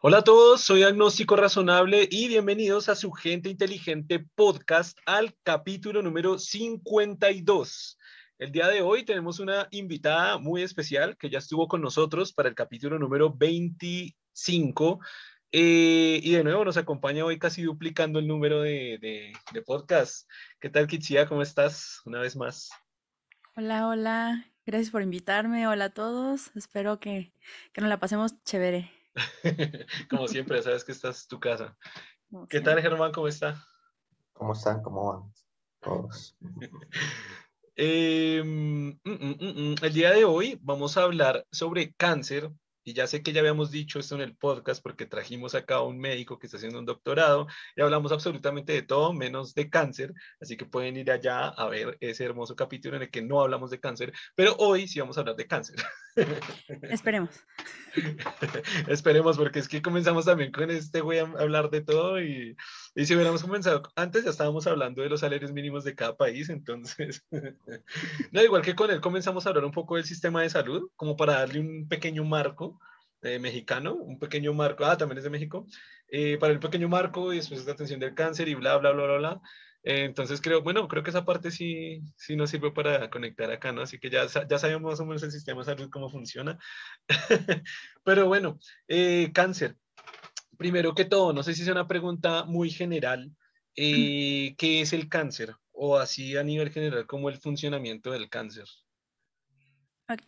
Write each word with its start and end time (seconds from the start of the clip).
Hola 0.00 0.18
a 0.18 0.22
todos, 0.22 0.60
soy 0.60 0.84
Agnóstico 0.84 1.34
Razonable 1.34 2.06
y 2.08 2.28
bienvenidos 2.28 2.88
a 2.88 2.94
su 2.94 3.10
Gente 3.10 3.48
Inteligente 3.48 4.24
podcast 4.36 4.96
al 5.06 5.34
capítulo 5.42 6.02
número 6.02 6.38
52. 6.38 7.98
El 8.38 8.52
día 8.52 8.68
de 8.68 8.80
hoy 8.80 9.04
tenemos 9.04 9.40
una 9.40 9.66
invitada 9.72 10.38
muy 10.38 10.62
especial 10.62 11.16
que 11.16 11.30
ya 11.30 11.40
estuvo 11.40 11.66
con 11.66 11.80
nosotros 11.80 12.32
para 12.32 12.48
el 12.48 12.54
capítulo 12.54 12.96
número 13.00 13.34
25 13.34 15.00
eh, 15.50 16.20
y 16.22 16.30
de 16.30 16.44
nuevo 16.44 16.64
nos 16.64 16.76
acompaña 16.76 17.24
hoy 17.24 17.40
casi 17.40 17.62
duplicando 17.62 18.20
el 18.20 18.28
número 18.28 18.60
de, 18.60 18.98
de, 19.52 19.62
podcast. 19.62 20.30
¿Qué 20.60 20.70
tal, 20.70 20.86
Kitsia? 20.86 21.26
¿Cómo 21.26 21.42
estás? 21.42 22.02
Una 22.04 22.20
vez 22.20 22.36
más. 22.36 22.70
Hola, 23.56 23.88
hola. 23.88 24.46
Gracias 24.64 24.92
por 24.92 25.02
invitarme. 25.02 25.66
Hola 25.66 25.86
a 25.86 25.90
todos. 25.90 26.52
Espero 26.54 27.00
que, 27.00 27.32
que 27.72 27.80
nos 27.80 27.90
la 27.90 27.98
pasemos 27.98 28.40
chévere. 28.44 28.97
Como 30.10 30.28
siempre, 30.28 30.62
sabes 30.62 30.84
que 30.84 30.92
esta 30.92 31.10
es 31.10 31.26
tu 31.26 31.38
casa. 31.38 31.76
¿Qué 32.48 32.60
tal, 32.60 32.80
Germán? 32.80 33.12
¿Cómo 33.12 33.28
está? 33.28 33.64
¿Cómo 34.32 34.52
están? 34.52 34.82
¿Cómo 34.82 35.12
van? 35.12 35.32
Todos. 35.80 36.36
Em, 37.80 38.88
mm, 38.88 38.98
mm, 39.04 39.36
mm, 39.40 39.74
el 39.82 39.92
día 39.92 40.10
de 40.10 40.24
hoy 40.24 40.58
vamos 40.62 40.96
a 40.96 41.04
hablar 41.04 41.46
sobre 41.52 41.92
cáncer, 41.92 42.50
y 42.88 42.94
ya 42.94 43.06
sé 43.06 43.22
que 43.22 43.34
ya 43.34 43.40
habíamos 43.40 43.70
dicho 43.70 43.98
esto 43.98 44.14
en 44.14 44.22
el 44.22 44.34
podcast 44.34 44.82
porque 44.82 45.04
trajimos 45.04 45.54
acá 45.54 45.74
a 45.74 45.82
un 45.82 45.98
médico 45.98 46.38
que 46.38 46.46
está 46.46 46.56
haciendo 46.56 46.78
un 46.78 46.86
doctorado 46.86 47.46
y 47.76 47.82
hablamos 47.82 48.12
absolutamente 48.12 48.72
de 48.72 48.80
todo 48.80 49.12
menos 49.12 49.54
de 49.54 49.68
cáncer, 49.68 50.14
así 50.40 50.56
que 50.56 50.64
pueden 50.64 50.96
ir 50.96 51.10
allá 51.10 51.48
a 51.48 51.68
ver 51.68 51.98
ese 52.00 52.24
hermoso 52.24 52.56
capítulo 52.56 52.96
en 52.96 53.02
el 53.02 53.10
que 53.10 53.20
no 53.20 53.42
hablamos 53.42 53.70
de 53.70 53.78
cáncer, 53.78 54.14
pero 54.34 54.56
hoy 54.56 54.88
sí 54.88 55.00
vamos 55.00 55.18
a 55.18 55.20
hablar 55.20 55.36
de 55.36 55.46
cáncer. 55.46 55.76
Esperemos. 56.82 57.44
Esperemos, 58.88 59.36
porque 59.36 59.58
es 59.58 59.68
que 59.68 59.82
comenzamos 59.82 60.24
también 60.24 60.50
con 60.50 60.70
este 60.70 61.02
güey 61.02 61.18
a 61.18 61.24
hablar 61.24 61.68
de 61.68 61.82
todo 61.82 62.22
y, 62.22 62.56
y 62.94 63.04
si 63.04 63.14
hubiéramos 63.14 63.42
comenzado 63.42 63.82
antes 63.96 64.24
ya 64.24 64.30
estábamos 64.30 64.66
hablando 64.66 65.02
de 65.02 65.10
los 65.10 65.20
salarios 65.20 65.52
mínimos 65.52 65.84
de 65.84 65.94
cada 65.94 66.16
país, 66.16 66.48
entonces, 66.48 67.22
no, 68.32 68.42
igual 68.42 68.62
que 68.62 68.74
con 68.74 68.90
él 68.90 69.02
comenzamos 69.02 69.44
a 69.44 69.50
hablar 69.50 69.66
un 69.66 69.72
poco 69.72 69.96
del 69.96 70.06
sistema 70.06 70.40
de 70.40 70.48
salud, 70.48 70.90
como 70.96 71.18
para 71.18 71.34
darle 71.34 71.60
un 71.60 71.86
pequeño 71.86 72.24
marco 72.24 72.77
eh, 73.22 73.40
mexicano, 73.40 73.94
un 73.94 74.18
pequeño 74.18 74.54
marco, 74.54 74.84
ah, 74.84 74.96
también 74.96 75.18
es 75.18 75.24
de 75.24 75.30
México, 75.30 75.66
eh, 76.08 76.38
para 76.38 76.52
el 76.52 76.60
pequeño 76.60 76.88
marco 76.88 77.32
y 77.32 77.36
después 77.36 77.66
la 77.66 77.72
atención 77.72 77.98
del 77.98 78.14
cáncer 78.14 78.48
y 78.48 78.54
bla, 78.54 78.76
bla, 78.76 78.92
bla, 78.92 79.04
bla, 79.06 79.16
bla. 79.16 79.40
Eh, 79.82 80.04
entonces 80.04 80.40
creo, 80.40 80.62
bueno, 80.62 80.86
creo 80.86 81.02
que 81.02 81.10
esa 81.10 81.24
parte 81.24 81.50
sí, 81.50 82.00
sí 82.16 82.36
nos 82.36 82.50
sirve 82.50 82.70
para 82.70 83.10
conectar 83.10 83.50
acá, 83.50 83.72
¿no? 83.72 83.82
Así 83.82 83.98
que 83.98 84.08
ya, 84.08 84.26
ya 84.26 84.58
sabemos 84.58 84.92
más 84.92 85.00
o 85.00 85.06
menos 85.06 85.22
el 85.24 85.32
sistema 85.32 85.60
de 85.60 85.64
salud, 85.64 85.90
cómo 85.90 86.10
funciona. 86.10 86.58
Pero 88.04 88.26
bueno, 88.26 88.60
cáncer. 89.32 89.76
Primero 90.56 90.94
que 90.94 91.04
todo, 91.04 91.32
no 91.32 91.42
sé 91.42 91.54
si 91.54 91.62
es 91.62 91.68
una 91.68 91.88
pregunta 91.88 92.44
muy 92.44 92.70
general, 92.70 93.32
¿qué 93.74 94.54
es 94.58 94.92
el 94.92 95.08
cáncer? 95.08 95.54
O 95.72 95.96
así 95.96 96.36
a 96.36 96.44
nivel 96.44 96.70
general, 96.70 97.06
¿cómo 97.06 97.28
el 97.28 97.38
funcionamiento 97.38 98.10
del 98.12 98.28
cáncer? 98.28 98.66
Ok, 100.08 100.22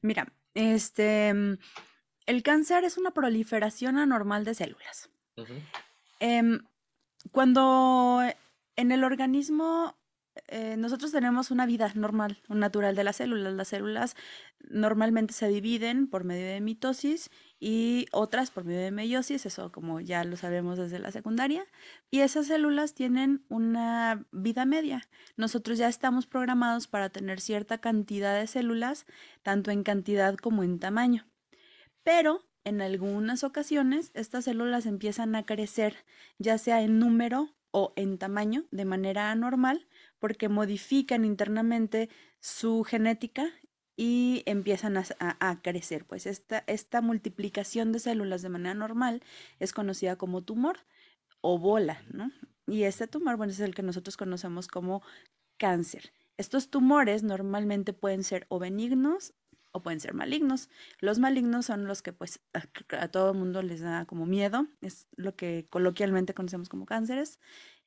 mira, 0.00 0.32
este, 0.54 1.58
el 2.30 2.42
cáncer 2.44 2.84
es 2.84 2.96
una 2.96 3.10
proliferación 3.10 3.98
anormal 3.98 4.44
de 4.44 4.54
células. 4.54 5.10
Em, 6.20 6.60
cuando 7.32 8.20
en 8.76 8.92
el 8.92 9.04
organismo 9.04 9.96
eh, 10.46 10.76
nosotros 10.76 11.10
tenemos 11.10 11.50
una 11.50 11.66
vida 11.66 11.92
normal, 11.94 12.40
natural 12.48 12.94
de 12.94 13.04
las 13.04 13.16
células. 13.16 13.52
Las 13.52 13.68
células 13.68 14.16
normalmente 14.60 15.34
se 15.34 15.48
dividen 15.48 16.06
por 16.06 16.24
medio 16.24 16.46
de 16.46 16.60
mitosis 16.60 17.30
y 17.58 18.06
otras 18.12 18.50
por 18.50 18.64
medio 18.64 18.80
de 18.80 18.90
meiosis, 18.90 19.44
eso 19.44 19.72
como 19.72 20.00
ya 20.00 20.22
lo 20.24 20.36
sabemos 20.36 20.78
desde 20.78 20.98
la 20.98 21.10
secundaria. 21.10 21.66
Y 22.10 22.20
esas 22.20 22.46
células 22.46 22.94
tienen 22.94 23.44
una 23.48 24.24
vida 24.30 24.64
media. 24.66 25.08
Nosotros 25.36 25.78
ya 25.78 25.88
estamos 25.88 26.26
programados 26.26 26.86
para 26.86 27.10
tener 27.10 27.40
cierta 27.40 27.78
cantidad 27.78 28.38
de 28.38 28.46
células, 28.46 29.06
tanto 29.42 29.70
en 29.70 29.82
cantidad 29.82 30.36
como 30.36 30.62
en 30.62 30.78
tamaño. 30.78 31.29
Pero 32.02 32.44
en 32.64 32.80
algunas 32.80 33.44
ocasiones 33.44 34.10
estas 34.14 34.44
células 34.44 34.86
empiezan 34.86 35.34
a 35.34 35.44
crecer, 35.44 35.96
ya 36.38 36.58
sea 36.58 36.82
en 36.82 36.98
número 36.98 37.54
o 37.70 37.92
en 37.96 38.18
tamaño, 38.18 38.64
de 38.70 38.84
manera 38.84 39.30
anormal, 39.30 39.86
porque 40.18 40.48
modifican 40.48 41.24
internamente 41.24 42.08
su 42.40 42.84
genética 42.84 43.48
y 43.96 44.42
empiezan 44.46 44.96
a, 44.96 45.62
crecer. 45.62 46.06
Pues 46.06 46.26
esta, 46.26 46.64
esta 46.66 47.00
multiplicación 47.02 47.92
de 47.92 47.98
células 47.98 48.42
de 48.42 48.48
manera 48.48 48.74
normal 48.74 49.22
es 49.58 49.72
conocida 49.72 50.16
como 50.16 50.42
tumor 50.42 50.78
o 51.42 51.58
bola, 51.58 52.02
¿no? 52.10 52.30
Y 52.66 52.84
este 52.84 53.06
tumor, 53.06 53.36
bueno, 53.36 53.52
es 53.52 53.60
el 53.60 53.74
que 53.74 53.82
nosotros 53.82 54.16
conocemos 54.16 54.68
como 54.68 55.02
cáncer. 55.58 56.12
Estos 56.38 56.70
tumores 56.70 57.22
normalmente 57.22 57.92
pueden 57.92 58.24
ser 58.24 58.46
o 58.48 58.58
benignos 58.58 59.34
o 59.72 59.82
pueden 59.82 60.00
ser 60.00 60.14
malignos. 60.14 60.68
Los 60.98 61.18
malignos 61.18 61.66
son 61.66 61.86
los 61.86 62.02
que 62.02 62.12
pues 62.12 62.40
a, 62.52 63.08
todo 63.08 63.32
el 63.32 63.38
mundo 63.38 63.62
les 63.62 63.80
da 63.80 64.04
como 64.06 64.26
miedo, 64.26 64.66
es 64.80 65.08
lo 65.16 65.36
que 65.36 65.66
coloquialmente 65.70 66.34
conocemos 66.34 66.68
como 66.68 66.86
cánceres. 66.86 67.38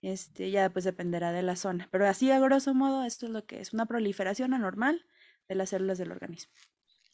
Este, 0.01 0.51
ya 0.51 0.69
pues 0.69 0.83
dependerá 0.83 1.31
de 1.31 1.43
la 1.43 1.55
zona, 1.55 1.87
pero 1.89 2.05
así 2.05 2.29
a 2.29 2.39
grosso 2.39 2.73
modo 2.73 3.05
esto 3.05 3.25
es 3.25 3.31
lo 3.31 3.45
que 3.45 3.61
es 3.61 3.71
una 3.71 3.85
proliferación 3.85 4.53
anormal 4.53 5.05
de 5.47 5.55
las 5.55 5.69
células 5.69 5.97
del 5.97 6.11
organismo. 6.11 6.51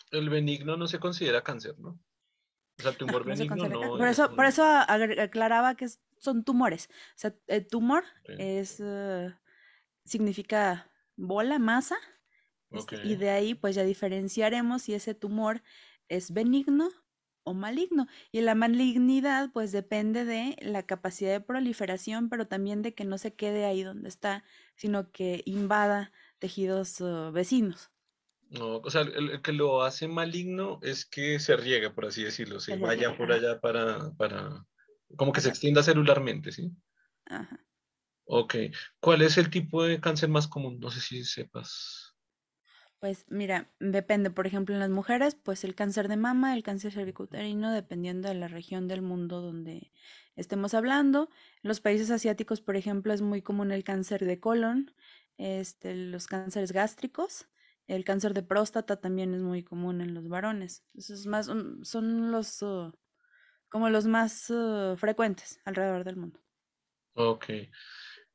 El 0.10 0.30
benigno 0.30 0.76
no 0.76 0.88
se 0.88 0.98
considera 0.98 1.44
cáncer, 1.44 1.78
¿no? 1.78 2.00
O 2.80 2.82
sea, 2.82 2.94
tumor 2.94 3.26
benigno 3.26 3.68
no. 3.68 3.98
Por 3.98 4.08
eso, 4.08 4.36
por 4.36 4.46
eso 4.46 4.64
aclaraba 4.66 5.76
que 5.76 5.88
son 6.18 6.44
tumores. 6.44 6.90
O 6.90 7.18
sea, 7.18 7.36
el 7.48 7.68
tumor 7.68 8.06
es 8.40 8.80
eh, 8.80 9.36
significa 10.06 10.90
bola, 11.16 11.60
masa, 11.60 11.98
este, 12.72 13.06
y 13.06 13.16
de 13.16 13.30
ahí 13.30 13.56
pues 13.56 13.76
ya 13.76 13.84
diferenciaremos 13.84 14.84
si 14.84 14.94
ese 14.94 15.16
tumor 15.16 15.62
es 16.08 16.32
benigno 16.32 16.90
o 17.44 17.54
maligno. 17.54 18.08
Y 18.32 18.42
la 18.42 18.56
malignidad 18.56 19.52
pues 19.52 19.72
depende 19.72 20.26
de 20.26 20.56
la 20.62 20.84
capacidad 20.84 21.32
de 21.32 21.42
proliferación, 21.42 22.30
pero 22.30 22.48
también 22.48 22.82
de 22.82 22.94
que 22.94 23.06
no 23.06 23.18
se 23.18 23.34
quede 23.34 23.66
ahí 23.66 23.84
donde 23.84 24.10
está, 24.10 24.44
sino 24.76 25.12
que 25.12 25.42
invada 25.46 26.12
tejidos 26.38 27.02
uh, 27.02 27.32
vecinos. 27.32 27.90
No, 28.50 28.78
o 28.78 28.90
sea, 28.90 29.02
el, 29.02 29.42
que 29.42 29.54
lo 29.54 29.84
hace 29.84 30.08
maligno 30.08 30.80
es 30.82 31.06
que 31.06 31.40
se 31.40 31.56
riegue, 31.56 31.92
por 31.92 32.06
así 32.06 32.24
decirlo, 32.24 32.60
se 32.60 32.78
vaya 32.78 33.16
por 33.16 33.32
allá 33.32 33.60
para, 33.60 34.12
para, 34.18 34.66
como 35.18 35.32
que 35.32 35.42
se 35.42 35.50
extienda 35.50 35.84
celularmente, 35.84 36.52
¿sí? 36.52 36.72
Ajá. 37.26 37.64
Ok. 38.26 38.56
¿Cuál 39.00 39.24
es 39.24 39.38
el 39.38 39.50
tipo 39.50 39.84
de 39.84 40.00
cáncer 40.00 40.30
más 40.30 40.48
común? 40.48 40.80
No 40.80 40.90
sé 40.92 41.00
si 41.02 41.24
sepas. 41.24 42.09
Pues 43.00 43.26
mira, 43.30 43.72
depende, 43.80 44.30
por 44.30 44.46
ejemplo, 44.46 44.76
en 44.76 44.82
las 44.82 44.90
mujeres, 44.90 45.36
pues 45.36 45.64
el 45.64 45.74
cáncer 45.74 46.10
de 46.10 46.18
mama, 46.18 46.54
el 46.54 46.64
cáncer 46.64 46.92
cervicuterino, 46.92 47.72
dependiendo 47.72 48.28
de 48.28 48.36
la 48.36 48.50
región 48.50 48.90
del 48.90 49.02
mundo 49.02 49.42
donde 49.42 49.92
estemos 50.36 50.74
hablando. 50.74 51.30
En 51.64 51.70
los 51.70 51.80
países 51.80 52.12
asiáticos, 52.12 52.60
por 52.60 52.76
ejemplo, 52.76 53.14
es 53.14 53.22
muy 53.22 53.42
común 53.42 53.72
el 53.72 53.86
cáncer 53.86 54.26
de 54.26 54.42
colon, 54.42 54.94
este, 55.38 55.96
los 55.96 56.28
cánceres 56.28 56.74
gástricos, 56.74 57.48
el 57.88 58.04
cáncer 58.04 58.34
de 58.34 58.44
próstata 58.44 58.98
también 58.98 59.34
es 59.34 59.42
muy 59.42 59.64
común 59.64 60.02
en 60.02 60.14
los 60.14 60.28
varones. 60.28 60.84
Esos 60.94 61.26
más, 61.26 61.50
son 61.84 62.32
los 62.32 62.62
uh, 62.62 62.92
como 63.70 63.90
los 63.90 64.06
más 64.08 64.50
uh, 64.50 64.96
frecuentes 64.98 65.62
alrededor 65.64 66.04
del 66.04 66.18
mundo. 66.18 66.40
Ok. 67.16 67.46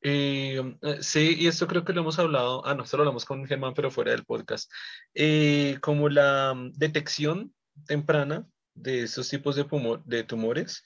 Eh, 0.07 0.61
eh, 0.83 0.97
sí, 1.01 1.35
y 1.39 1.47
esto 1.47 1.65
creo 1.65 1.83
que 1.83 1.91
lo 1.91 2.01
hemos 2.01 2.19
hablado, 2.19 2.63
ah, 2.63 2.75
no, 2.75 2.85
solo 2.85 3.03
lo 3.03 3.09
hablamos 3.09 3.25
con 3.25 3.43
Germán, 3.47 3.73
pero 3.73 3.89
fuera 3.89 4.11
del 4.11 4.23
podcast, 4.23 4.71
eh, 5.15 5.79
como 5.81 6.09
la 6.09 6.53
mm, 6.53 6.73
detección 6.73 7.55
temprana 7.87 8.45
de 8.75 9.03
esos 9.03 9.27
tipos 9.29 9.55
de, 9.55 9.65
de 10.05 10.23
tumores, 10.23 10.83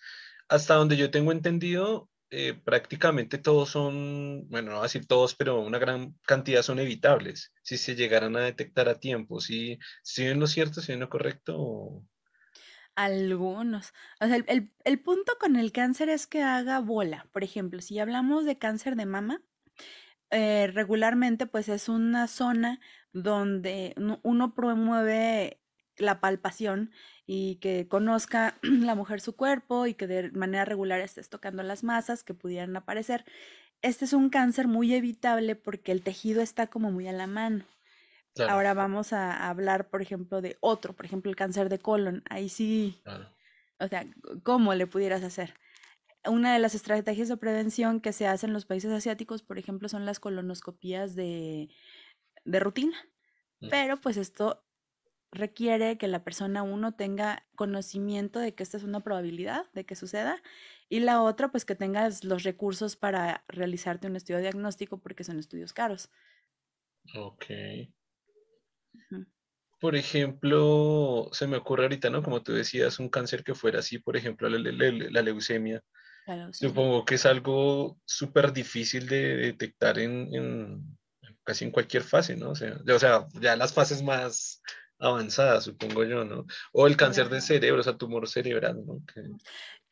hasta 0.48 0.76
donde 0.76 0.96
yo 0.96 1.12
tengo 1.12 1.34
entendido, 1.34 2.10
prácticamente 2.64 3.40
todos 3.40 3.70
son, 3.72 4.48
bueno, 4.50 4.70
no 4.70 4.76
voy 4.78 4.84
a 4.84 4.84
decir 4.84 5.06
todos, 5.06 5.36
pero 5.36 5.60
una 5.60 5.80
gran 5.80 6.16
cantidad 6.26 6.62
son 6.62 6.80
evitables 6.80 7.52
si 7.62 7.78
se 7.78 7.96
llegaran 7.96 8.38
a 8.38 8.42
detectar 8.42 8.88
a 8.88 9.00
tiempo. 9.00 9.42
¿Sí, 9.42 9.80
sí 10.04 10.26
en 10.26 10.40
lo 10.40 10.48
cierto, 10.48 10.82
sí 10.82 10.94
en 10.94 11.02
lo 11.02 11.10
correcto? 11.10 12.04
Algunos. 13.00 13.94
O 14.20 14.28
sea, 14.28 14.36
el, 14.36 15.00
punto 15.00 15.32
con 15.40 15.56
el 15.56 15.72
cáncer 15.72 16.10
es 16.10 16.28
que 16.28 16.44
haga 16.44 16.80
bola. 16.80 17.28
Por 17.32 17.46
ejemplo, 17.46 17.80
si 17.82 17.98
hablamos 17.98 18.44
de 18.44 18.58
cáncer 18.58 18.98
de 18.98 19.06
mama, 19.06 19.42
eh, 20.32 20.70
regularmente 20.74 21.48
pues 21.48 21.70
es 21.70 21.88
una 21.88 22.28
zona 22.28 22.82
donde 23.14 23.96
uno 24.22 24.54
promueve 24.54 25.62
la 25.96 26.20
palpación 26.20 26.92
y 27.26 27.56
que 27.62 27.88
conozca 27.88 28.60
la 28.64 28.96
mujer 28.96 29.22
su 29.22 29.34
cuerpo 29.34 29.88
y 29.88 29.94
que 29.94 30.06
de 30.06 30.32
manera 30.32 30.66
regular 30.66 31.00
estés 31.00 31.30
tocando 31.30 31.64
las 31.64 31.86
masas 31.86 32.26
que 32.26 32.34
pudieran 32.34 32.76
aparecer. 32.76 33.24
Este 33.82 34.04
es 34.04 34.12
un 34.12 34.30
cáncer 34.30 34.68
muy 34.68 34.94
evitable 34.94 35.56
porque 35.56 35.94
el 35.94 36.04
tejido 36.04 36.42
está 36.42 36.68
como 36.68 36.92
muy 36.92 37.08
a 37.08 37.14
la 37.14 37.28
mano. 37.28 37.64
Ahora 38.48 38.74
vamos 38.74 39.12
a 39.14 39.50
hablar, 39.50 39.90
por 39.90 40.02
ejemplo, 40.02 40.42
de 40.42 40.58
otro, 40.62 40.96
por 40.96 41.06
ejemplo, 41.06 41.30
el 41.30 41.36
cáncer 41.36 41.70
de 41.70 41.80
colon. 41.80 42.24
Ahí 42.30 42.50
sí 42.50 43.02
O 43.80 43.88
sea, 43.88 44.06
¿cómo 44.44 44.74
le 44.76 44.88
pudieras 44.88 45.24
hacer? 45.24 45.54
Una 46.26 46.54
de 46.54 46.60
las 46.60 46.76
estrategias 46.76 47.28
de 47.28 47.38
prevención 47.38 48.02
que 48.02 48.14
se 48.14 48.28
hace 48.28 48.46
en 48.46 48.54
los 48.54 48.66
países 48.66 48.92
asiáticos, 48.92 49.42
por 49.42 49.58
ejemplo, 49.58 49.90
son 49.90 50.06
las 50.06 50.20
colonoscopías 50.20 51.16
de, 51.16 51.70
de 52.46 52.60
rutina. 52.60 52.98
Mm. 53.62 53.70
Pero 53.70 53.98
pues 53.98 54.18
esto 54.18 54.64
requiere 55.32 55.98
que 55.98 56.08
la 56.08 56.24
persona 56.24 56.64
uno 56.64 56.94
tenga 56.94 57.48
conocimiento 57.56 58.40
de 58.40 58.56
que 58.56 58.64
esta 58.64 58.78
es 58.78 58.84
una 58.84 59.02
probabilidad 59.02 59.66
de 59.74 59.86
que 59.86 59.96
suceda 59.96 60.42
y 60.90 61.02
la 61.02 61.22
otra 61.22 61.52
pues 61.52 61.66
que 61.66 61.76
tengas 61.76 62.24
los 62.24 62.44
recursos 62.44 62.96
para 62.96 63.44
realizarte 63.48 64.08
un 64.08 64.16
estudio 64.16 64.40
diagnóstico 64.40 65.00
porque 65.00 65.24
son 65.24 65.38
estudios 65.38 65.74
caros. 65.74 66.10
Ok. 67.16 67.46
Por 69.80 69.96
ejemplo, 69.96 71.30
se 71.32 71.48
me 71.48 71.58
ocurre 71.58 71.84
ahorita, 71.84 72.10
¿no? 72.10 72.22
Como 72.22 72.44
tú 72.44 72.54
decías, 72.54 73.00
un 73.00 73.10
cáncer 73.10 73.44
que 73.44 73.56
fuera 73.56 73.80
así, 73.80 73.98
por 73.98 74.18
ejemplo, 74.18 74.50
la, 74.50 75.22
leucemia. 75.22 75.82
Supongo 76.52 77.06
que 77.06 77.16
es 77.16 77.26
algo 77.26 77.98
súper 78.06 78.52
difícil 78.52 79.08
de 79.08 79.38
detectar 79.38 79.98
en, 80.00 80.98
casi 81.44 81.66
en 81.66 81.72
cualquier 81.72 82.04
fase, 82.04 82.36
¿no? 82.36 82.52
O 82.52 82.56
sea, 82.56 82.78
o 82.86 83.00
sea, 83.00 83.28
ya 83.40 83.56
las 83.56 83.74
fases 83.74 84.04
más 84.04 84.62
avanzadas, 85.00 85.64
supongo 85.64 86.04
yo, 86.04 86.26
¿no? 86.26 86.46
O 86.74 86.86
el 86.86 86.98
cáncer 86.98 87.30
de 87.30 87.40
cerebro, 87.42 87.80
o 87.80 87.84
sea, 87.84 87.98
tumor 87.98 88.28
cerebral, 88.28 88.86
¿no? 88.86 89.02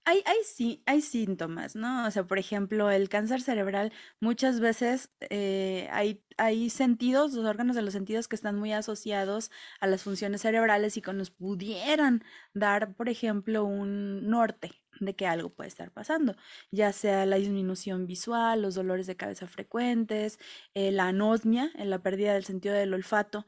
Hay, 0.09 0.23
hay, 0.25 0.37
sí, 0.45 0.81
hay 0.85 1.01
síntomas, 1.01 1.75
¿no? 1.75 2.07
O 2.07 2.11
sea, 2.11 2.23
por 2.25 2.39
ejemplo, 2.39 2.89
el 2.89 3.09
cáncer 3.09 3.41
cerebral, 3.41 3.91
muchas 4.21 4.61
veces 4.61 5.11
eh, 5.19 5.89
hay, 5.91 6.23
hay 6.37 6.69
sentidos, 6.69 7.33
los 7.33 7.43
órganos 7.45 7.75
de 7.75 7.81
los 7.81 7.91
sentidos 7.91 8.29
que 8.29 8.37
están 8.37 8.57
muy 8.57 8.71
asociados 8.71 9.51
a 9.81 9.87
las 9.87 10.03
funciones 10.03 10.43
cerebrales 10.43 10.95
y 10.95 11.01
que 11.01 11.11
nos 11.11 11.29
pudieran 11.29 12.23
dar, 12.53 12.93
por 12.95 13.09
ejemplo, 13.09 13.65
un 13.65 14.29
norte 14.29 14.71
de 15.01 15.13
que 15.13 15.27
algo 15.27 15.49
puede 15.49 15.67
estar 15.67 15.91
pasando, 15.91 16.37
ya 16.71 16.93
sea 16.93 17.25
la 17.25 17.35
disminución 17.35 18.07
visual, 18.07 18.61
los 18.61 18.75
dolores 18.75 19.07
de 19.07 19.17
cabeza 19.17 19.45
frecuentes, 19.45 20.39
eh, 20.73 20.91
la 20.93 21.09
anosmia, 21.09 21.69
en 21.75 21.89
la 21.89 22.01
pérdida 22.01 22.33
del 22.33 22.45
sentido 22.45 22.75
del 22.75 22.93
olfato, 22.93 23.45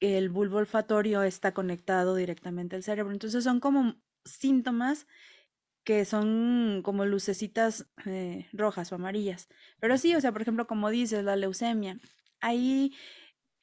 el 0.00 0.28
bulbo 0.28 0.58
olfatorio 0.58 1.22
está 1.22 1.54
conectado 1.54 2.14
directamente 2.14 2.76
al 2.76 2.82
cerebro. 2.82 3.12
Entonces 3.12 3.42
son 3.44 3.60
como 3.60 3.96
síntomas 4.24 5.06
que 5.84 6.04
son 6.04 6.80
como 6.82 7.04
lucecitas 7.04 7.86
eh, 8.06 8.48
rojas 8.52 8.92
o 8.92 8.96
amarillas. 8.96 9.48
Pero 9.80 9.98
sí, 9.98 10.14
o 10.14 10.20
sea, 10.20 10.32
por 10.32 10.42
ejemplo, 10.42 10.66
como 10.66 10.90
dices, 10.90 11.24
la 11.24 11.36
leucemia, 11.36 11.98
hay 12.40 12.94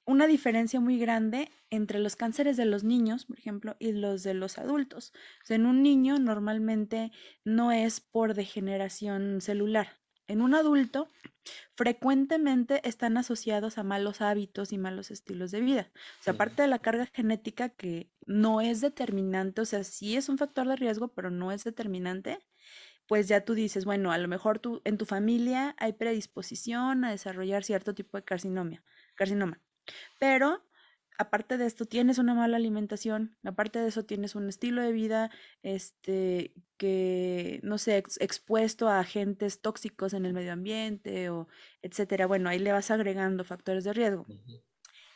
una 0.06 0.28
diferencia 0.28 0.80
muy 0.80 1.00
grande 1.00 1.50
entre 1.70 2.00
los 2.00 2.16
cánceres 2.16 2.58
de 2.58 2.66
los 2.66 2.84
niños, 2.84 3.26
por 3.26 3.40
ejemplo, 3.40 3.76
y 3.80 3.94
los 3.94 4.24
de 4.24 4.34
los 4.34 4.58
adultos. 4.58 5.14
O 5.44 5.46
sea, 5.46 5.56
en 5.56 5.66
un 5.66 5.84
niño 5.84 6.20
normalmente 6.20 7.12
no 7.46 7.72
es 7.72 8.02
por 8.02 8.34
degeneración 8.34 9.42
celular, 9.42 10.00
en 10.31 10.42
un 10.42 10.56
adulto 10.56 11.10
frecuentemente 11.75 12.88
están 12.88 13.18
asociados 13.18 13.78
a 13.78 13.83
malos 13.83 14.22
hábitos 14.22 14.72
y 14.72 14.78
malos 14.78 15.12
estilos 15.12 15.51
de 15.51 15.62
vida. 15.62 15.92
O 16.19 16.24
sea, 16.24 16.33
aparte 16.33 16.62
de 16.62 16.68
la 16.68 16.80
carga 16.80 17.07
genética 17.07 17.69
que 17.69 18.10
no 18.25 18.62
es 18.62 18.81
determinante, 18.81 19.62
o 19.62 19.66
sea, 19.66 19.83
sí 19.83 20.16
es 20.16 20.30
un 20.30 20.38
factor 20.38 20.68
de 20.68 20.75
riesgo, 20.75 21.10
pero 21.10 21.31
no 21.31 21.51
es 21.51 21.63
determinante, 21.63 22.39
pues 23.07 23.28
ya 23.28 23.44
tú 23.44 23.56
dices, 23.56 23.86
bueno, 23.86 24.12
a 24.12 24.18
lo 24.18 24.28
mejor 24.28 24.60
tú, 24.60 24.81
en 24.86 24.98
tu 24.98 25.06
familia 25.06 25.75
hay 25.78 25.94
predisposición 25.94 27.04
a 27.04 27.12
desarrollar 27.12 27.63
cierto 27.63 27.94
tipo 27.94 28.18
de 28.18 28.24
carcinoma, 28.24 28.84
carcinoma. 29.16 29.60
Pero 30.19 30.63
aparte 31.22 31.58
de 31.58 31.66
esto 31.66 31.86
tienes 31.86 32.18
una 32.18 32.34
mala 32.34 32.58
alimentación, 32.58 33.38
aparte 33.44 33.80
de 33.80 33.88
eso 33.88 34.04
tienes 34.04 34.36
un 34.36 34.50
estilo 34.50 34.82
de 34.82 34.92
vida, 34.92 35.30
este, 35.64 36.54
que, 36.78 37.60
no 37.64 37.78
sé, 37.78 38.04
expuesto 38.20 38.90
a 38.90 39.00
agentes 39.00 39.62
tóxicos 39.62 40.14
en 40.14 40.26
el 40.26 40.34
medio 40.34 40.52
ambiente 40.52 41.30
o 41.30 41.48
etcétera. 41.82 42.26
Bueno, 42.26 42.50
ahí 42.50 42.60
le 42.60 42.72
vas 42.72 42.92
agregando 42.92 43.44
factores 43.44 43.84
de 43.84 43.94
riesgo. 43.94 44.26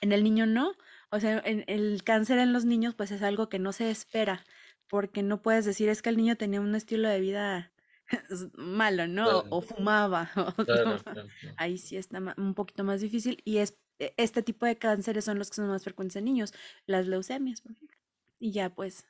En 0.02 0.12
el 0.12 0.24
niño 0.24 0.46
no, 0.46 0.74
o 1.10 1.20
sea, 1.20 1.42
en, 1.44 1.64
el 1.68 2.04
cáncer 2.04 2.38
en 2.40 2.54
los 2.54 2.66
niños 2.66 2.94
pues 2.94 3.12
es 3.12 3.22
algo 3.22 3.50
que 3.50 3.60
no 3.60 3.74
se 3.74 3.90
espera, 3.90 4.46
porque 4.88 5.24
no 5.24 5.42
puedes 5.42 5.66
decir 5.66 5.90
es 5.90 6.02
que 6.02 6.10
el 6.10 6.18
niño 6.18 6.38
tenía 6.38 6.62
un 6.62 6.76
estilo 6.76 7.10
de 7.10 7.20
vida 7.20 7.74
malo, 8.54 9.08
¿no? 9.08 9.44
O 9.50 9.62
fumaba. 9.62 10.30
Ahí 11.58 11.78
sí 11.80 11.98
está 11.98 12.22
un 12.38 12.54
poquito 12.54 12.84
más 12.84 13.02
difícil 13.02 13.42
y 13.44 13.58
es 13.58 13.78
este 14.00 14.44
tipo 14.44 14.66
de 14.66 14.78
cánceres 14.78 15.26
son 15.26 15.40
los 15.40 15.50
que 15.50 15.56
son 15.56 15.68
más 15.68 15.84
frecuentes 15.84 16.16
en 16.18 16.26
niños, 16.26 16.54
las 16.86 17.08
leucemias, 17.08 17.62
por 17.62 17.72
ejemplo. 17.72 17.98
Y 18.40 18.52
ya 18.52 18.74
pues 18.74 19.06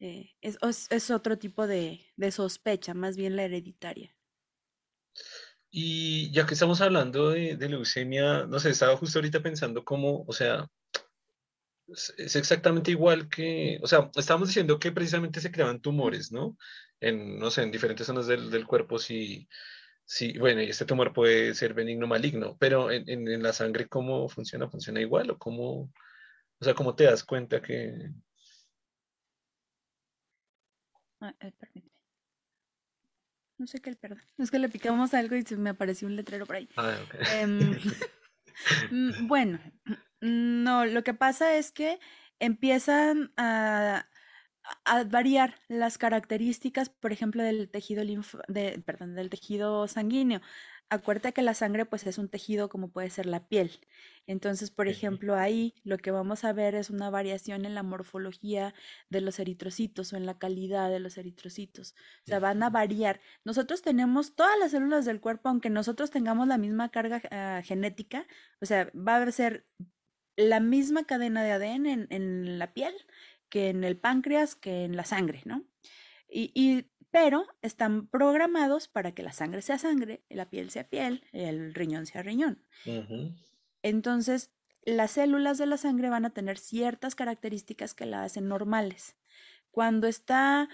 eh, 0.00 0.34
es, 0.40 0.58
es, 0.90 1.10
otro 1.10 1.38
tipo 1.38 1.66
de, 1.66 2.06
de, 2.16 2.30
sospecha, 2.30 2.94
más 2.94 3.16
bien 3.16 3.36
la 3.36 3.44
hereditaria. 3.44 4.14
Y 5.70 6.30
ya 6.32 6.46
que 6.46 6.54
estamos 6.54 6.80
hablando 6.80 7.30
de, 7.30 7.56
de, 7.56 7.68
leucemia, 7.68 8.46
no 8.46 8.60
sé, 8.60 8.70
estaba 8.70 8.96
justo 8.96 9.18
ahorita 9.18 9.42
pensando 9.42 9.84
cómo, 9.84 10.24
o 10.26 10.32
sea, 10.32 10.68
es 11.88 12.36
exactamente 12.36 12.90
igual 12.90 13.28
que, 13.28 13.78
o 13.82 13.86
sea, 13.86 14.10
estábamos 14.14 14.48
diciendo 14.48 14.78
que 14.78 14.92
precisamente 14.92 15.40
se 15.40 15.50
creaban 15.50 15.80
tumores, 15.80 16.30
¿no? 16.30 16.56
En, 17.00 17.38
no 17.38 17.50
sé, 17.50 17.62
en 17.62 17.70
diferentes 17.70 18.06
zonas 18.06 18.26
del, 18.26 18.50
del 18.50 18.66
cuerpo, 18.66 18.98
si 18.98 19.48
Sí, 20.10 20.38
bueno, 20.38 20.62
y 20.62 20.70
este 20.70 20.86
tumor 20.86 21.12
puede 21.12 21.54
ser 21.54 21.74
benigno 21.74 22.06
o 22.06 22.08
maligno, 22.08 22.56
pero 22.58 22.90
en, 22.90 23.06
en, 23.06 23.42
la 23.42 23.52
sangre, 23.52 23.88
¿cómo 23.88 24.26
funciona? 24.30 24.66
¿Funciona 24.66 25.02
igual? 25.02 25.30
¿O 25.30 25.38
cómo, 25.38 25.92
o 26.60 26.64
sea, 26.64 26.72
cómo 26.72 26.94
te 26.94 27.04
das 27.04 27.22
cuenta 27.22 27.60
que... 27.60 28.10
Ah, 31.20 31.34
eh, 31.40 31.52
no 33.58 33.66
sé 33.66 33.80
qué, 33.80 33.94
perdón. 33.96 34.22
Es 34.38 34.50
que 34.50 34.58
le 34.58 34.70
picamos 34.70 35.12
algo 35.12 35.36
y 35.36 35.42
se 35.42 35.58
me 35.58 35.70
apareció 35.70 36.08
un 36.08 36.16
letrero 36.16 36.46
por 36.46 36.56
ahí. 36.56 36.70
Ah, 36.78 36.96
em, 37.34 37.58
mm, 38.90 39.26
bueno, 39.26 39.60
no, 40.22 40.86
lo 40.86 41.04
que 41.04 41.12
pasa 41.12 41.54
es 41.56 41.70
que 41.70 42.00
empiezan 42.38 43.30
a 43.36 44.08
a 44.84 45.04
variar 45.04 45.54
las 45.68 45.98
características, 45.98 46.88
por 46.88 47.12
ejemplo, 47.12 47.42
del 47.42 47.70
tejido 47.70 48.04
de, 48.48 48.82
perdón, 48.84 49.14
del 49.14 49.30
tejido 49.30 49.88
sanguíneo. 49.88 50.40
Acuérdate 50.90 51.34
que 51.34 51.42
la 51.42 51.52
sangre 51.52 51.84
pues 51.84 52.06
es 52.06 52.16
un 52.16 52.30
tejido 52.30 52.70
como 52.70 52.90
puede 52.90 53.10
ser 53.10 53.26
la 53.26 53.46
piel. 53.46 53.80
Entonces, 54.26 54.70
por 54.70 54.88
ejemplo, 54.88 55.36
ahí 55.36 55.74
lo 55.84 55.98
que 55.98 56.10
vamos 56.10 56.44
a 56.44 56.52
ver 56.54 56.74
es 56.74 56.88
una 56.88 57.10
variación 57.10 57.66
en 57.66 57.74
la 57.74 57.82
morfología 57.82 58.74
de 59.10 59.20
los 59.20 59.38
eritrocitos 59.38 60.12
o 60.12 60.16
en 60.16 60.24
la 60.24 60.38
calidad 60.38 60.90
de 60.90 61.00
los 61.00 61.18
eritrocitos. 61.18 61.94
O 62.24 62.28
sea, 62.28 62.38
van 62.38 62.62
a 62.62 62.70
variar. 62.70 63.20
Nosotros 63.44 63.82
tenemos 63.82 64.34
todas 64.34 64.58
las 64.58 64.70
células 64.70 65.04
del 65.04 65.20
cuerpo, 65.20 65.50
aunque 65.50 65.68
nosotros 65.68 66.10
tengamos 66.10 66.48
la 66.48 66.56
misma 66.56 66.90
carga 66.90 67.20
ah, 67.30 67.60
genética, 67.62 68.26
o 68.60 68.66
sea, 68.66 68.90
va 68.94 69.16
a 69.16 69.30
ser 69.32 69.66
la 70.38 70.60
misma 70.60 71.04
cadena 71.04 71.42
de 71.42 71.52
ADN 71.52 71.86
en, 71.86 72.06
en 72.10 72.58
la 72.58 72.72
piel, 72.72 72.94
que 73.48 73.68
en 73.68 73.84
el 73.84 73.96
páncreas, 73.96 74.54
que 74.54 74.84
en 74.84 74.96
la 74.96 75.04
sangre, 75.04 75.42
¿no? 75.44 75.64
Y, 76.30 76.86
pero 77.10 77.46
están 77.62 78.06
programados 78.06 78.88
para 78.88 79.12
que 79.12 79.22
la 79.22 79.32
sangre 79.32 79.62
sea 79.62 79.78
sangre, 79.78 80.22
la 80.28 80.50
piel 80.50 80.70
sea 80.70 80.88
piel, 80.88 81.24
el 81.32 81.74
riñón 81.74 82.06
sea 82.06 82.22
riñón. 82.22 82.62
Entonces, 83.82 84.50
las 84.84 85.12
células 85.12 85.58
de 85.58 85.66
la 85.66 85.78
sangre 85.78 86.10
van 86.10 86.24
a 86.24 86.30
tener 86.30 86.58
ciertas 86.58 87.14
características 87.14 87.94
que 87.94 88.06
la 88.06 88.24
hacen 88.24 88.48
normales. 88.48 89.16
Cuando 89.70 90.06
está 90.06 90.68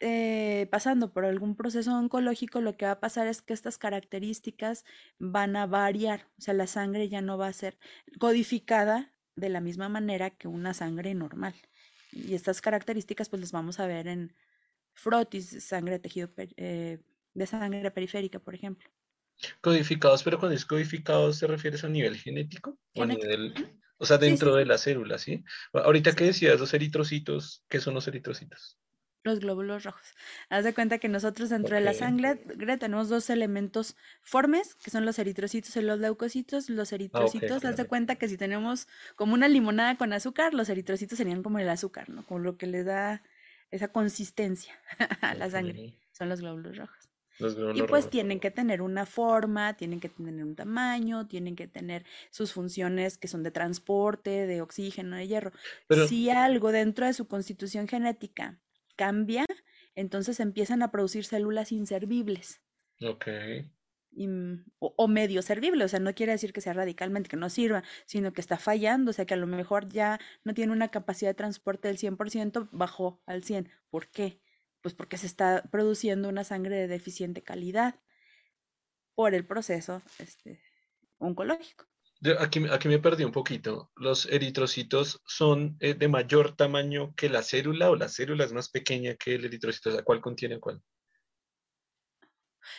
eh, 0.00 0.68
pasando 0.70 1.12
por 1.12 1.24
algún 1.24 1.56
proceso 1.56 1.96
oncológico, 1.96 2.60
lo 2.60 2.76
que 2.76 2.84
va 2.84 2.92
a 2.92 3.00
pasar 3.00 3.26
es 3.26 3.40
que 3.40 3.54
estas 3.54 3.78
características 3.78 4.84
van 5.18 5.56
a 5.56 5.66
variar, 5.66 6.28
o 6.38 6.42
sea, 6.42 6.54
la 6.54 6.66
sangre 6.66 7.08
ya 7.08 7.22
no 7.22 7.38
va 7.38 7.48
a 7.48 7.52
ser 7.52 7.78
codificada 8.18 9.14
de 9.36 9.48
la 9.48 9.60
misma 9.60 9.88
manera 9.88 10.30
que 10.30 10.48
una 10.48 10.74
sangre 10.74 11.14
normal. 11.14 11.54
Y 12.12 12.34
estas 12.34 12.60
características 12.60 13.28
pues 13.28 13.40
las 13.40 13.52
vamos 13.52 13.80
a 13.80 13.86
ver 13.86 14.06
en 14.08 14.34
frotis, 14.94 15.64
sangre 15.64 15.98
tejido 15.98 16.30
eh, 16.56 16.98
de 17.34 17.46
sangre 17.46 17.90
periférica, 17.90 18.38
por 18.38 18.54
ejemplo. 18.54 18.88
Codificados, 19.60 20.22
pero 20.22 20.38
cuando 20.38 20.56
es 20.56 20.64
codificados 20.64 21.38
te 21.38 21.46
refieres 21.46 21.84
a 21.84 21.88
nivel 21.88 22.16
genético, 22.16 22.78
o 22.94 23.02
a 23.02 23.06
nivel, 23.06 23.52
o 23.98 24.06
sea, 24.06 24.16
dentro 24.16 24.56
de 24.56 24.64
la 24.64 24.78
célula, 24.78 25.18
¿sí? 25.18 25.44
Ahorita 25.74 26.14
que 26.14 26.24
decías 26.24 26.58
los 26.58 26.72
eritrocitos, 26.72 27.62
¿qué 27.68 27.80
son 27.80 27.92
los 27.92 28.08
eritrocitos? 28.08 28.78
Los 29.26 29.40
glóbulos 29.40 29.82
rojos. 29.82 30.14
Haz 30.50 30.62
de 30.62 30.72
cuenta 30.72 30.98
que 30.98 31.08
nosotros 31.08 31.50
dentro 31.50 31.74
de 31.74 31.80
la 31.80 31.94
sangre 31.94 32.36
tenemos 32.78 33.08
dos 33.08 33.28
elementos 33.28 33.96
formes, 34.22 34.76
que 34.76 34.92
son 34.92 35.04
los 35.04 35.18
eritrocitos 35.18 35.74
y 35.76 35.82
los 35.82 35.98
leucocitos. 35.98 36.70
Los 36.70 36.92
eritrocitos, 36.92 37.64
haz 37.64 37.76
de 37.76 37.86
cuenta 37.86 38.14
que 38.14 38.28
si 38.28 38.36
tenemos 38.36 38.86
como 39.16 39.34
una 39.34 39.48
limonada 39.48 39.96
con 39.96 40.12
azúcar, 40.12 40.54
los 40.54 40.68
eritrocitos 40.68 41.18
serían 41.18 41.42
como 41.42 41.58
el 41.58 41.68
azúcar, 41.68 42.08
¿no? 42.08 42.24
Como 42.24 42.38
lo 42.38 42.56
que 42.56 42.68
le 42.68 42.84
da 42.84 43.24
esa 43.72 43.88
consistencia 43.88 44.78
a 45.20 45.34
la 45.34 45.50
sangre. 45.50 45.94
Son 46.12 46.28
los 46.28 46.40
glóbulos 46.40 46.76
rojos. 46.76 47.10
y 47.74 47.82
pues 47.82 48.08
tienen 48.08 48.38
que 48.38 48.52
tener 48.52 48.80
una 48.80 49.06
forma, 49.06 49.76
tienen 49.76 49.98
que 49.98 50.08
tener 50.08 50.44
un 50.44 50.54
tamaño, 50.54 51.26
tienen 51.26 51.56
que 51.56 51.66
tener 51.66 52.04
sus 52.30 52.52
funciones 52.52 53.18
que 53.18 53.26
son 53.26 53.42
de 53.42 53.50
transporte, 53.50 54.46
de 54.46 54.62
oxígeno, 54.62 55.16
de 55.16 55.26
hierro. 55.26 55.50
si 56.06 56.30
algo 56.30 56.70
dentro 56.70 57.06
de 57.06 57.12
su 57.12 57.26
constitución 57.26 57.88
genética 57.88 58.60
cambia, 58.96 59.46
entonces 59.94 60.40
empiezan 60.40 60.82
a 60.82 60.90
producir 60.90 61.24
células 61.24 61.72
inservibles. 61.72 62.60
Ok. 63.02 63.26
Mm, 64.16 64.64
o, 64.78 65.08
medio 65.08 65.42
servible, 65.42 65.84
o 65.84 65.88
sea, 65.88 66.00
no 66.00 66.14
quiere 66.14 66.32
decir 66.32 66.54
que 66.54 66.62
sea 66.62 66.72
radicalmente 66.72 67.28
que 67.28 67.36
no 67.36 67.50
sirva, 67.50 67.84
sino 68.06 68.32
que 68.32 68.40
está 68.40 68.56
fallando, 68.56 69.10
o 69.10 69.12
sea, 69.12 69.26
que 69.26 69.34
a 69.34 69.36
lo 69.36 69.46
mejor 69.46 69.88
ya 69.88 70.18
no 70.42 70.54
tiene 70.54 70.72
una 70.72 70.88
capacidad 70.90 71.30
de 71.30 71.34
transporte 71.34 71.88
del 71.88 71.98
100%, 71.98 72.70
bajó 72.72 73.22
al 73.26 73.44
100. 73.44 73.70
¿Por 73.90 74.08
qué? 74.08 74.40
Pues 74.80 74.94
porque 74.94 75.18
se 75.18 75.26
está 75.26 75.64
produciendo 75.70 76.30
una 76.30 76.44
sangre 76.44 76.76
de 76.76 76.88
deficiente 76.88 77.42
calidad 77.42 78.00
por 79.14 79.34
el 79.34 79.46
proceso 79.46 80.02
este, 80.18 80.62
oncológico. 81.18 81.86
Aquí, 82.38 82.64
aquí 82.70 82.88
me 82.88 82.98
perdí 82.98 83.24
un 83.24 83.32
poquito. 83.32 83.90
¿Los 83.96 84.26
eritrocitos 84.26 85.22
son 85.26 85.76
eh, 85.80 85.94
de 85.94 86.08
mayor 86.08 86.56
tamaño 86.56 87.14
que 87.14 87.28
la 87.28 87.42
célula 87.42 87.90
o 87.90 87.96
la 87.96 88.08
célula 88.08 88.44
es 88.44 88.52
más 88.52 88.70
pequeña 88.70 89.14
que 89.16 89.34
el 89.34 89.44
eritrocito? 89.44 89.90
O 89.90 89.92
sea, 89.92 90.02
¿cuál 90.02 90.20
contiene 90.20 90.58
cuál? 90.58 90.80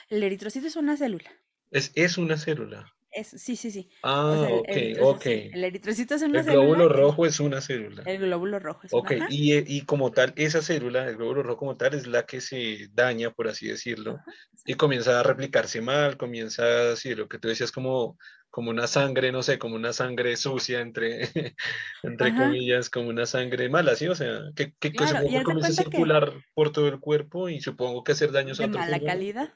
El 0.09 0.23
eritrocito 0.23 0.67
es 0.67 0.75
una 0.75 0.97
célula. 0.97 1.29
Es, 1.71 1.91
es 1.95 2.17
una 2.17 2.37
célula. 2.37 2.91
Es, 3.11 3.29
sí, 3.29 3.55
sí, 3.55 3.71
sí. 3.71 3.89
Ah, 4.03 4.47
ok, 4.51 4.77
ok. 5.01 5.25
El 5.25 5.63
eritrocito 5.63 6.15
es 6.15 6.21
una 6.21 6.43
célula. 6.43 6.61
El 6.61 6.67
glóbulo 6.67 6.89
rojo 6.89 7.25
es 7.25 7.39
una 7.39 7.61
célula. 7.61 8.03
El 8.05 8.19
glóbulo 8.19 8.59
rojo 8.59 8.81
es 8.83 8.93
Ok, 8.93 9.11
y, 9.29 9.77
y, 9.77 9.81
como 9.81 10.11
tal, 10.11 10.33
esa 10.35 10.61
célula, 10.61 11.07
el 11.07 11.15
glóbulo 11.15 11.41
rojo 11.43 11.57
como 11.57 11.77
tal, 11.77 11.93
es 11.93 12.05
la 12.05 12.25
que 12.25 12.41
se 12.41 12.89
daña, 12.91 13.31
por 13.31 13.47
así 13.47 13.67
decirlo, 13.67 14.19
y 14.65 14.75
comienza 14.75 15.19
a 15.19 15.23
replicarse 15.23 15.81
mal, 15.81 16.17
comienza, 16.17 16.95
sí, 16.95 17.15
lo 17.15 17.27
que 17.27 17.39
tú 17.39 17.47
decías, 17.47 17.71
como, 17.71 18.17
como 18.57 18.71
una 18.71 18.87
sangre, 18.87 19.31
no 19.31 19.43
sé, 19.43 19.59
como 19.59 19.75
una 19.75 19.93
sangre 19.93 20.35
sucia, 20.35 20.79
entre, 20.79 21.29
entre 22.01 22.35
comillas, 22.35 22.89
como 22.89 23.09
una 23.09 23.27
sangre 23.27 23.69
mala, 23.69 23.95
¿sí? 23.95 24.07
O 24.07 24.15
sea, 24.15 24.51
que, 24.55 24.73
que, 24.73 24.93
comienza 24.95 25.67
a 25.67 25.71
circular 25.73 26.33
por 26.55 26.71
todo 26.71 26.87
el 26.87 26.99
cuerpo 26.99 27.49
y 27.49 27.61
supongo 27.61 28.03
que 28.03 28.13
hacer 28.13 28.31
daños 28.31 28.59
a 28.59 28.65
otro 28.65 28.79
mala 28.79 28.99
calidad. 28.99 29.53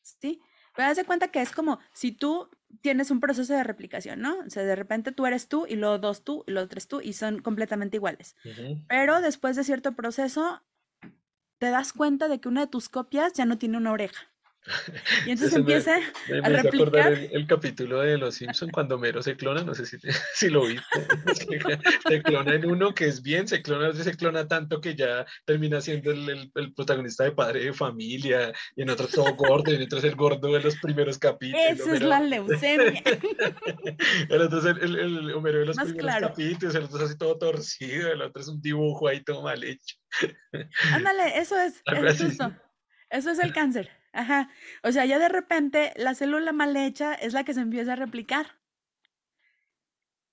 Sí, 0.00 0.42
pero 0.74 0.88
haz 0.88 0.96
de 0.96 1.04
cuenta 1.04 1.28
que 1.28 1.40
es 1.40 1.52
como 1.52 1.78
si 1.92 2.10
tú 2.10 2.50
tienes 2.80 3.12
un 3.12 3.20
proceso 3.20 3.52
de 3.52 3.62
replicación, 3.62 4.20
¿no? 4.20 4.40
O 4.40 4.50
sea, 4.50 4.64
de 4.64 4.74
repente 4.74 5.12
tú 5.12 5.24
eres 5.24 5.46
tú 5.46 5.64
y 5.68 5.76
luego 5.76 5.98
dos 5.98 6.24
tú 6.24 6.42
y 6.48 6.50
luego 6.50 6.66
tres 6.66 6.88
tú 6.88 7.00
y 7.00 7.12
son 7.12 7.42
completamente 7.42 7.98
iguales. 7.98 8.34
Pero 8.88 9.20
después 9.20 9.54
de 9.54 9.62
cierto 9.62 9.92
proceso, 9.92 10.64
te 11.58 11.70
das 11.70 11.92
cuenta 11.92 12.26
de 12.26 12.40
que 12.40 12.48
una 12.48 12.62
de 12.62 12.66
tus 12.72 12.88
copias 12.88 13.34
ya 13.34 13.44
no 13.44 13.56
tiene 13.56 13.76
una 13.76 13.92
oreja. 13.92 14.31
Y 15.26 15.30
entonces 15.30 15.58
empieza 15.58 15.96
a 15.96 16.48
replicar. 16.48 17.12
El, 17.12 17.46
capítulo 17.46 18.00
de 18.00 18.16
Los 18.16 18.36
Simpson 18.36 18.70
cuando 18.70 18.96
Mero 18.96 19.20
se 19.20 19.36
clona, 19.36 19.64
no 19.64 19.74
sé 19.74 19.86
si, 19.86 19.96
si 20.34 20.48
lo 20.48 20.66
viste. 20.66 20.82
se 22.08 22.22
clona 22.22 22.54
en 22.54 22.66
uno 22.66 22.94
que 22.94 23.06
es 23.06 23.22
bien, 23.22 23.48
se 23.48 23.60
clona, 23.60 23.92
se 23.92 24.16
clona 24.16 24.46
tanto 24.46 24.80
que 24.80 24.94
ya 24.94 25.26
termina 25.44 25.80
siendo 25.80 26.12
el, 26.12 26.50
el, 26.54 26.74
protagonista 26.74 27.24
de 27.24 27.32
padre 27.32 27.64
de 27.64 27.72
familia, 27.72 28.52
y 28.76 28.82
en 28.82 28.90
otro 28.90 29.08
todo 29.08 29.34
gordo, 29.34 29.72
y 29.72 29.76
en 29.76 29.82
otro 29.82 29.98
es 29.98 30.04
el 30.04 30.14
gordo 30.14 30.52
de 30.52 30.60
los 30.60 30.76
primeros 30.76 31.18
capítulos. 31.18 31.80
Esa 31.80 31.94
es 31.94 32.02
la 32.02 32.20
leucemia. 32.20 33.02
el 34.28 34.42
otro 34.42 34.58
es 34.58 34.64
el, 34.64 34.98
el, 34.98 35.32
Homero 35.32 35.58
de 35.60 35.66
los 35.66 35.76
primeros 35.76 36.20
capítulos, 36.20 36.74
el 36.74 36.84
otro 36.84 36.98
es 36.98 37.04
así 37.04 37.18
todo 37.18 37.36
torcido, 37.36 38.12
el 38.12 38.22
otro 38.22 38.40
es 38.40 38.48
un 38.48 38.60
dibujo 38.62 39.08
ahí 39.08 39.24
todo 39.24 39.42
mal 39.42 39.62
hecho. 39.64 39.96
Ándale, 40.92 41.38
eso 41.38 41.58
es, 41.58 41.82
eso. 42.20 42.52
Eso 43.10 43.30
es 43.30 43.38
el 43.40 43.52
cáncer. 43.52 44.01
Ajá. 44.12 44.50
O 44.82 44.92
sea, 44.92 45.04
ya 45.06 45.18
de 45.18 45.28
repente 45.28 45.92
la 45.96 46.14
célula 46.14 46.52
mal 46.52 46.76
hecha 46.76 47.14
es 47.14 47.32
la 47.32 47.44
que 47.44 47.54
se 47.54 47.60
empieza 47.60 47.94
a 47.94 47.96
replicar. 47.96 48.58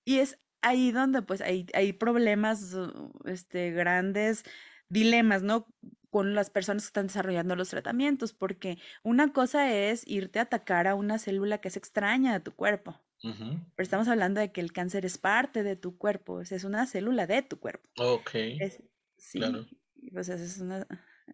Y 0.04 0.18
es 0.18 0.38
ahí 0.62 0.92
donde 0.92 1.22
pues 1.22 1.40
hay, 1.40 1.66
hay 1.74 1.92
problemas 1.92 2.74
uh, 2.74 3.12
este, 3.24 3.70
grandes, 3.70 4.44
dilemas, 4.88 5.42
¿no? 5.42 5.66
Con 6.10 6.34
las 6.34 6.50
personas 6.50 6.82
que 6.82 6.88
están 6.88 7.06
desarrollando 7.06 7.56
los 7.56 7.70
tratamientos, 7.70 8.32
porque 8.32 8.78
una 9.02 9.32
cosa 9.32 9.72
es 9.72 10.06
irte 10.06 10.38
a 10.38 10.42
atacar 10.42 10.86
a 10.86 10.94
una 10.94 11.18
célula 11.18 11.58
que 11.58 11.68
es 11.68 11.76
extraña 11.76 12.32
de 12.32 12.40
tu 12.40 12.52
cuerpo. 12.52 13.00
Pero 13.22 13.60
estamos 13.76 14.08
hablando 14.08 14.40
de 14.40 14.50
que 14.50 14.62
el 14.62 14.72
cáncer 14.72 15.04
es 15.04 15.18
parte 15.18 15.62
de 15.62 15.76
tu 15.76 15.98
cuerpo, 15.98 16.40
es 16.40 16.64
una 16.64 16.86
célula 16.86 17.26
de 17.26 17.42
tu 17.42 17.60
cuerpo. 17.60 17.86
Ok. 17.98 18.30
sí, 19.18 19.38
claro. 19.38 19.66
pues 20.10 20.30
es 20.30 20.58
una, 20.58 20.86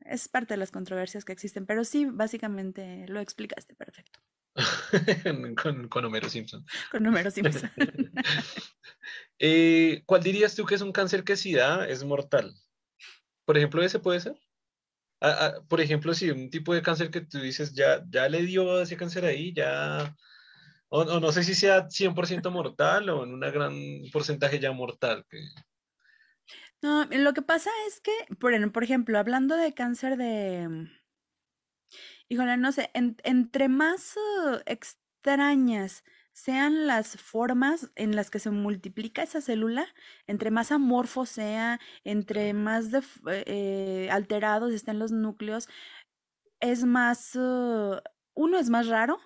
es 0.08 0.28
parte 0.28 0.54
de 0.54 0.58
las 0.58 0.70
controversias 0.70 1.24
que 1.24 1.32
existen, 1.32 1.66
pero 1.66 1.84
sí, 1.84 2.06
básicamente 2.06 3.06
lo 3.08 3.20
explicaste 3.20 3.74
perfecto. 3.74 4.20
con, 5.62 5.88
con, 5.88 6.04
Homero 6.04 6.28
Simpson. 6.28 6.64
Con 6.90 7.06
Homero 7.06 7.30
Simpson. 7.30 7.70
Eh, 9.38 10.02
¿Cuál 10.06 10.22
dirías 10.22 10.54
tú 10.54 10.64
que 10.64 10.74
es 10.74 10.80
un 10.80 10.92
cáncer 10.92 11.22
que 11.22 11.36
si 11.36 11.52
da 11.52 11.86
es 11.86 12.02
mortal? 12.02 12.54
Por 13.44 13.58
ejemplo, 13.58 13.82
ese 13.82 13.98
puede 13.98 14.18
ser. 14.18 14.34
por 15.68 15.80
ejemplo, 15.82 16.14
si 16.14 16.30
un 16.30 16.48
tipo 16.48 16.74
de 16.74 16.80
cáncer 16.80 17.10
que 17.10 17.20
tú 17.20 17.38
dices 17.38 17.74
ya, 17.74 18.02
ya 18.08 18.28
le 18.30 18.42
dio 18.42 18.80
ese 18.80 18.96
cáncer 18.96 19.26
ahí, 19.26 19.52
ya. 19.52 20.16
O, 20.88 21.20
no 21.20 21.32
sé 21.32 21.44
si 21.44 21.54
sea 21.54 21.86
100% 21.86 22.50
mortal 22.50 23.10
o 23.10 23.24
en 23.24 23.34
un 23.34 23.40
gran 23.40 23.74
porcentaje 24.10 24.58
ya 24.58 24.72
mortal. 24.72 25.24
Que... 25.28 25.38
No, 26.82 27.04
lo 27.06 27.32
que 27.34 27.42
pasa 27.42 27.70
es 27.88 28.00
que, 28.00 28.12
por, 28.38 28.72
por 28.72 28.84
ejemplo, 28.84 29.18
hablando 29.18 29.56
de 29.56 29.74
cáncer 29.74 30.16
de, 30.16 30.68
mm, 30.68 30.88
híjole, 32.28 32.56
no 32.56 32.72
sé, 32.72 32.90
entre 32.94 33.68
más 33.68 34.16
uh, 34.16 34.58
extrañas 34.66 36.04
sean 36.32 36.86
las 36.86 37.16
formas 37.16 37.90
en 37.94 38.14
las 38.14 38.30
que 38.30 38.38
se 38.38 38.50
multiplica 38.50 39.22
esa 39.22 39.40
célula, 39.40 39.86
entre 40.26 40.50
más 40.50 40.70
amorfo 40.72 41.24
sea, 41.24 41.80
entre 42.04 42.52
más 42.52 42.86
eh, 43.26 44.08
alterados 44.12 44.72
estén 44.72 44.98
los 44.98 45.12
núcleos, 45.12 45.68
es 46.60 46.84
más, 46.84 47.36
uh, 47.36 48.00
uno 48.34 48.58
es 48.58 48.70
más 48.70 48.88
raro 48.88 49.20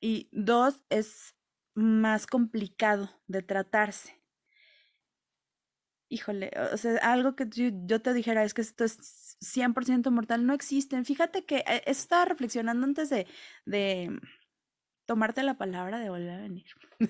y 0.00 0.28
dos 0.32 0.82
es 0.90 1.34
más 1.74 2.26
complicado 2.26 3.10
de 3.28 3.42
tratarse 3.42 4.21
híjole, 6.12 6.50
o 6.72 6.76
sea, 6.76 6.96
algo 6.98 7.34
que 7.34 7.48
yo, 7.48 8.02
te 8.02 8.12
dijera 8.12 8.44
es 8.44 8.52
que 8.52 8.60
esto 8.60 8.84
es 8.84 9.38
100% 9.40 10.10
mortal, 10.10 10.46
no 10.46 10.52
existen. 10.52 11.06
Fíjate 11.06 11.44
que 11.44 11.64
eh, 11.66 11.82
estaba 11.86 12.26
reflexionando 12.26 12.86
antes 12.86 13.08
de, 13.08 13.26
de 13.64 14.20
tomarte 15.06 15.42
la 15.42 15.54
palabra 15.56 15.98
de 16.00 16.10
volver 16.10 16.30
a 16.30 16.42
venir. 16.42 16.66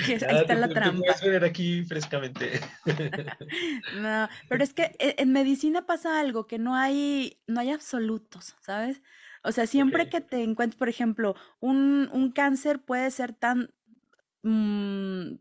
ahí 0.00 0.12
está 0.14 0.54
la 0.54 0.68
trampa. 0.68 0.98
Puedes 0.98 1.20
venir 1.20 1.44
aquí 1.44 1.84
frescamente. 1.84 2.58
no, 4.00 4.28
pero 4.48 4.64
es 4.64 4.72
que 4.72 4.96
e, 4.98 5.16
en 5.18 5.30
medicina 5.32 5.84
pasa 5.84 6.20
algo, 6.20 6.46
que 6.46 6.58
no 6.58 6.74
hay, 6.74 7.38
no 7.46 7.60
hay 7.60 7.70
absolutos, 7.70 8.56
¿sabes? 8.60 9.02
O 9.44 9.52
sea, 9.52 9.66
siempre 9.66 10.08
que 10.08 10.22
te 10.22 10.42
encuentres, 10.42 10.78
por 10.78 10.88
ejemplo, 10.88 11.36
un, 11.60 12.08
un 12.12 12.32
cáncer 12.32 12.80
puede 12.80 13.10
ser 13.10 13.34
tan... 13.34 13.74
Mm, 14.42 15.34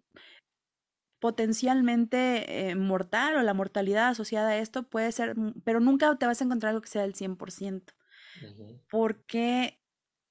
potencialmente 1.22 2.70
eh, 2.72 2.76
mortal 2.76 3.38
o 3.38 3.44
la 3.44 3.54
mortalidad 3.54 4.10
asociada 4.10 4.50
a 4.50 4.58
esto 4.58 4.84
puede 4.84 5.12
ser, 5.12 5.38
mm, 5.38 5.62
pero 5.64 5.80
nunca 5.80 6.14
te 6.18 6.26
vas 6.26 6.42
a 6.42 6.44
encontrar 6.44 6.72
algo 6.72 6.82
que 6.82 6.90
sea 6.90 7.04
del 7.04 7.14
100%. 7.14 7.94
Porque 8.90 9.80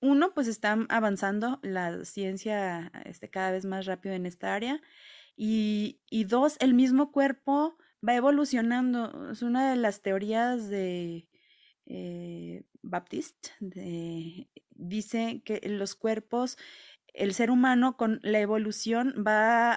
uno, 0.01 0.35
pues 0.35 0.49
está 0.49 0.77
avanzando 0.89 1.61
la 1.63 2.05
ciencia 2.05 2.91
este, 3.05 3.31
cada 3.31 3.53
vez 3.53 3.65
más 3.65 3.87
rápido 3.87 4.17
en 4.17 4.27
esta 4.27 4.53
área. 4.53 4.83
Y, 5.37 6.01
y 6.11 6.25
dos, 6.25 6.57
el 6.59 6.75
mismo 6.75 7.13
cuerpo 7.13 7.79
va 8.07 8.17
evolucionando. 8.17 9.31
Es 9.31 9.43
una 9.43 9.71
de 9.71 9.77
las 9.77 10.03
teorías 10.03 10.69
de 10.69 11.29
eh, 11.87 12.65
Baptiste. 12.83 13.51
dice 14.71 15.43
que 15.45 15.61
los 15.69 15.95
cuerpos 15.95 16.59
el 17.15 17.35
ser 17.35 17.51
humano 17.51 17.97
con 17.97 18.21
la 18.23 18.41
evolución 18.41 19.15
va 19.27 19.75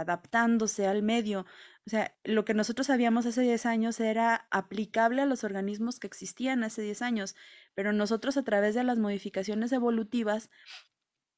adaptándose 0.00 0.86
al 0.86 1.02
medio. 1.02 1.46
O 1.86 1.90
sea, 1.90 2.14
lo 2.24 2.44
que 2.44 2.54
nosotros 2.54 2.86
sabíamos 2.86 3.26
hace 3.26 3.42
10 3.42 3.66
años 3.66 3.98
era 4.00 4.46
aplicable 4.50 5.22
a 5.22 5.26
los 5.26 5.44
organismos 5.44 5.98
que 5.98 6.06
existían 6.06 6.62
hace 6.62 6.82
10 6.82 7.02
años, 7.02 7.36
pero 7.74 7.92
nosotros 7.92 8.36
a 8.36 8.42
través 8.42 8.74
de 8.74 8.84
las 8.84 8.98
modificaciones 8.98 9.72
evolutivas 9.72 10.50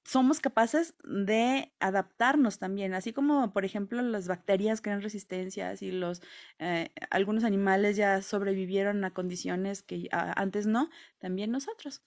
somos 0.04 0.40
capaces 0.40 0.94
de 1.04 1.72
adaptarnos 1.78 2.58
también, 2.58 2.92
así 2.92 3.12
como 3.12 3.52
por 3.52 3.64
ejemplo 3.64 4.02
las 4.02 4.26
bacterias 4.26 4.80
crean 4.82 5.00
resistencias 5.00 5.80
y 5.80 5.92
los 5.92 6.22
eh, 6.58 6.90
algunos 7.10 7.44
animales 7.44 7.96
ya 7.96 8.20
sobrevivieron 8.20 9.04
a 9.04 9.14
condiciones 9.14 9.82
que 9.82 10.08
antes 10.10 10.66
no, 10.66 10.90
también 11.18 11.52
nosotros. 11.52 12.02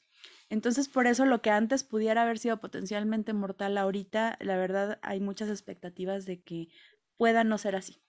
Entonces, 0.50 0.88
por 0.88 1.08
eso 1.08 1.26
lo 1.26 1.42
que 1.42 1.50
antes 1.50 1.84
pudiera 1.84 2.22
haber 2.22 2.38
sido 2.38 2.60
potencialmente 2.60 3.34
mortal, 3.34 3.78
ahorita, 3.78 4.38
la 4.42 4.58
verdad, 4.58 5.00
hay 5.02 5.20
muchas 5.20 5.50
expectativas 5.50 6.26
de 6.26 6.42
que 6.42 6.68
pueda 7.18 7.44
no 7.44 7.58
ser 7.58 7.76
así. 7.76 8.02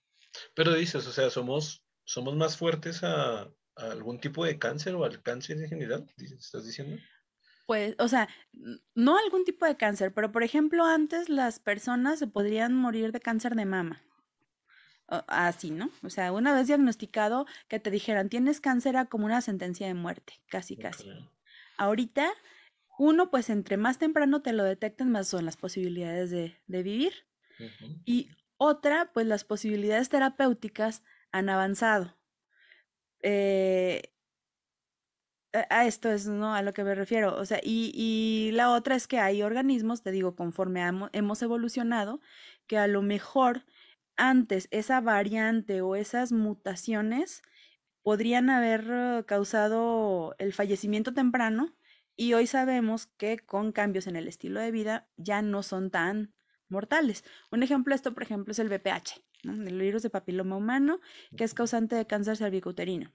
Pero 0.54 0.74
dices, 0.74 1.06
o 1.06 1.12
sea, 1.12 1.30
somos, 1.30 1.82
somos 2.04 2.36
más 2.36 2.56
fuertes 2.56 3.02
a, 3.02 3.50
algún 3.76 4.20
tipo 4.20 4.44
de 4.44 4.58
cáncer 4.58 4.94
o 4.94 5.04
al 5.04 5.22
cáncer 5.22 5.58
en 5.58 5.68
general, 5.68 6.06
¿estás 6.16 6.64
diciendo? 6.64 6.96
Pues, 7.66 7.94
o 7.98 8.08
sea, 8.08 8.28
no 8.94 9.18
algún 9.18 9.44
tipo 9.44 9.66
de 9.66 9.76
cáncer, 9.76 10.14
pero 10.14 10.32
por 10.32 10.42
ejemplo, 10.42 10.84
antes 10.84 11.28
las 11.28 11.58
personas 11.58 12.18
se 12.18 12.26
podrían 12.26 12.74
morir 12.74 13.12
de 13.12 13.20
cáncer 13.20 13.54
de 13.54 13.66
mama. 13.66 14.02
así, 15.08 15.70
¿no? 15.70 15.90
O 16.02 16.10
sea, 16.10 16.32
una 16.32 16.54
vez 16.54 16.68
diagnosticado, 16.68 17.46
que 17.68 17.78
te 17.78 17.90
dijeran, 17.90 18.28
tienes 18.28 18.60
cáncer, 18.60 18.94
era 18.94 19.06
como 19.06 19.26
una 19.26 19.40
sentencia 19.40 19.86
de 19.86 19.94
muerte, 19.94 20.40
casi, 20.48 20.76
casi. 20.76 21.10
Ahorita, 21.76 22.32
uno, 22.98 23.30
pues 23.30 23.50
entre 23.50 23.76
más 23.76 23.98
temprano 23.98 24.42
te 24.42 24.52
lo 24.52 24.64
detecten, 24.64 25.10
más 25.10 25.28
son 25.28 25.44
las 25.44 25.56
posibilidades 25.56 26.30
de, 26.30 26.56
vivir. 26.66 27.12
Y 28.04 28.30
otra, 28.58 29.10
pues 29.12 29.26
las 29.26 29.44
posibilidades 29.44 30.08
terapéuticas 30.08 31.02
han 31.32 31.48
avanzado. 31.48 32.16
Eh, 33.22 34.12
a 35.70 35.86
esto 35.86 36.10
es 36.10 36.26
¿no? 36.26 36.54
a 36.54 36.62
lo 36.62 36.72
que 36.72 36.84
me 36.84 36.94
refiero. 36.94 37.36
O 37.36 37.44
sea, 37.44 37.60
y, 37.62 38.50
la 38.52 38.72
otra 38.72 38.94
es 38.94 39.06
que 39.06 39.18
hay 39.18 39.42
organismos, 39.42 40.02
te 40.02 40.10
digo, 40.10 40.36
conforme 40.36 40.82
hemos 41.12 41.42
evolucionado, 41.42 42.20
que 42.66 42.78
a 42.78 42.86
lo 42.86 43.02
mejor 43.02 43.64
antes 44.16 44.68
esa 44.70 45.00
variante 45.00 45.80
o 45.82 45.96
esas 45.96 46.32
mutaciones 46.32 47.42
podrían 48.06 48.50
haber 48.50 49.26
causado 49.26 50.36
el 50.38 50.52
fallecimiento 50.52 51.12
temprano 51.12 51.74
y 52.14 52.34
hoy 52.34 52.46
sabemos 52.46 53.06
que 53.06 53.36
con 53.36 53.72
cambios 53.72 54.06
en 54.06 54.14
el 54.14 54.28
estilo 54.28 54.60
de 54.60 54.70
vida 54.70 55.08
ya 55.16 55.42
no 55.42 55.64
son 55.64 55.90
tan 55.90 56.32
mortales. 56.68 57.24
Un 57.50 57.64
ejemplo 57.64 57.90
de 57.90 57.96
esto, 57.96 58.14
por 58.14 58.22
ejemplo, 58.22 58.52
es 58.52 58.60
el 58.60 58.68
VPH, 58.68 59.24
el 59.42 59.80
virus 59.80 60.04
de 60.04 60.10
papiloma 60.10 60.56
humano, 60.56 61.00
que 61.36 61.42
es 61.42 61.52
causante 61.52 61.96
de 61.96 62.06
cáncer 62.06 62.36
cervicouterino. 62.36 63.12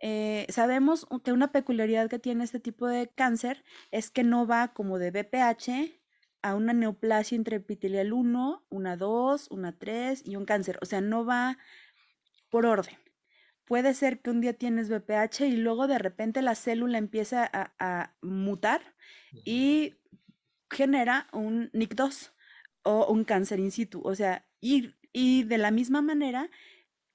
Eh, 0.00 0.46
sabemos 0.48 1.06
que 1.22 1.32
una 1.32 1.52
peculiaridad 1.52 2.08
que 2.08 2.18
tiene 2.18 2.44
este 2.44 2.58
tipo 2.58 2.86
de 2.86 3.10
cáncer 3.14 3.64
es 3.90 4.10
que 4.10 4.24
no 4.24 4.46
va 4.46 4.72
como 4.72 4.98
de 4.98 5.10
BPH 5.10 6.00
a 6.40 6.54
una 6.54 6.72
neoplasia 6.72 7.36
intraepitelial 7.36 8.14
1, 8.14 8.64
una 8.70 8.96
2, 8.96 9.48
una 9.50 9.78
3 9.78 10.22
y 10.24 10.36
un 10.36 10.46
cáncer. 10.46 10.78
O 10.80 10.86
sea, 10.86 11.02
no 11.02 11.26
va 11.26 11.58
por 12.48 12.64
orden. 12.64 12.96
Puede 13.70 13.94
ser 13.94 14.18
que 14.20 14.30
un 14.30 14.40
día 14.40 14.52
tienes 14.54 14.88
BPH 14.88 15.42
y 15.42 15.56
luego 15.56 15.86
de 15.86 16.00
repente 16.00 16.42
la 16.42 16.56
célula 16.56 16.98
empieza 16.98 17.48
a, 17.52 18.16
mutar 18.20 18.96
y 19.44 19.94
genera 20.68 21.28
un 21.32 21.70
NIC2 21.70 22.32
o 22.82 23.06
un 23.12 23.22
cáncer 23.22 23.60
in 23.60 23.70
situ. 23.70 24.00
O 24.02 24.16
sea, 24.16 24.44
y, 24.60 24.96
y 25.12 25.44
de 25.44 25.56
la 25.56 25.70
misma 25.70 26.02
manera 26.02 26.50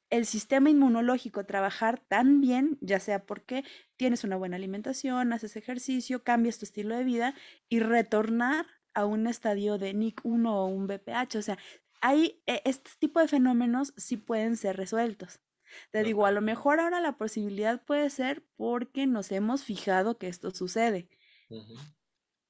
el 0.10 0.26
sistema 0.26 0.70
inmunológico 0.70 1.46
trabajar 1.46 2.00
tan 2.00 2.40
bien, 2.40 2.78
ya 2.80 3.02
sea 3.02 3.26
porque 3.26 3.66
tienes 3.98 4.24
una 4.24 4.38
buena 4.38 4.56
alimentación, 4.56 5.34
haces 5.34 5.58
ejercicio, 5.58 6.24
cambias 6.24 6.58
tu 6.58 6.64
estilo 6.64 6.96
de 6.96 7.04
vida 7.04 7.36
y 7.68 7.82
retornar 7.82 8.66
a 8.94 9.04
un 9.04 9.28
estadio 9.28 9.78
de 9.78 9.94
NIC 9.94 10.22
1 10.24 10.58
o 10.58 10.68
un 10.68 10.88
BPH. 10.88 11.36
O 11.36 11.42
sea, 11.42 11.58
hay 12.00 12.42
e, 12.46 12.62
este 12.64 12.92
tipo 12.98 13.20
de 13.20 13.28
fenómenos 13.28 13.94
sí 13.98 14.16
pueden 14.16 14.56
ser 14.56 14.78
resueltos. 14.78 15.42
Te 15.91 16.03
digo, 16.03 16.25
a 16.25 16.32
lo 16.32 16.41
mejor 16.41 16.79
ahora 16.79 17.01
la 17.01 17.17
posibilidad 17.17 17.84
puede 17.84 18.10
ser 18.10 18.44
porque 18.55 19.08
nos 19.08 19.32
hemos 19.32 19.63
fijado 19.63 20.17
que 20.17 20.27
esto 20.27 20.51
sucede. 20.51 21.10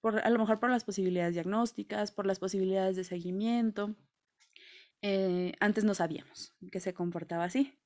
por, 0.01 0.19
a 0.19 0.29
lo 0.29 0.39
mejor 0.39 0.59
por 0.59 0.69
las 0.69 0.83
posibilidades 0.83 1.33
diagnósticas, 1.33 2.11
por 2.11 2.25
las 2.25 2.39
posibilidades 2.39 2.95
de 2.95 3.03
seguimiento. 3.03 3.95
Eh, 5.01 5.53
antes 5.59 5.83
no 5.83 5.93
sabíamos 5.93 6.55
que 6.71 6.79
se 6.79 6.93
comportaba 6.93 7.43
así. 7.43 7.77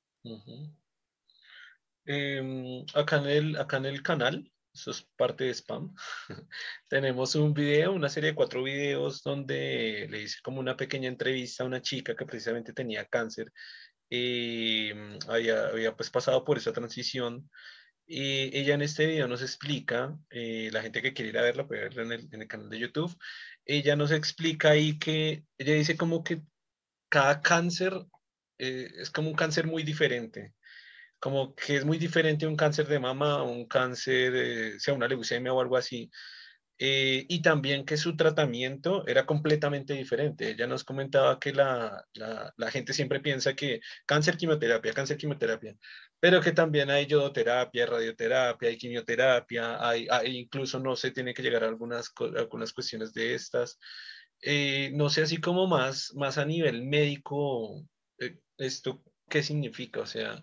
Em, 2.05 2.85
acá, 2.95 3.17
en 3.17 3.25
el, 3.27 3.57
acá 3.57 3.77
en 3.77 3.85
el 3.85 4.01
canal, 4.01 4.51
eso 4.73 4.91
es 4.91 5.07
parte 5.15 5.43
de 5.43 5.53
spam, 5.53 5.93
tenemos 6.87 7.35
un 7.35 7.53
video, 7.53 7.91
una 7.91 8.09
serie 8.09 8.31
de 8.31 8.35
cuatro 8.35 8.63
videos 8.63 9.21
donde 9.21 10.07
le 10.09 10.21
hice 10.23 10.37
como 10.41 10.59
una 10.59 10.77
pequeña 10.77 11.07
entrevista 11.07 11.63
a 11.63 11.67
una 11.67 11.81
chica 11.81 12.15
que 12.15 12.25
precisamente 12.25 12.73
tenía 12.73 13.05
cáncer 13.05 13.51
em, 14.09 15.19
había, 15.27 15.67
había 15.67 15.95
pues 15.95 16.09
pasado 16.09 16.43
por 16.43 16.57
esa 16.57 16.73
transición 16.73 17.49
y 18.11 18.57
ella 18.57 18.73
en 18.73 18.81
este 18.81 19.05
video 19.05 19.27
nos 19.27 19.43
explica, 19.43 20.17
eh, 20.31 20.69
la 20.73 20.81
gente 20.81 21.03
que 21.03 21.13
quiere 21.13 21.29
ir 21.29 21.37
a 21.37 21.43
verla 21.43 21.67
puede 21.67 21.89
verla 21.89 22.15
en 22.15 22.41
el, 22.41 22.47
canal 22.47 22.67
de 22.67 22.79
YouTube, 22.79 23.15
ella 23.65 23.95
nos 23.95 24.11
explica 24.11 24.71
ahí 24.71 24.97
que, 24.97 25.45
ella 25.59 25.73
dice 25.75 25.95
como 25.95 26.23
que 26.23 26.41
cada 27.07 27.43
cáncer 27.43 27.93
eh, 28.57 28.89
es 28.97 29.11
como 29.11 29.29
un 29.29 29.35
cáncer 29.35 29.67
muy 29.67 29.83
diferente. 29.83 30.55
Como 31.19 31.53
que 31.55 31.75
es 31.77 31.85
muy 31.85 31.99
diferente 31.99 32.47
un 32.47 32.55
cáncer 32.55 32.87
de 32.87 32.99
mama 32.99 33.43
un 33.43 33.67
cáncer, 33.67 34.79
sea 34.79 34.95
una 34.95 35.07
leucemia 35.07 35.53
o 35.53 35.61
algo 35.61 35.77
así. 35.77 36.09
Eh, 36.81 37.25
y 37.27 37.41
también 37.41 37.85
que 37.85 37.97
su 37.97 38.15
tratamiento 38.15 39.05
era 39.05 39.25
completamente 39.25 39.93
diferente. 39.93 40.51
Ella 40.51 40.65
nos 40.65 40.85
comentaba 40.85 41.37
que 41.37 41.51
la, 41.51 42.05
la, 42.13 42.71
gente 42.71 42.93
siempre 42.93 43.19
piensa 43.19 43.53
que 43.53 43.81
cáncer, 44.05 44.37
quimioterapia, 44.37 44.93
cáncer, 44.93 45.17
quimioterapia, 45.17 45.75
pero 46.21 46.39
que 46.39 46.53
también 46.53 46.89
hay 46.89 47.05
yodoterapia, 47.05 47.85
radioterapia, 47.85 48.69
hay 48.69 48.77
quimioterapia, 48.77 49.85
hay, 49.85 50.07
hay 50.09 50.37
incluso 50.37 50.79
no 50.79 50.95
se 50.95 51.11
tiene 51.11 51.33
que 51.33 51.41
llegar 51.41 51.65
a 51.65 51.67
algunas, 51.67 52.13
algunas 52.37 52.71
cuestiones 52.71 53.13
de 53.13 53.35
estas. 53.35 53.77
Eh, 54.41 54.91
no 54.93 55.09
sé, 55.09 55.23
así 55.23 55.37
como 55.41 55.67
más, 55.67 56.13
más 56.15 56.37
a 56.37 56.45
nivel 56.45 56.83
médico, 56.83 57.85
eh, 58.19 58.39
esto, 58.57 59.03
¿qué 59.29 59.43
significa? 59.43 59.99
O 59.99 60.05
sea, 60.05 60.41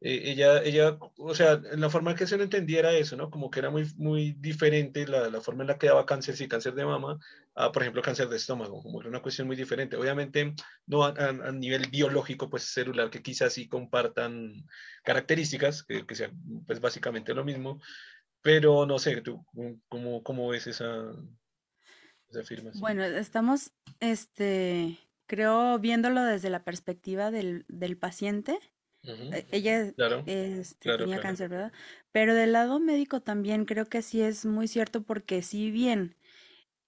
eh, 0.00 0.22
ella, 0.24 0.62
ella, 0.62 0.98
o 1.18 1.34
sea, 1.34 1.60
la 1.76 1.90
forma 1.90 2.12
en 2.12 2.16
que 2.16 2.26
se 2.26 2.36
lo 2.36 2.44
entendiera 2.44 2.92
eso, 2.92 3.16
¿no? 3.16 3.30
Como 3.30 3.50
que 3.50 3.60
era 3.60 3.70
muy, 3.70 3.90
muy 3.96 4.32
diferente 4.32 5.06
la, 5.06 5.28
la 5.28 5.40
forma 5.40 5.64
en 5.64 5.68
la 5.68 5.78
que 5.78 5.88
daba 5.88 6.06
cáncer, 6.06 6.36
si 6.36 6.48
cáncer 6.48 6.74
de 6.74 6.84
mama, 6.84 7.18
a, 7.54 7.72
por 7.72 7.82
ejemplo, 7.82 8.02
cáncer 8.02 8.28
de 8.28 8.36
estómago, 8.36 8.82
como 8.82 9.00
era 9.00 9.08
una 9.08 9.22
cuestión 9.22 9.46
muy 9.46 9.56
diferente. 9.56 9.96
Obviamente, 9.96 10.54
no 10.86 11.04
a, 11.04 11.52
nivel 11.52 11.88
biológico, 11.90 12.48
pues 12.48 12.64
celular, 12.64 13.10
que 13.10 13.22
quizás 13.22 13.52
sí 13.52 13.68
compartan 13.68 14.66
características, 15.02 15.82
que, 15.82 16.06
que 16.06 16.14
sea, 16.14 16.30
pues 16.66 16.80
básicamente 16.80 17.34
lo 17.34 17.44
mismo, 17.44 17.80
pero 18.42 18.86
no 18.86 18.98
sé, 18.98 19.20
tú, 19.20 19.44
¿cómo, 19.88 20.22
cómo 20.22 20.48
ves 20.48 20.66
esa, 20.68 21.12
bueno, 22.80 23.04
estamos, 23.04 23.72
este, 24.00 24.98
creo, 25.26 25.78
viéndolo 25.78 26.22
desde 26.22 26.50
la 26.50 26.62
perspectiva 26.62 27.30
del, 27.30 27.64
paciente. 27.98 28.58
E, 29.08 29.46
ella 29.50 29.92
este, 30.26 30.96
tenía 30.96 31.20
cáncer, 31.20 31.48
¿verdad? 31.48 31.72
Pero 32.12 32.34
del 32.34 32.52
lado 32.52 32.78
médico 32.80 33.20
también 33.20 33.64
creo 33.64 33.86
que 33.86 34.02
sí 34.02 34.20
es 34.20 34.44
muy 34.44 34.68
cierto 34.68 35.02
porque 35.02 35.42
si 35.42 35.70
bien 35.70 36.16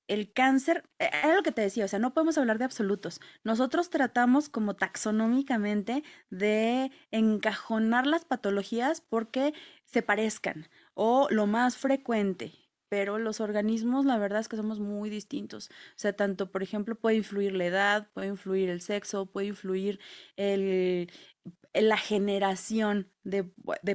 el 0.09 0.33
cáncer, 0.33 0.85
e, 0.98 1.06
era 1.06 1.35
lo 1.35 1.42
que 1.42 1.52
te 1.52 1.62
decía, 1.62 1.85
o 1.85 1.88
sea, 1.88 1.98
no 1.98 2.12
podemos 2.12 2.37
hablar 2.38 2.59
de 2.59 2.64
absolutos. 2.64 3.20
Nosotros 3.44 3.90
tratamos 3.90 4.48
como 4.48 4.74
taxonómicamente 4.74 6.02
de 6.30 6.90
encajonar 7.11 8.06
las 8.06 8.24
patologías 8.24 9.00
porque 9.00 9.54
se 9.85 10.02
parezcan 10.02 10.68
o 10.94 11.28
lo 11.30 11.46
más 11.46 11.76
frecuente 11.76 12.52
pero 12.90 13.18
los 13.18 13.40
organismos 13.40 14.04
la 14.04 14.18
verdad 14.18 14.40
es 14.40 14.48
que 14.48 14.56
somos 14.56 14.80
muy 14.80 15.11
distintos. 15.11 15.70
O 15.70 15.98
sea, 15.98 16.12
tanto, 16.12 16.50
por 16.50 16.62
ejemplo, 16.62 16.96
puede 16.96 17.16
influir 17.16 17.54
la 17.54 17.66
edad, 17.66 18.09
puede 18.12 18.26
influir 18.26 18.68
el 18.68 18.80
sexo, 18.80 19.26
puede 19.26 19.46
influir 19.46 20.00
el, 20.37 21.09
la 21.74 21.96
generación 21.96 23.09
de, 23.22 23.44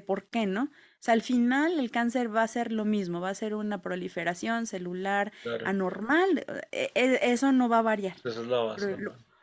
por 0.01 0.27
qué, 0.27 0.45
¿no? 0.45 0.63
O 0.63 1.05
sea, 1.05 1.13
al 1.13 1.21
final 1.21 1.79
el 1.79 1.91
cáncer 1.91 2.33
va 2.33 2.43
a 2.43 2.47
ser 2.47 2.71
lo 2.71 2.85
mismo, 2.85 3.21
va 3.21 3.29
a 3.29 3.35
ser 3.35 3.53
una 3.53 3.81
proliferación 3.81 4.65
celular 4.65 5.33
anormal, 5.65 6.45
e, 6.71 6.91
e, 6.95 7.19
eso 7.31 7.51
no 7.51 7.69
va 7.69 7.79
a 7.79 7.83
variar. 7.83 8.15
Eso 8.23 8.41
es 8.41 8.47
la 8.47 8.59
base. 8.59 8.97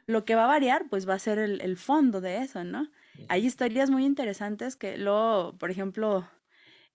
Lo, 0.07 0.25
que 0.25 0.35
va 0.35 0.45
a 0.45 0.49
variar, 0.49 0.87
pues 0.91 1.09
va 1.09 1.15
a 1.15 1.19
ser 1.19 1.39
el, 1.39 1.61
el 1.61 1.77
fondo 1.77 2.21
de 2.21 2.39
eso, 2.39 2.65
¿no? 2.65 2.89
Hay 3.29 3.47
historias 3.47 3.91
muy 3.91 4.05
interesantes 4.05 4.77
que 4.77 4.97
luego, 4.97 5.57
por 5.59 5.71
ejemplo, 5.71 6.27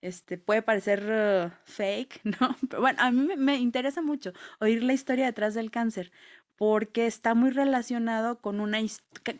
este, 0.02 0.38
puede 0.38 0.62
parecer 0.62 1.04
uh, 1.04 1.52
fake, 1.65 2.21
¿no? 2.23 2.56
Pero 2.69 2.82
bueno, 2.82 3.00
a 3.02 3.12
mí 3.12 3.36
me, 3.38 3.58
interesa 3.58 4.02
mucho 4.02 4.34
oír 4.60 4.84
la 4.84 4.93
historia 4.93 5.26
detrás 5.26 5.54
del 5.54 5.71
cáncer, 5.71 6.12
porque 6.56 7.06
está 7.06 7.36
muy 7.36 7.52
relacionado 7.52 8.39
con 8.39 8.60
una... 8.60 8.80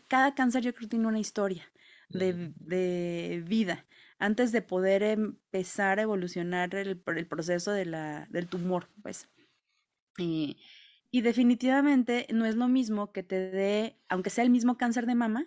Cada 0.08 0.34
cáncer 0.34 0.62
yo 0.62 0.72
creo 0.72 0.88
que 0.88 0.90
tiene 0.90 1.08
una 1.08 1.18
historia 1.18 1.70
de, 2.08 3.44
vida 3.46 3.86
antes 4.18 4.50
de 4.52 4.62
poder 4.62 5.02
empezar 5.02 5.98
a 5.98 6.02
evolucionar 6.02 6.74
el, 6.74 7.02
el 7.06 7.26
proceso 7.26 7.72
de 7.72 7.84
la, 7.86 8.26
del 8.30 8.48
tumor, 8.48 8.88
pues. 9.02 9.28
y 10.18 10.56
definitivamente 11.12 12.26
no 12.32 12.44
es 12.44 12.56
lo 12.56 12.68
mismo 12.68 13.12
que 13.12 13.22
te 13.22 13.50
dé, 13.50 13.96
aunque 14.08 14.30
sea 14.30 14.44
el 14.44 14.50
mismo 14.50 14.76
cáncer 14.76 15.06
de 15.06 15.14
mama, 15.14 15.46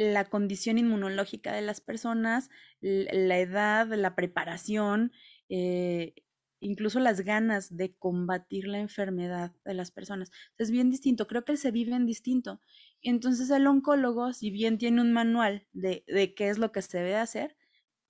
la 0.00 0.24
condición 0.24 0.78
inmunológica 0.78 1.52
de 1.52 1.60
las 1.60 1.82
personas, 1.82 2.48
la 2.80 3.38
edad, 3.38 3.86
la 3.86 4.14
preparación, 4.14 5.12
eh, 5.50 6.14
incluso 6.60 7.00
las 7.00 7.22
ganas 7.22 7.76
de 7.76 7.94
combatir 7.94 8.68
la 8.68 8.78
enfermedad 8.78 9.52
de 9.64 9.74
las 9.74 9.90
personas. 9.90 10.30
Es 10.58 10.70
bien 10.70 10.90
distinto, 10.90 11.26
creo 11.26 11.44
que 11.44 11.56
se 11.56 11.70
vive 11.70 11.94
en 11.94 12.06
distinto. 12.06 12.60
Entonces 13.02 13.50
el 13.50 13.66
oncólogo, 13.66 14.32
si 14.32 14.50
bien 14.50 14.78
tiene 14.78 15.00
un 15.00 15.12
manual 15.12 15.66
de, 15.72 16.04
de 16.06 16.34
qué 16.34 16.48
es 16.48 16.58
lo 16.58 16.72
que 16.72 16.82
se 16.82 16.98
debe 16.98 17.16
hacer, 17.16 17.56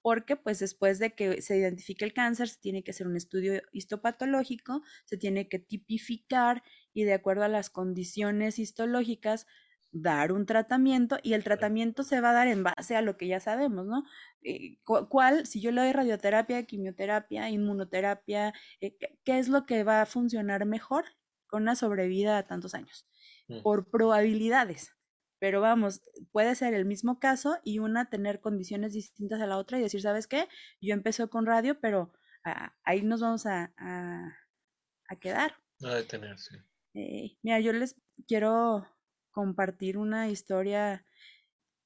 porque 0.03 0.37
pues 0.37 0.59
después 0.59 0.99
de 0.99 1.15
que 1.15 1.43
se 1.43 1.59
identifique 1.59 2.05
el 2.05 2.13
cáncer 2.13 2.49
se 2.49 2.59
tiene 2.59 2.83
que 2.83 2.91
hacer 2.91 3.07
un 3.07 3.17
estudio 3.17 3.61
histopatológico, 3.73 4.83
se 5.05 5.17
tiene 5.17 5.49
que 5.49 5.59
tipificar 5.59 6.63
y 6.95 7.05
de 7.05 7.13
acuerdo 7.13 7.45
a 7.45 7.49
las 7.49 7.71
condiciones 7.71 8.59
histológicas 8.59 9.47
dar 9.93 10.33
un 10.33 10.47
tratamiento 10.47 11.19
y 11.23 11.33
el 11.33 11.45
tratamiento 11.45 12.03
se 12.03 12.21
va 12.21 12.31
a 12.31 12.35
dar 12.35 12.49
en 12.49 12.63
base 12.63 12.97
a 12.97 13.03
lo 13.03 13.17
que 13.17 13.27
ya 13.27 13.41
sabemos, 13.41 13.87
¿no? 13.87 14.05
Eh, 14.43 14.79
¿Cuál, 14.85 15.47
si 15.47 15.61
yo 15.61 15.73
le 15.73 15.81
doy 15.83 15.93
radioterapia, 15.93 16.65
quimioterapia, 16.65 17.51
inmunoterapia, 17.51 18.55
eh, 18.81 18.97
qué 19.25 19.39
es 19.39 19.49
lo 19.49 19.67
que 19.67 19.85
va 19.85 20.03
a 20.03 20.07
funcionar 20.07 20.65
mejor 20.65 21.05
con 21.47 21.63
una 21.63 21.75
sobrevida 21.75 22.39
a 22.39 22.47
tantos 22.47 22.75
años? 22.75 23.07
Mm. 23.49 23.63
Por 23.63 23.91
probabilidades. 23.91 24.95
Pero 25.41 25.61
vamos, 25.61 26.03
puede 26.33 26.55
ser 26.55 26.75
el 26.75 26.85
mismo 26.85 27.19
caso 27.19 27.59
y 27.65 27.79
una 27.79 28.11
tener 28.11 28.41
condiciones 28.41 28.93
distintas 28.93 29.41
a 29.41 29.47
la 29.47 29.57
otra 29.57 29.79
y 29.79 29.83
decir, 29.83 30.03
¿sabes 30.03 30.27
qué? 30.27 30.49
Yo 30.83 30.93
empecé 30.93 31.27
con 31.29 31.47
radio, 31.47 31.81
pero 31.81 32.13
ah, 32.45 32.75
ahí 32.85 33.03
nos 33.03 33.23
vamos 33.23 33.47
a, 33.47 33.73
a, 33.79 35.17
quedar. 35.19 35.55
A 35.83 35.95
detenerse. 35.95 36.63
Eh, 36.93 37.39
mira, 37.43 37.59
yo 37.61 37.73
les 37.73 37.97
quiero 38.29 38.87
compartir 39.31 39.99
una 39.99 40.29
historia 40.29 41.05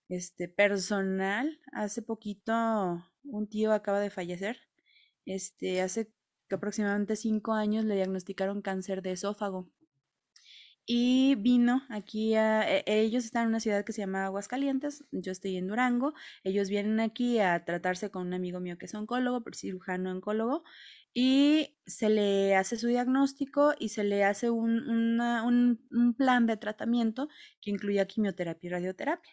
este, 0.08 0.48
personal. 0.48 1.60
Hace 1.72 2.02
poquito 2.02 3.04
un 3.24 3.48
tío 3.48 3.72
acaba 3.72 4.00
de 4.00 4.10
fallecer. 4.10 4.58
Este, 5.26 5.80
hace 5.80 6.12
aproximadamente 6.50 7.16
cinco 7.16 7.52
años 7.52 7.84
le 7.84 7.94
diagnosticaron 7.96 8.62
cáncer 8.62 9.02
de 9.02 9.12
esófago. 9.12 9.68
Y 10.86 11.36
vino 11.36 11.82
aquí 11.88 12.34
a, 12.34 12.62
e, 12.70 12.84
ellos 12.86 13.24
están 13.24 13.44
en 13.44 13.48
una 13.48 13.60
ciudad 13.60 13.84
que 13.84 13.94
se 13.94 14.02
llama 14.02 14.26
Aguascalientes, 14.26 15.04
yo 15.12 15.32
estoy 15.32 15.56
en 15.56 15.66
Durango, 15.66 16.12
ellos 16.42 16.68
vienen 16.68 17.00
aquí 17.00 17.38
a 17.38 17.64
tratarse 17.64 18.10
con 18.10 18.26
un 18.26 18.34
amigo 18.34 18.60
mío 18.60 18.76
que 18.76 18.84
es 18.84 18.94
oncólogo, 18.94 19.42
cirujano 19.54 20.10
oncólogo, 20.10 20.62
y 21.14 21.76
se 21.86 22.10
le 22.10 22.56
hace 22.56 22.76
su 22.76 22.88
diagnóstico 22.88 23.72
y 23.78 23.90
se 23.90 24.02
le 24.02 24.24
hace 24.24 24.50
un, 24.50 25.20
un, 25.20 26.14
plan 26.14 26.46
de 26.46 26.56
tratamiento 26.56 27.28
que 27.60 27.70
incluía 27.70 28.06
quimioterapia 28.06 28.66
y 28.66 28.70
radioterapia. 28.70 29.32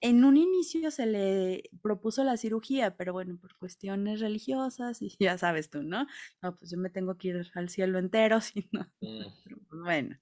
En 0.00 0.24
un 0.24 0.36
inicio 0.36 0.90
se 0.90 1.06
le 1.06 1.70
propuso 1.82 2.24
la 2.24 2.36
cirugía, 2.36 2.96
pero 2.96 3.12
bueno, 3.12 3.36
por 3.40 3.56
cuestiones 3.56 4.20
religiosas 4.20 5.02
y 5.02 5.16
ya 5.20 5.36
sabes 5.38 5.70
tú, 5.70 5.82
¿no? 5.82 6.06
No, 6.40 6.54
pues 6.54 6.70
yo 6.70 6.78
me 6.78 6.90
tengo 6.90 7.18
que 7.18 7.28
ir 7.28 7.50
al 7.54 7.68
cielo 7.68 7.98
entero, 7.98 8.40
si 8.40 8.68
no. 8.72 8.86
Mm. 9.00 9.26
Bueno, 9.84 10.16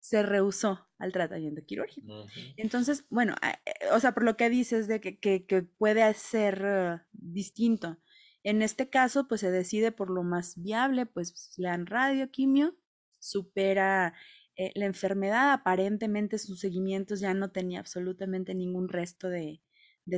se 0.00 0.22
rehusó 0.22 0.86
al 0.98 1.12
tratamiento 1.12 1.62
quirúrgico. 1.64 2.26
Entonces, 2.58 3.06
bueno, 3.08 3.34
eh, 3.42 3.88
o 3.92 4.00
sea, 4.00 4.12
por 4.12 4.24
lo 4.24 4.36
que 4.36 4.50
dices 4.50 4.88
de 4.88 5.00
que, 5.00 5.18
que, 5.18 5.62
puede 5.62 6.12
ser 6.12 6.62
eh, 6.62 6.98
distinto 7.12 7.96
en 8.44 8.60
este 8.60 8.90
caso, 8.90 9.26
pues 9.26 9.40
se 9.40 9.50
decide 9.50 9.90
por 9.90 10.10
lo 10.10 10.22
más 10.22 10.60
viable, 10.62 11.06
pues 11.06 11.54
le 11.56 11.68
dan 11.68 11.86
radioquimio, 11.86 12.76
supera 13.18 14.14
eh, 14.56 14.70
la 14.74 14.84
enfermedad, 14.84 15.52
aparentemente 15.52 16.38
sus 16.38 16.60
seguimientos 16.60 17.20
ya 17.20 17.32
no 17.32 17.50
tenía 17.50 17.80
absolutamente 17.80 18.54
ningún 18.54 18.88
resto 18.88 19.28
de, 19.28 19.62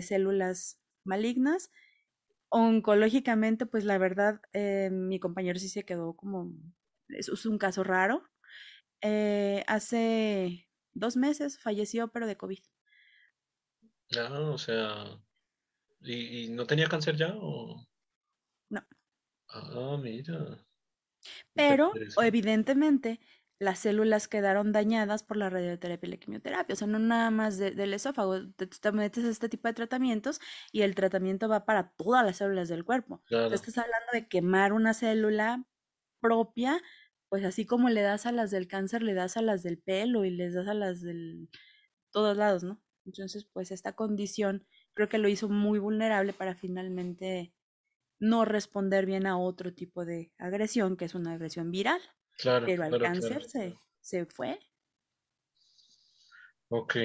células 0.03 0.81
malignas. 1.05 1.71
Oncológicamente, 2.49 3.65
pues 3.65 3.85
la 3.85 3.97
verdad, 3.97 4.41
eh, 4.53 4.91
mi 4.91 5.21
compañero 5.21 5.59
sí 5.61 5.69
se 5.69 5.85
quedó 5.85 6.17
como, 6.17 6.53
es, 7.09 7.47
un 7.47 7.59
caso 7.59 7.85
raro. 7.85 8.25
Eh, 9.03 9.63
hace 9.69 10.69
dos 10.95 11.17
meses 11.17 11.61
falleció, 11.61 12.09
pero 12.09 12.27
de 12.27 12.37
COVID. 12.37 12.59
Ah, 14.19 14.51
o 14.53 14.59
sea, 14.59 15.21
¿y, 16.01 16.49
no 16.51 16.67
tenía 16.67 16.89
cáncer 16.89 17.17
ya? 17.17 17.37
O? 17.37 17.87
Ah, 19.75 19.99
mira. 20.01 20.59
Pero 21.55 21.93
evidentemente 22.23 23.21
las 23.59 23.79
células 23.79 24.29
quedaron 24.29 24.73
dañadas 24.73 25.23
por 25.23 25.39
la 25.39 25.49
radioterapia 25.49 26.07
y 26.07 26.11
la 26.11 26.17
quimioterapia. 26.19 26.75
O 26.75 26.77
sea, 26.77 26.87
no 26.87 26.99
nada 26.99 27.31
más 27.31 27.57
del 27.59 27.95
esófago. 27.95 28.51
Te, 28.53 28.93
metes 28.93 29.25
a 29.25 29.31
este 29.31 29.49
tipo 29.49 29.69
de 29.69 29.75
tratamientos 29.75 30.41
y 30.73 30.83
el 30.83 30.95
tratamiento 30.95 31.49
va 31.49 31.65
para 31.65 31.91
todas 31.93 32.25
las 32.25 32.37
células 32.37 32.69
del 32.69 32.85
cuerpo. 32.85 33.23
estás 33.31 33.79
hablando 33.79 34.13
de 34.13 34.29
quemar 34.29 34.73
una 34.73 34.93
célula 34.93 35.65
propia, 36.21 36.83
pues 37.29 37.45
así 37.45 37.65
como 37.65 37.89
le 37.89 38.03
das 38.03 38.27
a 38.27 38.33
las 38.33 38.51
del 38.51 38.69
cáncer, 38.69 39.03
le 39.03 39.15
das 39.15 39.37
a 39.37 39.43
las 39.43 39.63
del 39.63 39.79
pelo 39.79 40.25
y 40.25 40.31
les 40.31 40.55
das 40.55 40.69
a 40.69 40.75
las 40.75 41.01
del 41.01 41.49
todos 42.13 42.37
lados, 42.37 42.63
¿no? 42.63 42.81
Entonces, 43.07 43.47
pues 43.53 43.71
esta 43.71 43.95
condición 43.95 44.67
creo 44.95 45.09
que 45.09 45.19
lo 45.19 45.29
hizo 45.29 45.49
muy 45.49 45.79
vulnerable 45.79 46.33
para 46.33 46.55
finalmente 46.55 47.53
no 48.19 48.45
responder 48.45 49.07
bien 49.07 49.27
a 49.27 49.39
otro 49.39 49.73
tipo 49.75 50.05
de 50.05 50.33
agresión, 50.39 50.97
que 50.97 51.05
es 51.05 51.15
una 51.15 51.33
agresión 51.33 51.71
viral. 51.71 52.01
Claro, 52.39 52.67
pero 52.67 52.85
al 52.85 53.01
cáncer 53.01 53.45
Se, 53.45 53.75
se, 54.01 54.27
fue. 54.27 54.59
Ok. 56.69 56.97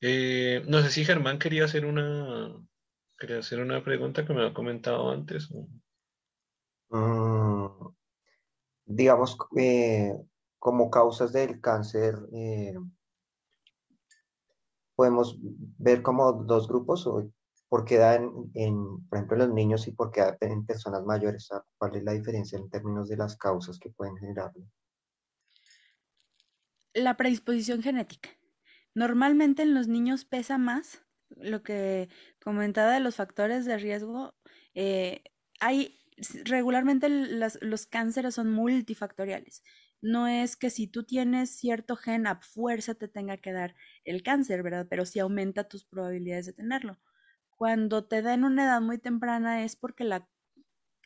Eh, 0.00 0.62
no 0.66 0.82
sé 0.82 0.90
si 0.90 1.04
Germán 1.04 1.38
quería 1.38 1.64
hacer 1.64 1.84
una 1.84 2.54
quería 3.18 3.38
hacer 3.38 3.60
una 3.60 3.84
pregunta 3.84 4.24
que 4.24 4.32
me 4.32 4.46
ha 4.46 4.54
comentado 4.54 5.10
antes. 5.10 5.50
Mm, 6.88 7.86
digamos, 8.86 9.36
eh, 9.56 10.14
como 10.58 10.90
causas 10.90 11.32
del 11.32 11.60
cáncer, 11.60 12.14
eh, 12.32 12.74
podemos 14.94 15.38
ver 15.78 16.02
como 16.02 16.32
dos 16.32 16.66
grupos, 16.66 17.06
¿Por 17.70 17.86
qué 17.86 17.96
da 17.96 18.16
en, 18.16 19.08
por 19.08 19.16
ejemplo, 19.18 19.36
en 19.36 19.48
los 19.48 19.54
niños 19.54 19.88
y 19.88 19.92
por 19.92 20.10
qué 20.10 20.20
da 20.20 20.36
en 20.42 20.66
personas 20.66 21.04
mayores? 21.04 21.48
¿Cuál 21.78 21.96
es 21.96 22.04
la 22.04 22.12
diferencia 22.12 22.58
en 22.58 22.68
términos 22.68 23.08
de 23.08 23.16
las 23.16 23.38
causas 23.38 23.78
que 23.78 23.90
pueden 23.90 24.16
generarlo? 24.16 24.66
La 26.94 27.16
predisposición 27.16 27.82
genética. 27.82 28.30
Normalmente 28.94 29.62
en 29.62 29.74
los 29.74 29.86
niños 29.86 30.24
pesa 30.24 30.58
más 30.58 31.02
lo 31.28 31.62
que 31.62 32.08
comentaba 32.42 32.92
de 32.92 33.00
los 33.00 33.16
factores 33.16 33.64
de 33.64 33.78
riesgo. 33.78 34.34
Eh, 34.74 35.22
hay 35.60 36.00
regularmente 36.44 37.08
los 37.08 37.86
cánceres 37.86 38.34
son 38.34 38.50
multifactoriales. 38.52 39.62
No 40.02 40.26
es 40.26 40.56
que 40.56 40.70
si 40.70 40.88
tú 40.88 41.04
tienes 41.04 41.50
cierto 41.50 41.94
gen 41.94 42.26
a 42.26 42.40
fuerza 42.40 42.94
te 42.94 43.06
tenga 43.06 43.36
que 43.36 43.52
dar 43.52 43.76
el 44.04 44.22
cáncer, 44.24 44.62
¿verdad? 44.64 44.88
Pero 44.90 45.06
sí 45.06 45.20
aumenta 45.20 45.68
tus 45.68 45.84
probabilidades 45.84 46.46
de 46.46 46.52
tenerlo 46.54 46.98
cuando 47.60 48.06
te 48.06 48.22
da 48.22 48.32
en 48.32 48.44
una 48.44 48.64
edad 48.64 48.80
muy 48.80 48.96
temprana 48.96 49.62
es 49.64 49.76
porque 49.76 50.02
la 50.02 50.26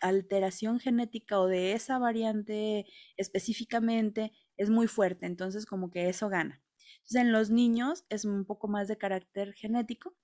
alteración 0.00 0.78
genética 0.78 1.40
o 1.40 1.48
de 1.48 1.72
esa 1.72 1.98
variante 1.98 2.86
específicamente 3.16 4.30
es 4.56 4.70
muy 4.70 4.86
fuerte, 4.86 5.26
entonces 5.26 5.66
como 5.66 5.90
que 5.90 6.08
eso 6.08 6.28
gana. 6.28 6.62
Entonces 6.98 7.22
en 7.22 7.32
los 7.32 7.50
niños 7.50 8.04
es 8.08 8.24
un 8.24 8.44
poco 8.44 8.68
más 8.68 8.86
de 8.86 8.96
carácter 8.96 9.52
genético 9.54 10.14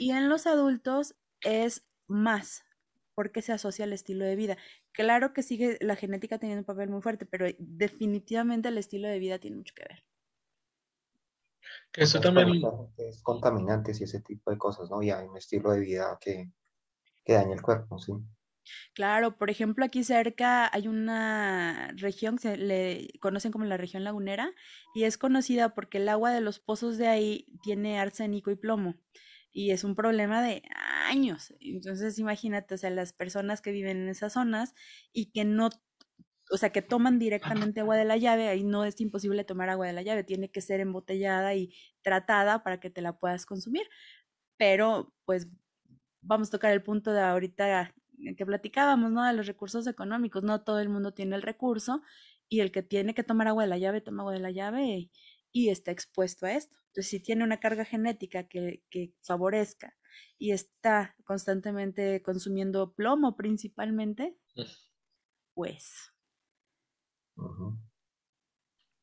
y 0.00 0.10
en 0.10 0.28
los 0.28 0.48
adultos 0.48 1.14
es 1.42 1.86
más 2.08 2.64
porque 3.14 3.40
se 3.40 3.52
asocia 3.52 3.84
al 3.84 3.92
estilo 3.92 4.24
de 4.24 4.34
vida. 4.34 4.58
Claro 4.90 5.32
que 5.32 5.44
sigue 5.44 5.78
la 5.80 5.94
genética 5.94 6.40
teniendo 6.40 6.62
un 6.62 6.66
papel 6.66 6.90
muy 6.90 7.00
fuerte, 7.00 7.26
pero 7.26 7.46
definitivamente 7.60 8.70
el 8.70 8.78
estilo 8.78 9.06
de 9.06 9.20
vida 9.20 9.38
tiene 9.38 9.58
mucho 9.58 9.72
que 9.76 9.84
ver. 9.88 10.04
Eso 11.96 12.20
también... 12.20 12.62
Es 12.96 13.22
contaminantes 13.22 14.00
y 14.00 14.04
ese 14.04 14.20
tipo 14.20 14.50
de 14.50 14.58
cosas, 14.58 14.90
¿no? 14.90 15.02
Y 15.02 15.10
hay 15.10 15.26
un 15.26 15.36
estilo 15.36 15.70
de 15.72 15.80
vida 15.80 16.18
que, 16.20 16.50
que 17.24 17.32
daña 17.32 17.54
el 17.54 17.62
cuerpo, 17.62 17.98
sí. 17.98 18.12
Claro, 18.94 19.36
por 19.36 19.50
ejemplo, 19.50 19.84
aquí 19.84 20.04
cerca 20.04 20.70
hay 20.72 20.88
una 20.88 21.92
región 21.96 22.36
que 22.36 22.42
se 22.42 22.56
le 22.56 23.08
conocen 23.20 23.52
como 23.52 23.64
la 23.66 23.76
región 23.76 24.04
lagunera 24.04 24.50
y 24.94 25.04
es 25.04 25.18
conocida 25.18 25.74
porque 25.74 25.98
el 25.98 26.08
agua 26.08 26.30
de 26.30 26.40
los 26.40 26.60
pozos 26.60 26.96
de 26.96 27.08
ahí 27.08 27.46
tiene 27.62 27.98
arsénico 27.98 28.50
y 28.50 28.56
plomo 28.56 28.94
y 29.54 29.70
es 29.70 29.84
un 29.84 29.94
problema 29.94 30.42
de 30.42 30.62
años. 31.08 31.54
Entonces, 31.60 32.18
imagínate, 32.18 32.74
o 32.74 32.78
sea, 32.78 32.90
las 32.90 33.12
personas 33.12 33.62
que 33.62 33.70
viven 33.70 33.98
en 33.98 34.08
esas 34.08 34.32
zonas 34.32 34.74
y 35.12 35.30
que 35.30 35.44
no 35.44 35.70
o 36.50 36.56
sea, 36.56 36.70
que 36.70 36.82
toman 36.82 37.18
directamente 37.18 37.80
agua 37.80 37.96
de 37.96 38.04
la 38.04 38.16
llave, 38.16 38.48
ahí 38.48 38.64
no 38.64 38.84
es 38.84 39.00
imposible 39.00 39.44
tomar 39.44 39.70
agua 39.70 39.86
de 39.86 39.92
la 39.92 40.02
llave, 40.02 40.24
tiene 40.24 40.50
que 40.50 40.60
ser 40.60 40.80
embotellada 40.80 41.54
y 41.54 41.74
tratada 42.02 42.62
para 42.62 42.80
que 42.80 42.90
te 42.90 43.00
la 43.02 43.18
puedas 43.18 43.46
consumir. 43.46 43.88
Pero, 44.56 45.12
pues, 45.24 45.48
vamos 46.22 46.48
a 46.48 46.50
tocar 46.52 46.72
el 46.72 46.82
punto 46.82 47.12
de 47.12 47.20
ahorita 47.20 47.94
que 48.36 48.46
platicábamos, 48.46 49.10
¿no? 49.12 49.24
De 49.24 49.32
los 49.32 49.46
recursos 49.46 49.86
económicos, 49.86 50.42
no 50.42 50.62
todo 50.62 50.80
el 50.80 50.88
mundo 50.88 51.12
tiene 51.12 51.36
el 51.36 51.42
recurso 51.42 52.02
y 52.48 52.60
el 52.60 52.72
que 52.72 52.82
tiene 52.82 53.14
que 53.14 53.24
tomar 53.24 53.48
agua 53.48 53.64
de 53.64 53.68
la 53.70 53.78
llave, 53.78 54.00
toma 54.00 54.22
agua 54.22 54.32
de 54.34 54.40
la 54.40 54.50
llave 54.50 55.10
y, 55.52 55.68
está 55.70 55.92
expuesto 55.92 56.46
a 56.46 56.52
esto. 56.52 56.76
Entonces, 56.88 57.10
si 57.10 57.20
tiene 57.20 57.44
una 57.44 57.60
carga 57.60 57.84
genética 57.84 58.48
que, 58.48 58.82
que 58.90 59.14
favorezca 59.22 59.94
y 60.38 60.52
está 60.52 61.14
constantemente 61.24 62.22
consumiendo 62.22 62.92
plomo 62.94 63.36
principalmente, 63.36 64.36
pues 65.54 66.13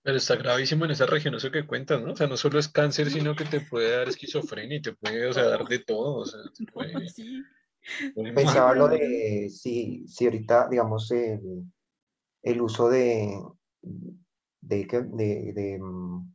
pero 0.03 0.17
está 0.17 0.35
gravísimo 0.35 0.85
en 0.85 0.91
esa 0.91 1.05
región 1.05 1.35
eso 1.35 1.51
que 1.51 1.67
cuentas, 1.67 2.01
¿no? 2.01 2.13
O 2.13 2.15
sea, 2.15 2.27
no 2.27 2.35
solo 2.35 2.57
es 2.59 2.67
cáncer, 2.67 3.11
sino 3.11 3.35
que 3.35 3.45
te 3.45 3.61
puede 3.61 3.95
dar 3.95 4.09
esquizofrenia 4.09 4.77
y 4.77 4.81
te 4.81 4.93
puede, 4.93 5.27
o 5.27 5.33
sea, 5.33 5.43
dar 5.43 5.65
de 5.67 5.79
todo. 5.79 6.15
O 6.17 6.25
sea, 6.25 6.39
Pensaba 8.35 8.75
lo 8.75 8.87
de 8.87 9.49
si, 9.49 10.07
si 10.07 10.25
ahorita, 10.25 10.67
digamos, 10.69 11.11
el, 11.11 12.61
uso 12.61 12.89
de, 12.89 13.39
de, 13.81 14.85
de, 14.85 15.53
de, 15.53 15.79
mm, 15.79 16.33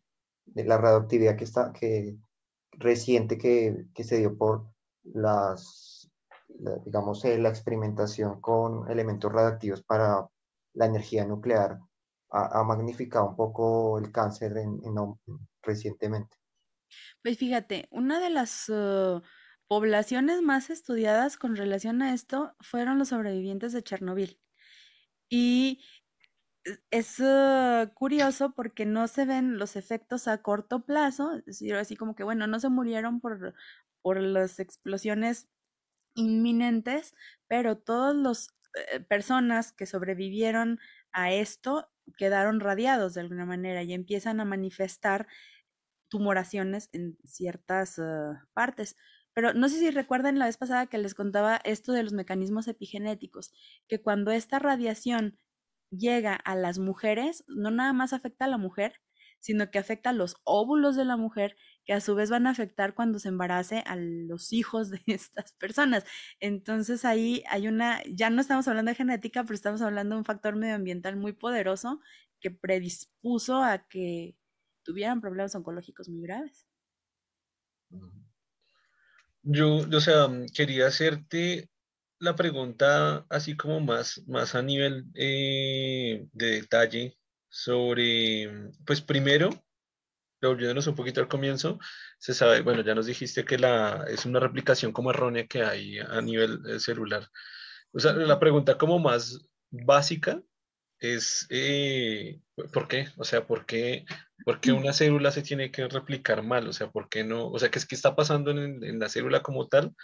la 0.55 0.79
radioactividad 0.79 1.37
que 1.37 1.45
está, 1.45 1.73
que 1.73 2.17
reciente 2.73 3.39
que, 3.39 3.87
que 3.95 4.05
se 4.05 4.19
dio 4.19 4.37
por 4.37 4.69
las, 5.03 6.11
digamos, 6.85 7.25
eh, 7.25 7.39
la 7.39 7.49
experimentación 7.49 8.41
con 8.41 8.91
elementos 8.91 9.33
radioactivos 9.33 9.83
para 9.83 10.29
la 10.75 10.87
energía 10.87 11.25
nuclear 11.25 11.79
ha, 12.37 12.65
magnificado 12.65 13.31
un 13.31 13.37
poco 13.37 13.99
el 13.99 14.13
cáncer 14.13 14.57
en, 14.59 14.81
recientemente. 15.63 16.37
Pues 17.23 17.39
fíjate, 17.39 17.89
una 17.91 18.21
de 18.21 18.31
las 18.31 18.69
uh, 18.69 19.23
poblaciones 19.69 20.43
más 20.43 20.71
estudiadas 20.71 21.37
con 21.37 21.57
relación 21.57 22.03
a 22.03 22.15
esto 22.15 22.55
fueron 22.61 22.99
los 22.99 23.09
sobrevivientes 23.09 23.73
de 23.73 23.83
Chernobyl. 23.83 24.41
Y 25.29 25.83
es 26.91 27.21
uh, 27.21 27.89
curioso 27.95 28.53
porque 28.55 28.87
no 28.87 29.09
se 29.09 29.25
ven 29.25 29.59
los 29.59 29.77
efectos 29.77 30.29
a 30.29 30.43
corto 30.43 30.85
plazo, 30.85 31.35
es 31.37 31.45
decir, 31.47 31.75
así 31.75 31.97
como 31.97 32.15
que, 32.15 32.25
bueno, 32.25 32.47
no 32.47 32.61
se 32.61 32.69
murieron 32.69 33.21
por, 33.21 33.55
por 34.03 34.21
las 34.21 34.59
explosiones 34.61 35.49
inminentes, 36.15 37.15
pero 37.49 37.79
todas 37.79 38.15
las 38.17 38.49
eh, 38.93 39.01
personas 39.01 39.73
que 39.73 39.87
sobrevivieron 39.87 40.81
a 41.13 41.33
esto 41.33 41.89
quedaron 42.17 42.61
radiados 42.61 43.15
de 43.15 43.23
alguna 43.23 43.45
manera 43.45 43.83
y 43.83 43.93
empiezan 43.93 44.41
a 44.41 44.45
manifestar 44.45 45.27
tumoraciones 46.09 46.89
en 46.93 47.19
ciertas 47.25 47.99
uh, 47.99 48.37
partes. 48.55 48.97
Pero 49.35 49.53
no 49.53 49.69
sé 49.69 49.79
si 49.79 49.91
recuerdan 49.91 50.39
la 50.39 50.47
vez 50.47 50.57
pasada 50.57 50.87
que 50.87 50.99
les 50.99 51.15
contaba 51.15 51.61
esto 51.65 51.93
de 51.93 52.03
los 52.03 52.13
mecanismos 52.13 52.69
epigenéticos, 52.69 53.53
que 53.87 54.01
cuando 54.01 54.31
esta 54.31 54.59
radiación 54.59 55.39
llega 55.91 56.35
a 56.35 56.55
las 56.55 56.79
mujeres, 56.79 57.45
no 57.47 57.71
nada 57.71 57.93
más 57.93 58.13
afecta 58.13 58.47
a 58.47 58.49
la 58.49 58.59
mujer, 58.59 59.01
sino 59.41 59.71
que 59.71 59.79
afecta 59.79 60.11
a 60.11 60.15
los 60.15 60.37
óvulos 60.45 60.97
de 60.97 61.05
la 61.05 61.17
mujer, 61.17 61.57
que 61.87 61.93
a 61.93 62.01
su 62.01 62.15
vez 62.17 62.31
van 62.31 62.47
a 62.47 62.51
afectar 62.51 62.95
cuando 62.95 63.21
se 63.21 63.29
embarace 63.29 63.85
a 63.87 63.97
los 63.97 64.53
hijos 64.53 64.91
de 64.91 65.01
estas 65.07 65.53
personas. 65.53 66.05
Entonces 66.41 67.05
ahí 67.05 67.45
hay 67.49 67.69
una, 67.69 68.03
ya 68.05 68.29
no 68.29 68.41
estamos 68.41 68.67
hablando 68.69 68.91
de 68.91 68.97
genética, 68.97 69.45
pero 69.45 69.55
estamos 69.55 69.81
hablando 69.81 70.17
de 70.17 70.19
un 70.19 70.25
factor 70.25 70.57
medioambiental 70.57 71.17
muy 71.17 71.33
poderoso 71.33 72.01
que 72.41 72.51
predispuso 72.51 73.63
a 73.63 73.87
que 73.89 74.37
tuvieran 74.83 75.21
problemas 75.21 75.55
oncológicos 75.55 76.09
muy 76.09 76.23
graves. 76.23 76.67
Yo, 79.43 79.77
o 79.77 80.01
sea, 80.01 80.29
quería 80.55 80.89
hacerte 80.89 81.71
la 82.19 82.35
pregunta 82.35 83.25
así 83.29 83.57
como 83.57 83.81
más, 83.81 84.23
más 84.27 84.55
a 84.57 84.63
nivel 84.63 85.05
eh, 85.15 86.27
de 86.33 86.47
detalle 86.47 87.17
sobre, 87.49 88.73
pues 88.85 89.01
primero, 89.01 89.51
volviéndonos 90.41 90.87
un 90.87 90.95
poquito 90.95 91.21
al 91.21 91.29
comienzo, 91.29 91.79
se 92.19 92.35
sabe, 92.35 92.61
bueno, 92.63 92.83
ya 92.83 92.95
nos 92.95 93.07
dijiste 93.07 93.45
que 93.45 93.59
la, 93.59 94.05
es 94.09 94.27
una 94.27 94.41
replicación 94.41 94.93
como 94.93 95.11
errónea 95.11 95.47
que 95.47 95.63
hay 95.63 95.99
a 95.99 96.21
nivel 96.21 96.61
eh, 96.69 96.81
celular. 96.81 97.29
O 97.93 98.01
sea, 98.01 98.13
la 98.13 98.39
pregunta 98.39 98.79
como 98.79 98.99
más 98.99 99.47
básica 99.71 100.43
es, 100.99 101.47
eh, 101.51 102.41
¿por 102.73 102.89
qué? 102.89 103.09
O 103.17 103.25
sea, 103.25 103.47
¿por 103.47 103.67
qué, 103.67 104.05
¿por 104.45 104.61
qué, 104.61 104.73
una 104.73 104.93
célula 104.93 105.31
se 105.31 105.43
tiene 105.43 105.71
que 105.71 105.89
replicar 105.89 106.43
mal? 106.43 106.69
O 106.69 106.73
sea, 106.73 106.91
¿por 106.91 107.09
qué 107.09 107.25
no? 107.25 107.49
O 107.49 107.59
sea, 107.59 107.71
¿qué, 107.71 107.79
es, 107.79 107.87
qué 107.87 107.95
está 107.95 108.17
pasando 108.17 108.51
en, 108.51 108.83
en, 108.85 108.99
la 108.99 109.09
célula 109.09 109.43
como 109.43 109.69
tal 109.69 109.95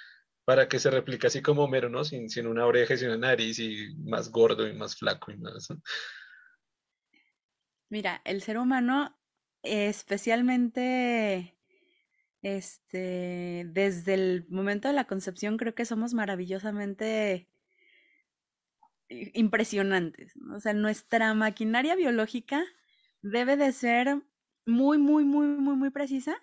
para 0.45 0.69
que 0.69 0.79
se 0.79 0.91
replique 0.91 1.27
así 1.27 1.41
como 1.41 1.65
Homero, 1.65 1.89
¿no? 1.89 2.05
Sin, 2.05 2.29
sin 2.29 2.47
una 2.47 2.67
oreja 2.67 2.95
y 2.95 2.99
sin 2.99 3.09
una 3.09 3.29
nariz 3.29 3.59
y 3.59 3.95
más 3.99 4.31
gordo 4.31 4.67
y 4.67 4.75
más 4.75 4.97
flaco 4.97 5.31
y 5.31 5.37
más... 5.37 5.69
Mira, 7.89 8.23
el 8.25 8.43
ser 8.43 8.59
humano, 8.59 9.19
especialmente 9.63 11.57
este, 12.43 13.65
desde 13.69 14.15
el 14.15 14.47
momento 14.49 14.89
de 14.89 14.95
la 14.95 15.07
concepción, 15.07 15.57
creo 15.57 15.75
que 15.75 15.85
somos 15.85 16.15
maravillosamente 16.15 17.49
impresionantes. 19.09 20.35
O 20.55 20.61
sea, 20.61 20.75
nuestra 20.75 21.35
maquinaria 21.35 21.95
biológica 21.95 22.65
debe 23.23 23.57
de 23.57 23.73
ser 23.73 24.23
muy, 24.67 24.99
muy, 24.99 25.25
muy, 25.25 25.47
muy, 25.47 25.77
muy 25.77 25.91
precisa 25.91 26.37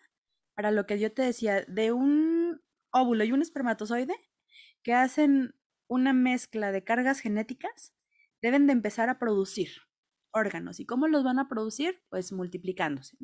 para 0.56 0.72
lo 0.72 0.86
que 0.86 1.00
yo 1.00 1.12
te 1.12 1.22
decía, 1.22 1.64
de 1.68 1.94
un 1.94 2.62
óvulo 2.92 3.24
y 3.24 3.32
un 3.32 3.42
espermatozoide 3.42 4.16
que 4.84 4.94
hacen 4.94 5.56
una 5.88 6.14
mezcla 6.14 6.72
de 6.72 6.84
cargas 6.84 7.20
genéticas, 7.20 7.94
deben 8.42 8.68
de 8.68 8.74
empezar 8.74 9.10
a 9.10 9.20
producir 9.20 9.89
órganos. 10.32 10.80
¿Y 10.80 10.86
cómo 10.86 11.08
los 11.08 11.24
van 11.24 11.40
a 11.40 11.48
producir? 11.48 12.02
Pues 12.10 12.32
multiplicándose. 12.32 13.18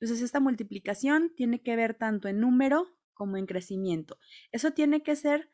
Entonces, 0.00 0.22
esta 0.22 0.40
multiplicación 0.40 1.32
tiene 1.36 1.62
que 1.62 1.76
ver 1.76 1.94
tanto 1.94 2.28
en 2.28 2.40
número 2.40 2.88
como 3.14 3.36
en 3.36 3.46
crecimiento. 3.46 4.18
Eso 4.50 4.72
tiene 4.72 5.02
que 5.02 5.16
ser 5.16 5.48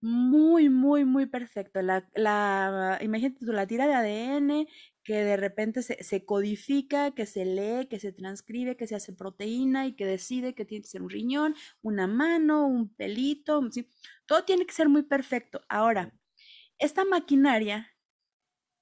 muy, 0.00 0.68
muy, 0.70 1.04
muy 1.04 1.26
perfecto. 1.26 1.82
La, 1.82 2.08
la, 2.14 2.98
imagínate 3.02 3.44
tú, 3.44 3.52
la 3.52 3.66
tira 3.66 3.86
de 3.86 3.94
ADN 3.94 4.66
que 5.04 5.14
de 5.24 5.36
repente 5.36 5.82
se, 5.82 6.02
se, 6.02 6.24
codifica, 6.24 7.12
que 7.12 7.26
se 7.26 7.44
lee, 7.44 7.86
que 7.88 7.98
se 7.98 8.12
transcribe, 8.12 8.76
que 8.76 8.86
se 8.86 8.94
hace 8.94 9.12
proteína 9.12 9.86
y 9.86 9.94
que 9.94 10.06
decide 10.06 10.54
que 10.54 10.64
tiene 10.64 10.82
que 10.82 10.88
ser 10.88 11.02
un 11.02 11.10
riñón, 11.10 11.54
una 11.82 12.06
mano, 12.06 12.66
un 12.66 12.94
pelito, 12.94 13.60
todo 14.26 14.44
tiene 14.44 14.66
que 14.66 14.74
ser 14.74 14.88
muy 14.88 15.02
perfecto. 15.02 15.62
Ahora, 15.68 16.14
esta 16.78 17.04
maquinaria 17.04 17.90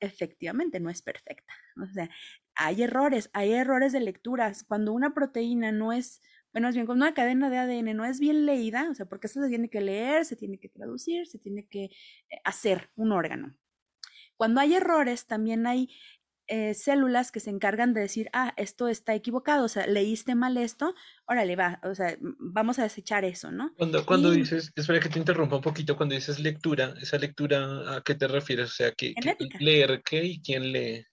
efectivamente 0.00 0.80
no 0.80 0.90
es 0.90 1.02
perfecta. 1.02 1.54
O 1.82 1.86
sea, 1.86 2.10
hay 2.54 2.82
errores, 2.82 3.30
hay 3.32 3.52
errores 3.52 3.92
de 3.92 4.00
lecturas. 4.00 4.64
Cuando 4.64 4.92
una 4.92 5.14
proteína 5.14 5.72
no 5.72 5.92
es, 5.92 6.20
bueno, 6.52 6.68
es 6.68 6.74
bien, 6.74 6.86
cuando 6.86 7.04
una 7.04 7.14
cadena 7.14 7.50
de 7.50 7.58
ADN 7.58 7.96
no 7.96 8.04
es 8.04 8.20
bien 8.20 8.46
leída, 8.46 8.88
o 8.90 8.94
sea, 8.94 9.06
porque 9.06 9.26
esto 9.26 9.42
se 9.42 9.48
tiene 9.48 9.70
que 9.70 9.80
leer, 9.80 10.24
se 10.24 10.36
tiene 10.36 10.58
que 10.58 10.68
traducir, 10.68 11.26
se 11.26 11.38
tiene 11.38 11.66
que 11.66 11.84
eh, 11.84 11.90
hacer 12.44 12.90
un 12.96 13.12
órgano. 13.12 13.56
Cuando 14.36 14.60
hay 14.60 14.74
errores, 14.74 15.26
también 15.26 15.66
hay 15.66 15.90
eh, 16.48 16.72
células 16.72 17.30
que 17.30 17.40
se 17.40 17.50
encargan 17.50 17.92
de 17.92 18.00
decir, 18.00 18.30
ah, 18.32 18.54
esto 18.56 18.88
está 18.88 19.14
equivocado, 19.14 19.66
o 19.66 19.68
sea, 19.68 19.86
leíste 19.86 20.34
mal 20.34 20.56
esto, 20.56 20.94
órale, 21.26 21.56
va, 21.56 21.78
o 21.82 21.94
sea, 21.94 22.16
vamos 22.20 22.78
a 22.78 22.84
desechar 22.84 23.26
eso, 23.26 23.52
¿no? 23.52 23.74
Cuando, 23.76 24.06
cuando 24.06 24.30
dices, 24.30 24.72
espera 24.74 24.98
que 24.98 25.10
te 25.10 25.18
interrumpa 25.18 25.56
un 25.56 25.62
poquito, 25.62 25.94
cuando 25.94 26.14
dices 26.14 26.38
lectura, 26.40 26.94
¿esa 27.02 27.18
lectura 27.18 27.96
a 27.96 28.02
qué 28.02 28.14
te 28.14 28.26
refieres? 28.28 28.70
O 28.70 28.74
sea, 28.74 28.92
¿qué, 28.92 29.14
leer 29.60 30.02
qué 30.02 30.24
y 30.24 30.40
quién 30.40 30.72
lee? 30.72 31.06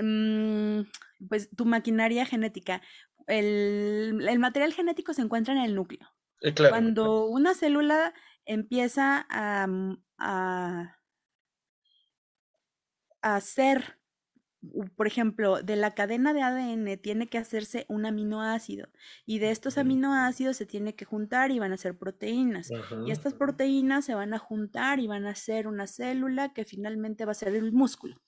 Mm, 0.00 0.82
pues 1.28 1.50
tu 1.50 1.64
maquinaria 1.64 2.24
genética. 2.24 2.82
El, 3.26 4.24
el, 4.28 4.38
material 4.38 4.72
genético 4.72 5.12
se 5.12 5.22
encuentra 5.22 5.54
en 5.54 5.60
el 5.60 5.74
núcleo. 5.74 6.08
Eh, 6.40 6.54
claro, 6.54 6.72
Cuando 6.72 7.26
una 7.26 7.54
célula 7.54 8.14
empieza 8.44 9.26
a, 9.28 9.66
a 10.18 10.95
hacer, 13.22 13.98
por 14.96 15.06
ejemplo, 15.06 15.62
de 15.62 15.76
la 15.76 15.94
cadena 15.94 16.32
de 16.32 16.42
ADN 16.42 16.98
tiene 16.98 17.28
que 17.28 17.38
hacerse 17.38 17.86
un 17.88 18.06
aminoácido 18.06 18.88
y 19.24 19.38
de 19.38 19.50
estos 19.50 19.78
aminoácidos 19.78 20.56
se 20.56 20.66
tiene 20.66 20.94
que 20.94 21.04
juntar 21.04 21.50
y 21.50 21.58
van 21.58 21.72
a 21.72 21.76
ser 21.76 21.96
proteínas. 21.96 22.70
Y 23.06 23.10
estas 23.10 23.34
proteínas 23.34 24.04
se 24.04 24.14
van 24.14 24.34
a 24.34 24.38
juntar 24.38 25.00
y 25.00 25.06
van 25.06 25.26
a 25.26 25.34
ser 25.34 25.66
una 25.66 25.86
célula 25.86 26.52
que 26.52 26.64
finalmente 26.64 27.24
va 27.24 27.32
a 27.32 27.34
ser 27.34 27.54
el 27.54 27.72
músculo. 27.72 28.20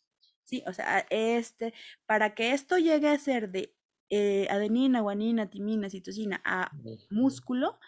Sí, 0.45 0.63
o 0.67 0.73
sea, 0.73 1.07
este, 1.11 1.75
para 2.07 2.35
que 2.35 2.53
esto 2.53 2.79
llegue 2.79 3.09
a 3.09 3.19
ser 3.19 3.51
de 3.51 3.75
eh, 4.11 4.47
adenina, 4.51 5.01
guanina, 5.01 5.51
timina, 5.51 5.91
citosina 5.91 6.41
a 6.45 6.73
músculo, 7.11 7.79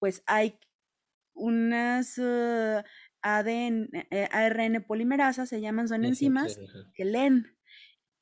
pues 0.00 0.24
hay 0.26 0.58
unas 1.34 2.18
uh, 2.18 2.82
ADN, 3.24 3.88
eh, 4.10 4.28
ARN 4.30 4.84
polimerasa, 4.84 5.46
se 5.46 5.60
llaman, 5.60 5.88
son 5.88 6.04
enzimas 6.04 6.60
que 6.94 7.04
leen 7.06 7.56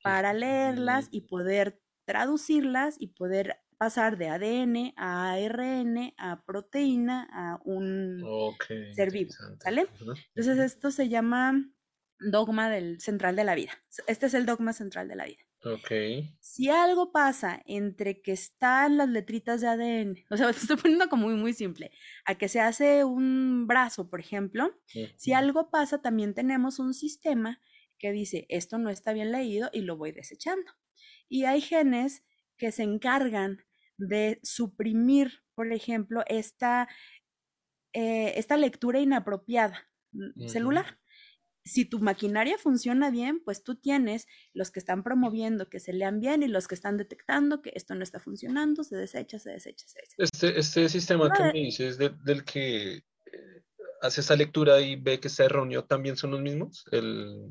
para 0.02 0.32
leerlas 0.32 1.08
y 1.10 1.22
poder 1.22 1.80
traducirlas 2.04 2.96
y 2.98 3.08
poder 3.08 3.56
pasar 3.78 4.16
de 4.16 4.28
ADN 4.28 4.94
a 4.96 5.32
ARN 5.32 6.14
a 6.16 6.44
proteína 6.44 7.28
a 7.32 7.60
un 7.64 8.22
ser 8.94 9.10
vivo, 9.10 9.32
¿sale? 9.60 9.88
Entonces 10.34 10.58
esto 10.58 10.92
se 10.92 11.08
llama 11.08 11.68
dogma 12.20 12.70
del 12.70 13.00
central 13.00 13.34
de 13.34 13.42
la 13.42 13.56
vida. 13.56 13.72
Este 14.06 14.26
es 14.26 14.34
el 14.34 14.46
dogma 14.46 14.72
central 14.72 15.08
de 15.08 15.16
la 15.16 15.24
vida. 15.24 15.42
Ok. 15.64 15.90
Si 16.40 16.68
algo 16.68 17.12
pasa 17.12 17.62
entre 17.66 18.20
que 18.20 18.32
están 18.32 18.96
las 18.96 19.08
letritas 19.08 19.60
de 19.60 19.68
ADN, 19.68 20.24
o 20.30 20.36
sea, 20.36 20.50
estoy 20.50 20.76
poniendo 20.76 21.08
como 21.08 21.26
muy, 21.26 21.36
muy 21.36 21.52
simple, 21.52 21.92
a 22.24 22.34
que 22.34 22.48
se 22.48 22.60
hace 22.60 23.04
un 23.04 23.66
brazo, 23.66 24.10
por 24.10 24.20
ejemplo, 24.20 24.74
si 25.16 25.32
algo 25.32 25.70
pasa, 25.70 26.02
también 26.02 26.34
tenemos 26.34 26.78
un 26.78 26.94
sistema 26.94 27.60
que 27.98 28.10
dice, 28.10 28.46
esto 28.48 28.78
no 28.78 28.90
está 28.90 29.12
bien 29.12 29.30
leído 29.30 29.70
y 29.72 29.82
lo 29.82 29.96
voy 29.96 30.10
desechando. 30.10 30.72
Y 31.28 31.44
hay 31.44 31.60
genes 31.60 32.24
que 32.56 32.72
se 32.72 32.82
encargan 32.82 33.58
de 33.96 34.40
suprimir, 34.42 35.44
por 35.54 35.72
ejemplo, 35.72 36.24
esta, 36.26 36.88
eh, 37.92 38.34
esta 38.36 38.56
lectura 38.56 38.98
inapropiada 38.98 39.88
mm, 40.10 40.48
celular. 40.48 40.98
Si 41.64 41.84
tu 41.84 42.00
maquinaria 42.00 42.58
funciona 42.58 43.10
bien, 43.10 43.40
pues 43.44 43.62
tú 43.62 43.76
tienes 43.76 44.26
los 44.52 44.70
que 44.70 44.80
están 44.80 45.02
promoviendo 45.02 45.68
que 45.68 45.80
se 45.80 45.92
lean 45.92 46.20
bien 46.20 46.42
y 46.42 46.48
los 46.48 46.66
que 46.66 46.74
están 46.74 46.96
detectando 46.96 47.62
que 47.62 47.72
esto 47.74 47.94
no 47.94 48.02
está 48.02 48.18
funcionando, 48.18 48.82
se 48.84 48.96
desecha, 48.96 49.38
se 49.38 49.50
desecha, 49.50 49.86
se 49.86 50.00
desecha. 50.00 50.16
Este, 50.18 50.58
este 50.58 50.88
sistema 50.88 51.32
que 51.32 51.42
me 51.44 51.52
dices 51.52 51.98
del 51.98 52.44
que 52.44 52.94
eh, 52.96 53.62
hace 54.00 54.22
esa 54.22 54.36
lectura 54.36 54.80
y 54.80 54.96
ve 54.96 55.20
que 55.20 55.28
está 55.28 55.44
erróneo, 55.44 55.84
¿también 55.84 56.16
son 56.16 56.32
los 56.32 56.40
mismos? 56.40 56.84
El... 56.90 57.48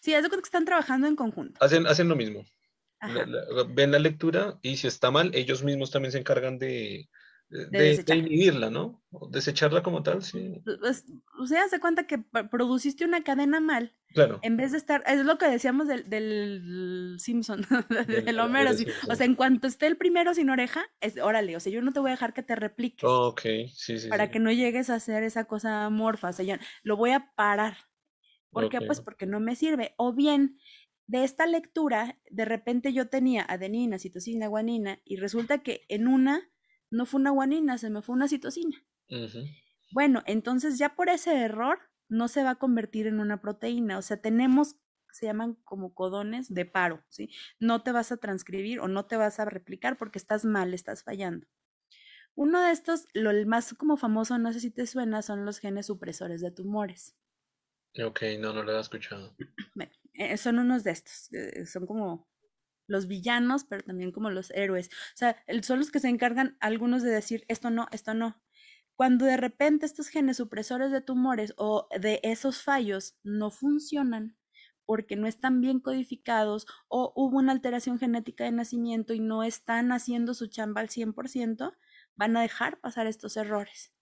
Sí, 0.00 0.12
es 0.12 0.28
que 0.28 0.36
están 0.36 0.64
trabajando 0.64 1.06
en 1.06 1.16
conjunto. 1.16 1.58
Hacen, 1.64 1.86
hacen 1.86 2.08
lo 2.08 2.16
mismo. 2.16 2.44
ven 3.70 3.90
la 3.90 3.98
lectura 3.98 4.58
y 4.62 4.76
si 4.76 4.86
está 4.86 5.10
mal, 5.10 5.30
ellos 5.34 5.64
mismos 5.64 5.90
también 5.90 6.12
se 6.12 6.18
encargan 6.18 6.58
de, 6.58 7.08
de, 7.48 8.16
inhibirla, 8.16 8.70
¿no? 8.70 9.02
Desecharla 9.30 9.82
como 9.82 10.02
tal, 10.02 10.22
sí. 10.22 10.60
Pues, 10.64 11.04
o 11.38 11.46
sea, 11.46 11.68
se 11.68 11.78
cuenta 11.78 12.06
que 12.06 12.18
produciste 12.50 13.04
una 13.04 13.22
cadena 13.22 13.60
mal. 13.60 13.94
Claro. 14.08 14.40
En 14.42 14.56
vez 14.56 14.72
de 14.72 14.78
estar, 14.78 15.02
es 15.06 15.24
lo 15.24 15.38
que 15.38 15.46
decíamos 15.46 15.86
del, 15.86 16.08
del 16.08 17.16
Simpson, 17.18 17.66
del, 18.08 18.40
Homero. 18.40 18.70
O 19.08 19.14
sea, 19.14 19.26
en 19.26 19.34
cuanto 19.34 19.66
esté 19.66 19.86
el 19.86 19.96
primero 19.96 20.34
sin 20.34 20.50
oreja, 20.50 20.84
es 21.00 21.18
órale, 21.18 21.56
o 21.56 21.60
sea, 21.60 21.72
yo 21.72 21.82
no 21.82 21.92
te 21.92 22.00
voy 22.00 22.10
a 22.10 22.14
dejar 22.14 22.34
que 22.34 22.42
te 22.42 22.56
repliques. 22.56 23.04
ok, 23.04 23.40
sí, 23.72 23.98
sí. 23.98 24.08
Para 24.08 24.30
que 24.30 24.38
no 24.38 24.50
llegues 24.50 24.90
a 24.90 24.94
hacer 24.96 25.22
esa 25.22 25.44
cosa 25.44 25.88
morfa, 25.90 26.30
o 26.30 26.32
sea, 26.32 26.44
yo 26.44 26.54
lo 26.82 26.96
voy 26.96 27.10
a 27.10 27.32
parar. 27.34 27.76
¿Por 28.50 28.70
qué? 28.70 28.80
Pues 28.80 29.02
porque 29.02 29.26
no 29.26 29.38
me 29.38 29.54
sirve. 29.54 29.92
O 29.98 30.14
bien, 30.14 30.58
de 31.06 31.24
esta 31.24 31.46
lectura, 31.46 32.18
de 32.30 32.46
repente 32.46 32.92
yo 32.92 33.08
tenía 33.08 33.44
adenina, 33.46 33.98
citosina, 33.98 34.48
guanina, 34.48 35.00
y 35.04 35.16
resulta 35.16 35.58
que 35.58 35.84
en 35.88 36.08
una 36.08 36.50
no 36.90 37.06
fue 37.06 37.20
una 37.20 37.30
guanina, 37.30 37.78
se 37.78 37.90
me 37.90 38.02
fue 38.02 38.14
una 38.14 38.28
citosina. 38.28 38.76
Bueno, 39.92 40.22
entonces 40.26 40.78
ya 40.78 40.94
por 40.94 41.08
ese 41.08 41.36
error 41.36 41.78
no 42.08 42.28
se 42.28 42.42
va 42.42 42.50
a 42.50 42.58
convertir 42.58 43.06
en 43.06 43.20
una 43.20 43.40
proteína, 43.40 43.98
o 43.98 44.02
sea, 44.02 44.20
tenemos, 44.20 44.76
se 45.10 45.26
llaman 45.26 45.54
como 45.64 45.94
codones 45.94 46.52
de 46.52 46.64
paro, 46.64 47.04
¿sí? 47.08 47.30
No 47.58 47.82
te 47.82 47.92
vas 47.92 48.12
a 48.12 48.16
transcribir 48.16 48.80
o 48.80 48.88
no 48.88 49.06
te 49.06 49.16
vas 49.16 49.40
a 49.40 49.44
replicar 49.44 49.96
porque 49.96 50.18
estás 50.18 50.44
mal, 50.44 50.74
estás 50.74 51.02
fallando. 51.02 51.46
Uno 52.34 52.60
de 52.60 52.70
estos, 52.70 53.06
lo 53.14 53.32
más 53.46 53.72
como 53.74 53.96
famoso, 53.96 54.36
no 54.38 54.52
sé 54.52 54.60
si 54.60 54.70
te 54.70 54.86
suena, 54.86 55.22
son 55.22 55.46
los 55.46 55.58
genes 55.58 55.86
supresores 55.86 56.42
de 56.42 56.50
tumores. 56.50 57.16
Ok, 58.04 58.22
no, 58.38 58.52
no 58.52 58.62
lo 58.62 58.76
he 58.76 58.80
escuchado. 58.80 59.34
Eh, 60.12 60.36
son 60.36 60.58
unos 60.58 60.84
de 60.84 60.90
estos, 60.90 61.32
eh, 61.32 61.64
son 61.66 61.86
como 61.86 62.28
los 62.86 63.06
villanos, 63.06 63.64
pero 63.64 63.82
también 63.82 64.12
como 64.12 64.30
los 64.30 64.50
héroes. 64.52 64.88
O 64.88 65.16
sea, 65.16 65.42
son 65.62 65.78
los 65.78 65.90
que 65.90 66.00
se 66.00 66.08
encargan 66.08 66.56
algunos 66.60 67.02
de 67.02 67.10
decir 67.10 67.44
esto 67.48 67.70
no, 67.70 67.88
esto 67.92 68.14
no. 68.14 68.40
Cuando 68.94 69.26
de 69.26 69.36
repente 69.36 69.84
estos 69.84 70.08
genes 70.08 70.38
supresores 70.38 70.90
de 70.90 71.02
tumores 71.02 71.52
o 71.58 71.88
de 72.00 72.20
esos 72.22 72.62
fallos 72.62 73.18
no 73.22 73.50
funcionan 73.50 74.36
porque 74.86 75.16
no 75.16 75.26
están 75.26 75.60
bien 75.60 75.80
codificados 75.80 76.66
o 76.88 77.12
hubo 77.14 77.38
una 77.38 77.52
alteración 77.52 77.98
genética 77.98 78.44
de 78.44 78.52
nacimiento 78.52 79.12
y 79.12 79.20
no 79.20 79.42
están 79.42 79.92
haciendo 79.92 80.32
su 80.32 80.46
chamba 80.46 80.80
al 80.80 80.88
100%, 80.88 81.76
van 82.14 82.36
a 82.36 82.40
dejar 82.40 82.80
pasar 82.80 83.06
estos 83.06 83.36
errores. 83.36 83.92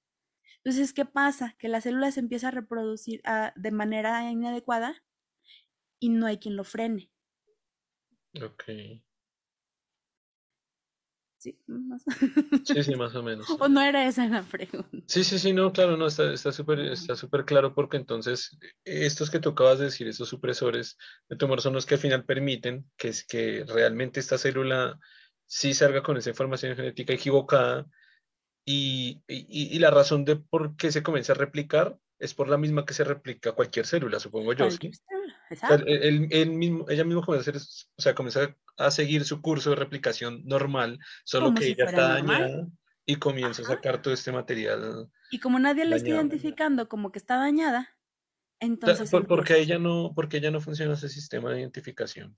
Entonces, 0.58 0.92
¿qué 0.92 1.04
pasa? 1.04 1.56
Que 1.58 1.68
la 1.68 1.80
célula 1.80 2.10
se 2.12 2.20
empieza 2.20 2.48
a 2.48 2.52
reproducir 2.52 3.20
ah, 3.24 3.52
de 3.56 3.70
manera 3.70 4.30
inadecuada 4.30 5.02
y 5.98 6.10
no 6.10 6.26
hay 6.26 6.38
quien 6.38 6.56
lo 6.56 6.64
frene. 6.64 7.10
Ok. 8.42 8.64
Sí, 11.38 11.58
más. 11.66 12.02
Sí, 12.64 12.82
sí, 12.82 12.94
más 12.96 13.14
o 13.14 13.22
menos. 13.22 13.46
o 13.60 13.68
no 13.68 13.82
era 13.82 14.06
esa 14.06 14.26
la 14.26 14.42
pregunta. 14.42 14.88
Sí, 15.06 15.24
sí, 15.24 15.38
sí, 15.38 15.52
no, 15.52 15.72
claro, 15.72 15.98
no, 15.98 16.06
está 16.06 16.52
súper 16.52 16.80
está 16.80 17.16
súper 17.16 17.44
claro 17.44 17.74
porque 17.74 17.98
entonces 17.98 18.56
estos 18.84 19.28
que 19.30 19.40
tú 19.40 19.50
acabas 19.50 19.78
de 19.78 19.86
decir, 19.86 20.08
estos 20.08 20.30
supresores 20.30 20.96
de 21.28 21.36
tumor 21.36 21.60
son 21.60 21.74
los 21.74 21.84
que 21.84 21.96
al 21.96 22.00
final 22.00 22.24
permiten 22.24 22.90
que, 22.96 23.08
es 23.08 23.26
que 23.26 23.64
realmente 23.68 24.20
esta 24.20 24.38
célula 24.38 24.98
sí 25.44 25.74
salga 25.74 26.02
con 26.02 26.16
esa 26.16 26.30
información 26.30 26.76
genética 26.76 27.12
equivocada 27.12 27.86
y, 28.64 29.22
y, 29.28 29.76
y 29.76 29.78
la 29.78 29.90
razón 29.90 30.24
de 30.24 30.36
por 30.36 30.76
qué 30.76 30.90
se 30.92 31.02
comienza 31.02 31.32
a 31.32 31.36
replicar 31.36 31.98
es 32.18 32.34
por 32.34 32.48
la 32.48 32.56
misma 32.56 32.84
que 32.84 32.94
se 32.94 33.04
replica 33.04 33.52
cualquier 33.52 33.86
célula, 33.86 34.18
supongo 34.18 34.52
yo. 34.52 34.70
¿sí? 34.70 34.90
mismo, 36.46 36.86
ella 36.88 37.04
misma 37.04 37.22
comienza 37.24 37.50
a, 37.50 37.54
hacer, 37.56 37.62
o 37.96 38.02
sea, 38.02 38.14
comienza 38.14 38.56
a 38.78 38.90
seguir 38.90 39.24
su 39.24 39.42
curso 39.42 39.70
de 39.70 39.76
replicación 39.76 40.42
normal, 40.44 40.98
solo 41.24 41.52
que 41.54 41.68
ella 41.68 41.84
está 41.84 42.08
dañada 42.08 42.66
y 43.04 43.16
comienza 43.16 43.62
a 43.62 43.66
sacar 43.66 44.00
todo 44.00 44.14
este 44.14 44.32
material. 44.32 45.08
Y 45.30 45.38
como 45.38 45.58
nadie 45.58 45.84
la 45.84 45.96
está 45.96 46.08
identificando 46.08 46.88
como 46.88 47.12
que 47.12 47.18
está 47.18 47.36
dañada, 47.36 47.90
entonces... 48.60 49.10
Por, 49.10 49.26
porque, 49.26 49.58
ella 49.58 49.78
no, 49.78 50.12
porque 50.14 50.38
ella 50.38 50.50
no 50.50 50.60
funciona 50.60 50.94
ese 50.94 51.08
sistema 51.08 51.50
de 51.50 51.60
identificación. 51.60 52.36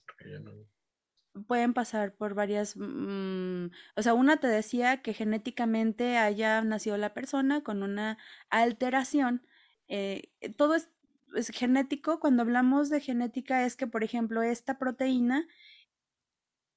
Pueden 1.46 1.74
pasar 1.74 2.14
por 2.14 2.34
varias... 2.34 2.76
Mm, 2.76 3.66
o 3.96 4.02
sea, 4.02 4.14
una 4.14 4.38
te 4.38 4.46
decía 4.46 5.02
que 5.02 5.12
genéticamente 5.12 6.16
haya 6.18 6.62
nacido 6.62 6.96
la 6.96 7.14
persona 7.14 7.62
con 7.62 7.82
una 7.82 8.18
alteración. 8.50 9.46
Eh, 9.88 10.30
todo 10.56 10.74
es 10.74 10.88
es 11.36 11.50
genético, 11.50 12.18
cuando 12.18 12.42
hablamos 12.42 12.88
de 12.88 13.00
genética 13.00 13.64
es 13.64 13.76
que, 13.76 13.86
por 13.86 14.04
ejemplo, 14.04 14.42
esta 14.42 14.78
proteína 14.78 15.46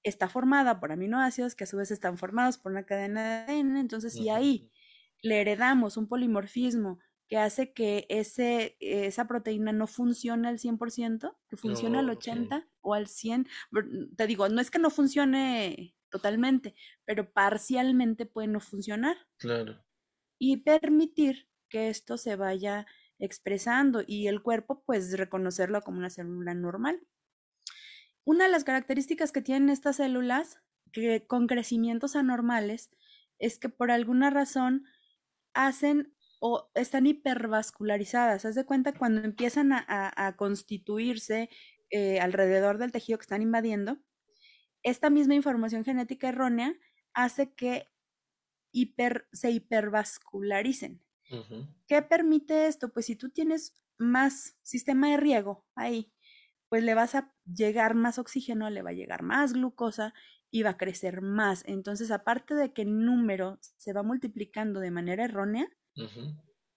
está 0.04 0.30
formada 0.30 0.80
por 0.80 0.91
aminoácidos 0.91 1.56
que 1.56 1.65
a 1.65 1.67
su 1.67 1.78
vez 1.78 1.91
están 1.91 2.17
formados 2.17 2.58
por 2.58 2.72
una 2.72 2.86
cadena 2.86 3.45
de 3.45 3.54
ADN, 3.54 3.78
entonces 3.78 4.13
si 4.13 4.30
ahí 4.30 4.72
le 5.22 5.41
heredamos 5.41 5.98
un 5.98 6.08
polimorfismo 6.08 7.00
que 7.28 7.38
hace 7.38 7.74
que 7.74 8.06
ese, 8.10 8.78
esa 8.80 9.28
proteína 9.28 9.72
no 9.72 9.88
funcione 9.88 10.48
al 10.48 10.58
100%, 10.58 11.36
que 11.48 11.58
funcione 11.58 12.00
al 12.00 12.10
80 12.10 12.67
o 12.89 12.93
al 12.93 13.08
100, 13.08 13.47
te 14.15 14.28
digo, 14.28 14.49
no 14.49 14.62
es 14.62 14.71
que 14.71 14.80
no 14.80 14.89
funcione 14.89 15.95
totalmente, 16.10 16.75
pero 17.06 17.32
parcialmente 17.32 18.25
puede 18.25 18.47
no 18.47 18.60
funcionar. 18.60 19.15
Claro. 19.38 19.84
Y 20.38 20.58
permitir 20.58 21.47
que 21.69 21.89
esto 21.89 22.17
se 22.17 22.36
vaya 22.36 22.88
expresando 23.19 24.04
y 24.06 24.28
el 24.28 24.41
cuerpo 24.41 24.84
pues 24.86 25.17
reconocerlo 25.17 25.82
como 25.82 25.99
una 25.99 26.10
célula 26.10 26.54
normal. 26.54 27.02
Una 28.23 28.45
de 28.45 28.52
las 28.52 28.63
características 28.63 29.32
que 29.32 29.41
tienen 29.41 29.69
estas 29.69 29.97
células 29.97 30.60
que 30.91 31.28
con 31.28 31.47
crecimientos 31.47 32.15
anormales 32.15 32.89
es 33.38 33.60
que 33.60 33.69
por 33.69 33.91
alguna 33.91 34.30
razón 34.30 34.86
hacen 35.54 36.13
o 36.39 36.69
están 36.73 37.06
hipervascularizadas. 37.06 38.45
Haz 38.45 38.56
de 38.56 38.65
cuenta 38.65 38.93
cuando 38.93 39.21
empiezan 39.21 39.71
a, 39.73 40.36
constituirse 40.38 41.49
eh, 41.89 42.19
alrededor 42.19 42.78
del 42.78 42.91
tejido 42.91 43.17
que 43.17 43.23
están 43.23 43.41
invadiendo, 43.41 43.97
esta 44.84 45.10
misma 45.10 45.36
información 45.36 45.84
genética 45.84 46.30
errónea 46.30 46.73
hace 47.13 47.54
que 47.54 47.88
hiper, 48.71 49.28
se 49.32 49.52
hipervascularicen. 49.52 51.02
¿Qué 51.88 52.02
permite 52.02 52.67
esto? 52.67 52.91
Pues 52.91 53.06
si 53.06 53.15
tú 53.15 53.30
tienes 53.30 53.75
más 53.99 54.58
sistema 54.63 55.12
de 55.12 55.17
riego 55.17 55.65
ahí, 55.75 56.12
pues 56.69 56.84
le 56.84 56.95
vas 56.95 57.15
a 57.15 57.34
llegar 57.45 57.93
más 57.93 58.17
oxígeno, 58.17 58.69
le 58.69 58.82
va 58.82 58.91
a 58.91 58.93
llegar 58.93 59.21
más 59.21 59.54
glucosa 59.54 60.13
y 60.52 60.63
va 60.63 60.71
a 60.71 60.78
crecer 60.78 61.21
más. 61.21 61.63
Entonces, 61.67 62.12
aparte 62.12 62.56
de 62.56 62.73
que 62.73 62.84
el 62.84 63.06
número 63.06 63.60
se 63.78 63.93
va 63.93 64.02
multiplicando 64.02 64.80
de 64.80 64.91
manera 64.91 65.25
errónea, 65.25 65.67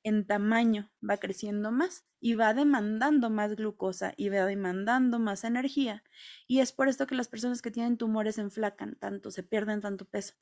en 0.05 0.27
tamaño 0.27 0.91
va 1.09 1.17
creciendo 1.17 1.71
más 1.73 2.05
y 2.21 2.35
va 2.35 2.55
demandando 2.55 3.31
más 3.31 3.57
glucosa 3.57 4.15
y 4.17 4.29
va 4.29 4.47
demandando 4.47 5.19
más 5.19 5.45
energía. 5.45 6.05
Y 6.47 6.61
es 6.61 6.73
por 6.73 6.89
esto 6.89 7.07
que 7.07 7.15
las 7.15 7.29
personas 7.29 7.63
que 7.63 7.71
tienen 7.71 7.99
tumores 7.99 8.37
se 8.37 8.43
enflacan 8.43 8.97
tanto, 8.97 9.31
se 9.31 9.43
pierden 9.43 9.81
tanto 9.81 10.05
peso, 10.05 10.35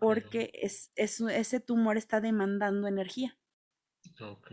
porque 0.00 0.50
es, 0.54 0.92
ese 0.96 1.60
tumor 1.60 1.96
está 1.96 2.20
demandando 2.20 2.88
energía. 2.88 3.38
Ok. 4.20 4.52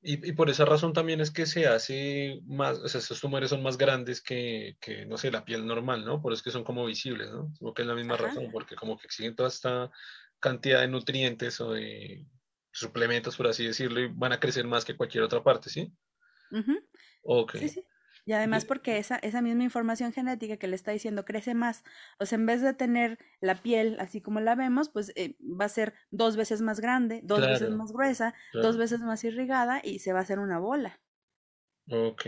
Y, 0.00 0.32
por 0.32 0.48
esa 0.48 0.64
razón 0.64 0.92
también 0.92 1.20
es 1.20 1.32
que 1.32 1.44
se 1.44 1.66
hace 1.66 2.40
más, 2.46 2.78
o 2.78 2.88
sea, 2.88 3.00
esos 3.00 3.20
tumores 3.20 3.50
son 3.50 3.64
más 3.64 3.76
grandes 3.76 4.22
que, 4.22 4.76
que, 4.80 5.04
no 5.06 5.18
sé, 5.18 5.32
la 5.32 5.44
piel 5.44 5.66
normal, 5.66 6.04
¿no? 6.04 6.22
Por 6.22 6.32
eso 6.32 6.38
es 6.38 6.44
que 6.44 6.50
son 6.52 6.62
como 6.62 6.86
visibles, 6.86 7.32
¿no? 7.32 7.50
Supongo 7.54 7.74
que 7.74 7.82
es 7.82 7.88
la 7.88 7.96
misma 7.96 8.16
razón, 8.16 8.48
porque 8.52 8.76
como 8.76 8.96
que 8.96 9.06
exigen 9.06 9.34
toda 9.34 9.48
esta 9.48 9.90
cantidad 10.38 10.80
de 10.82 10.88
nutrientes 10.88 11.60
o 11.60 11.72
de 11.72 12.24
suplementos, 12.78 13.36
por 13.36 13.46
así 13.46 13.66
decirlo, 13.66 14.00
y 14.00 14.08
van 14.08 14.32
a 14.32 14.40
crecer 14.40 14.66
más 14.66 14.84
que 14.84 14.96
cualquier 14.96 15.24
otra 15.24 15.42
parte, 15.42 15.70
¿sí? 15.70 15.92
Ok. 17.22 17.56
Sí, 17.56 17.68
sí. 17.68 17.84
Y 18.28 18.32
además 18.34 18.66
porque 18.66 18.98
esa, 18.98 19.16
esa 19.16 19.40
misma 19.40 19.64
información 19.64 20.12
genética 20.12 20.58
que 20.58 20.68
le 20.68 20.76
está 20.76 20.90
diciendo 20.90 21.24
crece 21.24 21.54
más, 21.54 21.82
o 22.18 22.26
sea, 22.26 22.36
en 22.36 22.44
vez 22.44 22.60
de 22.60 22.74
tener 22.74 23.18
la 23.40 23.54
piel 23.54 23.96
así 24.00 24.20
como 24.20 24.40
la 24.40 24.54
vemos, 24.54 24.90
pues 24.90 25.12
eh, 25.16 25.36
va 25.40 25.64
a 25.64 25.70
ser 25.70 25.94
dos 26.10 26.36
veces 26.36 26.60
más 26.60 26.80
grande, 26.80 27.20
dos 27.24 27.40
veces 27.40 27.70
más 27.70 27.90
gruesa, 27.90 28.34
dos 28.52 28.76
veces 28.76 29.00
más 29.00 29.24
irrigada 29.24 29.80
y 29.82 30.00
se 30.00 30.12
va 30.12 30.18
a 30.18 30.22
hacer 30.22 30.40
una 30.40 30.58
bola. 30.58 31.00
Ok. 31.90 32.26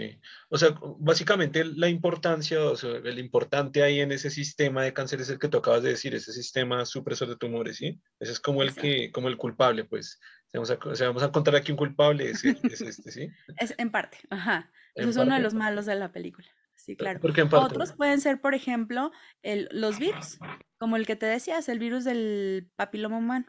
O 0.48 0.57
sea, 0.57 0.74
básicamente 0.98 1.64
la 1.64 1.88
importancia, 1.88 2.64
o 2.64 2.76
sea, 2.76 2.92
el 2.92 3.18
importante 3.18 3.82
ahí 3.82 4.01
en 4.01 4.11
ese 4.11 4.30
sistema 4.30 4.82
de 4.82 4.94
cáncer 4.94 5.20
es 5.20 5.28
el 5.28 5.38
que 5.38 5.48
tú 5.48 5.59
acabas 5.59 5.82
de 5.82 5.90
decir, 5.90 6.14
ese 6.14 6.32
sistema 6.32 6.86
supresor 6.86 7.28
de 7.28 7.36
tumores, 7.36 7.76
¿sí? 7.76 8.01
Ese 8.18 8.32
es 8.32 8.40
como 8.40 8.62
el 8.62 8.74
que, 8.74 9.11
como 9.12 9.28
el 9.28 9.36
culpable, 9.36 9.84
pues. 9.84 10.18
Vamos 10.53 10.70
a, 10.70 10.78
vamos 11.07 11.22
a 11.22 11.30
contar 11.30 11.55
aquí 11.55 11.70
un 11.70 11.78
culpable, 11.78 12.30
es, 12.30 12.44
este, 12.44 13.12
¿sí? 13.12 13.30
Es 13.57 13.74
en 13.78 13.90
parte, 13.90 14.18
ajá. 14.30 14.70
es 14.94 15.16
uno 15.16 15.34
de 15.34 15.40
los 15.40 15.55
malos 15.55 15.86
de 15.86 15.94
la 15.94 16.12
película. 16.12 16.48
Sí, 16.74 16.96
claro. 16.96 17.20
Porque 17.20 17.42
en 17.42 17.55
Otros 17.55 17.92
pueden 17.92 18.20
ser, 18.20 18.40
por 18.40 18.55
ejemplo, 18.55 19.12
el, 19.42 19.68
los 19.70 19.98
virus, 19.98 20.38
como 20.78 20.96
el 20.96 21.07
que 21.07 21.14
te 21.14 21.26
decías, 21.26 21.68
el 21.68 21.78
virus 21.78 22.05
del 22.05 22.70
papiloma 22.74 23.18
humano. 23.18 23.46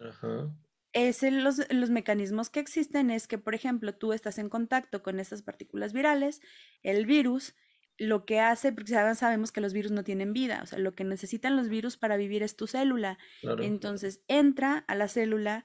Ajá. 0.00 0.50
Es 0.92 1.22
los, 1.22 1.60
los 1.70 1.90
mecanismos 1.90 2.50
que 2.50 2.60
existen 2.60 3.10
es 3.10 3.28
que, 3.28 3.38
por 3.38 3.54
ejemplo, 3.54 3.94
tú 3.94 4.12
estás 4.12 4.38
en 4.38 4.48
contacto 4.48 5.02
con 5.02 5.20
estas 5.20 5.42
partículas 5.42 5.92
virales, 5.92 6.40
el 6.82 7.06
virus 7.06 7.54
lo 7.98 8.26
que 8.26 8.40
hace, 8.40 8.72
porque 8.72 8.92
sabemos 9.14 9.52
que 9.52 9.60
los 9.60 9.72
virus 9.72 9.92
no 9.92 10.04
tienen 10.04 10.32
vida, 10.32 10.60
o 10.62 10.66
sea, 10.66 10.78
lo 10.78 10.94
que 10.94 11.04
necesitan 11.04 11.56
los 11.56 11.68
virus 11.68 11.96
para 11.96 12.16
vivir 12.16 12.42
es 12.42 12.56
tu 12.56 12.66
célula. 12.66 13.18
Entonces, 13.42 14.22
entra 14.28 14.84
a 14.86 14.94
la 14.94 15.08
célula, 15.08 15.64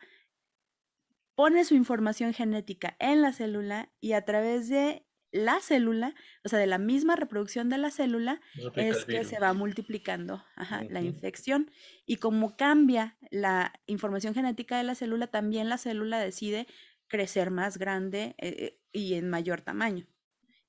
pone 1.36 1.66
su 1.66 1.76
información 1.76 2.34
genética 2.34 2.96
en 3.00 3.22
la 3.22 3.34
célula 3.34 3.92
y 4.00 4.14
a 4.14 4.26
través 4.26 4.70
de 4.70 5.06
la 5.32 5.60
célula, 5.62 6.14
o 6.44 6.50
sea, 6.50 6.60
de 6.60 6.68
la 6.68 6.78
misma 6.78 7.16
reproducción 7.16 7.70
de 7.70 7.78
la 7.78 7.90
célula, 7.90 8.42
es 8.76 9.06
que 9.06 9.24
se 9.24 9.40
va 9.40 9.54
multiplicando 9.54 10.44
la 10.90 11.02
infección. 11.02 11.72
Y 12.06 12.18
como 12.18 12.58
cambia 12.58 13.18
la 13.30 13.74
información 13.86 14.34
genética 14.34 14.78
de 14.78 14.84
la 14.84 14.96
célula, 14.96 15.28
también 15.28 15.70
la 15.70 15.78
célula 15.78 16.20
decide 16.20 16.68
crecer 17.08 17.52
más 17.52 17.78
grande 17.78 18.36
eh, 18.38 18.56
eh, 18.58 18.80
y 18.92 19.14
en 19.16 19.30
mayor 19.30 19.62
tamaño. 19.62 20.08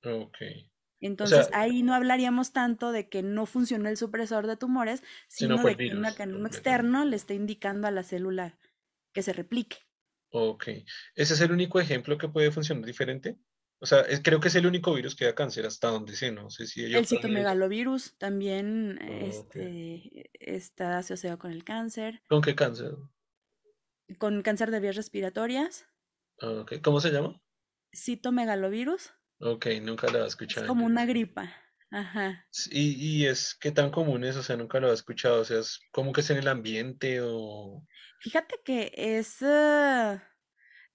Ok. 0.03 0.37
Entonces 0.99 1.49
ahí 1.51 1.83
no 1.83 1.93
hablaríamos 1.93 2.53
tanto 2.53 2.93
de 2.93 3.09
que 3.09 3.23
no 3.23 3.45
funcionó 3.45 3.89
el 3.89 3.97
supresor 3.97 4.47
de 4.47 4.55
tumores, 4.55 5.03
sino, 5.27 5.61
de 5.61 5.75
que 5.75 5.93
un 5.93 6.01
mecanismo 6.01 6.47
externo 6.47 7.03
le 7.03 7.17
está 7.17 7.33
indicando 7.33 7.87
a 7.87 7.91
la 7.91 8.03
célula 8.03 8.57
que 9.11 9.21
se 9.21 9.33
replique. 9.33 9.77
Ok. 10.35 10.67
¿Ese 11.13 11.35
es 11.35 11.41
el 11.41 11.51
único 11.51 11.79
ejemplo 11.79 12.17
que 12.17 12.27
puede 12.27 12.51
funcionar 12.51 12.85
diferente? 12.85 13.37
O 13.79 13.85
sea, 13.85 14.03
creo 14.23 14.39
que 14.39 14.47
es 14.47 14.55
el 14.55 14.65
único 14.65 14.93
virus 14.93 15.15
que 15.15 15.25
da 15.25 15.35
cáncer 15.35 15.65
hasta 15.65 15.89
donde 15.89 16.15
sé, 16.15 16.31
no 16.31 16.49
sé 16.49 16.65
si 16.65 16.85
El 16.85 17.05
citomegalovirus 17.05 18.17
también 18.17 18.97
este, 19.01 20.31
está 20.33 20.97
asociado 20.97 21.37
con 21.37 21.51
el 21.51 21.63
cáncer. 21.63 22.23
¿Con 22.29 22.41
qué 22.41 22.55
cáncer? 22.55 22.95
Con 24.17 24.41
cáncer 24.41 24.71
de 24.71 24.79
vías 24.79 24.95
respiratorias. 24.95 25.85
Okay. 26.39 26.79
¿Cómo 26.81 26.99
se 26.99 27.11
llama? 27.11 27.39
Citomegalovirus. 27.93 29.13
Ok, 29.39 29.67
nunca 29.83 30.09
lo 30.09 30.23
he 30.23 30.27
escuchado. 30.27 30.65
Es 30.65 30.67
como 30.67 30.85
una 30.85 31.05
gripa. 31.05 31.53
Ajá. 31.93 32.43
Y, 32.71 32.93
y 32.93 33.27
es 33.27 33.53
qué 33.53 33.71
tan 33.71 33.91
común 33.91 34.23
es, 34.23 34.35
o 34.35 34.41
sea, 34.41 34.57
nunca 34.57 34.79
lo 34.79 34.89
he 34.89 34.93
escuchado, 34.93 35.41
o 35.41 35.45
sea, 35.45 35.59
es 35.59 35.79
como 35.91 36.11
que 36.11 36.21
es 36.21 36.29
en 36.31 36.37
el 36.37 36.47
ambiente 36.47 37.21
o... 37.21 37.85
Fíjate 38.19 38.55
que 38.65 38.91
es, 38.97 39.43
eh, 39.43 40.19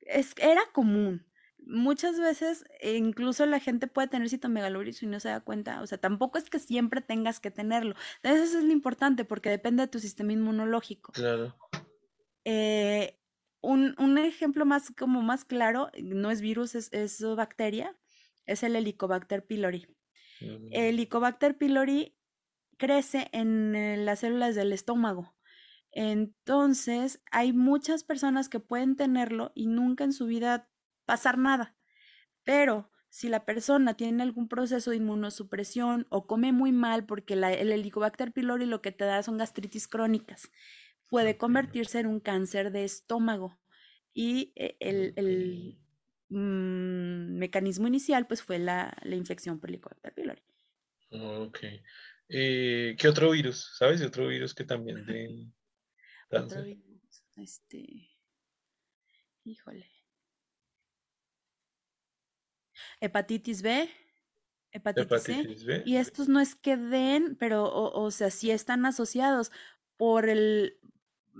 es 0.00 0.34
era 0.38 0.62
común. 0.72 1.24
Muchas 1.64 2.18
veces 2.18 2.64
e 2.80 2.96
incluso 2.96 3.46
la 3.46 3.60
gente 3.60 3.86
puede 3.86 4.08
tener 4.08 4.28
citomegalovirus 4.28 5.04
y 5.04 5.06
no 5.06 5.20
se 5.20 5.28
da 5.28 5.38
cuenta, 5.38 5.82
o 5.82 5.86
sea, 5.86 5.98
tampoco 5.98 6.36
es 6.36 6.50
que 6.50 6.58
siempre 6.58 7.00
tengas 7.00 7.38
que 7.38 7.52
tenerlo. 7.52 7.94
Eso 8.24 8.58
es 8.58 8.64
lo 8.64 8.72
importante 8.72 9.24
porque 9.24 9.50
depende 9.50 9.84
de 9.84 9.88
tu 9.88 10.00
sistema 10.00 10.32
inmunológico. 10.32 11.12
Claro. 11.12 11.56
Eh, 12.44 13.20
un, 13.60 13.94
un, 13.98 14.18
ejemplo 14.18 14.64
más 14.66 14.90
como 14.98 15.22
más 15.22 15.44
claro, 15.44 15.92
no 16.02 16.32
es 16.32 16.40
virus, 16.40 16.74
es, 16.74 16.92
es 16.92 17.22
bacteria, 17.36 17.96
es 18.46 18.64
el 18.64 18.74
Helicobacter 18.74 19.46
pylori. 19.46 19.86
El 20.40 20.70
Helicobacter 20.72 21.56
pylori 21.56 22.16
crece 22.76 23.28
en 23.32 23.74
eh, 23.74 23.96
las 23.96 24.20
células 24.20 24.54
del 24.54 24.72
estómago. 24.72 25.34
Entonces, 25.90 27.20
hay 27.30 27.52
muchas 27.52 28.04
personas 28.04 28.48
que 28.48 28.60
pueden 28.60 28.96
tenerlo 28.96 29.52
y 29.54 29.66
nunca 29.66 30.04
en 30.04 30.12
su 30.12 30.26
vida 30.26 30.68
pasar 31.04 31.38
nada. 31.38 31.76
Pero 32.44 32.90
si 33.10 33.28
la 33.28 33.44
persona 33.44 33.94
tiene 33.94 34.22
algún 34.22 34.48
proceso 34.48 34.90
de 34.90 34.98
inmunosupresión 34.98 36.06
o 36.10 36.26
come 36.26 36.52
muy 36.52 36.72
mal, 36.72 37.06
porque 37.06 37.34
el 37.34 37.72
Helicobacter 37.72 38.32
pylori 38.32 38.66
lo 38.66 38.82
que 38.82 38.92
te 38.92 39.04
da 39.04 39.22
son 39.22 39.38
gastritis 39.38 39.88
crónicas, 39.88 40.50
puede 41.08 41.36
convertirse 41.36 42.00
en 42.00 42.06
un 42.06 42.20
cáncer 42.20 42.70
de 42.70 42.84
estómago. 42.84 43.58
Y 44.12 44.52
eh, 44.56 44.76
el, 44.80 45.78
Mm, 46.30 47.38
mecanismo 47.38 47.86
inicial 47.86 48.26
pues 48.26 48.42
fue 48.42 48.58
la, 48.58 48.94
infección 49.04 49.58
por 49.58 49.70
Helicobacter 49.70 50.12
pylori. 50.12 50.42
Ok. 51.10 51.58
Eh, 52.28 52.96
¿Qué 52.98 53.08
otro 53.08 53.30
virus? 53.30 53.74
¿Sabes? 53.78 54.02
Otro 54.02 54.28
virus 54.28 54.54
que 54.54 54.64
también 54.64 55.06
de 55.06 55.46
Otro 56.30 56.62
virus, 56.62 57.24
este... 57.36 58.10
Híjole. 59.44 59.90
Hepatitis 63.00 63.62
B. 63.62 63.88
Hepatitis, 64.70 65.64
B. 65.64 65.82
Y 65.86 65.96
estos 65.96 66.28
no 66.28 66.40
es 66.40 66.54
que 66.54 66.76
den, 66.76 67.36
pero, 67.36 67.64
o, 67.64 67.98
o 67.98 68.10
sea, 68.10 68.30
sí 68.30 68.50
están 68.50 68.84
asociados 68.84 69.50
por 69.96 70.28
el, 70.28 70.78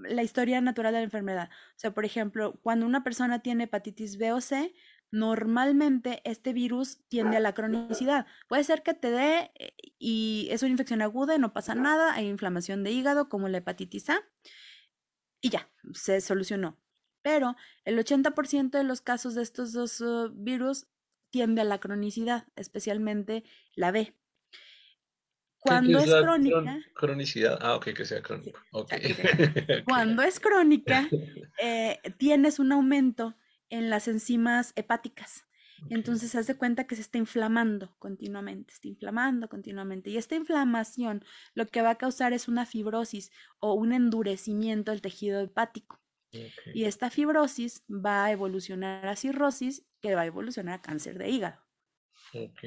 la 0.03 0.23
historia 0.23 0.61
natural 0.61 0.93
de 0.93 1.01
la 1.01 1.05
enfermedad. 1.05 1.51
O 1.51 1.79
sea, 1.79 1.93
por 1.93 2.05
ejemplo, 2.05 2.59
cuando 2.63 2.87
una 2.87 3.05
persona 3.05 3.41
tiene 3.41 3.65
hepatitis 3.65 4.19
B 4.19 4.33
o 4.33 4.41
C, 4.41 4.75
normalmente 5.11 6.21
este 6.25 6.53
virus 6.53 6.99
tiende 7.09 7.37
a 7.37 7.41
la 7.41 7.55
cronicidad. 7.55 8.27
Puede 8.49 8.65
ser 8.65 8.83
que 8.83 8.95
te 8.95 9.11
dé 9.11 9.51
eh, 9.55 9.73
y 9.99 10.49
es 10.51 10.63
una 10.63 10.73
infección 10.73 11.03
aguda 11.03 11.35
y 11.35 11.39
no 11.39 11.53
pasa 11.53 11.75
nada, 11.75 12.15
hay 12.15 12.29
inflamación 12.29 12.85
de 12.85 12.91
hígado 12.91 13.29
como 13.29 13.49
la 13.49 13.59
hepatitis 13.59 14.11
A 14.11 14.21
y 15.41 15.51
ya, 15.51 15.71
se 15.95 16.21
solucionó. 16.21 16.79
Pero 17.23 17.57
el 17.85 17.99
80% 17.99 18.71
de 18.71 18.85
los 18.85 19.01
casos 19.01 19.35
de 19.35 19.43
estos 19.43 19.73
dos 19.73 20.01
uh, 20.01 20.31
virus 20.35 20.87
tiende 21.31 21.61
a 21.61 21.65
la 21.65 21.79
cronicidad, 21.79 22.47
especialmente 22.57 23.45
la 23.75 23.91
B. 23.91 24.18
Cuando 25.69 25.99
es, 25.99 26.15
crónica. 26.15 26.79
cronicidad. 26.95 27.59
Ah, 27.61 27.77
ok, 27.77 27.89
que 27.95 28.05
sea 28.05 28.23
crónico. 28.23 28.61
Cuando 29.87 30.23
es 30.23 30.41
crónica, 30.41 31.09
eh, 31.63 31.99
tienes 32.19 32.59
un 32.59 32.73
aumento 32.73 33.37
en 33.71 33.91
las 33.91 34.09
enzimas 34.09 34.73
hepáticas. 34.77 35.45
Entonces, 35.91 36.33
se 36.33 36.39
hace 36.39 36.57
cuenta 36.57 36.89
que 36.89 36.97
se 36.97 37.03
está 37.03 37.19
inflamando 37.19 37.95
continuamente, 37.99 38.75
está 38.75 38.89
inflamando 38.89 39.49
continuamente. 39.49 40.11
Y 40.11 40.17
esta 40.17 40.35
inflamación 40.35 41.25
lo 41.55 41.67
que 41.67 41.83
va 41.83 41.91
a 41.91 41.99
causar 41.99 42.33
es 42.33 42.49
una 42.49 42.67
fibrosis 42.67 43.31
o 43.61 43.75
un 43.75 43.93
endurecimiento 43.93 44.91
del 44.91 45.01
tejido 45.01 45.41
hepático. 45.41 46.01
Y 46.75 46.85
esta 46.85 47.11
fibrosis 47.11 47.85
va 47.89 48.25
a 48.27 48.33
evolucionar 48.33 49.07
a 49.07 49.17
cirrosis, 49.17 49.87
que 50.01 50.15
va 50.15 50.23
a 50.23 50.27
evolucionar 50.27 50.75
a 50.75 50.83
cáncer 50.83 51.17
de 51.17 51.31
hígado. 51.31 51.61
Ok. 52.35 52.65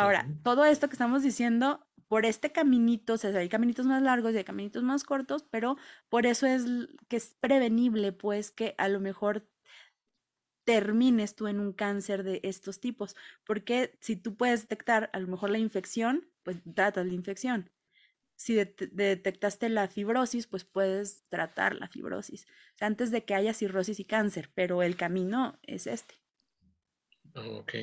Ahora, 0.00 0.26
todo 0.42 0.64
esto 0.64 0.88
que 0.88 0.94
estamos 0.94 1.22
diciendo, 1.22 1.86
por 2.08 2.26
este 2.26 2.50
caminito, 2.52 3.14
o 3.14 3.16
sea, 3.18 3.30
hay 3.38 3.48
caminitos 3.48 3.86
más 3.86 4.02
largos 4.02 4.32
y 4.32 4.38
hay 4.38 4.44
caminitos 4.44 4.82
más 4.82 5.04
cortos, 5.04 5.44
pero 5.50 5.76
por 6.08 6.26
eso 6.26 6.46
es 6.46 6.64
que 7.08 7.16
es 7.16 7.36
prevenible, 7.38 8.12
pues, 8.12 8.50
que 8.50 8.74
a 8.78 8.88
lo 8.88 8.98
mejor 8.98 9.46
termines 10.64 11.34
tú 11.34 11.46
en 11.48 11.60
un 11.60 11.72
cáncer 11.72 12.22
de 12.22 12.40
estos 12.42 12.80
tipos, 12.80 13.16
porque 13.44 13.96
si 14.00 14.16
tú 14.16 14.36
puedes 14.36 14.62
detectar 14.62 15.10
a 15.12 15.20
lo 15.20 15.26
mejor 15.28 15.50
la 15.50 15.58
infección, 15.58 16.28
pues 16.42 16.58
tratas 16.74 17.06
la 17.06 17.14
infección. 17.14 17.70
Si 18.36 18.54
detectaste 18.54 19.68
la 19.68 19.86
fibrosis, 19.88 20.46
pues 20.46 20.64
puedes 20.64 21.24
tratar 21.28 21.76
la 21.76 21.88
fibrosis. 21.88 22.44
O 22.44 22.78
sea, 22.78 22.86
antes 22.86 23.10
de 23.10 23.24
que 23.24 23.34
haya 23.34 23.52
cirrosis 23.52 24.00
y 24.00 24.04
cáncer, 24.04 24.50
pero 24.54 24.82
el 24.82 24.96
camino 24.96 25.58
es 25.62 25.86
este. 25.86 26.14
Ok. 27.34 27.74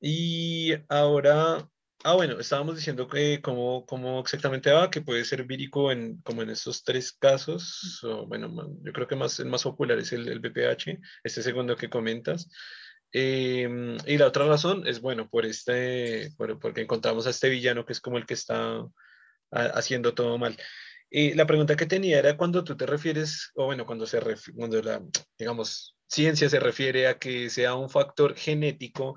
Y 0.00 0.72
ahora, 0.88 1.68
ah, 2.04 2.14
bueno, 2.14 2.40
estábamos 2.40 2.76
diciendo 2.76 3.06
que 3.06 3.40
cómo, 3.42 3.84
cómo 3.86 4.20
exactamente 4.20 4.70
va, 4.70 4.90
que 4.90 5.02
puede 5.02 5.24
ser 5.24 5.44
vírico 5.44 5.92
en, 5.92 6.20
como 6.22 6.42
en 6.42 6.50
estos 6.50 6.82
tres 6.82 7.12
casos, 7.12 8.02
o, 8.04 8.26
bueno, 8.26 8.50
yo 8.82 8.92
creo 8.92 9.06
que 9.06 9.16
más, 9.16 9.38
el 9.40 9.46
más 9.46 9.62
popular 9.62 9.98
es 9.98 10.12
el, 10.12 10.26
el 10.28 10.40
BPH, 10.40 10.98
este 11.24 11.42
segundo 11.42 11.76
que 11.76 11.90
comentas. 11.90 12.48
Em, 13.12 13.96
y 14.06 14.18
la 14.18 14.26
otra 14.26 14.46
razón 14.46 14.86
es, 14.86 15.00
bueno, 15.00 15.28
por 15.28 15.44
este, 15.44 16.32
porque 16.36 16.82
encontramos 16.82 17.26
a 17.26 17.30
este 17.30 17.48
villano 17.48 17.84
que 17.84 17.92
es 17.92 18.00
como 18.00 18.18
el 18.18 18.26
que 18.26 18.34
está 18.34 18.86
haciendo 19.50 20.14
todo 20.14 20.38
mal. 20.38 20.56
Y 21.10 21.34
la 21.34 21.46
pregunta 21.46 21.76
que 21.76 21.86
tenía 21.86 22.20
era 22.20 22.36
cuando 22.36 22.62
tú 22.62 22.76
te 22.76 22.86
refieres, 22.86 23.50
o 23.54 23.66
bueno, 23.66 23.84
cuando 23.84 24.06
se 24.06 24.20
cuando 24.56 24.80
la, 24.80 25.02
digamos, 25.38 25.96
ciencia 26.06 26.48
se 26.48 26.60
refiere 26.60 27.08
a 27.08 27.18
que 27.18 27.50
sea 27.50 27.74
un 27.74 27.90
factor 27.90 28.36
genético, 28.36 29.16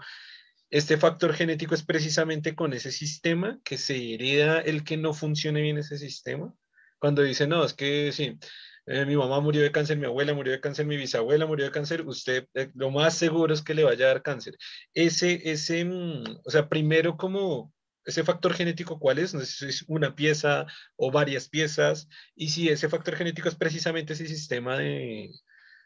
este 0.74 0.98
factor 0.98 1.34
genético 1.36 1.76
es 1.76 1.84
precisamente 1.84 2.56
con 2.56 2.74
ese 2.74 2.92
sistema 2.92 3.60
que 3.64 3.78
se 3.78 4.16
hereda 4.16 4.60
el 4.60 4.84
que 4.84 4.98
no 4.98 5.14
funcione 5.14 5.62
bien 5.62 5.78
ese 5.78 6.00
sistema. 6.00 6.52
Cuando 6.98 7.22
dicen, 7.22 7.50
no, 7.50 7.64
es 7.64 7.76
que 7.76 8.12
sí, 8.12 8.40
eh, 8.88 9.06
mi 9.06 9.16
mamá 9.16 9.40
murió 9.40 9.62
de 9.62 9.72
cáncer, 9.72 9.98
mi 9.98 10.08
abuela 10.08 10.34
murió 10.34 10.52
de 10.52 10.62
cáncer, 10.62 10.88
mi 10.88 10.98
bisabuela 10.98 11.46
murió 11.46 11.66
de 11.66 11.72
cáncer, 11.72 12.02
usted 12.08 12.48
eh, 12.56 12.72
lo 12.74 12.90
más 12.90 13.16
seguro 13.16 13.54
es 13.54 13.62
que 13.62 13.76
le 13.76 13.84
vaya 13.84 14.06
a 14.06 14.08
dar 14.10 14.24
cáncer. 14.24 14.58
Ese, 14.96 15.48
ese, 15.52 15.86
mm, 15.86 16.40
o 16.44 16.50
sea, 16.50 16.68
primero 16.68 17.18
como 17.18 17.72
ese 18.04 18.24
factor 18.24 18.56
genético 18.56 18.98
cuál 18.98 19.20
es, 19.20 19.36
no 19.36 19.42
sé 19.42 19.46
si 19.46 19.66
es 19.68 19.86
una 19.88 20.16
pieza 20.16 20.66
o 20.96 21.12
varias 21.12 21.50
piezas, 21.50 22.08
y 22.36 22.50
si 22.50 22.70
ese 22.70 22.90
factor 22.90 23.16
genético 23.16 23.48
es 23.48 23.56
precisamente 23.56 24.14
ese 24.14 24.26
sistema 24.26 24.80
de, 24.80 25.30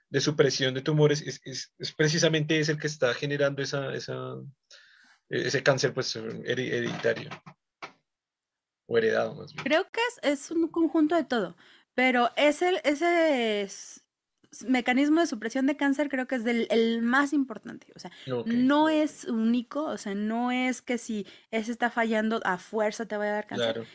de 0.10 0.22
supresión 0.22 0.74
de 0.74 0.82
tumores, 0.82 1.22
es, 1.22 1.42
es, 1.44 1.74
es, 1.78 1.92
precisamente 1.94 2.60
es 2.60 2.70
el 2.70 2.80
que 2.80 2.88
está 2.88 3.14
generando 3.14 3.62
esa, 3.62 3.94
esa, 3.94 4.36
ese 5.30 5.64
cáncer 5.64 5.94
pues, 5.94 6.16
hereditario 6.16 7.30
o 8.88 8.98
heredado 8.98 9.36
más 9.36 9.54
bien. 9.54 9.64
Creo 9.64 9.84
que 9.92 10.02
es, 10.10 10.32
es 10.32 10.52
un 10.52 10.68
conjunto 10.68 11.16
de 11.16 11.24
todo, 11.24 11.56
pero 11.94 12.32
ese, 12.36 12.82
ese 12.84 13.68
mecanismo 14.66 15.20
de 15.20 15.28
supresión 15.28 15.66
de 15.66 15.78
cáncer 15.78 16.10
creo 16.10 16.28
que 16.28 16.36
es 16.36 16.44
del, 16.44 16.68
el 16.70 17.02
más 17.02 17.34
importante. 17.34 17.88
O 17.96 18.00
sea, 18.00 18.12
no 18.46 18.90
es 18.90 19.26
único, 19.26 19.84
o 19.84 19.98
sea, 19.98 20.16
no 20.16 20.52
es 20.52 20.82
que 20.82 20.98
si 20.98 21.26
ese 21.52 21.72
está 21.72 21.90
fallando 21.90 22.40
a 22.44 22.58
fuerza 22.58 23.06
te 23.06 23.18
vaya 23.18 23.32
a 23.32 23.36
dar 23.36 23.48
cáncer. 23.48 23.88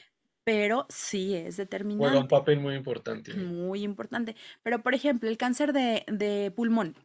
Pero 0.45 0.87
sí 0.89 1.37
es 1.37 1.57
determinante. 1.57 2.05
Juega 2.05 2.21
un 2.21 2.29
papel 2.29 2.59
muy 2.59 2.75
importante. 2.75 3.33
Muy 3.35 3.85
importante. 3.85 4.35
Pero, 4.65 4.83
por 4.83 4.93
ejemplo, 4.93 5.29
el 5.29 5.39
cáncer 5.39 5.73
de, 5.73 6.05
de 6.09 6.51
pulmón. 6.51 6.97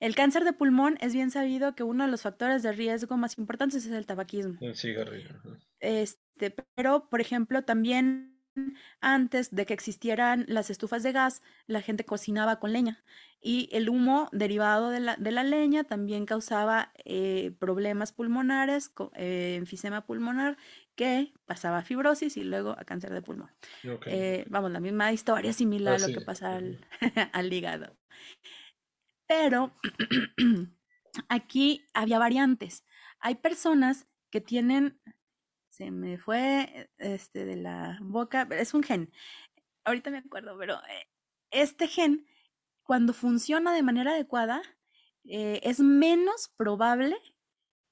El 0.00 0.14
cáncer 0.14 0.44
de 0.44 0.52
pulmón 0.52 0.98
es 1.00 1.14
bien 1.14 1.30
sabido 1.30 1.74
que 1.74 1.82
uno 1.82 2.04
de 2.04 2.10
los 2.10 2.22
factores 2.22 2.62
de 2.62 2.72
riesgo 2.72 3.16
más 3.16 3.38
importantes 3.38 3.86
es 3.86 3.92
el 3.92 4.06
tabaquismo. 4.06 4.58
El 4.60 4.74
cigarrillo. 4.76 5.30
Este, 5.80 6.54
pero, 6.74 7.08
por 7.08 7.20
ejemplo, 7.20 7.62
también 7.62 8.32
antes 9.00 9.54
de 9.54 9.66
que 9.66 9.74
existieran 9.74 10.44
las 10.48 10.70
estufas 10.70 11.02
de 11.02 11.12
gas, 11.12 11.42
la 11.66 11.80
gente 11.80 12.04
cocinaba 12.04 12.58
con 12.58 12.72
leña 12.72 13.02
y 13.40 13.68
el 13.72 13.88
humo 13.88 14.28
derivado 14.32 14.90
de 14.90 15.00
la, 15.00 15.16
de 15.16 15.32
la 15.32 15.42
leña 15.42 15.84
también 15.84 16.26
causaba 16.26 16.92
eh, 17.04 17.52
problemas 17.58 18.12
pulmonares, 18.12 18.92
eh, 19.16 19.56
enfisema 19.58 20.06
pulmonar, 20.06 20.56
que 20.94 21.32
pasaba 21.46 21.78
a 21.78 21.82
fibrosis 21.82 22.36
y 22.36 22.44
luego 22.44 22.76
a 22.78 22.84
cáncer 22.84 23.12
de 23.12 23.22
pulmón. 23.22 23.50
Eh, 24.06 24.44
vamos, 24.48 24.70
la 24.70 24.80
misma 24.80 25.12
historia 25.12 25.52
similar 25.52 25.94
a 25.94 26.06
lo 26.06 26.14
que 26.14 26.20
pasa 26.20 26.54
al, 26.54 26.86
al 27.32 27.52
hígado. 27.52 27.96
Pero 29.32 29.72
aquí 31.28 31.86
había 31.94 32.18
variantes. 32.18 32.84
Hay 33.18 33.36
personas 33.36 34.06
que 34.30 34.42
tienen, 34.42 35.00
se 35.70 35.90
me 35.90 36.18
fue 36.18 36.90
este 36.98 37.46
de 37.46 37.56
la 37.56 37.98
boca, 38.02 38.46
es 38.50 38.74
un 38.74 38.82
gen. 38.82 39.10
Ahorita 39.84 40.10
me 40.10 40.18
acuerdo, 40.18 40.56
pero 40.58 40.74
eh, 40.74 41.08
este 41.50 41.88
gen, 41.88 42.26
cuando 42.82 43.14
funciona 43.14 43.72
de 43.72 43.82
manera 43.82 44.10
adecuada, 44.10 44.60
eh, 45.24 45.60
es 45.62 45.80
menos 45.80 46.52
probable 46.58 47.16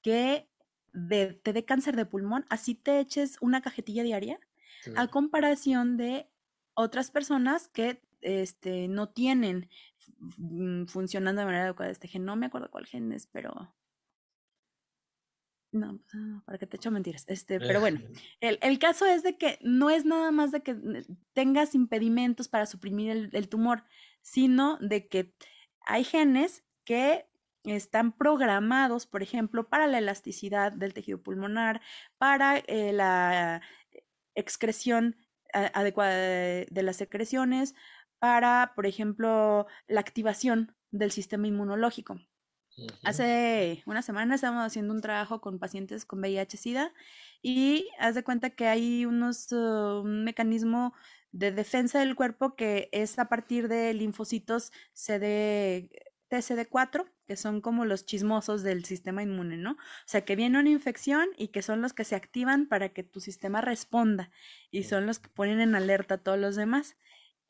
que 0.03 0.47
te 0.91 1.53
dé 1.53 1.65
cáncer 1.65 1.95
de 1.95 2.05
pulmón, 2.05 2.45
así 2.49 2.75
te 2.75 2.99
eches 2.99 3.37
una 3.41 3.61
cajetilla 3.61 4.03
diaria, 4.03 4.39
a 4.95 5.07
comparación 5.07 5.97
de 5.97 6.29
otras 6.73 7.09
personas 7.11 7.67
que 7.67 8.01
este, 8.21 8.87
no 8.87 9.09
tienen 9.09 9.69
funcionando 10.87 11.41
de 11.41 11.45
manera 11.45 11.65
adecuada 11.65 11.91
este 11.91 12.07
gen. 12.07 12.25
No 12.25 12.35
me 12.35 12.47
acuerdo 12.47 12.69
cuál 12.71 12.85
gen 12.85 13.11
es, 13.11 13.27
pero... 13.27 13.75
No, 15.73 16.01
ah, 16.13 16.43
para 16.45 16.57
que 16.57 16.67
te 16.67 16.75
echo 16.75 16.91
mentiras. 16.91 17.23
Este, 17.27 17.57
pero 17.59 17.79
bueno, 17.79 18.01
el, 18.41 18.59
el, 18.61 18.77
caso 18.77 19.05
es 19.05 19.23
de 19.23 19.37
que 19.37 19.57
no 19.61 19.89
es 19.89 20.03
nada 20.03 20.31
más 20.31 20.51
de 20.51 20.61
que 20.63 20.75
tengas 21.31 21.75
impedimentos 21.75 22.49
para 22.49 22.65
suprimir 22.65 23.09
el, 23.09 23.29
el 23.31 23.47
tumor, 23.47 23.85
sino 24.21 24.77
de 24.79 25.07
que 25.07 25.33
hay 25.85 26.03
genes 26.03 26.65
que 26.83 27.25
están 27.63 28.11
programados, 28.11 29.05
por 29.05 29.21
ejemplo, 29.21 29.69
para 29.69 29.87
la 29.87 29.99
elasticidad 29.99 30.71
del 30.71 30.93
tejido 30.93 31.21
pulmonar, 31.21 31.81
para 32.17 32.57
eh, 32.57 32.91
la 32.93 33.61
excreción 34.35 35.17
adecuada 35.53 36.15
de 36.15 36.81
las 36.83 36.95
secreciones, 36.95 37.75
para, 38.21 38.73
por 38.75 38.85
ejemplo, 38.85 39.65
la 39.87 39.99
activación 39.99 40.75
del 40.91 41.11
sistema 41.11 41.47
inmunológico. 41.47 42.19
Hace 43.03 43.81
una 43.87 44.03
semana 44.03 44.35
estábamos 44.35 44.63
haciendo 44.63 44.93
un 44.93 45.01
trabajo 45.01 45.41
con 45.41 45.57
pacientes 45.57 46.05
con 46.05 46.19
VIH-Sida 46.19 46.93
y 47.41 47.89
haz 47.97 48.13
de 48.13 48.23
cuenta 48.23 48.51
que 48.51 48.67
hay 48.67 49.07
unos, 49.07 49.51
uh, 49.51 50.01
un 50.03 50.23
mecanismo 50.23 50.93
de 51.31 51.51
defensa 51.51 51.99
del 51.99 52.15
cuerpo 52.15 52.55
que 52.55 52.89
es 52.91 53.17
a 53.17 53.25
partir 53.27 53.67
de 53.67 53.91
linfocitos 53.95 54.71
CD, 54.93 55.89
TCD4, 56.29 57.11
que 57.25 57.37
son 57.37 57.59
como 57.59 57.85
los 57.85 58.05
chismosos 58.05 58.61
del 58.61 58.85
sistema 58.85 59.23
inmune, 59.23 59.57
¿no? 59.57 59.71
O 59.71 59.77
sea, 60.05 60.25
que 60.25 60.35
viene 60.35 60.59
una 60.59 60.69
infección 60.69 61.27
y 61.37 61.47
que 61.47 61.63
son 61.63 61.81
los 61.81 61.93
que 61.93 62.03
se 62.03 62.15
activan 62.15 62.67
para 62.67 62.89
que 62.89 63.01
tu 63.01 63.19
sistema 63.19 63.61
responda 63.61 64.29
y 64.69 64.83
son 64.83 65.07
los 65.07 65.17
que 65.17 65.29
ponen 65.29 65.59
en 65.59 65.73
alerta 65.73 66.15
a 66.15 66.17
todos 66.19 66.37
los 66.37 66.55
demás. 66.55 66.97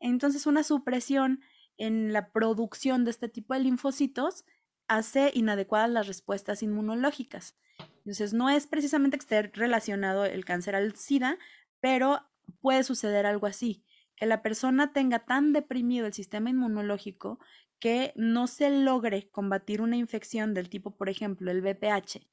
Entonces, 0.01 0.45
una 0.45 0.63
supresión 0.63 1.41
en 1.77 2.11
la 2.11 2.31
producción 2.31 3.05
de 3.05 3.11
este 3.11 3.29
tipo 3.29 3.53
de 3.53 3.61
linfocitos 3.61 4.43
hace 4.87 5.31
inadecuadas 5.33 5.89
las 5.89 6.07
respuestas 6.07 6.63
inmunológicas. 6.63 7.55
Entonces, 7.99 8.33
no 8.33 8.49
es 8.49 8.67
precisamente 8.67 9.17
que 9.17 9.23
esté 9.23 9.41
relacionado 9.43 10.25
el 10.25 10.43
cáncer 10.43 10.75
al 10.75 10.95
SIDA, 10.95 11.37
pero 11.79 12.21
puede 12.59 12.83
suceder 12.83 13.25
algo 13.25 13.47
así, 13.47 13.83
que 14.15 14.25
la 14.25 14.41
persona 14.41 14.91
tenga 14.91 15.19
tan 15.19 15.53
deprimido 15.53 16.07
el 16.07 16.13
sistema 16.13 16.49
inmunológico 16.49 17.39
que 17.79 18.13
no 18.15 18.47
se 18.47 18.69
logre 18.69 19.29
combatir 19.29 19.81
una 19.81 19.97
infección 19.97 20.53
del 20.53 20.69
tipo, 20.69 20.95
por 20.95 21.09
ejemplo, 21.09 21.51
el 21.51 21.61
BPH. 21.61 22.27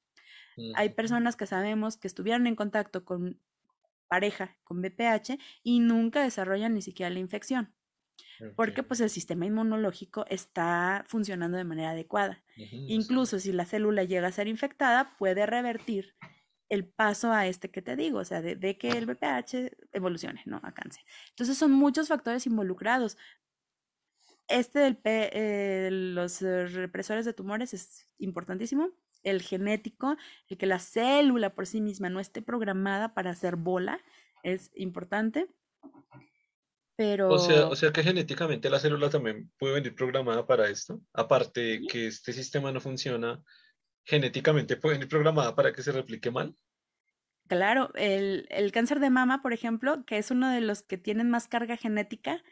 Hay 0.74 0.88
personas 0.90 1.36
que 1.36 1.46
sabemos 1.46 1.96
que 1.96 2.08
estuvieron 2.08 2.46
en 2.46 2.56
contacto 2.56 3.04
con 3.04 3.40
pareja 4.08 4.56
con 4.64 4.82
BPH 4.82 5.38
y 5.62 5.80
nunca 5.80 6.22
desarrollan 6.22 6.74
ni 6.74 6.82
siquiera 6.82 7.10
la 7.10 7.18
infección. 7.18 7.74
Porque 8.56 8.82
pues 8.82 9.00
el 9.00 9.10
sistema 9.10 9.46
inmunológico 9.46 10.24
está 10.28 11.04
funcionando 11.08 11.56
de 11.56 11.64
manera 11.64 11.90
adecuada. 11.90 12.42
Incluso 12.56 13.38
si 13.40 13.52
la 13.52 13.64
célula 13.64 14.04
llega 14.04 14.28
a 14.28 14.32
ser 14.32 14.46
infectada, 14.46 15.16
puede 15.18 15.44
revertir 15.44 16.14
el 16.68 16.86
paso 16.86 17.32
a 17.32 17.46
este 17.46 17.70
que 17.70 17.82
te 17.82 17.96
digo, 17.96 18.18
o 18.18 18.24
sea, 18.24 18.42
de, 18.42 18.78
que 18.78 18.90
el 18.90 19.06
BPH 19.06 19.76
evolucione, 19.92 20.42
¿no? 20.44 20.60
A 20.62 20.72
cáncer. 20.72 21.02
Entonces 21.30 21.56
son 21.56 21.72
muchos 21.72 22.08
factores 22.08 22.46
involucrados. 22.46 23.16
Este 24.48 24.78
del 24.78 24.96
P, 24.96 25.30
eh, 25.32 25.90
los 25.90 26.40
represores 26.40 27.24
de 27.24 27.32
tumores 27.32 27.74
es 27.74 28.06
importantísimo 28.18 28.90
el 29.22 29.42
genético, 29.42 30.16
el 30.48 30.58
que 30.58 30.66
la 30.66 30.78
célula 30.78 31.54
por 31.54 31.66
sí 31.66 31.80
misma 31.80 32.08
no 32.08 32.20
esté 32.20 32.42
programada 32.42 33.14
para 33.14 33.30
hacer 33.30 33.56
bola, 33.56 34.00
es 34.42 34.70
importante. 34.74 35.48
Pero... 36.96 37.30
O 37.30 37.38
sea, 37.38 37.66
o 37.68 37.76
sea 37.76 37.92
que 37.92 38.02
genéticamente 38.02 38.70
la 38.70 38.80
célula 38.80 39.08
también 39.10 39.50
puede 39.58 39.74
venir 39.74 39.94
programada 39.94 40.46
para 40.46 40.68
esto. 40.68 41.00
Aparte 41.12 41.82
que 41.90 42.08
este 42.08 42.32
sistema 42.32 42.72
no 42.72 42.80
funciona, 42.80 43.42
genéticamente 44.04 44.76
puede 44.76 44.96
venir 44.96 45.08
programada 45.08 45.54
para 45.54 45.72
que 45.72 45.82
se 45.82 45.92
replique 45.92 46.30
mal. 46.30 46.54
Claro, 47.46 47.90
el, 47.94 48.46
el 48.50 48.72
cáncer 48.72 49.00
de 49.00 49.10
mama, 49.10 49.42
por 49.42 49.52
ejemplo, 49.52 50.04
que 50.04 50.18
es 50.18 50.30
uno 50.30 50.50
de 50.50 50.60
los 50.60 50.82
que 50.82 50.98
tienen 50.98 51.30
más 51.30 51.48
carga 51.48 51.76
genética, 51.76 52.42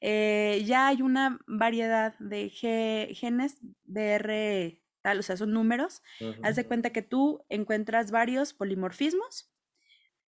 eh, 0.00 0.62
ya 0.66 0.88
hay 0.88 1.02
una 1.02 1.38
variedad 1.46 2.14
de 2.18 2.50
genes 2.50 3.56
BR 3.84 4.83
o 5.04 5.22
sea, 5.22 5.36
son 5.36 5.52
números, 5.52 6.02
haz 6.42 6.56
de 6.56 6.66
cuenta 6.66 6.90
que 6.90 7.02
tú 7.02 7.44
encuentras 7.48 8.10
varios 8.10 8.54
polimorfismos 8.54 9.50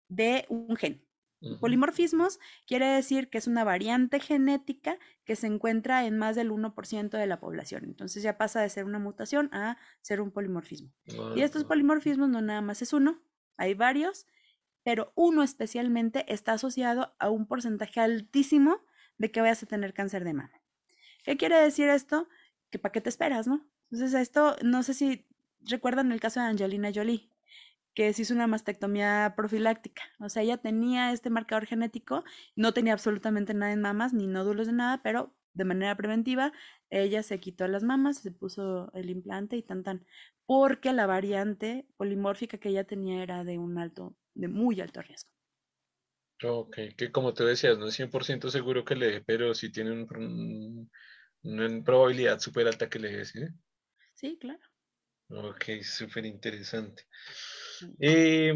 de 0.09 0.45
un 0.49 0.75
gen. 0.75 1.07
Polimorfismos 1.59 2.39
quiere 2.65 2.87
decir 2.87 3.29
que 3.29 3.37
es 3.37 3.45
una 3.45 3.63
variante 3.63 4.19
genética 4.19 4.97
que 5.23 5.35
se 5.35 5.45
encuentra 5.45 6.05
en 6.05 6.17
más 6.17 6.35
del 6.35 6.51
1% 6.51 7.09
de 7.09 7.27
la 7.27 7.39
población. 7.39 7.83
Entonces 7.85 8.23
ya 8.23 8.37
pasa 8.37 8.61
de 8.61 8.69
ser 8.69 8.85
una 8.85 8.97
mutación 8.97 9.49
a 9.53 9.77
ser 10.01 10.19
un 10.19 10.31
polimorfismo. 10.31 10.91
y 11.35 11.41
estos 11.41 11.63
polimorfismos 11.63 12.29
no 12.29 12.41
nada 12.41 12.61
más 12.61 12.81
es 12.81 12.91
uno, 12.91 13.21
hay 13.55 13.75
varios, 13.75 14.25
pero 14.83 15.11
uno 15.15 15.43
especialmente 15.43 16.25
está 16.33 16.53
asociado 16.53 17.15
a 17.19 17.29
un 17.29 17.45
porcentaje 17.45 17.99
altísimo 17.99 18.81
de 19.17 19.31
que 19.31 19.41
vayas 19.41 19.61
a 19.61 19.67
tener 19.67 19.93
cáncer 19.93 20.23
de 20.23 20.33
mama. 20.33 20.61
¿Qué 21.23 21.37
quiere 21.37 21.57
decir 21.57 21.89
esto? 21.89 22.27
Que 22.71 22.79
para 22.79 22.91
qué 22.91 23.01
te 23.01 23.09
esperas, 23.09 23.47
¿no? 23.47 23.67
Entonces, 23.91 24.19
esto, 24.19 24.55
no 24.63 24.83
sé 24.83 24.93
si 24.93 25.27
recuerdan 25.61 26.11
el 26.11 26.19
caso 26.19 26.39
de 26.39 26.47
Angelina 26.47 26.91
Jolie, 26.93 27.29
que 27.93 28.13
se 28.13 28.21
hizo 28.23 28.33
una 28.33 28.47
mastectomía 28.47 29.33
profiláctica. 29.35 30.03
O 30.19 30.29
sea, 30.29 30.43
ella 30.43 30.57
tenía 30.57 31.11
este 31.11 31.29
marcador 31.29 31.65
genético, 31.65 32.23
no 32.55 32.73
tenía 32.73 32.93
absolutamente 32.93 33.53
nada 33.53 33.71
en 33.73 33.81
mamas, 33.81 34.13
ni 34.13 34.27
nódulos 34.27 34.67
de 34.67 34.73
nada, 34.73 35.01
pero 35.03 35.35
de 35.53 35.65
manera 35.65 35.97
preventiva, 35.97 36.53
ella 36.91 37.23
se 37.23 37.39
quitó 37.39 37.67
las 37.67 37.83
mamas, 37.83 38.19
se 38.19 38.31
puso 38.31 38.91
el 38.93 39.09
implante 39.09 39.57
y 39.57 39.63
tan 39.63 39.83
tan, 39.83 40.05
porque 40.45 40.93
la 40.93 41.07
variante 41.07 41.87
polimórfica 41.97 42.59
que 42.59 42.69
ella 42.69 42.83
tenía 42.83 43.23
era 43.23 43.43
de 43.43 43.57
un 43.57 43.79
alto, 43.79 44.15
de 44.35 44.47
muy 44.47 44.79
alto 44.79 45.01
riesgo. 45.01 45.27
Ok, 46.43 46.77
que 46.95 47.11
como 47.11 47.33
tú 47.33 47.45
decías, 47.45 47.79
no 47.79 47.87
es 47.87 47.95
100% 47.95 48.51
seguro 48.51 48.85
que 48.85 48.95
le 48.95 49.07
dé, 49.07 49.21
pero 49.21 49.55
sí 49.55 49.71
tiene 49.71 49.91
un, 49.91 50.91
una 51.41 51.83
probabilidad 51.83 52.39
súper 52.39 52.67
alta 52.67 52.89
que 52.89 52.99
le 52.99 53.11
dé, 53.11 53.25
¿sí? 53.25 53.39
Sí, 54.17 54.35
claro. 54.41 54.59
Ok, 55.29 55.65
súper 55.83 56.25
interesante. 56.25 57.03
Eh, 57.99 58.51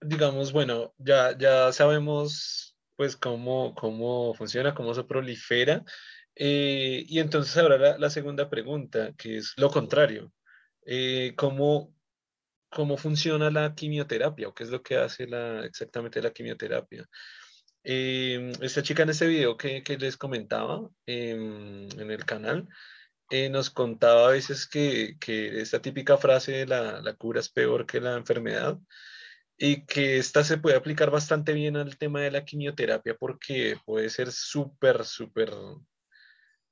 digamos, 0.00 0.52
bueno, 0.52 0.94
ya, 0.98 1.36
ya 1.36 1.72
sabemos 1.72 2.76
pues 2.94 3.16
cómo, 3.16 3.74
cómo 3.74 4.34
funciona, 4.34 4.72
cómo 4.72 4.94
se 4.94 5.02
prolifera. 5.02 5.82
Eh, 6.36 7.04
y 7.08 7.18
entonces 7.18 7.56
ahora 7.56 7.98
la, 7.98 8.10
segunda 8.10 8.48
pregunta, 8.48 9.12
que 9.16 9.38
es 9.38 9.54
lo 9.56 9.68
contrario. 9.68 10.32
Eh, 10.86 11.34
¿cómo, 11.36 11.92
¿Cómo 12.70 12.96
funciona 12.96 13.50
la 13.50 13.74
quimioterapia 13.74 14.46
o 14.48 14.54
qué 14.54 14.62
es 14.62 14.70
lo 14.70 14.80
que 14.80 14.96
hace 14.96 15.26
la, 15.26 15.64
exactamente 15.64 16.22
la 16.22 16.32
quimioterapia? 16.32 17.08
esta 17.82 18.82
chica 18.82 19.04
en 19.04 19.08
ese 19.08 19.26
video 19.26 19.56
que, 19.56 19.82
que 19.82 19.96
les 19.96 20.18
comentaba 20.18 20.88
en 21.06 21.88
el 21.98 22.24
canal, 22.26 22.68
eh, 23.30 23.48
nos 23.50 23.70
contaba 23.70 24.28
a 24.28 24.32
veces 24.32 24.66
que, 24.66 25.16
que, 25.20 25.60
esta 25.60 25.80
típica 25.80 26.16
frase 26.18 26.52
de 26.52 26.66
la, 26.66 27.00
la, 27.00 27.14
cura 27.14 27.40
es 27.40 27.48
peor 27.48 27.86
que 27.86 28.00
la 28.00 28.16
enfermedad 28.16 28.78
y 29.56 29.84
que 29.86 30.18
esta 30.18 30.44
se 30.44 30.58
puede 30.58 30.76
aplicar 30.76 31.10
bastante 31.10 31.52
bien 31.52 31.76
al 31.76 31.98
tema 31.98 32.20
de 32.22 32.30
la 32.30 32.44
quimioterapia 32.44 33.16
porque 33.16 33.76
puede 33.84 34.10
ser 34.10 34.32
súper, 34.32 35.04
súper 35.04 35.52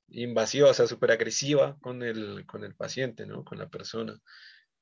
invasiva, 0.09 0.69
o 0.69 0.73
sea, 0.73 0.87
súper 0.87 1.11
agresiva 1.11 1.77
con 1.81 2.03
el, 2.03 2.45
con 2.45 2.63
el 2.63 2.75
paciente, 2.75 3.25
¿no? 3.25 3.43
Con 3.43 3.59
la 3.59 3.69
persona. 3.69 4.19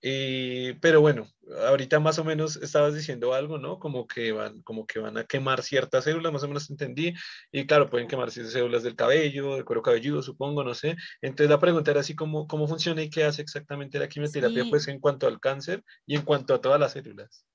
Eh, 0.01 0.77
pero 0.79 1.01
bueno, 1.01 1.27
ahorita 1.65 1.99
más 1.99 2.19
o 2.19 2.23
menos 2.23 2.57
estabas 2.57 2.93
diciendo 2.93 3.33
algo, 3.33 3.57
¿no? 3.57 3.79
Como 3.79 4.05
que 4.05 4.31
van, 4.31 4.61
como 4.61 4.85
que 4.85 4.99
van 4.99 5.17
a 5.17 5.25
quemar 5.25 5.63
ciertas 5.63 6.03
células, 6.03 6.31
más 6.31 6.43
o 6.43 6.47
menos 6.47 6.69
entendí. 6.69 7.13
Y 7.51 7.65
claro, 7.65 7.89
pueden 7.89 8.07
quemar 8.07 8.31
células 8.31 8.83
del 8.83 8.95
cabello, 8.95 9.55
del 9.55 9.65
cuero 9.65 9.81
cabelludo, 9.81 10.21
supongo, 10.21 10.63
no 10.63 10.73
sé. 10.73 10.95
Entonces 11.21 11.49
la 11.49 11.59
pregunta 11.59 11.91
era 11.91 12.01
así 12.01 12.15
como, 12.15 12.47
¿cómo 12.47 12.67
funciona 12.67 13.01
y 13.01 13.09
qué 13.09 13.23
hace 13.23 13.41
exactamente 13.41 13.99
la 13.99 14.07
quimioterapia, 14.07 14.65
pues 14.69 14.87
en 14.87 14.99
cuanto 14.99 15.27
al 15.27 15.39
cáncer 15.39 15.83
y 16.05 16.15
en 16.15 16.21
cuanto 16.21 16.53
a 16.53 16.61
todas 16.61 16.79
las 16.79 16.93
células? 16.93 17.45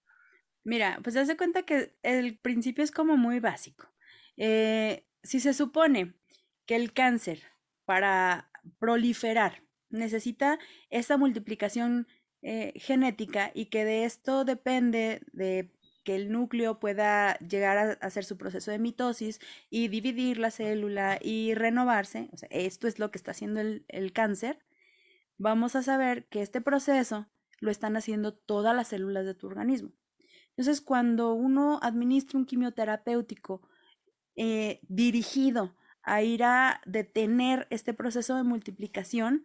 Mira, 0.64 1.00
pues 1.02 1.16
hace 1.16 1.36
cuenta 1.36 1.62
que 1.62 1.96
el 2.02 2.38
principio 2.38 2.84
es 2.84 2.90
como 2.90 3.16
muy 3.16 3.40
básico. 3.40 3.88
Eh, 4.36 5.06
si 5.22 5.40
se 5.40 5.54
supone 5.54 6.14
que 6.66 6.76
el 6.76 6.92
cáncer 6.92 7.42
para 7.84 8.50
proliferar 8.78 9.62
necesita 9.90 10.58
esa 10.88 11.16
multiplicación 11.16 12.06
eh, 12.42 12.72
genética 12.76 13.52
y 13.54 13.66
que 13.66 13.84
de 13.84 14.04
esto 14.04 14.44
depende 14.44 15.20
de 15.32 15.70
que 16.02 16.16
el 16.16 16.32
núcleo 16.32 16.80
pueda 16.80 17.38
llegar 17.38 17.78
a 17.78 17.92
hacer 18.04 18.24
su 18.24 18.36
proceso 18.36 18.70
de 18.72 18.80
mitosis 18.80 19.38
y 19.70 19.86
dividir 19.86 20.38
la 20.38 20.50
célula 20.50 21.18
y 21.22 21.54
renovarse, 21.54 22.28
o 22.32 22.36
sea, 22.36 22.48
esto 22.50 22.88
es 22.88 22.98
lo 22.98 23.12
que 23.12 23.18
está 23.18 23.30
haciendo 23.30 23.60
el, 23.60 24.12
cáncer, 24.12 24.58
vamos 25.38 25.76
a 25.76 25.82
saber 25.82 26.26
que 26.26 26.42
este 26.42 26.60
proceso 26.60 27.28
lo 27.60 27.70
están 27.70 27.96
haciendo 27.96 28.34
todas 28.34 28.74
las 28.74 28.88
células 28.88 29.24
de 29.24 29.34
tu 29.34 29.46
organismo. 29.46 29.92
Entonces, 30.50 30.80
cuando 30.80 31.34
uno 31.34 31.78
administra 31.80 32.38
un 32.38 32.46
quimioterapéutico 32.46 33.62
eh, 34.34 34.80
dirigido 34.88 35.76
a 36.02 36.22
ir 36.22 36.42
a 36.42 36.80
detener 36.86 37.68
este 37.70 37.94
proceso 37.94 38.34
de 38.34 38.42
multiplicación, 38.42 39.44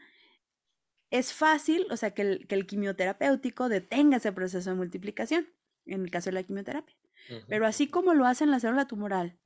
es 1.10 1.34
fácil, 1.34 1.88
o 1.89 1.97
sea, 1.97 2.12
que 2.12 2.22
el, 2.22 2.47
que 2.47 2.55
el, 2.55 2.66
quimioterapéutico 2.66 3.70
detenga 3.70 4.18
ese 4.18 4.32
proceso 4.32 4.70
de 4.70 4.76
multiplicación, 4.76 5.47
en 5.86 6.01
el 6.03 6.12
caso 6.12 6.30
de 6.30 6.34
la 6.34 6.43
quimioterapia. 6.43 6.95
Pero 7.49 7.66
así 7.66 7.88
como 7.88 8.14
lo 8.14 8.26
hacen 8.26 8.51
la 8.51 8.60
célula 8.60 8.88
tumoral, 8.88 9.38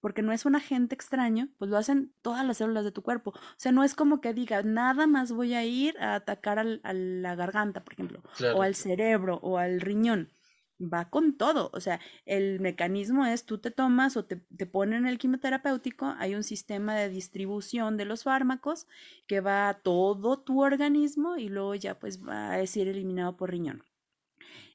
porque 0.00 0.22
no 0.22 0.32
es 0.32 0.44
un 0.44 0.56
agente 0.56 0.94
extraño, 0.94 1.48
pues 1.58 1.70
lo 1.70 1.76
hacen 1.76 2.12
todas 2.22 2.44
las 2.44 2.58
células 2.58 2.84
de 2.84 2.92
tu 2.92 3.02
cuerpo. 3.02 3.30
O 3.30 3.54
sea, 3.56 3.70
no 3.70 3.84
es 3.84 3.94
como 3.94 4.20
que 4.20 4.34
diga, 4.34 4.62
nada 4.62 5.06
más 5.06 5.32
voy 5.32 5.54
a 5.54 5.64
ir 5.64 5.96
a 5.98 6.16
atacar 6.16 6.58
al, 6.58 6.80
a 6.82 6.92
la 6.92 7.36
garganta, 7.36 7.84
por 7.84 7.92
ejemplo, 7.92 8.22
o 8.54 8.62
al 8.62 8.74
cerebro, 8.74 9.38
o 9.42 9.58
al 9.58 9.80
riñón 9.80 10.32
va 10.80 11.10
con 11.10 11.36
todo. 11.36 11.70
O 11.72 11.80
sea, 11.80 12.00
el 12.26 12.60
mecanismo 12.60 13.26
es 13.26 13.44
tú 13.44 13.58
te 13.58 13.70
tomas 13.70 14.16
o 14.16 14.24
te, 14.24 14.36
te, 14.36 14.66
ponen 14.66 15.06
el 15.06 15.18
quimioterapéutico, 15.18 16.14
hay 16.18 16.34
un 16.34 16.42
sistema 16.42 16.94
de 16.96 17.08
distribución 17.08 17.96
de 17.96 18.04
los 18.04 18.24
fármacos 18.24 18.86
que 19.26 19.40
va 19.40 19.68
a 19.68 19.80
todo 19.80 20.40
tu 20.40 20.62
organismo 20.62 21.36
y 21.36 21.48
luego 21.48 21.74
ya 21.74 21.98
pues 21.98 22.22
va 22.26 22.54
a 22.54 22.66
ser 22.66 22.88
eliminado 22.88 23.36
por 23.36 23.50
riñón. 23.50 23.84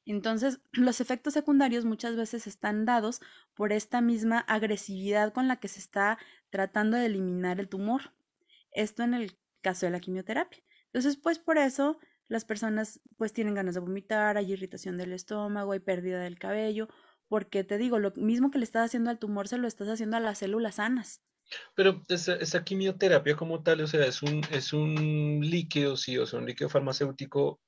Entonces, 0.06 0.60
los 0.72 1.00
efectos 1.00 1.34
secundarios 1.34 1.84
muchas 1.84 2.16
veces 2.16 2.46
están 2.46 2.84
dados 2.84 3.20
por 3.54 3.72
esta 3.72 4.00
misma 4.00 4.40
agresividad 4.40 5.32
con 5.32 5.48
la 5.48 5.56
que 5.56 5.68
se 5.68 5.80
está 5.80 6.18
tratando 6.50 6.96
de 6.96 7.06
eliminar 7.06 7.60
el 7.60 7.68
tumor. 7.68 8.12
Esto 8.72 9.02
en 9.02 9.14
el 9.14 9.36
caso 9.62 9.86
de 9.86 9.92
la 9.92 10.00
quimioterapia. 10.00 10.62
Entonces, 10.86 11.16
pues 11.16 11.38
por 11.38 11.58
eso 11.58 11.98
las 12.28 12.44
personas 12.44 13.00
pues 13.16 13.32
tienen 13.32 13.54
ganas 13.54 13.74
de 13.74 13.80
vomitar, 13.80 14.36
hay 14.36 14.52
irritación 14.52 14.96
del 14.96 15.12
estómago, 15.12 15.72
hay 15.72 15.80
pérdida 15.80 16.20
del 16.20 16.38
cabello, 16.38 16.88
porque 17.28 17.64
te 17.64 17.78
digo, 17.78 17.98
lo 17.98 18.12
mismo 18.16 18.50
que 18.50 18.58
le 18.58 18.64
estás 18.64 18.86
haciendo 18.86 19.10
al 19.10 19.18
tumor 19.18 19.48
se 19.48 19.58
lo 19.58 19.68
estás 19.68 19.88
haciendo 19.88 20.16
a 20.16 20.20
las 20.20 20.38
células 20.38 20.76
sanas. 20.76 21.22
Pero 21.74 22.02
esa, 22.08 22.64
quimioterapia 22.64 23.36
como 23.36 23.62
tal, 23.62 23.82
o 23.82 23.86
sea, 23.86 24.06
es 24.06 24.22
un, 24.22 24.42
es 24.50 24.72
un 24.72 25.40
líquido, 25.42 25.96
sí, 25.96 26.16
o 26.18 26.26
sea, 26.26 26.38
un 26.38 26.46
líquido 26.46 26.70
farmacéutico 26.70 27.60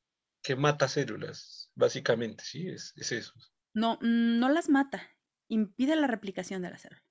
que 0.43 0.57
mata 0.57 0.89
células, 0.89 1.71
básicamente, 1.75 2.45
sí, 2.45 2.69
es, 2.69 2.93
es 2.97 3.13
eso. 3.13 3.33
No, 3.75 3.99
mm, 4.01 4.39
no 4.39 4.49
las 4.49 4.69
mata, 4.69 5.11
impide 5.49 5.97
la 5.97 6.07
replicación 6.07 6.63
de 6.63 6.71
la 6.71 6.79
célula. 6.79 7.06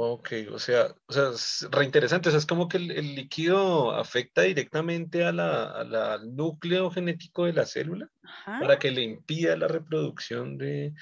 Ok, 0.00 0.30
o 0.52 0.60
sea, 0.60 0.94
o 1.06 1.12
sea, 1.12 1.30
es 1.34 1.66
reinteresante. 1.72 2.28
O 2.28 2.30
sea, 2.30 2.38
es 2.38 2.46
como 2.46 2.68
que 2.68 2.76
el, 2.76 3.16
líquido 3.16 3.90
afecta 3.90 4.42
directamente 4.42 5.24
a 5.24 5.32
la, 5.32 5.72
al 5.72 6.36
núcleo 6.36 6.88
genético 6.88 7.46
de 7.46 7.52
la 7.52 7.66
célula 7.66 8.08
para 8.44 8.78
que 8.78 8.92
le 8.92 9.02
impida 9.02 9.56
la 9.56 9.66
reproducción 9.66 10.56
de. 10.56 10.94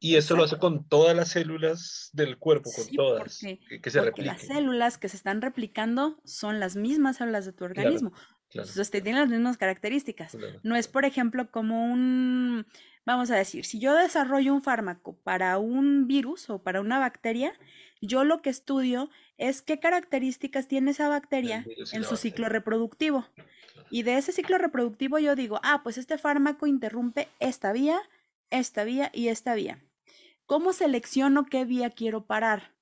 Y 0.00 0.16
eso 0.16 0.34
lo 0.34 0.42
hace 0.42 0.58
con 0.58 0.88
todas 0.88 1.14
las 1.14 1.28
células 1.28 2.10
del 2.12 2.38
cuerpo, 2.38 2.72
con 2.74 2.88
todas, 2.88 3.38
que, 3.38 3.88
se 3.88 4.02
porque 4.02 4.22
Las 4.22 4.42
células 4.42 4.98
que 4.98 5.08
se 5.08 5.16
están 5.16 5.42
replicando 5.42 6.20
son 6.24 6.58
las 6.58 6.74
mismas 6.74 7.18
células 7.18 7.46
de 7.46 7.52
tu 7.52 7.64
organismo. 7.64 8.12
Entonces 8.52 8.90
tienen 8.90 9.14
las 9.14 9.28
mismas 9.28 9.58
características. 9.58 10.36
No 10.64 10.74
es, 10.74 10.88
por 10.88 11.04
ejemplo, 11.04 11.52
como 11.52 11.84
un, 11.84 12.66
vamos 13.06 13.30
a 13.30 13.36
decir, 13.36 13.64
si 13.64 13.78
yo 13.78 13.94
desarrollo 13.94 14.52
un 14.52 14.62
fármaco 14.62 15.16
para 15.22 15.58
un 15.58 16.08
virus 16.08 16.50
o 16.50 16.60
para 16.60 16.80
una 16.80 16.98
bacteria, 16.98 17.52
yo 18.00 18.24
lo 18.24 18.42
que 18.42 18.50
estudio 18.50 19.10
es 19.36 19.62
qué 19.62 19.78
características 19.78 20.68
tiene 20.68 20.92
esa 20.92 21.08
bacteria 21.08 21.64
en 21.92 22.04
su 22.04 22.16
ciclo 22.16 22.48
reproductivo. 22.48 23.26
Y 23.90 24.02
de 24.02 24.16
ese 24.16 24.32
ciclo 24.32 24.58
reproductivo 24.58 25.18
yo 25.18 25.34
digo, 25.34 25.60
ah, 25.62 25.80
pues 25.82 25.98
este 25.98 26.18
fármaco 26.18 26.66
interrumpe 26.66 27.28
esta 27.40 27.72
vía, 27.72 28.00
esta 28.50 28.84
vía 28.84 29.10
y 29.12 29.28
esta 29.28 29.54
vía. 29.54 29.82
¿Cómo 30.46 30.72
selecciono 30.72 31.46
qué 31.46 31.64
vía 31.64 31.90
quiero 31.90 32.26
parar? 32.26 32.74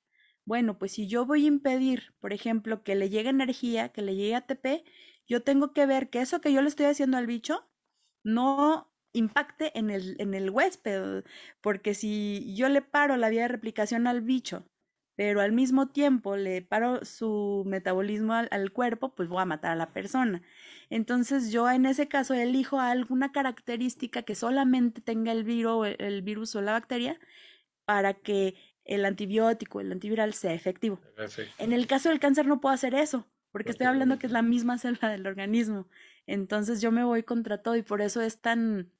Bueno, 0.45 0.79
pues 0.79 0.93
si 0.93 1.07
yo 1.07 1.27
voy 1.27 1.45
a 1.45 1.49
impedir, 1.49 2.15
por 2.21 2.33
ejemplo, 2.33 2.83
que 2.83 2.95
le 2.95 3.11
llegue 3.11 3.29
energía, 3.29 3.91
que 3.91 4.03
le 4.03 4.15
llegue 4.15 4.35
ATP, 4.35 4.85
yo 5.27 5.43
tengo 5.43 5.73
que 5.73 5.85
ver 5.85 6.09
que 6.09 6.21
eso 6.21 6.41
que 6.41 6.53
yo 6.53 6.63
le 6.63 6.69
estoy 6.69 6.87
haciendo 6.87 7.19
al 7.19 7.27
bicho 7.27 7.69
no 8.25 8.91
impacte 9.13 9.79
en 9.79 9.91
el, 9.91 10.17
en 10.21 10.35
el 10.35 10.51
huésped, 10.51 11.25
porque 11.61 11.95
si 11.95 12.55
yo 12.55 12.69
le 12.69 12.83
paro 12.83 13.17
la 13.17 13.29
vía 13.29 13.43
de 13.43 13.49
replicación 13.49 14.07
al 14.07 14.23
bicho 14.23 14.65
pero 15.19 15.41
al 15.41 15.51
mismo 15.51 15.89
tiempo 15.89 16.37
le 16.37 16.63
paro 16.63 17.05
su 17.05 17.65
metabolismo 17.67 18.35
al, 18.35 18.71
cuerpo, 18.71 19.17
pues 19.17 19.29
voy 19.29 19.43
a 19.43 19.47
matar 19.47 19.73
a 19.73 19.75
la 19.75 19.93
persona. 19.93 20.43
Entonces 20.91 21.51
yo 21.51 21.69
en 21.69 21.87
ese 21.87 22.07
caso 22.07 22.35
elijo 22.35 22.79
alguna 22.79 23.33
característica 23.33 24.23
que 24.23 24.37
solamente 24.37 25.01
tenga 25.01 25.33
el 25.33 25.43
virus, 25.43 25.89
el 25.99 26.23
virus 26.23 26.55
o 26.55 26.63
la 26.63 26.71
bacteria 26.71 27.19
para 27.85 28.15
que 28.15 28.55
el 28.85 29.05
antibiótico, 29.05 29.81
el 29.81 29.91
antiviral 29.91 30.35
sea 30.35 30.55
efectivo. 30.55 31.01
En 31.59 31.73
el 31.73 31.89
caso 31.89 32.11
del 32.11 32.21
cáncer 32.21 32.47
no 32.47 32.61
puedo 32.61 32.73
hacer 32.73 32.95
eso, 32.95 33.27
porque 33.51 33.73
estoy 33.73 33.89
hablando 33.89 34.21
que 34.21 34.27
es 34.29 34.33
la 34.33 34.43
misma 34.43 34.79
célula 34.79 35.09
del 35.09 35.27
organismo. 35.27 35.89
Entonces 36.29 36.81
yo 36.81 36.93
me 36.93 37.03
voy 37.03 37.25
contra 37.25 37.61
todo 37.61 37.75
y 37.75 37.83
por 37.83 38.03
eso 38.03 38.21
es 38.21 38.41
tan, 38.41 38.93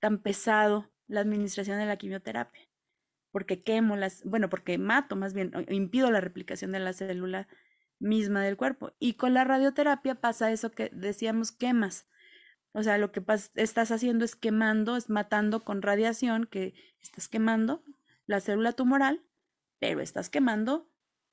tan 0.00 0.18
pesado 0.18 0.90
la 1.06 1.20
administración 1.20 1.78
de 1.78 1.86
la 1.86 1.96
quimioterapia 1.96 2.69
porque 3.30 3.62
quemo 3.62 3.96
las, 3.96 4.24
bueno, 4.24 4.48
porque 4.48 4.78
mato 4.78 5.16
más 5.16 5.34
bien, 5.34 5.52
impido 5.68 6.10
la 6.10 6.20
replicación 6.20 6.72
de 6.72 6.80
la 6.80 6.92
célula 6.92 7.48
misma 7.98 8.42
del 8.42 8.56
cuerpo. 8.56 8.92
Y 8.98 9.14
con 9.14 9.34
la 9.34 9.44
radioterapia 9.44 10.16
pasa 10.16 10.50
eso 10.50 10.70
que 10.70 10.90
decíamos 10.92 11.52
quemas. 11.52 12.06
O 12.72 12.82
sea, 12.82 12.98
lo 12.98 13.12
que 13.12 13.22
estás 13.54 13.90
haciendo 13.90 14.24
es 14.24 14.36
quemando, 14.36 14.96
es 14.96 15.10
matando 15.10 15.64
con 15.64 15.82
radiación, 15.82 16.46
que 16.46 16.74
estás 17.00 17.28
quemando 17.28 17.82
la 18.26 18.40
célula 18.40 18.72
tumoral, 18.72 19.22
pero 19.78 20.00
estás 20.00 20.30
quemando 20.30 20.88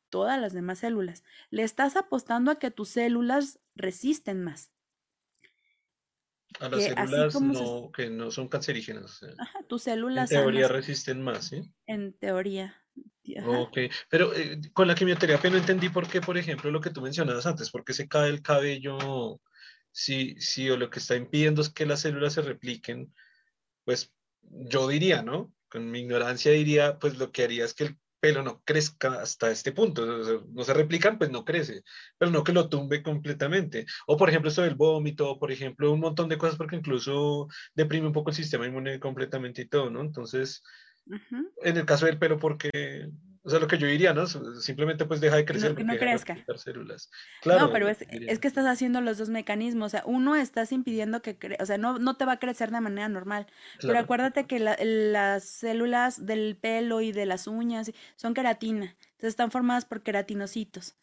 todas 0.09 0.39
las 0.39 0.53
demás 0.53 0.79
células. 0.79 1.23
Le 1.49 1.63
estás 1.63 1.95
apostando 1.95 2.51
a 2.51 2.59
que 2.59 2.71
tus 2.71 2.89
células 2.89 3.59
resisten 3.75 4.43
más. 4.43 4.71
A 6.59 6.69
las 6.69 6.83
células 6.83 7.41
no, 7.41 7.91
que 7.91 8.09
no 8.09 8.31
son 8.31 8.47
cancerígenas. 8.47 9.21
Ajá, 9.37 9.59
tus 9.67 9.83
células. 9.83 10.31
En 10.31 10.41
teoría 10.41 10.67
resisten 10.67 11.21
más, 11.21 11.47
¿sí? 11.47 11.61
En 11.85 12.13
teoría. 12.13 12.75
Ok, 13.45 13.77
pero 14.09 14.33
eh, 14.33 14.59
con 14.73 14.87
la 14.87 14.95
quimioterapia 14.95 15.49
no 15.49 15.57
entendí 15.57 15.89
por 15.89 16.07
qué, 16.07 16.21
por 16.21 16.37
ejemplo, 16.37 16.71
lo 16.71 16.79
que 16.79 16.89
tú 16.89 17.01
mencionabas 17.01 17.45
antes, 17.45 17.69
por 17.69 17.83
qué 17.83 17.93
se 17.93 18.07
cae 18.07 18.29
el 18.29 18.41
cabello, 18.41 19.41
si, 19.91 20.39
si 20.39 20.69
o 20.69 20.77
lo 20.77 20.89
que 20.89 20.99
está 20.99 21.15
impidiendo 21.15 21.61
es 21.61 21.69
que 21.69 21.85
las 21.85 22.01
células 22.01 22.33
se 22.33 22.41
repliquen, 22.41 23.13
pues 23.83 24.13
yo 24.41 24.87
diría, 24.87 25.23
¿no? 25.23 25.53
Con 25.69 25.91
mi 25.91 25.99
ignorancia 25.99 26.51
diría, 26.51 26.97
pues 26.99 27.17
lo 27.17 27.31
que 27.31 27.43
haría 27.43 27.65
es 27.65 27.73
que 27.73 27.83
el 27.85 27.97
pelo 28.19 28.43
no 28.43 28.61
crezca 28.63 29.21
hasta 29.21 29.51
este 29.51 29.71
punto. 29.71 30.05
No 30.05 30.63
se 30.63 30.73
replican, 30.73 31.17
pues 31.17 31.29
no 31.29 31.45
crece, 31.45 31.83
pero 32.17 32.31
no 32.31 32.43
que 32.43 32.53
lo 32.53 32.69
tumbe 32.69 33.03
completamente. 33.03 33.85
O 34.07 34.17
por 34.17 34.29
ejemplo, 34.29 34.49
esto 34.49 34.61
del 34.63 34.75
vómito, 34.75 35.37
por 35.39 35.51
ejemplo, 35.51 35.91
un 35.91 35.99
montón 35.99 36.29
de 36.29 36.37
cosas 36.37 36.57
porque 36.57 36.75
incluso 36.75 37.47
deprime 37.75 38.07
un 38.07 38.13
poco 38.13 38.29
el 38.29 38.35
sistema 38.35 38.67
inmune 38.67 38.99
completamente 38.99 39.61
y 39.63 39.67
todo, 39.67 39.89
¿no? 39.89 40.01
Entonces, 40.01 40.63
en 41.63 41.77
el 41.77 41.85
caso 41.85 42.05
del 42.05 42.19
pelo, 42.19 42.37
porque 42.37 43.09
o 43.47 43.49
sea, 43.49 43.59
lo 43.61 43.67
que 43.67 43.77
yo 43.77 43.87
diría, 43.87 44.13
¿no? 44.13 44.27
Simplemente 44.27 45.05
pues 45.05 45.21
deja 45.21 45.37
de 45.37 45.45
crecer. 45.45 45.73
No, 45.73 45.93
no 45.93 45.97
crezca. 45.97 46.37
Células. 46.57 47.09
Claro, 47.41 47.67
no, 47.67 47.71
pero 47.71 47.87
es, 47.87 47.99
es, 48.09 48.39
que 48.39 48.47
estás 48.49 48.65
haciendo 48.65 48.99
los 48.99 49.17
dos 49.17 49.29
mecanismos. 49.29 49.85
O 49.85 49.89
sea, 49.89 50.03
uno 50.05 50.35
estás 50.35 50.73
impidiendo 50.73 51.21
que, 51.21 51.37
o 51.57 51.65
sea, 51.65 51.77
no, 51.77 51.97
no 51.97 52.17
te 52.17 52.25
va 52.25 52.33
a 52.33 52.39
crecer 52.39 52.71
de 52.71 52.81
manera 52.81 53.07
normal. 53.07 53.47
Pero 53.79 53.97
acuérdate 53.99 54.47
que 54.47 54.59
las 54.59 55.45
células 55.45 56.25
del 56.25 56.57
pelo 56.59 56.99
y 56.99 57.13
de 57.13 57.25
las 57.25 57.47
uñas 57.47 57.93
son 58.17 58.33
queratina. 58.33 58.97
Entonces 59.11 59.29
están 59.29 59.49
formadas 59.49 59.85
por 59.85 60.03
queratinocitos. 60.03 60.97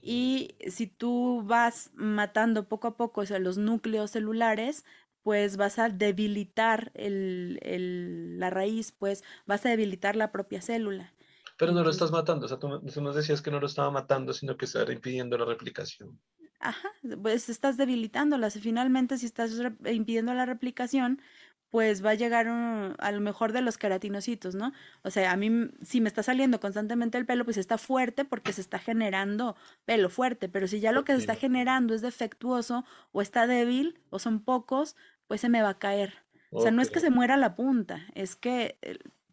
Y 0.00 0.56
si 0.68 0.86
tú 0.86 1.42
vas 1.44 1.90
matando 1.94 2.66
poco 2.66 2.88
a 2.88 2.96
poco 2.96 3.22
o 3.22 3.26
sea, 3.26 3.38
los 3.38 3.58
núcleos 3.58 4.10
celulares, 4.10 4.86
pues 5.22 5.58
vas 5.58 5.78
a 5.78 5.90
debilitar 5.90 6.92
el, 6.94 7.58
el, 7.62 8.38
la 8.38 8.48
raíz, 8.48 8.90
pues 8.92 9.22
vas 9.44 9.66
a 9.66 9.68
debilitar 9.68 10.16
la 10.16 10.32
propia 10.32 10.62
célula. 10.62 11.12
Pero 11.60 11.72
no 11.72 11.84
lo 11.84 11.90
estás 11.90 12.10
matando, 12.10 12.46
o 12.46 12.48
sea, 12.48 12.58
tú, 12.58 12.68
nos 13.02 13.14
decías 13.14 13.42
que 13.42 13.50
no 13.50 13.60
lo 13.60 13.66
estaba 13.66 13.90
matando, 13.90 14.32
sino 14.32 14.56
que 14.56 14.64
estaba 14.64 14.90
impidiendo 14.94 15.36
la 15.36 15.44
replicación. 15.44 16.18
Ajá, 16.58 16.88
pues 17.22 17.50
estás 17.50 17.76
debilitándolas. 17.76 18.58
Finalmente, 18.58 19.18
si 19.18 19.26
estás 19.26 19.52
impidiendo 19.84 20.32
la 20.32 20.46
replicación, 20.46 21.20
pues 21.68 22.02
va 22.02 22.12
a 22.12 22.14
llegar 22.14 22.48
a 22.48 23.12
lo 23.12 23.20
mejor 23.20 23.52
de 23.52 23.60
los 23.60 23.76
queratinocitos, 23.76 24.54
¿no? 24.54 24.72
O 25.02 25.10
sea, 25.10 25.32
a 25.32 25.36
mí, 25.36 25.68
si 25.82 26.00
me 26.00 26.08
está 26.08 26.22
saliendo 26.22 26.60
constantemente 26.60 27.18
el 27.18 27.26
pelo, 27.26 27.44
pues 27.44 27.58
está 27.58 27.76
fuerte 27.76 28.24
porque 28.24 28.54
se 28.54 28.62
está 28.62 28.78
generando 28.78 29.54
pelo 29.84 30.08
fuerte, 30.08 30.48
pero 30.48 30.66
si 30.66 30.80
ya 30.80 30.92
lo 30.92 31.04
que 31.04 31.12
se 31.12 31.18
está 31.18 31.34
generando 31.34 31.92
es 31.92 32.00
defectuoso 32.00 32.86
o 33.12 33.20
está 33.20 33.46
débil 33.46 34.00
o 34.08 34.18
son 34.18 34.40
pocos, 34.40 34.96
pues 35.26 35.42
se 35.42 35.50
me 35.50 35.60
va 35.60 35.68
a 35.68 35.78
caer. 35.78 36.24
O 36.52 36.62
sea, 36.62 36.70
no 36.70 36.80
es 36.80 36.90
que 36.90 37.00
se 37.00 37.10
muera 37.10 37.36
la 37.36 37.54
punta, 37.54 38.06
es 38.14 38.34
que 38.34 38.78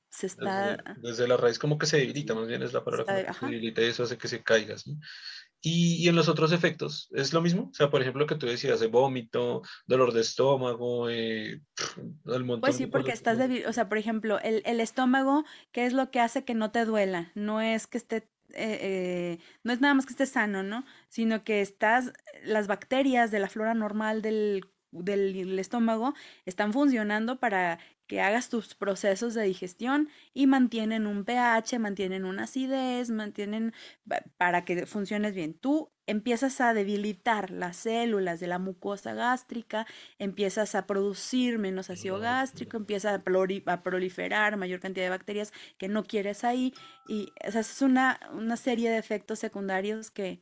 se 0.09 0.27
está... 0.27 0.77
Desde, 1.01 1.27
la 1.27 1.37
raíz 1.37 1.59
como 1.59 1.77
que 1.77 1.85
se 1.85 1.97
debilita, 1.97 2.35
más 2.35 2.47
bien 2.47 2.63
es 2.63 2.73
la 2.73 2.83
palabra 2.83 3.25
que 3.25 3.33
se 3.33 3.45
debilita 3.45 3.81
y 3.81 3.85
eso 3.85 4.03
hace 4.03 4.17
que 4.17 4.27
se 4.27 4.43
caiga, 4.43 4.75
Y, 5.61 6.03
y, 6.03 6.07
en 6.07 6.15
los 6.15 6.29
otros 6.29 6.51
efectos, 6.51 7.09
¿es 7.11 7.33
lo 7.33 7.41
mismo? 7.41 7.69
O 7.71 7.73
sea, 7.73 7.89
por 7.89 8.01
ejemplo, 8.01 8.27
que 8.27 8.35
tú 8.35 8.45
decías, 8.45 8.79
de 8.79 8.87
vómito, 8.87 9.61
dolor 9.85 10.13
de 10.13 10.21
estómago, 10.21 11.09
eh, 11.09 11.61
el 12.25 12.45
montón 12.45 12.61
Pues 12.61 12.75
sí, 12.75 12.87
porque 12.87 13.11
estás 13.11 13.37
débil, 13.37 13.65
o 13.65 13.73
sea, 13.73 13.89
por 13.89 13.97
ejemplo, 13.97 14.39
el, 14.41 14.61
el, 14.65 14.79
estómago, 14.79 15.45
¿qué 15.71 15.85
es 15.85 15.93
lo 15.93 16.11
que 16.11 16.19
hace 16.19 16.45
que 16.45 16.53
no 16.53 16.71
te 16.71 16.85
duela? 16.85 17.31
No 17.35 17.61
es 17.61 17.87
que 17.87 17.97
esté, 17.97 18.17
eh, 18.53 18.79
eh, 18.81 19.39
no 19.63 19.73
es 19.73 19.81
nada 19.81 19.93
más 19.93 20.05
que 20.05 20.13
esté 20.13 20.25
sano, 20.25 20.63
¿no? 20.63 20.85
Sino 21.09 21.43
que 21.43 21.61
estás, 21.61 22.13
las 22.43 22.67
bacterias 22.67 23.31
de 23.31 23.39
la 23.39 23.49
flora 23.49 23.73
normal 23.73 24.21
del 24.21 24.63
del 24.91 25.59
estómago 25.59 26.13
están 26.45 26.73
funcionando 26.73 27.39
para 27.39 27.79
que 28.07 28.21
hagas 28.21 28.49
tus 28.49 28.73
procesos 28.73 29.33
de 29.33 29.43
digestión 29.43 30.09
y 30.33 30.47
mantienen 30.47 31.05
un 31.05 31.25
pH, 31.25 31.77
mantienen 31.79 32.25
una 32.25 32.43
acidez, 32.43 33.09
mantienen 33.09 33.73
para 34.37 34.63
que 34.65 34.85
funciones 34.85 35.35
bien. 35.35 35.53
Tú 35.53 35.91
empiezas 36.07 36.61
a 36.61 36.73
debilitar 36.73 37.51
las 37.51 37.75
células 37.75 38.39
de 38.39 38.47
la 38.47 38.59
mucosa 38.59 39.13
gástrica, 39.13 39.85
empiezas 40.19 40.73
a 40.73 40.87
producir 40.87 41.59
menos 41.59 41.89
ácido 41.89 42.19
gástrico, 42.19 42.77
empieza 42.77 43.15
a, 43.15 43.83
proliferar 43.83 44.55
mayor 44.55 44.79
cantidad 44.79 45.05
de 45.05 45.09
bacterias 45.09 45.51
que 45.77 45.89
no 45.89 46.05
quieres 46.05 46.45
ahí 46.45 46.73
y 47.07 47.33
esa 47.41 47.59
es 47.59 47.81
una, 47.81 48.19
una 48.31 48.55
serie 48.55 48.89
de 48.89 48.97
efectos 48.97 49.39
secundarios 49.39 50.09
que, 50.09 50.41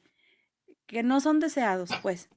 que 0.85 1.01
no 1.01 1.19
son 1.19 1.39
deseados, 1.39 1.89
pues. 2.03 2.29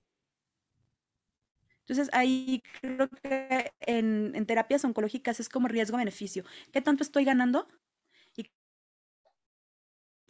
Entonces 1.88 2.10
ahí 2.12 2.62
creo 2.82 3.08
que 3.08 3.72
en, 3.80 4.44
terapias 4.44 4.84
oncológicas 4.84 5.40
es 5.40 5.48
como 5.48 5.68
riesgo-beneficio. 5.68 6.44
¿Qué 6.70 6.82
tanto 6.82 7.02
estoy 7.02 7.24
ganando? 7.24 7.66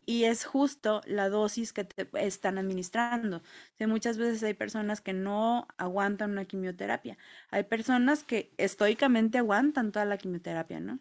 Y, 0.07 0.25
es 0.25 0.47
justo 0.47 1.03
la 1.05 1.29
dosis 1.29 1.75
que 1.75 1.85
te 1.85 2.09
están 2.25 2.57
administrando. 2.57 3.43
muchas 3.81 4.17
veces 4.17 4.43
hay 4.43 4.55
personas 4.55 5.03
que 5.03 5.13
no 5.13 5.69
aguantan 5.77 6.31
una 6.31 6.47
quimioterapia. 6.47 7.19
Hay 7.51 7.65
personas 7.65 8.25
que 8.25 8.55
estoicamente 8.57 9.37
aguantan 9.37 9.93
toda 9.93 10.07
la 10.07 10.17
quimioterapia, 10.17 10.81
¿no? 10.81 10.99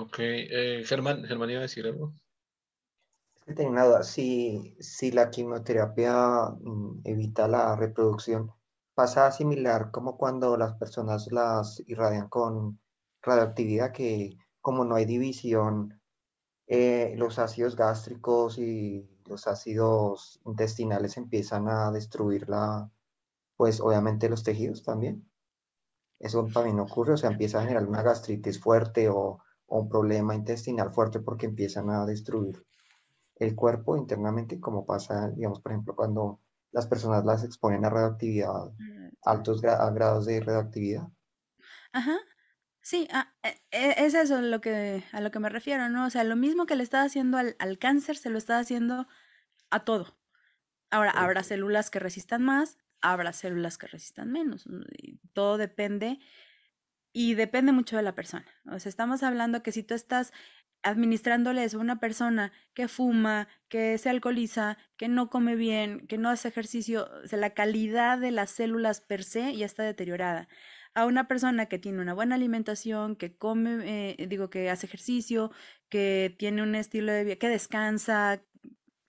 Ok. 0.00 0.16
Eh, 0.18 0.82
Germán, 0.86 1.22
Germán 1.24 1.50
iba 1.50 1.60
a 1.60 1.62
decir 1.62 1.86
algo. 1.86 2.14
Tengo 3.46 3.70
una 3.70 3.84
duda. 3.84 4.02
Si, 4.02 4.74
si 4.80 5.10
la 5.12 5.30
quimioterapia 5.30 6.48
mm, 6.60 7.00
evita 7.04 7.46
la 7.46 7.76
reproducción, 7.76 8.50
pasa 8.94 9.30
similar 9.32 9.90
como 9.90 10.16
cuando 10.16 10.56
las 10.56 10.74
personas 10.74 11.30
las 11.30 11.82
irradian 11.86 12.28
con 12.28 12.80
radioactividad, 13.22 13.92
que 13.92 14.38
como 14.60 14.84
no 14.84 14.94
hay 14.94 15.04
división, 15.04 16.00
eh, 16.66 17.14
los 17.16 17.38
ácidos 17.38 17.76
gástricos 17.76 18.58
y 18.58 19.08
los 19.26 19.46
ácidos 19.46 20.40
intestinales 20.46 21.16
empiezan 21.18 21.68
a 21.68 21.90
destruir 21.92 22.48
la, 22.48 22.90
pues 23.56 23.80
obviamente 23.80 24.28
los 24.30 24.42
tejidos 24.42 24.82
también. 24.82 25.28
Eso 26.18 26.46
también 26.52 26.80
ocurre, 26.80 27.14
o 27.14 27.16
sea, 27.18 27.30
empieza 27.30 27.58
a 27.58 27.62
generar 27.62 27.86
una 27.86 28.02
gastritis 28.02 28.60
fuerte 28.60 29.08
o 29.10 29.40
un 29.66 29.88
problema 29.88 30.34
intestinal 30.34 30.92
fuerte 30.92 31.20
porque 31.20 31.46
empiezan 31.46 31.90
a 31.90 32.06
destruir 32.06 32.64
el 33.36 33.54
cuerpo 33.54 33.96
internamente, 33.96 34.60
como 34.60 34.86
pasa, 34.86 35.30
digamos, 35.30 35.60
por 35.60 35.72
ejemplo, 35.72 35.96
cuando 35.96 36.40
las 36.72 36.86
personas 36.86 37.24
las 37.24 37.44
exponen 37.44 37.84
a 37.84 37.90
radioactividad, 37.90 38.72
mm, 38.78 39.08
altos 39.24 39.60
grados 39.62 40.26
de 40.26 40.40
radioactividad. 40.40 41.08
Ajá. 41.92 42.18
Sí, 42.80 43.08
ah, 43.12 43.32
e, 43.42 43.48
e, 43.70 44.04
es 44.04 44.14
eso 44.14 44.42
lo 44.42 44.60
que, 44.60 45.04
a 45.12 45.20
lo 45.20 45.30
que 45.30 45.38
me 45.38 45.48
refiero, 45.48 45.88
¿no? 45.88 46.06
O 46.06 46.10
sea, 46.10 46.22
lo 46.22 46.36
mismo 46.36 46.66
que 46.66 46.76
le 46.76 46.82
está 46.82 47.02
haciendo 47.02 47.38
al, 47.38 47.78
cáncer, 47.78 48.16
se 48.16 48.28
lo 48.28 48.36
está 48.36 48.58
haciendo 48.58 49.06
a 49.70 49.84
todo. 49.84 50.18
Ahora, 50.90 51.12
habrá 51.12 51.42
células 51.42 51.90
que 51.90 51.98
resistan 51.98 52.42
más, 52.42 52.76
habrá 53.00 53.32
células 53.32 53.78
que 53.78 53.86
resistan 53.86 54.30
menos. 54.32 54.68
todo 55.32 55.56
depende 55.56 56.18
y 57.12 57.34
depende 57.34 57.72
mucho 57.72 57.96
de 57.96 58.02
la 58.02 58.14
persona. 58.14 58.46
O 58.70 58.78
sea, 58.78 58.90
estamos 58.90 59.22
hablando 59.22 59.62
que 59.62 59.72
si 59.72 59.82
tú 59.82 59.94
estás 59.94 60.32
administrándoles 60.84 61.74
a 61.74 61.78
una 61.78 61.98
persona 61.98 62.52
que 62.74 62.88
fuma, 62.88 63.48
que 63.68 63.98
se 63.98 64.10
alcoholiza, 64.10 64.76
que 64.96 65.08
no 65.08 65.30
come 65.30 65.56
bien, 65.56 66.06
que 66.06 66.18
no 66.18 66.28
hace 66.28 66.48
ejercicio, 66.48 67.08
o 67.24 67.26
sea, 67.26 67.38
la 67.38 67.54
calidad 67.54 68.18
de 68.18 68.30
las 68.30 68.50
células 68.50 69.00
per 69.00 69.24
se 69.24 69.56
ya 69.56 69.66
está 69.66 69.82
deteriorada. 69.82 70.46
A 70.94 71.06
una 71.06 71.26
persona 71.26 71.66
que 71.66 71.78
tiene 71.78 72.00
una 72.02 72.14
buena 72.14 72.36
alimentación, 72.36 73.16
que 73.16 73.36
come, 73.36 74.14
eh, 74.18 74.26
digo, 74.28 74.50
que 74.50 74.70
hace 74.70 74.86
ejercicio, 74.86 75.50
que 75.88 76.34
tiene 76.38 76.62
un 76.62 76.74
estilo 76.74 77.12
de 77.12 77.24
vida, 77.24 77.36
que 77.36 77.48
descansa, 77.48 78.42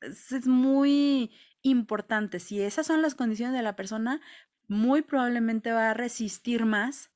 es 0.02 0.48
muy 0.48 1.32
importante. 1.62 2.40
Si 2.40 2.62
esas 2.62 2.88
son 2.88 3.02
las 3.02 3.16
condiciones 3.16 3.56
de 3.56 3.64
la 3.64 3.76
persona, 3.76 4.22
muy 4.68 5.02
probablemente 5.02 5.72
va 5.72 5.92
a 5.92 5.94
resistir 5.94 6.66
más 6.66 7.12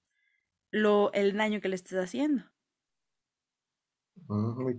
lo, 0.71 1.11
el 1.13 1.35
daño 1.37 1.61
que 1.61 1.69
le 1.69 1.75
estés 1.75 1.97
haciendo 1.97 2.48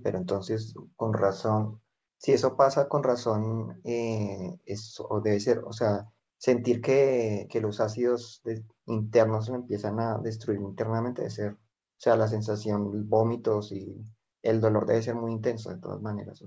pero 0.03 0.19
entonces, 0.19 0.75
con 0.97 1.13
razón, 1.13 1.81
si 2.19 2.33
eso 2.33 2.57
pasa 2.57 2.89
con 2.89 3.03
razón, 3.03 3.81
eh, 3.85 4.59
eso 4.67 5.21
debe 5.25 5.41
ser, 5.41 5.59
o 5.61 5.73
sea, 5.73 6.07
sentir 6.37 6.81
que, 6.81 7.47
que 7.51 7.61
los 7.61 7.81
ácidos 7.81 8.43
internos 8.87 9.47
se 9.47 9.53
empiezan 9.53 10.01
a 10.01 10.19
destruir 10.19 10.61
internamente 10.61 11.23
debe 11.23 11.31
ser, 11.31 11.53
o 11.53 11.59
sea, 11.99 12.17
la 12.17 12.29
sensación, 12.29 13.09
vómitos 13.09 13.73
y 13.73 14.05
el 14.43 14.61
dolor 14.61 14.87
debe 14.87 15.03
ser 15.03 15.15
muy 15.15 15.33
intenso 15.33 15.71
de 15.71 15.79
todas 15.79 16.01
maneras. 16.01 16.43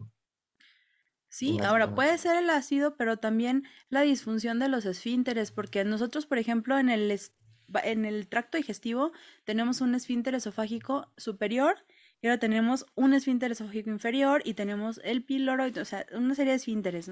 Sí, 1.29 1.59
ahora 1.61 1.95
puede 1.95 2.17
ser 2.19 2.35
el 2.35 2.49
ácido, 2.49 2.95
pero 2.95 3.17
también 3.17 3.63
la 3.89 4.01
disfunción 4.01 4.59
de 4.59 4.69
los 4.69 4.85
esfínteres, 4.85 5.51
porque 5.51 5.83
nosotros, 5.83 6.27
por 6.27 6.37
ejemplo, 6.37 6.77
en 6.77 6.89
el, 6.89 7.19
en 7.83 8.05
el 8.05 8.27
tracto 8.27 8.57
digestivo 8.57 9.11
tenemos 9.43 9.81
un 9.81 9.95
esfínter 9.95 10.35
esofágico 10.35 11.11
superior 11.17 11.77
y 12.23 12.27
ahora 12.27 12.39
tenemos 12.39 12.85
un 12.95 13.13
esfínter 13.13 13.51
esofágico 13.51 13.89
inferior 13.89 14.41
y 14.45 14.53
tenemos 14.53 15.01
el 15.03 15.25
píloro, 15.25 15.65
o 15.65 15.85
sea, 15.85 16.05
una 16.13 16.33
serie 16.35 16.51
de 16.51 16.57
esfínteres. 16.57 17.11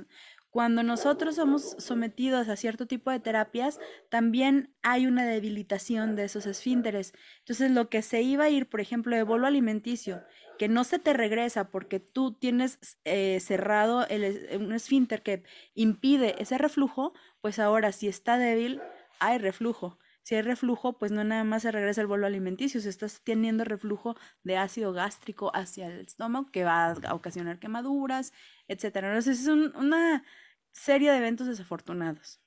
Cuando 0.49 0.83
nosotros 0.83 1.35
somos 1.35 1.75
sometidos 1.79 2.47
a 2.47 2.55
cierto 2.55 2.85
tipo 2.87 3.11
de 3.11 3.19
terapias, 3.19 3.77
también 4.07 4.73
hay 4.81 5.07
una 5.07 5.25
debilitación 5.25 6.15
de 6.15 6.23
esos 6.23 6.45
esfínteres. 6.45 7.13
Entonces, 7.39 7.71
lo 7.71 7.89
que 7.89 8.01
se 8.03 8.21
iba 8.21 8.45
a 8.45 8.49
ir, 8.49 8.69
por 8.69 8.79
ejemplo, 8.79 9.13
de 9.13 9.23
bolo 9.23 9.47
alimenticio, 9.47 10.23
que 10.57 10.69
no 10.69 10.85
se 10.85 10.97
te 10.97 11.11
regresa 11.11 11.71
porque 11.71 11.99
tú 11.99 12.31
tienes 12.31 12.79
eh, 13.03 13.41
cerrado 13.41 14.07
el, 14.07 14.47
un 14.61 14.71
esfínter 14.71 15.23
que 15.23 15.43
impide 15.73 16.41
ese 16.41 16.57
reflujo, 16.57 17.11
pues 17.41 17.59
ahora 17.59 17.91
si 17.91 18.07
está 18.07 18.37
débil, 18.37 18.79
hay 19.19 19.39
reflujo. 19.39 19.99
Si 20.23 20.35
hay 20.35 20.41
reflujo, 20.43 20.97
pues 20.97 21.11
no 21.11 21.23
nada 21.23 21.43
más 21.43 21.63
se 21.63 21.71
regresa 21.71 22.01
el 22.01 22.07
bolo 22.07 22.27
alimenticio, 22.27 22.79
si 22.79 22.89
estás 22.89 23.21
teniendo 23.23 23.63
reflujo 23.63 24.15
de 24.43 24.57
ácido 24.57 24.93
gástrico 24.93 25.51
hacia 25.55 25.87
el 25.87 26.01
estómago 26.01 26.51
que 26.51 26.63
va 26.63 26.91
a 26.91 27.13
ocasionar 27.13 27.59
quemaduras, 27.59 28.33
etcétera. 28.67 29.07
Entonces 29.07 29.41
es 29.41 29.47
una 29.47 30.23
serie 30.71 31.11
de 31.11 31.17
eventos 31.17 31.47
desafortunados. 31.47 32.39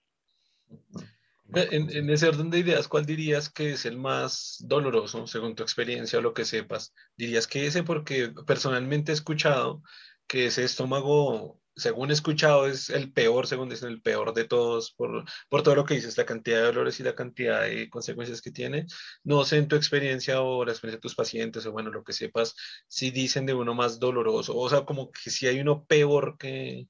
En, 1.52 1.90
en, 1.90 2.10
ese 2.10 2.28
orden 2.28 2.50
de 2.50 2.58
ideas, 2.58 2.88
¿cuál 2.88 3.04
dirías 3.04 3.48
que 3.48 3.72
es 3.72 3.84
el 3.84 3.98
más 3.98 4.56
doloroso, 4.60 5.26
según 5.26 5.54
tu 5.54 5.62
experiencia 5.62 6.18
o 6.18 6.22
lo 6.22 6.32
que 6.32 6.44
sepas? 6.44 6.94
¿Dirías 7.16 7.46
que 7.46 7.66
ese? 7.66 7.82
Porque 7.82 8.32
personalmente 8.46 9.12
he 9.12 9.14
escuchado 9.14 9.82
que 10.26 10.46
ese 10.46 10.64
estómago 10.64 11.60
según 11.76 12.10
he 12.10 12.12
escuchado, 12.12 12.66
es 12.66 12.90
el 12.90 13.12
peor, 13.12 13.46
según 13.46 13.68
dicen, 13.68 13.88
el 13.88 14.00
peor 14.00 14.32
de 14.32 14.44
todos, 14.44 14.92
por, 14.92 15.24
por 15.48 15.62
todo 15.62 15.74
lo 15.74 15.84
que 15.84 15.94
dices, 15.94 16.16
la 16.16 16.24
cantidad 16.24 16.58
de 16.58 16.66
dolores 16.66 17.00
y 17.00 17.02
la 17.02 17.14
cantidad 17.14 17.62
de 17.62 17.88
consecuencias 17.90 18.40
que 18.40 18.50
tiene. 18.50 18.86
No 19.24 19.44
sé 19.44 19.58
en 19.58 19.68
tu 19.68 19.76
experiencia 19.76 20.40
o 20.40 20.64
la 20.64 20.72
experiencia 20.72 20.98
de 20.98 21.02
tus 21.02 21.14
pacientes, 21.14 21.66
o 21.66 21.72
bueno, 21.72 21.90
lo 21.90 22.04
que 22.04 22.12
sepas, 22.12 22.54
si 22.86 23.10
dicen 23.10 23.46
de 23.46 23.54
uno 23.54 23.74
más 23.74 23.98
doloroso, 23.98 24.56
o 24.56 24.68
sea, 24.68 24.84
como 24.84 25.10
que 25.10 25.30
si 25.30 25.46
hay 25.46 25.60
uno 25.60 25.84
peor 25.84 26.36
que, 26.38 26.88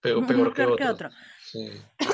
peor, 0.00 0.26
peor, 0.26 0.52
que, 0.52 0.86
otro. 0.86 1.10
Sí. 1.44 1.70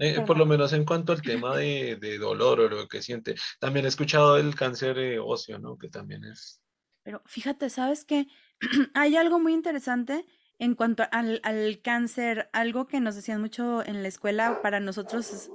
Eh, 0.00 0.20
por 0.26 0.36
lo 0.36 0.46
menos 0.46 0.72
en 0.72 0.84
cuanto 0.84 1.12
al 1.12 1.22
tema 1.22 1.56
de, 1.56 1.96
de, 2.00 2.18
dolor 2.18 2.60
o 2.60 2.68
lo 2.68 2.88
que 2.88 3.02
siente. 3.02 3.36
También 3.60 3.84
he 3.84 3.88
escuchado 3.88 4.36
el 4.36 4.54
cáncer 4.54 5.20
óseo, 5.22 5.58
¿no? 5.60 5.78
Que 5.78 5.88
también 5.88 6.24
es. 6.24 6.60
Pero 7.04 7.22
fíjate, 7.24 7.70
¿sabes 7.70 8.04
qué? 8.04 8.26
hay 8.94 9.16
algo 9.16 9.38
muy 9.38 9.52
interesante 9.52 10.26
en 10.60 10.74
cuanto 10.74 11.04
al, 11.10 11.80
cáncer, 11.82 12.50
algo 12.52 12.86
que 12.86 13.00
nos 13.00 13.16
decían 13.16 13.40
mucho 13.40 13.84
en 13.84 14.02
la 14.02 14.08
escuela 14.08 14.60
para 14.60 14.78
nosotros 14.78 15.32
es 15.32 15.50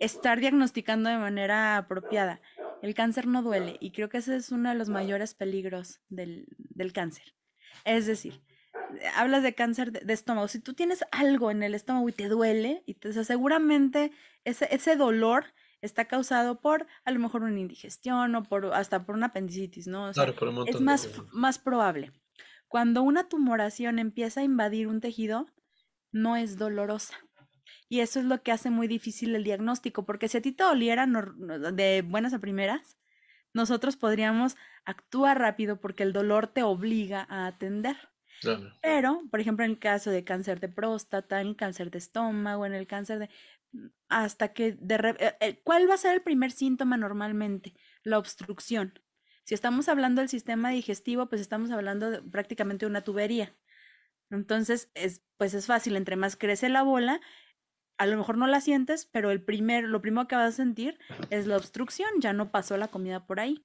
estar 0.00 0.40
diagnosticando 0.40 1.10
de 1.10 1.18
manera 1.18 1.76
apropiada. 1.76 2.40
El 2.80 2.94
cáncer 2.94 3.26
no 3.26 3.42
duele 3.42 3.76
y 3.78 3.90
creo 3.90 4.08
que 4.08 4.18
ese 4.18 4.36
es 4.36 4.50
uno 4.50 4.70
de 4.70 4.74
los 4.74 4.88
mayores 4.88 5.34
peligros 5.34 6.00
del, 6.08 6.46
cáncer. 6.94 7.34
Es 7.84 8.06
decir, 8.06 8.40
hablas 9.16 9.42
de 9.42 9.54
cáncer 9.54 9.92
de, 9.92 10.12
estómago. 10.14 10.48
Si 10.48 10.60
tú 10.60 10.72
tienes 10.72 11.04
algo 11.12 11.50
en 11.50 11.62
el 11.62 11.74
estómago 11.74 12.08
y 12.08 12.12
te 12.12 12.28
duele, 12.28 12.82
y 12.86 12.94
te, 12.94 13.12
seguramente 13.24 14.12
ese, 14.44 14.66
ese 14.74 14.96
dolor 14.96 15.44
está 15.82 16.06
causado 16.06 16.58
por 16.58 16.86
a 17.04 17.10
lo 17.10 17.20
mejor 17.20 17.42
una 17.42 17.60
indigestión 17.60 18.34
o 18.34 18.44
por 18.44 18.72
hasta 18.72 19.04
por 19.04 19.14
una 19.14 19.26
apendicitis, 19.26 19.88
¿no? 19.88 20.10
claro, 20.12 20.34
por 20.34 20.48
un 20.48 20.66
es 20.66 20.80
más, 20.80 21.06
más 21.32 21.58
probable. 21.58 22.12
Cuando 22.68 23.02
una 23.02 23.28
tumoración 23.28 23.98
empieza 23.98 24.40
a 24.40 24.44
invadir 24.44 24.88
un 24.88 25.00
tejido, 25.00 25.46
no 26.12 26.36
es 26.36 26.58
dolorosa. 26.58 27.14
Y 27.88 28.00
eso 28.00 28.20
es 28.20 28.26
lo 28.26 28.42
que 28.42 28.52
hace 28.52 28.70
muy 28.70 28.86
difícil 28.86 29.34
el 29.34 29.44
diagnóstico, 29.44 30.04
porque 30.04 30.28
si 30.28 30.38
a 30.38 30.42
ti 30.42 30.52
te 30.52 30.64
doliera 30.64 31.06
de 31.06 32.02
buenas 32.02 32.34
a 32.34 32.38
primeras, 32.38 32.98
nosotros 33.54 33.96
podríamos 33.96 34.56
actuar 34.84 35.38
rápido 35.38 35.80
porque 35.80 36.02
el 36.02 36.12
dolor 36.12 36.48
te 36.48 36.62
obliga 36.62 37.26
a 37.30 37.46
atender. 37.46 37.96
Pero, 38.82 39.22
por 39.30 39.40
ejemplo, 39.40 39.64
en 39.64 39.72
el 39.72 39.78
caso 39.78 40.10
de 40.10 40.22
cáncer 40.22 40.60
de 40.60 40.68
próstata, 40.68 41.40
en 41.40 41.48
el 41.48 41.56
cáncer 41.56 41.90
de 41.90 41.98
estómago, 41.98 42.66
en 42.66 42.74
el 42.74 42.86
cáncer 42.86 43.18
de... 43.18 43.30
hasta 44.08 44.52
que 44.52 44.72
de... 44.72 45.16
Eh, 45.18 45.36
eh, 45.40 45.60
¿Cuál 45.64 45.90
va 45.90 45.94
a 45.94 45.98
ser 45.98 46.14
el 46.14 46.22
primer 46.22 46.52
síntoma 46.52 46.96
normalmente? 46.96 47.74
La 48.04 48.18
obstrucción. 48.18 48.92
Si 49.48 49.54
estamos 49.54 49.88
hablando 49.88 50.20
del 50.20 50.28
sistema 50.28 50.68
digestivo, 50.68 51.30
pues 51.30 51.40
estamos 51.40 51.70
hablando 51.70 52.22
prácticamente 52.30 52.84
de 52.84 52.90
una 52.90 53.00
tubería. 53.00 53.56
Entonces, 54.28 54.90
es, 54.92 55.22
pues 55.38 55.54
es 55.54 55.64
fácil, 55.64 55.96
entre 55.96 56.16
más 56.16 56.36
crece 56.36 56.68
la 56.68 56.82
bola, 56.82 57.22
a 57.96 58.04
lo 58.04 58.18
mejor 58.18 58.36
no 58.36 58.46
la 58.46 58.60
sientes, 58.60 59.06
pero 59.06 59.30
el 59.30 59.42
primer, 59.42 59.84
lo 59.84 60.02
primero 60.02 60.28
que 60.28 60.36
vas 60.36 60.52
a 60.52 60.56
sentir 60.56 60.98
es 61.30 61.46
la 61.46 61.56
obstrucción, 61.56 62.10
ya 62.20 62.34
no 62.34 62.50
pasó 62.50 62.76
la 62.76 62.88
comida 62.88 63.24
por 63.24 63.40
ahí. 63.40 63.62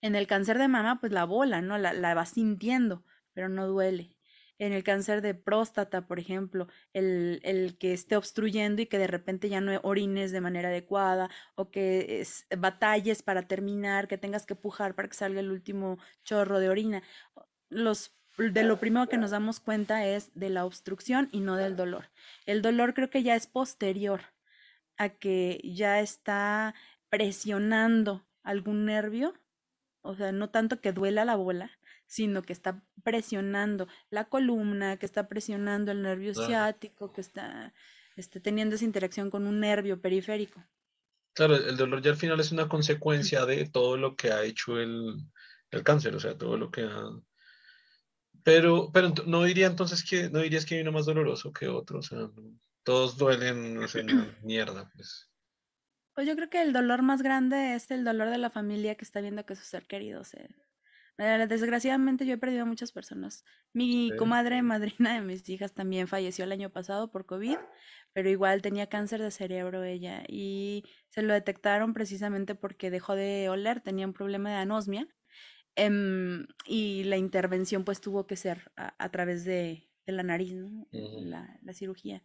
En 0.00 0.16
el 0.16 0.26
cáncer 0.26 0.56
de 0.56 0.68
mama, 0.68 1.00
pues 1.00 1.12
la 1.12 1.24
bola, 1.24 1.60
¿no? 1.60 1.76
La, 1.76 1.92
la 1.92 2.14
vas 2.14 2.30
sintiendo, 2.30 3.04
pero 3.34 3.50
no 3.50 3.66
duele 3.66 4.17
en 4.58 4.72
el 4.72 4.82
cáncer 4.82 5.22
de 5.22 5.34
próstata, 5.34 6.06
por 6.06 6.18
ejemplo, 6.18 6.68
el, 6.92 7.40
el, 7.44 7.78
que 7.78 7.92
esté 7.92 8.16
obstruyendo 8.16 8.82
y 8.82 8.86
que 8.86 8.98
de 8.98 9.06
repente 9.06 9.48
ya 9.48 9.60
no 9.60 9.78
orines 9.82 10.32
de 10.32 10.40
manera 10.40 10.68
adecuada 10.68 11.30
o 11.54 11.70
que 11.70 12.20
es, 12.20 12.46
batalles 12.56 13.22
para 13.22 13.42
terminar, 13.42 14.08
que 14.08 14.18
tengas 14.18 14.46
que 14.46 14.54
pujar 14.54 14.94
para 14.94 15.08
que 15.08 15.14
salga 15.14 15.40
el 15.40 15.50
último 15.50 15.98
chorro 16.24 16.58
de 16.58 16.68
orina. 16.68 17.02
Los 17.68 18.14
de 18.38 18.62
lo 18.62 18.78
primero 18.78 19.08
que 19.08 19.18
nos 19.18 19.32
damos 19.32 19.58
cuenta 19.58 20.06
es 20.06 20.30
de 20.34 20.48
la 20.48 20.64
obstrucción 20.64 21.28
y 21.32 21.40
no 21.40 21.56
del 21.56 21.74
dolor. 21.74 22.10
El 22.46 22.62
dolor 22.62 22.94
creo 22.94 23.10
que 23.10 23.24
ya 23.24 23.34
es 23.34 23.48
posterior 23.48 24.20
a 24.96 25.08
que 25.08 25.60
ya 25.64 26.00
está 26.00 26.74
presionando 27.08 28.24
algún 28.44 28.84
nervio, 28.84 29.34
o 30.02 30.14
sea, 30.14 30.30
no 30.32 30.50
tanto 30.50 30.80
que 30.80 30.92
duela 30.92 31.24
la 31.24 31.34
bola, 31.34 31.70
sino 32.08 32.42
que 32.42 32.54
está 32.54 32.82
presionando 33.04 33.86
la 34.10 34.24
columna, 34.24 34.96
que 34.96 35.06
está 35.06 35.28
presionando 35.28 35.92
el 35.92 36.02
nervio 36.02 36.34
ciático, 36.34 37.12
que 37.12 37.20
está 37.20 37.74
este, 38.16 38.40
teniendo 38.40 38.74
esa 38.74 38.86
interacción 38.86 39.30
con 39.30 39.46
un 39.46 39.60
nervio 39.60 40.00
periférico. 40.00 40.64
Claro, 41.34 41.54
el 41.54 41.76
dolor 41.76 42.02
ya 42.02 42.10
al 42.10 42.16
final 42.16 42.40
es 42.40 42.50
una 42.50 42.68
consecuencia 42.68 43.44
de 43.44 43.68
todo 43.68 43.96
lo 43.96 44.16
que 44.16 44.32
ha 44.32 44.42
hecho 44.42 44.80
el, 44.80 45.22
cáncer, 45.84 46.16
o 46.16 46.20
sea, 46.20 46.36
todo 46.36 46.56
lo 46.56 46.70
que 46.70 46.82
ha... 46.82 47.10
Pero, 48.42 48.90
pero 48.90 49.12
no 49.26 49.44
diría 49.44 49.66
entonces 49.66 50.02
que, 50.02 50.30
no 50.30 50.40
dirías 50.40 50.64
que 50.64 50.76
hay 50.76 50.80
uno 50.80 50.92
más 50.92 51.04
doloroso 51.04 51.52
que 51.52 51.68
otro, 51.68 51.98
o 51.98 52.02
sea, 52.02 52.30
todos 52.82 53.18
duelen, 53.18 53.74
no 53.74 53.86
sé, 53.86 54.02
mierda, 54.42 54.90
pues. 54.94 55.30
Pues 56.14 56.26
yo 56.26 56.34
creo 56.34 56.48
que 56.48 56.62
el 56.62 56.72
dolor 56.72 57.02
más 57.02 57.20
grande 57.20 57.74
es 57.74 57.90
el 57.90 58.02
dolor 58.02 58.30
de 58.30 58.38
la 58.38 58.50
familia 58.50 58.94
que 58.94 59.04
está 59.04 59.20
viendo 59.20 59.44
que 59.44 59.54
su 59.54 59.64
ser 59.64 59.86
querido 59.86 60.24
se, 60.24 60.48
desgraciadamente 61.18 62.24
yo 62.24 62.34
he 62.34 62.38
perdido 62.38 62.62
a 62.62 62.66
muchas 62.66 62.92
personas. 62.92 63.44
Mi 63.72 64.12
comadre, 64.16 64.62
madrina 64.62 65.14
de 65.14 65.20
mis 65.20 65.48
hijas, 65.48 65.72
también 65.72 66.06
falleció 66.06 66.44
el 66.44 66.52
año 66.52 66.70
pasado 66.70 67.10
por 67.10 67.26
COVID, 67.26 67.56
pero 68.12 68.30
igual 68.30 68.62
tenía 68.62 68.88
cáncer 68.88 69.20
de 69.20 69.30
cerebro 69.30 69.82
ella 69.82 70.22
y 70.28 70.84
se 71.08 71.22
lo 71.22 71.34
detectaron 71.34 71.92
precisamente 71.92 72.54
porque 72.54 72.90
dejó 72.90 73.14
de 73.14 73.48
oler, 73.48 73.80
tenía 73.80 74.06
un 74.06 74.12
problema 74.12 74.50
de 74.50 74.56
anosmia 74.56 75.08
em, 75.74 76.46
y 76.66 77.04
la 77.04 77.16
intervención 77.16 77.84
pues 77.84 78.00
tuvo 78.00 78.26
que 78.26 78.36
ser 78.36 78.70
a, 78.76 79.08
través 79.10 79.44
de, 79.44 79.88
la 80.06 80.22
nariz, 80.22 80.54
¿no? 80.54 80.86
la, 80.92 81.58
la 81.62 81.72
cirugía. 81.72 82.22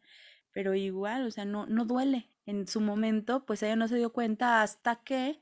Pero 0.52 0.76
igual, 0.76 1.26
o 1.26 1.32
sea, 1.32 1.46
no, 1.46 1.66
no 1.66 1.86
duele. 1.86 2.30
En 2.46 2.68
su 2.68 2.80
momento, 2.80 3.44
pues 3.46 3.64
ella 3.64 3.76
no 3.76 3.88
se 3.88 3.96
dio 3.96 4.14
cuenta 4.14 4.62
hasta 4.62 4.98
que 5.04 5.41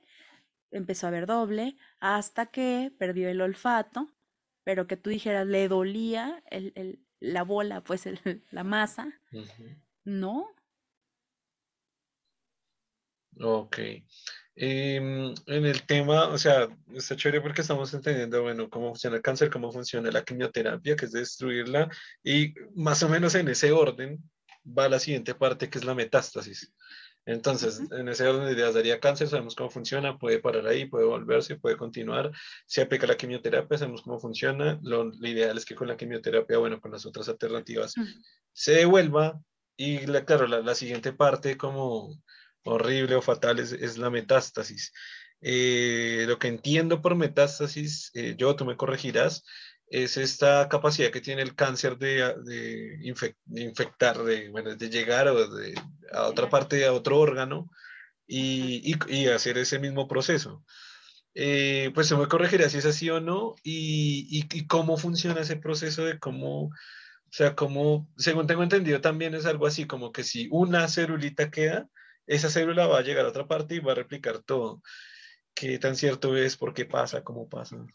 empezó 0.71 1.07
a 1.07 1.11
ver 1.11 1.27
doble 1.27 1.75
hasta 1.99 2.47
que 2.47 2.91
perdió 2.97 3.29
el 3.29 3.41
olfato, 3.41 4.09
pero 4.63 4.87
que 4.87 4.97
tú 4.97 5.09
dijeras, 5.09 5.47
le 5.47 5.67
dolía 5.67 6.43
el, 6.49 6.99
la 7.19 7.43
bola, 7.43 7.83
pues 7.83 8.05
la 8.51 8.63
masa, 8.63 9.19
¿no? 10.03 10.49
Ok. 13.39 13.79
Em, 14.55 15.33
en 15.47 15.65
el 15.65 15.85
tema, 15.85 16.27
o 16.27 16.37
sea, 16.37 16.67
está 16.93 17.15
chévere 17.15 17.41
porque 17.41 17.61
estamos 17.61 17.93
entendiendo, 17.93 18.41
bueno, 18.41 18.69
cómo 18.69 18.89
funciona 18.89 19.15
el 19.15 19.21
cáncer, 19.21 19.49
cómo 19.49 19.71
funciona 19.71 20.11
la 20.11 20.23
quimioterapia, 20.23 20.95
que 20.95 21.05
es 21.05 21.11
destruirla, 21.13 21.89
y 22.23 22.53
más 22.75 23.01
o 23.03 23.09
menos 23.09 23.33
en 23.35 23.47
ese 23.47 23.71
orden 23.71 24.21
va 24.65 24.89
la 24.89 24.99
siguiente 24.99 25.33
parte, 25.35 25.69
que 25.69 25.79
es 25.79 25.85
la 25.85 25.95
metástasis. 25.95 26.73
Entonces, 27.25 27.81
en 27.91 28.09
ese 28.09 28.27
orden 28.27 28.47
de 28.47 28.53
ideas 28.53 28.73
daría 28.73 28.99
cáncer, 28.99 29.27
sabemos 29.27 29.55
cómo 29.55 29.69
funciona, 29.69 30.17
puede 30.17 30.39
parar 30.39 30.65
ahí, 30.67 30.85
puede 30.85 31.05
volverse, 31.05 31.55
puede 31.55 31.77
continuar. 31.77 32.31
Si 32.65 32.81
aplica 32.81 33.05
la 33.05 33.15
quimioterapia, 33.15 33.77
sabemos 33.77 34.01
cómo 34.01 34.19
funciona. 34.19 34.79
Lo, 34.81 35.11
ideal 35.13 35.57
es 35.57 35.65
que 35.65 35.75
con 35.75 35.87
la 35.87 35.97
quimioterapia, 35.97 36.57
bueno, 36.57 36.81
con 36.81 36.91
las 36.91 37.05
otras 37.05 37.29
alternativas, 37.29 37.93
se 38.53 38.71
devuelva. 38.73 39.39
Y 39.77 39.99
claro, 39.99 40.47
la, 40.47 40.75
siguiente 40.75 41.13
parte 41.13 41.57
como 41.57 42.19
horrible 42.63 43.15
o 43.15 43.21
fatal 43.21 43.59
es, 43.59 43.97
la 43.97 44.09
metástasis. 44.09 44.91
Eh, 45.41 46.25
lo 46.27 46.39
que 46.39 46.47
entiendo 46.47 47.01
por 47.01 47.15
metástasis, 47.15 48.11
eh, 48.13 48.35
yo, 48.37 48.55
tú 48.55 48.65
me 48.65 48.77
corregirás, 48.77 49.43
es 49.91 50.15
esta 50.15 50.69
capacidad 50.69 51.11
que 51.11 51.19
tiene 51.19 51.41
el 51.41 51.53
cáncer 51.53 51.97
de, 51.97 52.33
de, 52.45 52.97
infectar, 53.03 54.23
de, 54.23 54.49
bueno, 54.49 54.73
de 54.73 54.89
llegar 54.89 55.27
a 55.27 56.23
otra 56.27 56.49
parte, 56.49 56.85
a 56.85 56.93
otro 56.93 57.19
órgano 57.19 57.69
y, 58.25 58.95
y, 59.09 59.27
hacer 59.27 59.57
ese 59.57 59.79
mismo 59.79 60.07
proceso. 60.07 60.63
Eh, 61.35 61.91
pues 61.93 62.07
se 62.07 62.15
me 62.15 62.27
corregirá 62.27 62.69
si 62.69 62.77
es 62.77 62.85
así 62.85 63.09
o 63.09 63.19
no 63.19 63.55
y, 63.63 64.47
y, 64.49 64.65
cómo 64.67 64.97
funciona 64.97 65.41
ese 65.41 65.57
proceso 65.57 66.05
de 66.05 66.19
cómo, 66.19 66.67
o 66.67 66.71
sea, 67.29 67.53
cómo, 67.55 68.09
según 68.17 68.47
tengo 68.47 68.63
entendido, 68.63 69.01
también 69.01 69.35
es 69.35 69.45
algo 69.45 69.67
así 69.67 69.87
como 69.87 70.13
que 70.13 70.23
si 70.23 70.47
una 70.51 70.87
célulita 70.87 71.51
queda, 71.51 71.89
esa 72.27 72.49
célula 72.49 72.87
va 72.87 72.99
a 72.99 73.03
llegar 73.03 73.25
a 73.25 73.29
otra 73.29 73.45
parte 73.45 73.75
y 73.75 73.79
va 73.79 73.91
a 73.91 73.95
replicar 73.95 74.39
todo. 74.39 74.81
¿Qué 75.53 75.77
tan 75.79 75.97
cierto 75.97 76.37
es? 76.37 76.55
¿Por 76.55 76.73
qué 76.73 76.85
pasa? 76.85 77.23
¿Cómo 77.25 77.49
pasa? 77.49 77.85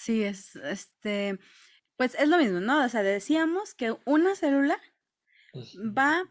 Sí, 0.00 0.24
es, 0.24 0.56
este, 0.56 1.38
pues 1.98 2.14
es 2.14 2.26
lo 2.26 2.38
mismo, 2.38 2.58
¿no? 2.58 2.82
O 2.82 2.88
sea, 2.88 3.02
decíamos 3.02 3.74
que 3.74 3.94
una 4.06 4.34
célula 4.34 4.80
va 5.76 6.24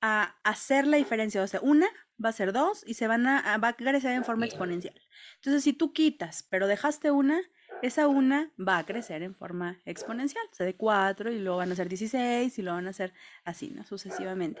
a 0.00 0.34
hacer 0.42 0.88
la 0.88 0.96
diferencia, 0.96 1.40
o 1.40 1.46
sea, 1.46 1.60
una 1.60 1.86
va 2.22 2.30
a 2.30 2.32
ser 2.32 2.52
dos 2.52 2.82
y 2.84 2.94
se 2.94 3.06
van 3.06 3.28
a, 3.28 3.56
va 3.58 3.68
a 3.68 3.76
crecer 3.76 4.10
en 4.10 4.24
forma 4.24 4.46
exponencial. 4.46 5.00
Entonces, 5.36 5.62
si 5.62 5.74
tú 5.74 5.92
quitas, 5.92 6.44
pero 6.50 6.66
dejaste 6.66 7.12
una, 7.12 7.40
esa 7.82 8.08
una 8.08 8.50
va 8.58 8.78
a 8.78 8.84
crecer 8.84 9.22
en 9.22 9.36
forma 9.36 9.78
exponencial, 9.84 10.44
o 10.50 10.54
sea, 10.56 10.66
de 10.66 10.74
cuatro 10.74 11.30
y 11.30 11.38
luego 11.38 11.58
van 11.58 11.70
a 11.70 11.76
ser 11.76 11.88
16 11.88 12.58
y 12.58 12.62
luego 12.62 12.78
van 12.78 12.88
a 12.88 12.92
ser 12.92 13.14
así, 13.44 13.70
¿no? 13.70 13.84
Sucesivamente. 13.84 14.60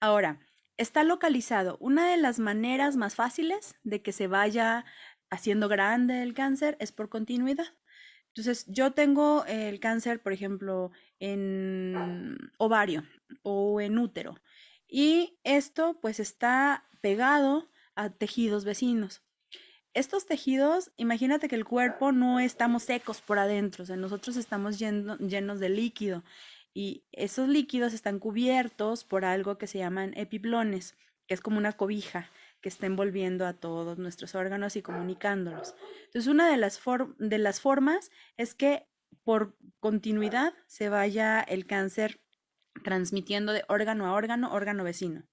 Ahora, 0.00 0.40
está 0.78 1.04
localizado. 1.04 1.76
Una 1.80 2.08
de 2.08 2.16
las 2.16 2.38
maneras 2.38 2.96
más 2.96 3.14
fáciles 3.14 3.74
de 3.82 4.00
que 4.00 4.12
se 4.12 4.26
vaya 4.26 4.86
haciendo 5.34 5.68
grande 5.68 6.22
el 6.22 6.34
cáncer 6.34 6.76
es 6.80 6.92
por 6.92 7.08
continuidad. 7.08 7.66
Entonces, 8.28 8.64
yo 8.66 8.92
tengo 8.92 9.44
el 9.46 9.78
cáncer, 9.78 10.20
por 10.20 10.32
ejemplo, 10.32 10.90
en 11.20 12.36
ovario 12.58 13.04
o 13.42 13.80
en 13.80 13.98
útero. 13.98 14.34
Y 14.88 15.38
esto 15.44 15.98
pues 16.00 16.18
está 16.18 16.88
pegado 17.00 17.70
a 17.94 18.10
tejidos 18.10 18.64
vecinos. 18.64 19.22
Estos 19.92 20.26
tejidos, 20.26 20.90
imagínate 20.96 21.46
que 21.46 21.54
el 21.54 21.64
cuerpo 21.64 22.10
no 22.10 22.40
estamos 22.40 22.82
secos 22.82 23.20
por 23.20 23.38
adentro, 23.38 23.84
o 23.84 23.86
sea, 23.86 23.96
nosotros 23.96 24.36
estamos 24.36 24.80
llenos 24.80 25.60
de 25.60 25.68
líquido 25.68 26.24
y 26.74 27.04
esos 27.12 27.48
líquidos 27.48 27.92
están 27.92 28.18
cubiertos 28.18 29.04
por 29.04 29.24
algo 29.24 29.56
que 29.56 29.68
se 29.68 29.78
llaman 29.78 30.12
epiplones, 30.16 30.96
que 31.28 31.34
es 31.34 31.40
como 31.40 31.58
una 31.58 31.74
cobija 31.74 32.28
que 32.64 32.70
está 32.70 32.86
envolviendo 32.86 33.46
a 33.46 33.52
todos 33.52 33.98
nuestros 33.98 34.34
órganos 34.34 34.74
y 34.74 34.80
comunicándolos. 34.80 35.74
Entonces, 36.06 36.28
una 36.28 36.48
de 36.48 36.56
las, 36.56 36.80
de 37.18 37.36
las 37.36 37.60
formas 37.60 38.10
es 38.38 38.54
que 38.54 38.88
por 39.22 39.54
continuidad 39.80 40.54
se 40.66 40.88
vaya 40.88 41.42
el 41.42 41.66
cáncer 41.66 42.22
transmitiendo 42.82 43.52
de 43.52 43.64
órgano 43.68 44.06
a 44.06 44.14
órgano, 44.14 44.50
órgano 44.50 44.82
vecino. 44.82 45.28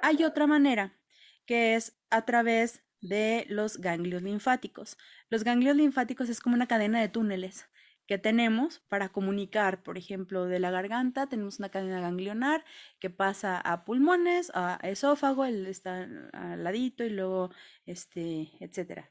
Hay 0.00 0.24
otra 0.24 0.46
manera, 0.46 0.98
que 1.44 1.74
es 1.74 1.94
a 2.08 2.24
través 2.24 2.82
de 3.02 3.44
los 3.50 3.76
ganglios 3.76 4.22
linfáticos. 4.22 4.96
Los 5.28 5.44
ganglios 5.44 5.76
linfáticos 5.76 6.30
es 6.30 6.40
como 6.40 6.56
una 6.56 6.68
cadena 6.68 7.02
de 7.02 7.10
túneles 7.10 7.66
que 8.06 8.18
tenemos 8.18 8.80
para 8.88 9.08
comunicar, 9.10 9.82
por 9.82 9.96
ejemplo, 9.96 10.46
de 10.46 10.58
la 10.58 10.70
garganta, 10.70 11.26
tenemos 11.26 11.58
una 11.58 11.70
cadena 11.70 12.00
ganglionar 12.00 12.64
que 12.98 13.10
pasa 13.10 13.58
a 13.58 13.84
pulmones, 13.84 14.50
a 14.54 14.78
esófago, 14.82 15.44
él 15.44 15.66
está 15.66 16.06
al 16.32 16.64
ladito 16.64 17.04
y 17.04 17.10
luego, 17.10 17.50
este, 17.86 18.52
etcétera. 18.60 19.10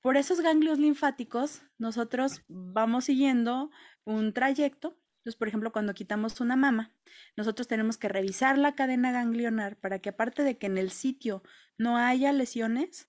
Por 0.00 0.16
esos 0.16 0.40
ganglios 0.40 0.78
linfáticos, 0.78 1.62
nosotros 1.78 2.42
vamos 2.48 3.06
siguiendo 3.06 3.70
un 4.04 4.32
trayecto. 4.32 4.96
Entonces, 5.18 5.36
por 5.36 5.48
ejemplo, 5.48 5.72
cuando 5.72 5.94
quitamos 5.94 6.40
una 6.40 6.54
mama, 6.54 6.92
nosotros 7.36 7.66
tenemos 7.66 7.98
que 7.98 8.08
revisar 8.08 8.58
la 8.58 8.76
cadena 8.76 9.10
ganglionar 9.10 9.76
para 9.76 9.98
que 9.98 10.10
aparte 10.10 10.44
de 10.44 10.58
que 10.58 10.66
en 10.66 10.78
el 10.78 10.90
sitio 10.90 11.42
no 11.76 11.96
haya 11.96 12.32
lesiones, 12.32 13.08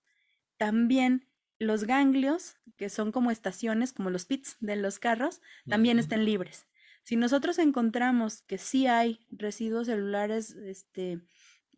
también 0.58 1.27
los 1.60 1.86
ganglios, 1.86 2.56
que 2.78 2.90
son 2.90 3.12
como 3.12 3.32
estaciones, 3.32 3.94
como 3.94 4.10
los 4.10 4.26
pits 4.26 4.58
de 4.60 4.76
los 4.76 5.00
carros, 5.00 5.42
también 5.68 6.00
estén 6.00 6.26
libres. 6.26 6.68
Si 7.04 7.16
nosotros 7.16 7.58
encontramos 7.58 8.42
que 8.44 8.58
sí 8.58 8.88
hay 8.88 9.26
residuos 9.32 9.88
celulares 9.88 10.52
este, 10.56 11.22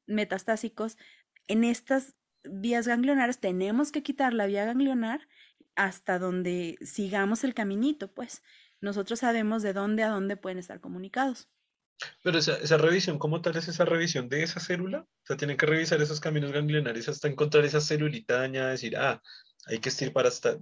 metastásicos 0.08 0.98
en 1.48 1.64
estas 1.64 2.16
vías 2.44 2.88
ganglionares, 2.88 3.40
tenemos 3.40 3.92
que 3.92 4.04
quitar 4.04 4.34
la 4.34 4.48
vía 4.48 4.66
ganglionar 4.66 5.28
hasta 5.76 6.20
donde 6.20 6.78
sigamos 6.82 7.44
el 7.44 7.54
caminito, 7.54 8.12
pues 8.12 8.44
nosotros 8.82 9.20
sabemos 9.20 9.62
de 9.62 9.74
dónde 9.74 10.04
a 10.04 10.10
dónde 10.10 10.36
pueden 10.36 10.58
estar 10.58 10.82
comunicados. 10.82 11.48
Pero 12.24 12.38
esa, 12.38 12.56
esa, 12.58 12.78
revisión, 12.78 13.20
¿cómo 13.20 13.42
tal 13.42 13.58
es 13.58 13.68
esa 13.68 13.86
revisión 13.86 14.30
de 14.30 14.44
esa 14.44 14.60
célula? 14.60 15.02
O 15.02 15.26
sea, 15.26 15.38
tienen 15.38 15.58
que 15.58 15.66
revisar 15.66 16.02
esos 16.02 16.20
caminos 16.22 16.52
ganglionares 16.52 17.10
hasta 17.10 17.28
encontrar 17.28 17.66
esa 17.66 17.82
celulita 17.82 18.40
dañada, 18.40 18.72
decir, 18.72 18.96
ah, 18.98 19.22
hay 19.68 19.80
que 19.80 19.90
estirpar 19.90 20.26
hasta 20.26 20.52
ah, 20.52 20.58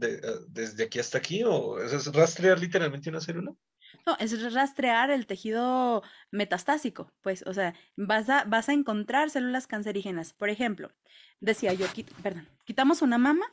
desde 0.48 0.84
aquí 0.86 1.00
hasta 1.00 1.18
aquí, 1.18 1.44
o 1.44 1.80
es 1.80 2.12
rastrear 2.14 2.60
literalmente 2.60 3.10
una 3.10 3.22
célula. 3.22 3.54
No, 4.06 4.18
es 4.20 4.54
rastrear 4.54 5.12
el 5.12 5.26
tejido 5.26 6.04
metastásico, 6.32 7.12
pues, 7.22 7.44
o 7.46 7.54
sea, 7.54 7.74
vas 7.96 8.30
a, 8.30 8.44
vas 8.46 8.70
a 8.70 8.74
encontrar 8.74 9.30
células 9.30 9.68
cancerígenas. 9.68 10.34
Por 10.34 10.50
ejemplo, 10.50 10.92
decía 11.40 11.74
yo, 11.74 11.86
perdón, 12.22 12.48
quitamos 12.66 13.02
una 13.02 13.18
mama 13.18 13.46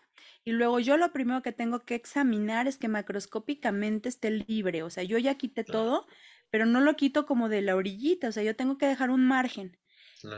y 0.44 0.52
luego 0.52 0.78
yo 0.80 0.96
lo 0.96 1.12
primero 1.12 1.42
que 1.42 1.52
tengo 1.52 1.80
que 1.80 1.94
examinar 1.94 2.66
es 2.66 2.76
que 2.76 2.88
macroscópicamente 2.88 4.08
esté 4.08 4.30
libre, 4.30 4.82
o 4.82 4.90
sea, 4.90 5.02
yo 5.02 5.18
ya 5.18 5.36
quité 5.36 5.64
todo, 5.64 6.06
pero 6.50 6.66
no 6.66 6.80
lo 6.80 6.96
quito 6.96 7.26
como 7.26 7.48
de 7.48 7.62
la 7.62 7.76
orillita, 7.76 8.28
o 8.28 8.32
sea, 8.32 8.42
yo 8.42 8.54
tengo 8.54 8.76
que 8.76 8.86
dejar 8.86 9.10
un 9.10 9.26
margen, 9.26 9.78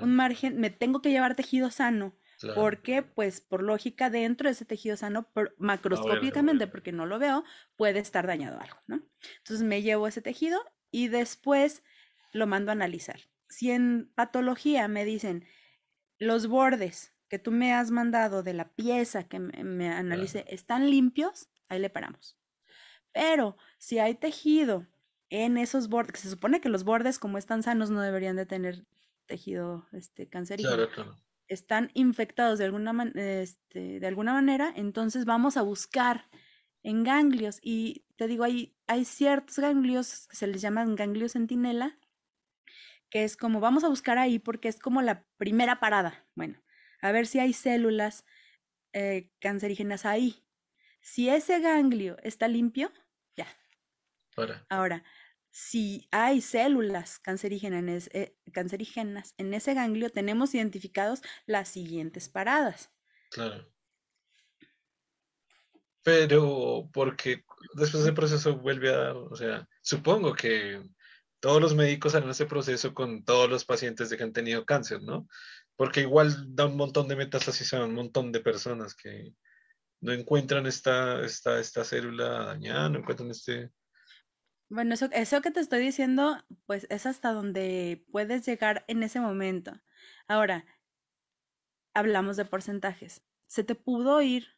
un 0.01 0.15
margen, 0.15 0.59
me 0.59 0.71
tengo 0.71 1.01
que 1.03 1.11
llevar 1.11 1.35
tejido 1.37 1.71
sano, 1.71 2.17
porque 2.55 3.03
pues 3.03 3.41
por 3.41 3.63
lógica 3.63 4.11
dentro 4.11 4.49
de 4.49 4.53
ese 4.53 4.65
tejido 4.65 4.97
sano, 4.97 5.29
macroscópicamente, 5.59 6.67
porque 6.67 6.93
no 6.93 7.07
lo 7.07 7.19
veo, 7.19 7.45
puede 7.77 8.01
estar 8.01 8.27
dañado 8.27 8.61
algo, 8.61 8.79
¿no? 8.87 9.03
Entonces 9.39 9.67
me 9.67 9.83
llevo 9.83 10.07
ese 10.07 10.23
tejido 10.23 10.61
y 10.91 11.09
después 11.09 11.83
lo 12.33 12.47
mando 12.47 12.71
a 12.71 12.75
analizar. 12.75 13.21
Si 13.49 13.71
en 13.71 14.11
patología 14.15 14.89
me 14.89 15.05
dicen 15.05 15.47
los 16.19 16.47
bordes 16.47 17.15
que 17.29 17.39
tú 17.39 17.51
me 17.51 17.73
has 17.73 17.91
mandado 17.91 18.43
de 18.43 18.55
la 18.55 18.69
pieza 18.75 19.25
que 19.25 19.39
me, 19.39 19.89
analice 19.91 20.45
están 20.49 20.91
limpios, 20.91 21.49
ahí 21.69 21.81
le 21.81 21.91
paramos. 21.91 22.39
Pero 23.13 23.57
si 23.79 23.99
hay 23.99 24.15
tejido 24.15 24.87
en 25.31 25.57
esos 25.57 25.89
bordes, 25.89 26.13
que 26.13 26.21
se 26.21 26.31
supone 26.31 26.61
que 26.61 26.69
los 26.69 26.85
bordes 26.85 27.19
como 27.19 27.39
están 27.39 27.63
sanos 27.63 27.91
no 27.91 28.01
deberían 28.01 28.37
de 28.37 28.47
tener 28.47 28.85
tejido 29.27 29.89
este, 29.93 30.29
cancerígeno, 30.29 30.89
están 31.49 31.91
infectados 31.95 32.59
de 32.59 32.65
alguna, 32.65 33.11
este, 33.15 34.01
de 34.01 34.07
alguna 34.07 34.33
manera, 34.33 34.73
entonces 34.77 35.25
vamos 35.25 35.57
a 35.57 35.63
buscar 35.63 36.29
en 36.83 37.05
ganglios 37.05 37.59
y 37.63 38.05
te 38.17 38.27
digo, 38.27 38.45
hay, 38.45 38.77
hay 38.87 39.05
ciertos 39.05 39.59
ganglios 39.59 40.29
que 40.29 40.37
se 40.37 40.47
les 40.47 40.61
llaman 40.61 40.95
ganglios 40.95 41.33
centinela, 41.33 41.99
que 43.11 43.25
es 43.25 43.37
como 43.37 43.61
vamos 43.61 43.85
a 43.85 43.89
buscar 43.89 44.19
ahí 44.19 44.39
porque 44.39 44.69
es 44.69 44.79
como 44.79 45.03
la 45.03 45.25
primera 45.37 45.81
parada. 45.81 46.27
Bueno, 46.35 46.63
a 47.01 47.13
ver 47.13 47.27
si 47.27 47.39
hay 47.39 47.53
células 47.53 48.25
eh, 48.93 49.31
cancerígenas 49.41 50.07
ahí. 50.07 50.45
Si 51.01 51.29
ese 51.29 51.61
ganglio 51.61 52.17
está 52.23 52.49
limpio, 52.49 52.93
ya. 53.37 53.47
Ahora, 54.69 55.05
si 55.59 56.07
hay 56.11 56.43
células 56.43 57.19
cancerígenas, 57.19 58.11
eh, 58.13 58.37
cancerígenas 58.53 59.33
en 59.39 59.55
ese 59.55 59.73
ganglio, 59.73 60.11
tenemos 60.11 60.55
identificados 60.55 61.23
las 61.47 61.71
siguientes 61.71 62.29
paradas. 62.29 62.91
Claro. 63.31 63.67
Pero 66.03 66.91
porque 66.93 67.43
después 67.73 68.03
ese 68.03 68.13
proceso 68.13 68.59
vuelve 68.59 68.91
a 68.91 68.99
dar, 68.99 69.17
o 69.17 69.35
sea, 69.35 69.67
supongo 69.81 70.35
que 70.35 70.83
todos 71.41 71.63
los 71.63 71.75
médicos 71.75 72.15
harán 72.15 72.29
ese 72.29 72.45
proceso 72.45 72.93
con 72.93 73.25
todos 73.25 73.49
los 73.49 73.65
pacientes 73.65 74.15
que 74.15 74.23
han 74.23 74.35
tenido 74.35 74.67
cáncer, 74.67 75.01
¿no? 75.01 75.27
Porque 75.75 76.03
igual 76.03 76.55
da 76.55 76.67
un 76.67 76.77
montón 76.77 77.09
de 77.09 77.17
metástasis 77.17 77.73
a 77.73 77.83
un 77.83 77.95
montón 77.95 78.31
de 78.31 78.41
personas 78.41 78.95
que 78.95 79.33
no 80.03 80.13
encuentran 80.13 80.67
esta, 80.67 81.25
esta, 81.25 81.59
esta 81.59 81.83
célula 81.83 82.45
dañada, 82.45 82.91
no 82.91 82.99
encuentran 82.99 83.31
este... 83.31 83.71
Bueno, 84.69 84.95
eso, 84.95 85.09
eso 85.13 85.43
que 85.43 85.51
te 85.53 85.61
estoy 85.61 85.81
diciendo, 85.81 86.45
pues 86.67 86.87
es 86.91 87.07
hasta 87.07 87.33
donde 87.33 88.05
puedes 88.11 88.45
llegar 88.45 88.85
en 88.89 89.03
ese 89.03 89.21
momento. 89.21 89.81
Ahora, 90.27 90.65
hablamos 91.95 92.37
de 92.37 92.45
porcentajes. 92.45 93.23
Se 93.47 93.63
te 93.63 93.77
pudo 93.77 94.21
ir 94.23 94.49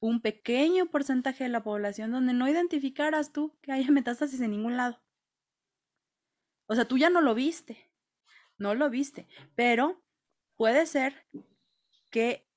un 0.00 0.20
pequeño 0.20 0.86
porcentaje 0.86 1.44
de 1.44 1.50
la 1.50 1.62
población 1.62 2.10
donde 2.10 2.34
no 2.34 2.48
identificaras 2.48 3.32
tú 3.32 3.56
que 3.62 3.72
haya 3.72 3.90
metástasis 3.90 4.40
en 4.40 4.50
ningún 4.50 4.76
lado. 4.76 5.00
O 6.66 6.74
sea, 6.74 6.86
tú 6.86 6.98
ya 6.98 7.08
no 7.08 7.20
lo 7.20 7.34
viste, 7.34 7.90
no 8.58 8.74
lo 8.74 8.90
viste, 8.90 9.28
pero 9.54 10.02
puede 10.56 10.86
ser 10.86 11.26
que 12.10 12.48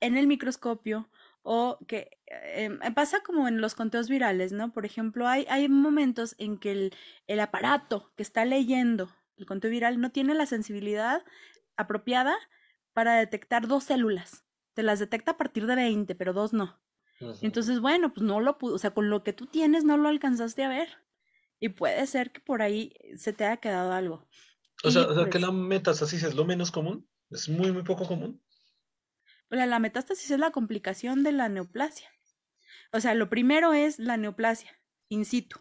en 0.00 0.16
el 0.16 0.26
microscopio 0.26 1.10
o 1.42 1.78
que 1.86 2.17
em, 2.30 2.78
pasa 2.94 3.20
como 3.20 3.48
en 3.48 3.60
los 3.60 3.74
conteos 3.74 4.08
virales, 4.08 4.52
¿no? 4.52 4.72
Por 4.72 4.84
ejemplo, 4.84 5.28
hay, 5.28 5.46
hay 5.48 5.68
momentos 5.68 6.34
en 6.38 6.58
que 6.58 6.72
el, 6.72 6.94
el 7.26 7.40
aparato 7.40 8.12
que 8.16 8.22
está 8.22 8.44
leyendo 8.44 9.10
el 9.38 9.46
conteo 9.46 9.70
viral 9.70 10.00
no 10.00 10.10
tiene 10.10 10.34
la 10.34 10.46
sensibilidad 10.46 11.24
apropiada 11.76 12.36
para 12.92 13.14
detectar 13.14 13.68
dos 13.68 13.84
células. 13.84 14.44
Te 14.74 14.82
las 14.82 14.98
detecta 14.98 15.32
a 15.32 15.36
partir 15.36 15.66
de 15.66 15.76
20, 15.76 16.14
pero 16.14 16.32
dos 16.32 16.52
no. 16.52 16.80
Entonces, 17.42 17.80
bueno, 17.80 18.12
pues 18.12 18.24
no 18.24 18.40
lo 18.40 18.58
pudo, 18.58 18.74
o 18.74 18.78
sea, 18.78 18.92
con 18.92 19.10
lo 19.10 19.24
que 19.24 19.32
tú 19.32 19.46
tienes 19.46 19.84
no 19.84 19.96
lo 19.96 20.08
alcanzaste 20.08 20.62
a 20.64 20.68
ver. 20.68 20.88
Y 21.58 21.70
puede 21.70 22.06
ser 22.06 22.30
que 22.30 22.40
por 22.40 22.62
ahí 22.62 22.94
se 23.16 23.32
te 23.32 23.44
haya 23.44 23.56
quedado 23.56 23.92
algo. 23.92 24.28
O 24.84 24.90
sea, 24.90 25.06
que 25.06 25.30
pues 25.30 25.40
la 25.40 25.50
metástasis 25.50 26.22
es 26.22 26.34
lo 26.34 26.44
menos 26.44 26.70
común. 26.70 27.08
Es 27.30 27.48
muy, 27.48 27.72
muy 27.72 27.82
poco 27.82 28.06
común. 28.06 28.40
La, 29.50 29.78
metástasis 29.78 30.30
es 30.30 30.38
la 30.38 30.52
complicación 30.52 31.22
de 31.24 31.32
la 31.32 31.48
neoplasia. 31.48 32.08
O 32.92 33.00
sea, 33.00 33.14
lo 33.14 33.28
primero 33.28 33.72
es 33.72 33.98
la 33.98 34.16
neoplasia, 34.16 34.78
in 35.08 35.24
situ. 35.24 35.60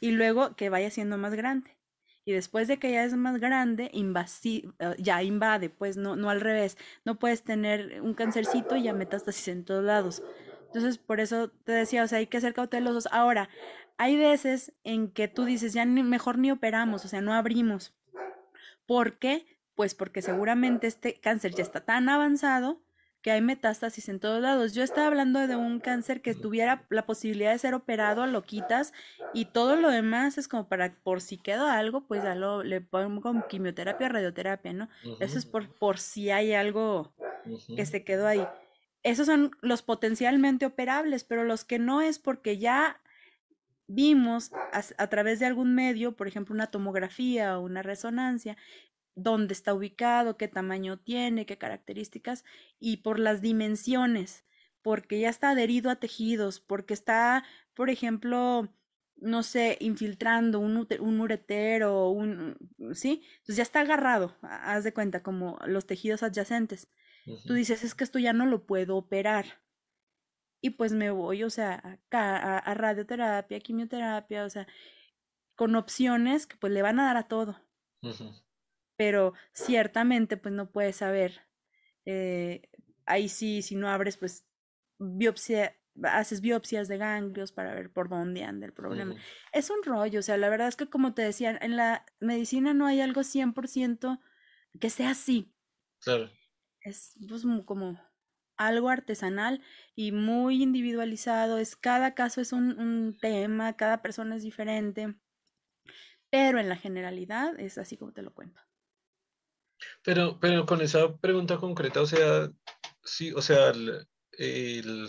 Y 0.00 0.10
luego 0.10 0.54
que 0.54 0.68
vaya 0.68 0.90
siendo 0.90 1.16
más 1.16 1.34
grande. 1.34 1.78
Y 2.24 2.32
después 2.32 2.68
de 2.68 2.78
que 2.78 2.92
ya 2.92 3.04
es 3.04 3.14
más 3.14 3.40
grande, 3.40 3.90
eh, 3.92 4.62
ya 4.98 5.22
invade, 5.22 5.70
pues 5.70 5.96
no, 5.96 6.14
no 6.14 6.30
al 6.30 6.40
revés. 6.40 6.78
No 7.04 7.18
puedes 7.18 7.42
tener 7.42 8.00
un 8.00 8.14
cancercito 8.14 8.76
y 8.76 8.84
ya 8.84 8.92
metástasis 8.92 9.48
en 9.48 9.64
todos 9.64 9.84
lados. 9.84 10.22
Entonces, 10.66 10.98
por 10.98 11.20
eso 11.20 11.48
te 11.48 11.72
decía, 11.72 12.04
o 12.04 12.08
sea, 12.08 12.18
hay 12.18 12.28
que 12.28 12.40
ser 12.40 12.54
cautelosos. 12.54 13.08
Ahora, 13.10 13.48
hay 13.98 14.16
veces 14.16 14.72
en 14.84 15.10
que 15.10 15.28
tú 15.28 15.44
dices, 15.44 15.72
ya 15.72 15.84
mejor 15.84 16.38
ni 16.38 16.50
operamos, 16.50 17.04
o 17.04 17.08
sea, 17.08 17.20
no 17.20 17.34
abrimos. 17.34 17.94
¿Por 18.86 19.18
qué? 19.18 19.44
Pues 19.74 19.94
porque 19.94 20.22
seguramente 20.22 20.86
este 20.86 21.14
cáncer 21.20 21.54
ya 21.54 21.62
está 21.62 21.84
tan 21.84 22.08
avanzado 22.08 22.82
que 23.22 23.30
hay 23.30 23.40
metástasis 23.40 24.08
en 24.08 24.20
todos 24.20 24.42
lados. 24.42 24.74
Yo 24.74 24.82
estaba 24.82 25.06
hablando 25.06 25.46
de 25.46 25.56
un 25.56 25.78
cáncer 25.80 26.20
que 26.20 26.34
tuviera 26.34 26.84
la 26.90 27.06
posibilidad 27.06 27.52
de 27.52 27.58
ser 27.58 27.74
operado, 27.74 28.26
lo 28.26 28.42
quitas 28.42 28.92
y 29.32 29.46
todo 29.46 29.76
lo 29.76 29.90
demás 29.90 30.38
es 30.38 30.48
como 30.48 30.68
para, 30.68 30.94
por 31.02 31.20
si 31.20 31.38
queda 31.38 31.78
algo, 31.78 32.02
pues 32.02 32.22
ya 32.22 32.34
lo, 32.34 32.62
le 32.62 32.80
pongo 32.80 33.46
quimioterapia, 33.48 34.08
radioterapia, 34.08 34.72
¿no? 34.72 34.88
Eso 35.20 35.38
es 35.38 35.46
por, 35.46 35.72
por 35.74 35.98
si 35.98 36.30
hay 36.30 36.52
algo 36.52 37.14
que 37.76 37.86
se 37.86 38.04
quedó 38.04 38.26
ahí. 38.26 38.46
Esos 39.04 39.26
son 39.26 39.52
los 39.62 39.82
potencialmente 39.82 40.66
operables, 40.66 41.24
pero 41.24 41.44
los 41.44 41.64
que 41.64 41.78
no 41.78 42.02
es 42.02 42.18
porque 42.18 42.58
ya 42.58 43.00
vimos 43.88 44.52
a, 44.96 45.06
través 45.08 45.38
de 45.38 45.46
algún 45.46 45.74
medio, 45.74 46.16
por 46.16 46.26
ejemplo, 46.26 46.54
una 46.54 46.68
tomografía 46.68 47.58
o 47.58 47.62
una 47.62 47.82
resonancia, 47.82 48.56
dónde 49.14 49.54
está 49.54 49.74
ubicado, 49.74 50.36
qué 50.36 50.48
tamaño 50.48 50.98
tiene, 50.98 51.46
qué 51.46 51.58
características, 51.58 52.44
y 52.78 52.98
por 52.98 53.18
las 53.18 53.40
dimensiones, 53.40 54.44
porque 54.82 55.20
ya 55.20 55.28
está 55.28 55.50
adherido 55.50 55.90
a 55.90 55.96
tejidos, 55.96 56.60
porque 56.60 56.94
está, 56.94 57.44
por 57.74 57.90
ejemplo, 57.90 58.74
no 59.16 59.42
sé, 59.42 59.76
infiltrando 59.80 60.58
un, 60.58 60.88
un 61.00 61.20
uretero, 61.20 62.10
un, 62.10 62.56
¿sí? 62.94 63.22
Entonces 63.38 63.56
ya 63.56 63.62
está 63.62 63.80
agarrado, 63.80 64.36
haz 64.42 64.84
de 64.84 64.92
cuenta, 64.92 65.22
como 65.22 65.58
los 65.66 65.86
tejidos 65.86 66.22
adyacentes. 66.22 66.88
Tú 67.46 67.54
dices, 67.54 67.84
es 67.84 67.94
que 67.94 68.02
esto 68.02 68.18
ya 68.18 68.32
no 68.32 68.46
lo 68.46 68.66
puedo 68.66 68.96
operar. 68.96 69.62
Y 70.60 70.70
pues 70.70 70.92
me 70.92 71.10
voy, 71.10 71.44
o 71.44 71.50
sea, 71.50 72.00
a, 72.10 72.58
a 72.58 72.74
radioterapia, 72.74 73.60
quimioterapia, 73.60 74.44
o 74.44 74.50
sea, 74.50 74.66
con 75.54 75.76
opciones 75.76 76.46
que 76.48 76.56
pues 76.56 76.72
le 76.72 76.82
van 76.82 76.98
a 76.98 77.04
dar 77.04 77.16
a 77.16 77.28
todo 77.28 77.60
pero 79.02 79.34
ciertamente 79.52 80.36
pues 80.36 80.54
no 80.54 80.70
puedes 80.70 80.94
saber. 80.94 81.40
Eh, 82.04 82.70
ahí 83.04 83.28
sí, 83.28 83.60
si 83.60 83.74
no 83.74 83.88
abres, 83.88 84.16
pues 84.16 84.46
biopsia, 85.00 85.76
haces 86.04 86.40
biopsias 86.40 86.86
de 86.86 86.98
ganglios 86.98 87.50
para 87.50 87.74
ver 87.74 87.92
por 87.92 88.08
dónde 88.08 88.44
anda 88.44 88.64
el 88.64 88.72
problema. 88.72 89.16
Es 89.52 89.70
un 89.70 89.82
rollo, 89.82 90.20
o 90.20 90.22
sea, 90.22 90.36
la 90.36 90.48
verdad 90.48 90.68
es 90.68 90.76
que 90.76 90.86
como 90.86 91.14
te 91.14 91.22
decía, 91.22 91.58
en 91.60 91.74
la 91.74 92.06
medicina 92.20 92.74
no 92.74 92.86
hay 92.86 93.00
algo 93.00 93.24
100% 93.24 94.20
que 94.78 94.88
sea 94.88 95.10
así. 95.10 95.52
Claro. 95.98 96.30
Es 96.82 97.16
pues, 97.28 97.42
como 97.64 98.00
algo 98.56 98.88
artesanal 98.88 99.62
y 99.96 100.12
muy 100.12 100.62
individualizado, 100.62 101.58
es 101.58 101.74
cada 101.74 102.14
caso 102.14 102.40
es 102.40 102.52
un, 102.52 102.78
un 102.78 103.18
tema, 103.20 103.76
cada 103.76 104.00
persona 104.00 104.36
es 104.36 104.44
diferente, 104.44 105.16
pero 106.30 106.60
en 106.60 106.68
la 106.68 106.76
generalidad 106.76 107.58
es 107.58 107.78
así 107.78 107.96
como 107.96 108.12
te 108.12 108.22
lo 108.22 108.32
cuento. 108.32 108.60
Pero, 110.02 110.38
pero 110.40 110.66
con 110.66 110.80
esa 110.80 111.16
pregunta 111.16 111.58
concreta, 111.58 112.00
o 112.00 112.06
sea, 112.06 112.50
sí, 113.04 113.32
o 113.32 113.42
sea, 113.42 113.72
el, 114.32 115.08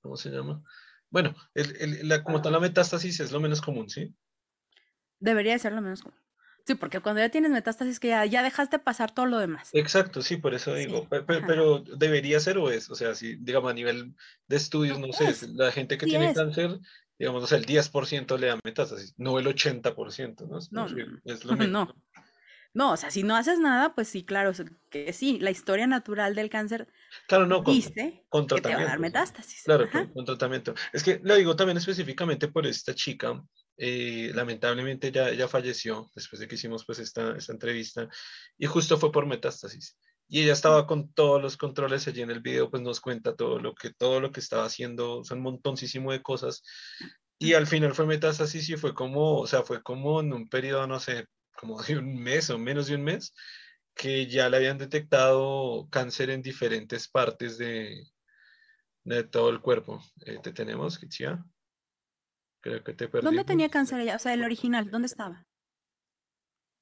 ¿cómo 0.00 0.16
se 0.16 0.30
llama? 0.30 0.62
Bueno, 1.10 1.34
el, 1.54 2.08
la, 2.08 2.22
como 2.22 2.40
tal 2.40 2.52
la 2.52 2.60
metástasis 2.60 3.20
es 3.20 3.32
lo 3.32 3.40
menos 3.40 3.60
común, 3.60 3.88
¿sí? 3.88 4.14
Debería 5.18 5.58
ser 5.58 5.72
lo 5.72 5.82
menos 5.82 6.02
común. 6.02 6.18
Sí, 6.66 6.74
porque 6.74 7.00
cuando 7.00 7.20
ya 7.20 7.30
tienes 7.30 7.50
metástasis 7.50 7.98
que 7.98 8.08
ya, 8.08 8.24
ya 8.26 8.42
dejaste 8.42 8.78
pasar 8.78 9.12
todo 9.12 9.26
lo 9.26 9.38
demás. 9.38 9.70
Exacto, 9.72 10.22
sí, 10.22 10.36
por 10.36 10.54
eso 10.54 10.74
digo, 10.74 11.08
pero, 11.08 11.80
debería 11.80 12.38
ser 12.38 12.58
o 12.58 12.70
es, 12.70 12.90
o 12.90 12.94
sea, 12.94 13.14
si 13.14 13.36
digamos 13.36 13.70
a 13.70 13.74
nivel 13.74 14.14
de 14.46 14.56
estudios, 14.56 14.98
no, 14.98 15.12
sé, 15.12 15.34
la 15.54 15.72
gente 15.72 15.98
que 15.98 16.06
tiene 16.06 16.34
cáncer, 16.34 16.78
digamos, 17.18 17.42
o 17.42 17.46
sea, 17.46 17.58
el 17.58 17.66
10% 17.66 18.38
le 18.38 18.46
da 18.48 18.58
metástasis, 18.62 19.14
no 19.16 19.38
el 19.38 19.46
80%, 19.46 20.48
¿no? 20.48 20.58
No, 20.70 20.86
es 21.24 21.44
lo. 21.44 21.56
No. 21.68 21.94
No, 22.72 22.92
o 22.92 22.96
sea, 22.96 23.10
si 23.10 23.24
no 23.24 23.34
haces 23.34 23.58
nada, 23.58 23.94
pues 23.94 24.08
sí, 24.08 24.24
claro, 24.24 24.52
que 24.90 25.12
sí, 25.12 25.38
la 25.40 25.50
historia 25.50 25.88
natural 25.88 26.36
del 26.36 26.50
cáncer 26.50 26.86
claro, 27.26 27.46
no, 27.46 27.62
dice 27.62 28.24
con, 28.28 28.46
que 28.46 28.60
te 28.60 28.72
va 28.72 28.80
a 28.80 28.84
dar 28.84 29.00
metástasis. 29.00 29.62
Claro, 29.64 29.88
con, 29.90 30.24
tratamiento. 30.24 30.74
Es 30.92 31.02
que 31.02 31.20
lo 31.24 31.34
digo 31.34 31.56
también 31.56 31.78
específicamente 31.78 32.46
por 32.46 32.66
esta 32.66 32.94
chica, 32.94 33.42
eh, 33.76 34.30
lamentablemente 34.34 35.10
ya, 35.10 35.32
ya 35.32 35.48
falleció 35.48 36.10
después 36.14 36.38
de 36.38 36.46
que 36.46 36.54
hicimos 36.54 36.84
pues 36.84 37.00
esta, 37.00 37.36
esta 37.36 37.52
entrevista 37.52 38.08
y 38.56 38.66
justo 38.66 38.98
fue 38.98 39.10
por 39.10 39.26
metástasis. 39.26 39.98
Y 40.28 40.42
ella 40.42 40.52
estaba 40.52 40.86
con 40.86 41.12
todos 41.12 41.42
los 41.42 41.56
controles 41.56 42.06
allí 42.06 42.22
en 42.22 42.30
el 42.30 42.40
video, 42.40 42.70
pues 42.70 42.84
nos 42.84 43.00
cuenta 43.00 43.34
todo 43.34 43.58
lo 43.58 43.74
que, 43.74 43.92
todo 43.92 44.20
lo 44.20 44.30
que 44.30 44.38
estaba 44.38 44.64
haciendo, 44.64 45.24
son 45.24 45.38
un 45.38 45.44
montoncísimo 45.44 46.12
de 46.12 46.22
cosas. 46.22 46.62
Y 47.36 47.54
al 47.54 47.66
final 47.66 47.96
fue 47.96 48.06
metástasis 48.06 48.68
y 48.68 48.76
fue 48.76 48.94
como, 48.94 49.38
o 49.38 49.46
sea, 49.48 49.64
fue 49.64 49.82
como 49.82 50.20
en 50.20 50.32
un 50.32 50.48
periodo, 50.48 50.86
no 50.86 51.00
sé, 51.00 51.26
como 51.56 51.82
de 51.82 51.98
un 51.98 52.22
mes 52.22 52.50
o 52.50 52.58
menos 52.58 52.86
de 52.86 52.94
un 52.94 53.02
mes, 53.02 53.34
que 53.94 54.26
ya 54.26 54.48
le 54.48 54.56
habían 54.56 54.78
detectado 54.78 55.88
cáncer 55.90 56.30
en 56.30 56.42
diferentes 56.42 57.08
partes 57.08 57.58
de, 57.58 58.06
de 59.04 59.24
todo 59.24 59.50
el 59.50 59.60
cuerpo. 59.60 60.02
Eh, 60.24 60.38
¿Te 60.42 60.52
tenemos, 60.52 60.98
Kitsia? 60.98 61.44
Creo 62.60 62.82
que 62.84 62.94
te 62.94 63.08
perdí. 63.08 63.26
¿Dónde 63.26 63.44
tenía 63.44 63.68
cáncer 63.68 64.00
ella? 64.00 64.16
O 64.16 64.18
sea, 64.18 64.34
el 64.34 64.44
original, 64.44 64.90
¿dónde 64.90 65.06
estaba? 65.06 65.46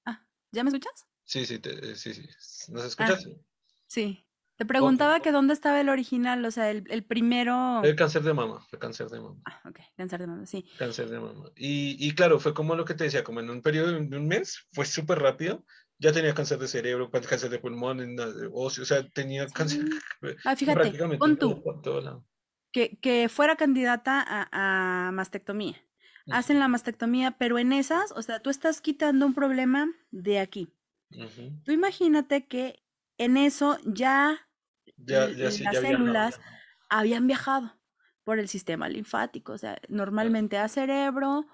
Ah, 0.04 0.26
¿ya 0.52 0.64
me 0.64 0.70
escuchas? 0.70 1.06
Sí, 1.24 1.46
sí, 1.46 1.60
eh, 1.62 1.94
sí, 1.94 2.14
sí. 2.14 2.28
¿Nos 2.72 2.84
escuchas? 2.84 3.26
Ah, 3.26 3.30
sí. 3.86 4.28
Te 4.59 4.66
preguntaba 4.66 5.20
que 5.20 5.30
dónde 5.30 5.54
estaba 5.54 5.80
el 5.80 5.88
original, 5.88 6.44
o 6.44 6.50
sea, 6.50 6.68
el, 6.68 6.82
el 6.90 7.04
primero. 7.04 7.80
El 7.84 7.94
cáncer 7.94 8.22
de 8.22 8.34
mama, 8.34 8.61
fue 8.68 8.76
cáncer 8.76 9.09
de 9.09 9.20
mama. 9.20 9.40
Ah, 9.44 9.62
ok, 9.64 9.78
cáncer 9.96 10.18
de 10.18 10.26
mama, 10.26 10.46
sí. 10.46 10.68
Cáncer 10.76 11.09
de 11.09 11.20
mama. 11.20 11.44
Y, 11.54 11.96
y 12.04 12.12
claro, 12.12 12.40
fue 12.40 12.54
como 12.54 12.74
lo 12.74 12.84
que 12.84 12.94
te 12.94 13.04
decía, 13.04 13.22
como 13.22 13.38
en 13.38 13.50
un 13.50 13.62
periodo 13.62 13.92
de 13.92 14.16
un 14.16 14.26
mes, 14.26 14.66
fue 14.72 14.84
súper 14.84 15.20
rápido. 15.20 15.64
Ya 16.00 16.11
tenía 16.11 16.34
cáncer 16.34 16.59
de 16.59 16.66
cerebro, 16.66 17.09
cáncer 17.09 17.50
de 17.50 17.61
pulmón, 17.61 18.00
en 18.00 18.16
o 18.52 18.70
sea, 18.70 19.09
tenía 19.09 19.46
cáncer. 19.46 19.84
Ah, 20.44 20.56
fíjate, 20.56 20.92
pon 21.18 21.36
tú. 21.36 21.62
Que, 22.72 22.98
que 22.98 23.28
fuera 23.28 23.54
candidata 23.54 24.24
a, 24.26 25.06
a 25.06 25.12
mastectomía. 25.12 25.76
Hacen 26.30 26.59
la 26.59 26.66
mastectomía, 26.66 27.38
pero 27.38 27.59
en 27.59 27.72
esas, 27.72 28.11
o 28.11 28.22
sea, 28.22 28.40
tú 28.40 28.50
estás 28.50 28.80
quitando 28.80 29.24
un 29.24 29.34
problema 29.34 29.88
de 30.11 30.40
aquí. 30.40 30.74
Tú 31.64 31.70
imagínate 31.70 32.48
que 32.48 32.82
en 33.18 33.36
eso 33.36 33.78
ya 33.84 34.47
las 35.07 35.57
células 35.57 36.40
habían 36.88 37.26
viajado 37.26 37.78
por 38.24 38.38
el 38.38 38.49
sistema 38.49 38.88
linfático, 38.88 39.53
o 39.53 39.59
sea, 39.59 39.78
normalmente 39.88 40.59
a 40.59 40.68
cerebro, 40.68 41.46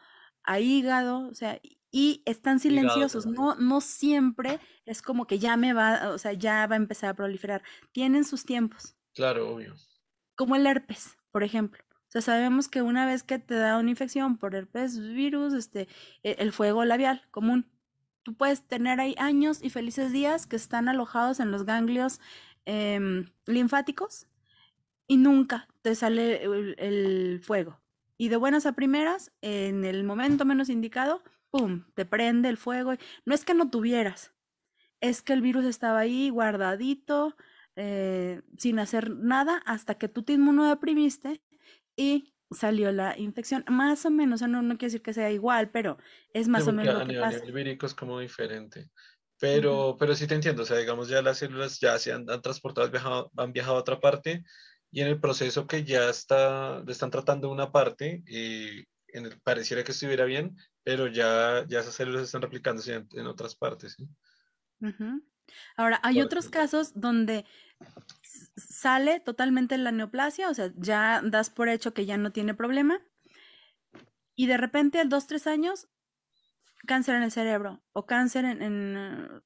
a 0.43 0.59
hígado, 0.61 1.29
o 1.29 1.35
sea, 1.35 1.61
y 1.91 2.23
están 2.25 2.59
silenciosos, 2.59 3.27
no, 3.27 3.55
no 3.55 3.81
siempre 3.81 4.59
es 4.85 5.01
como 5.01 5.29
que 5.29 5.39
ya 5.39 5.57
me 5.57 5.73
va, 5.73 6.09
o 6.09 6.19
sea, 6.19 6.33
ya 6.33 6.67
va 6.67 6.75
a 6.75 6.77
empezar 6.77 7.11
a 7.11 7.15
proliferar, 7.15 7.63
tienen 7.93 8.25
sus 8.25 8.45
tiempos. 8.45 8.97
Claro, 9.15 9.55
obvio. 9.55 9.77
Como 10.35 10.57
el 10.57 10.67
herpes, 10.67 11.17
por 11.31 11.45
ejemplo. 11.45 11.85
O 12.09 12.11
sea, 12.11 12.21
sabemos 12.21 12.69
que 12.69 12.83
una 12.83 13.07
vez 13.07 13.23
que 13.23 13.39
te 13.39 13.55
da 13.55 13.79
una 13.79 13.91
infección 13.91 14.37
por 14.37 14.57
herpes 14.57 14.99
virus, 14.99 15.55
este, 15.55 15.87
e, 16.25 16.33
el 16.41 16.53
fuego 16.53 16.85
labial 16.85 17.23
común, 17.31 17.71
tú 18.25 18.35
puedes 18.35 18.67
tener 18.67 18.99
ahí 18.99 19.15
años 19.17 19.63
y 19.63 19.71
felices 19.71 20.11
días 20.11 20.47
que 20.47 20.57
están 20.57 20.89
alojados 20.89 21.39
en 21.39 21.53
los 21.53 21.65
ganglios 21.65 22.21
Em, 22.67 23.27
linfáticos 23.47 24.27
y 25.07 25.19
nunca 25.19 25.69
te 25.83 25.95
sale 25.95 26.43
el, 26.45 27.41
fuego. 27.43 27.81
Y 28.17 28.29
de 28.29 28.37
buenas 28.37 28.65
a 28.65 28.73
primeras, 28.73 29.33
en 29.43 29.85
el 29.85 30.05
momento 30.05 30.47
menos 30.47 30.71
indicado, 30.71 31.23
¡pum!, 31.51 31.85
te 31.95 32.07
prende 32.07 32.49
el 32.49 32.57
fuego. 32.57 32.95
No 33.27 33.35
es 33.35 33.45
que 33.45 33.53
no 33.53 33.71
tuvieras, 33.71 34.33
es 35.01 35.21
que 35.21 35.35
el 35.35 35.43
virus 35.43 35.67
estaba 35.67 35.99
ahí 35.99 36.31
guardadito, 36.31 37.37
eh, 37.77 38.41
sin 38.57 38.79
hacer 38.79 39.11
nada, 39.11 39.63
hasta 39.67 39.97
que 39.97 40.09
tú 40.09 40.23
te 40.23 40.33
inmunodeprimiste 40.33 41.43
y 41.97 42.33
salió 42.51 42.93
la 42.93 43.19
infección. 43.19 43.65
Más 43.69 44.07
o 44.07 44.11
menos, 44.11 44.41
no, 44.43 44.63
no 44.63 44.79
quiere 44.79 44.93
decir 44.93 45.03
que 45.03 45.13
sea 45.13 45.31
igual, 45.31 45.71
pero 45.71 45.99
es 46.33 46.49
más 46.49 46.67
o 46.67 46.73
menos 46.73 46.99
lo 46.99 47.07
que 47.07 47.21
pasa. 47.21 47.45
El 47.45 47.53
vírico 47.53 47.85
es 47.85 47.95
como 47.95 48.21
diferente. 48.21 48.91
Pero, 49.45 49.95
pero 49.99 50.15
sí 50.15 50.27
te 50.27 50.35
entiendo, 50.35 50.63
o 50.63 50.65
sea, 50.65 50.79
digamos, 50.79 51.07
ya 51.07 51.21
las 51.21 51.37
células 51.37 51.79
ya 51.79 51.99
se 51.99 52.11
han, 52.13 52.25
transportado, 52.41 52.87
han 52.87 52.93
viajado, 52.93 53.31
han 53.37 53.53
viajado, 53.53 53.77
a 53.77 53.81
otra 53.81 54.01
parte 54.01 54.43
y 54.91 55.03
en 55.03 55.09
el 55.09 55.21
proceso 55.21 55.67
que 55.67 55.85
ya 55.85 56.09
está, 56.09 56.81
le 56.81 56.91
están 56.91 57.11
tratando 57.11 57.51
una 57.51 57.71
parte, 57.71 58.23
y 58.27 58.87
en 59.09 59.27
el, 59.27 59.39
pareciera 59.43 59.85
que 59.85 59.93
estuviera 59.93 60.25
bien, 60.25 60.57
pero 60.83 61.09
ya, 61.09 61.67
ya 61.69 61.81
esas 61.81 61.93
células 61.93 62.23
están 62.23 62.41
replicándose 62.41 63.05
en, 63.13 63.27
otras 63.27 63.55
partes. 63.55 63.99
Ahora, 65.77 66.01
hay 66.03 66.23
otros 66.23 66.49
casos 66.49 66.93
donde 66.95 67.45
sale 68.57 69.21
totalmente 69.21 69.77
la 69.77 69.93
neoplasia, 69.93 70.49
o 70.49 70.55
sea, 70.55 70.73
ya 70.75 71.21
das 71.23 71.51
por 71.51 71.69
hecho 71.69 71.93
que 71.93 72.07
ya 72.07 72.17
no 72.17 72.33
tiene 72.33 72.55
problema, 72.55 72.99
y 74.35 74.47
de 74.47 74.57
repente, 74.57 75.01
a 75.01 75.05
dos, 75.05 75.27
tres 75.27 75.47
años, 75.47 75.89
cáncer 76.85 77.17
en 77.17 77.23
el 77.23 77.31
cerebro 77.31 77.83
o 77.93 78.07
cáncer 78.07 78.45
en, 78.45 79.43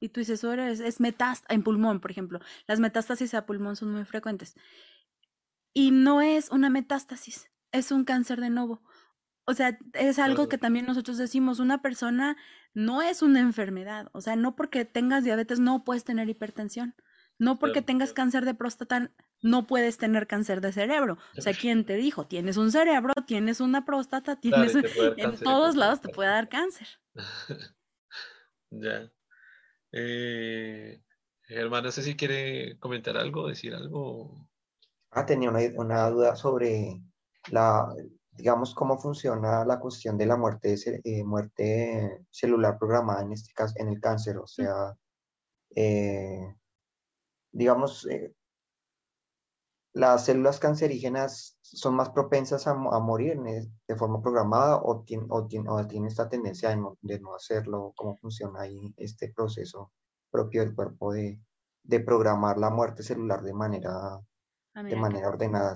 y 0.00 0.08
tú 0.08 0.20
dices, 0.20 0.42
es, 0.42 0.80
es 0.80 1.00
metástasis 1.00 1.46
en 1.48 1.62
pulmón, 1.62 2.00
por 2.00 2.10
ejemplo. 2.10 2.40
Las 2.66 2.80
metástasis 2.80 3.34
a 3.34 3.46
pulmón 3.46 3.76
son 3.76 3.92
muy 3.92 4.04
frecuentes. 4.04 4.56
Y 5.72 5.92
no 5.92 6.20
es 6.20 6.50
una 6.50 6.70
metástasis, 6.70 7.50
es 7.70 7.92
un 7.92 8.04
cáncer 8.04 8.40
de 8.40 8.50
nuevo. 8.50 8.82
O 9.44 9.54
sea, 9.54 9.78
es 9.94 10.18
algo 10.18 10.48
que 10.48 10.58
también 10.58 10.86
nosotros 10.86 11.18
decimos, 11.18 11.60
una 11.60 11.82
persona 11.82 12.36
no 12.74 13.02
es 13.02 13.22
una 13.22 13.40
enfermedad. 13.40 14.08
O 14.12 14.20
sea, 14.20 14.36
no 14.36 14.54
porque 14.56 14.84
tengas 14.84 15.24
diabetes 15.24 15.60
no 15.60 15.84
puedes 15.84 16.04
tener 16.04 16.28
hipertensión. 16.28 16.94
No 17.38 17.58
porque 17.58 17.82
tengas 17.82 18.12
cáncer 18.12 18.44
de 18.44 18.54
próstata 18.54 19.12
no 19.42 19.66
puedes 19.66 19.98
tener 19.98 20.26
cáncer 20.26 20.60
de 20.60 20.72
cerebro. 20.72 21.18
O 21.36 21.40
sea, 21.42 21.52
¿quién 21.52 21.84
te 21.84 21.96
dijo? 21.96 22.26
Tienes 22.26 22.56
un 22.56 22.72
cerebro, 22.72 23.12
tienes 23.26 23.60
una 23.60 23.84
próstata, 23.84 24.40
tienes 24.40 24.74
en 24.74 25.36
todos 25.38 25.76
lados 25.76 26.00
te 26.00 26.08
puede 26.08 26.30
dar 26.30 26.48
cáncer. 26.48 26.88
ya. 28.70 29.12
Eh, 29.92 31.02
Germán, 31.42 31.84
no 31.84 31.90
sé 31.92 32.02
si 32.02 32.16
quiere 32.16 32.78
comentar 32.78 33.16
algo, 33.16 33.48
decir 33.48 33.74
algo. 33.74 34.48
Ah, 35.10 35.26
tenía 35.26 35.50
una, 35.50 35.60
una 35.76 36.08
duda 36.08 36.36
sobre 36.36 37.02
la, 37.50 37.94
digamos, 38.32 38.74
cómo 38.74 38.98
funciona 38.98 39.64
la 39.64 39.78
cuestión 39.78 40.16
de 40.16 40.26
la 40.26 40.36
muerte, 40.36 40.74
eh, 41.04 41.24
muerte 41.24 42.24
celular 42.30 42.78
programada 42.78 43.22
en 43.22 43.32
este 43.32 43.52
caso, 43.52 43.74
en 43.76 43.88
el 43.88 44.00
cáncer. 44.00 44.38
O 44.38 44.46
sea, 44.46 44.96
eh, 45.76 46.54
digamos, 47.50 48.06
eh, 48.06 48.34
las 49.94 50.24
células 50.24 50.58
cancerígenas 50.58 51.58
son 51.60 51.94
más 51.94 52.10
propensas 52.10 52.66
a, 52.66 52.74
morir 52.74 53.36
de 53.38 53.96
forma 53.96 54.22
programada 54.22 54.76
o, 54.82 55.02
tiene, 55.04 55.26
o, 55.28 55.46
tiene, 55.46 56.08
esta 56.08 56.28
tendencia 56.28 56.70
de 56.70 57.20
no, 57.20 57.34
hacerlo, 57.34 57.92
cómo 57.96 58.16
funciona 58.16 58.62
ahí 58.62 58.94
este 58.96 59.32
proceso 59.32 59.92
propio 60.30 60.62
del 60.62 60.74
cuerpo 60.74 61.12
de, 61.12 61.40
programar 62.06 62.58
la 62.58 62.70
muerte 62.70 63.02
celular 63.02 63.42
de 63.42 63.52
manera, 63.52 64.20
ah, 64.74 64.82
de 64.82 64.96
manera 64.96 65.28
ordenada. 65.28 65.74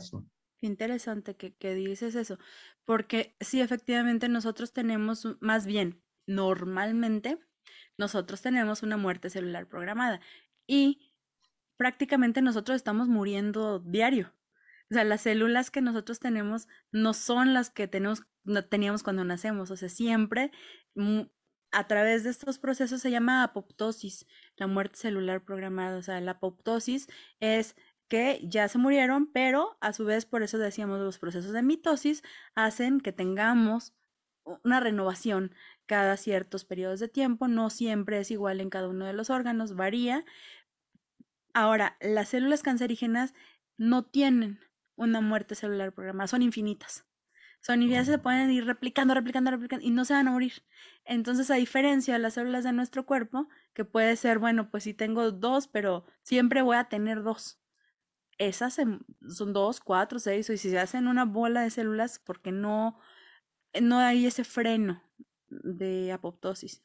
Qué 0.59 0.67
interesante 0.67 1.37
que, 1.37 1.55
que 1.55 1.75
dices 1.75 2.15
eso, 2.15 2.39
porque 2.87 3.37
sí, 3.41 3.61
efectivamente 3.61 4.29
nosotros 4.29 4.73
tenemos, 4.73 5.27
más 5.41 5.67
bien, 5.67 6.03
normalmente, 6.27 7.39
nosotros 7.99 8.41
tenemos 8.41 8.83
una 8.83 8.97
muerte 8.97 9.29
celular 9.29 9.67
programada 9.69 10.21
y 10.67 11.06
prácticamente 11.77 12.43
nosotros 12.43 12.77
estamos 12.77 13.09
muriendo 13.09 13.79
diario. 13.81 14.33
O 14.91 14.95
sea, 14.95 15.05
las 15.05 15.23
células 15.23 15.71
que 15.71 15.81
nosotros 15.81 16.21
tenemos 16.21 16.69
no 16.93 17.13
son 17.13 17.55
las 17.55 17.71
que 17.71 17.89
teníamos 17.89 19.03
cuando 19.03 19.25
nacemos. 19.25 19.71
O 19.71 19.77
sea, 19.77 19.89
siempre 19.89 20.53
a 21.73 21.87
través 21.89 22.25
de 22.25 22.31
estos 22.31 22.59
procesos 22.59 23.01
se 23.01 23.11
llama 23.11 23.43
apoptosis, 23.43 24.27
la 24.57 24.67
muerte 24.67 24.99
celular 24.99 25.45
programada. 25.45 25.99
O 25.99 26.03
sea, 26.03 26.21
la 26.21 26.33
apoptosis 26.33 27.09
es 27.41 27.75
que 28.09 28.41
ya 28.45 28.69
se 28.69 28.79
murieron, 28.79 29.27
pero 29.33 29.77
a 29.81 29.93
su 29.93 30.05
vez, 30.05 30.25
por 30.25 30.45
eso 30.45 30.59
decíamos, 30.59 31.01
los 31.01 31.19
procesos 31.19 31.53
de 31.53 31.63
mitosis 31.63 32.23
hacen 32.55 33.01
que 33.01 33.13
tengamos 33.13 33.93
una 34.63 34.79
renovación 34.79 35.53
cada 35.87 36.17
ciertos 36.17 36.65
periodos 36.65 37.01
de 37.01 37.09
tiempo, 37.09 37.49
no 37.49 37.71
siempre 37.71 38.19
es 38.21 38.31
igual 38.31 38.61
en 38.61 38.71
cada 38.71 38.89
uno 38.89 39.05
de 39.05 39.13
los 39.13 39.31
órganos, 39.31 39.75
varía, 39.75 40.25
Ahora, 41.57 41.97
las 42.03 42.29
células 42.29 42.63
cancerígenas 42.63 43.33
no 43.79 44.05
tienen 44.05 44.61
una 44.95 45.23
muerte 45.23 45.55
celular 45.55 45.95
programada, 45.95 46.27
son 46.27 46.43
infinitas. 46.43 47.07
Son 47.63 47.81
infinitas, 47.81 48.09
se 48.09 48.19
pueden 48.19 48.51
ir 48.51 48.67
replicando, 48.67 49.15
replicando, 49.15 49.51
replicando 49.51 49.83
y 49.83 49.89
no 49.89 50.05
se 50.05 50.13
van 50.13 50.29
a 50.29 50.33
morir. 50.33 50.53
Entonces, 51.07 51.51
a 51.51 51.55
diferencia 51.55 52.13
de 52.13 52.21
las 52.21 52.35
células 52.35 52.65
de 52.65 52.75
nuestro 52.75 53.07
cuerpo, 53.07 53.49
que 53.73 53.87
puede 53.87 54.17
ser, 54.17 54.39
bueno, 54.39 54.71
pues 54.71 54.85
si 54.85 54.93
tengo 54.93 55.33
dos, 55.33 55.67
pero 55.67 56.05
siempre 56.21 56.61
voy 56.61 56.77
a 56.77 56.91
tener 56.91 57.23
dos. 57.23 57.59
Esas 58.37 58.75
son 58.75 59.07
dos, 59.55 59.81
cuatro, 59.81 60.19
seis, 60.19 60.51
y 60.51 60.59
si 60.59 60.69
se 60.69 60.79
hacen 60.79 61.09
una 61.09 61.25
bola 61.25 61.63
de 61.63 61.71
células, 61.71 62.19
porque 62.19 62.53
no, 62.53 62.99
no 63.81 63.99
hay 63.99 64.27
ese 64.27 64.45
freno 64.45 65.03
de 65.49 66.13
apoptosis. 66.13 66.83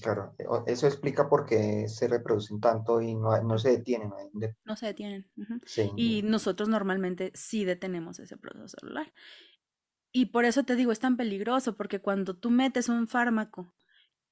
Claro, 0.00 0.34
e, 0.38 0.72
eso 0.72 0.86
explica 0.86 1.28
por 1.28 1.46
qué 1.46 1.88
se 1.88 2.08
reproducen 2.08 2.60
tanto 2.60 3.00
y 3.00 3.14
no, 3.14 3.58
se 3.58 3.70
detienen. 3.70 4.12
No, 4.64 4.76
se 4.76 4.86
detienen. 4.86 5.30
Y 5.96 6.22
nosotros 6.22 6.68
normalmente 6.68 7.32
sí 7.34 7.64
detenemos 7.64 8.18
ese 8.18 8.36
proceso 8.36 8.68
celular. 8.68 9.12
Y 10.12 10.26
por 10.26 10.44
eso 10.44 10.62
te 10.62 10.76
digo, 10.76 10.92
es 10.92 11.00
tan 11.00 11.16
peligroso, 11.16 11.76
porque 11.76 12.00
cuando 12.00 12.36
tú 12.36 12.50
metes 12.50 12.88
un 12.88 13.08
fármaco 13.08 13.74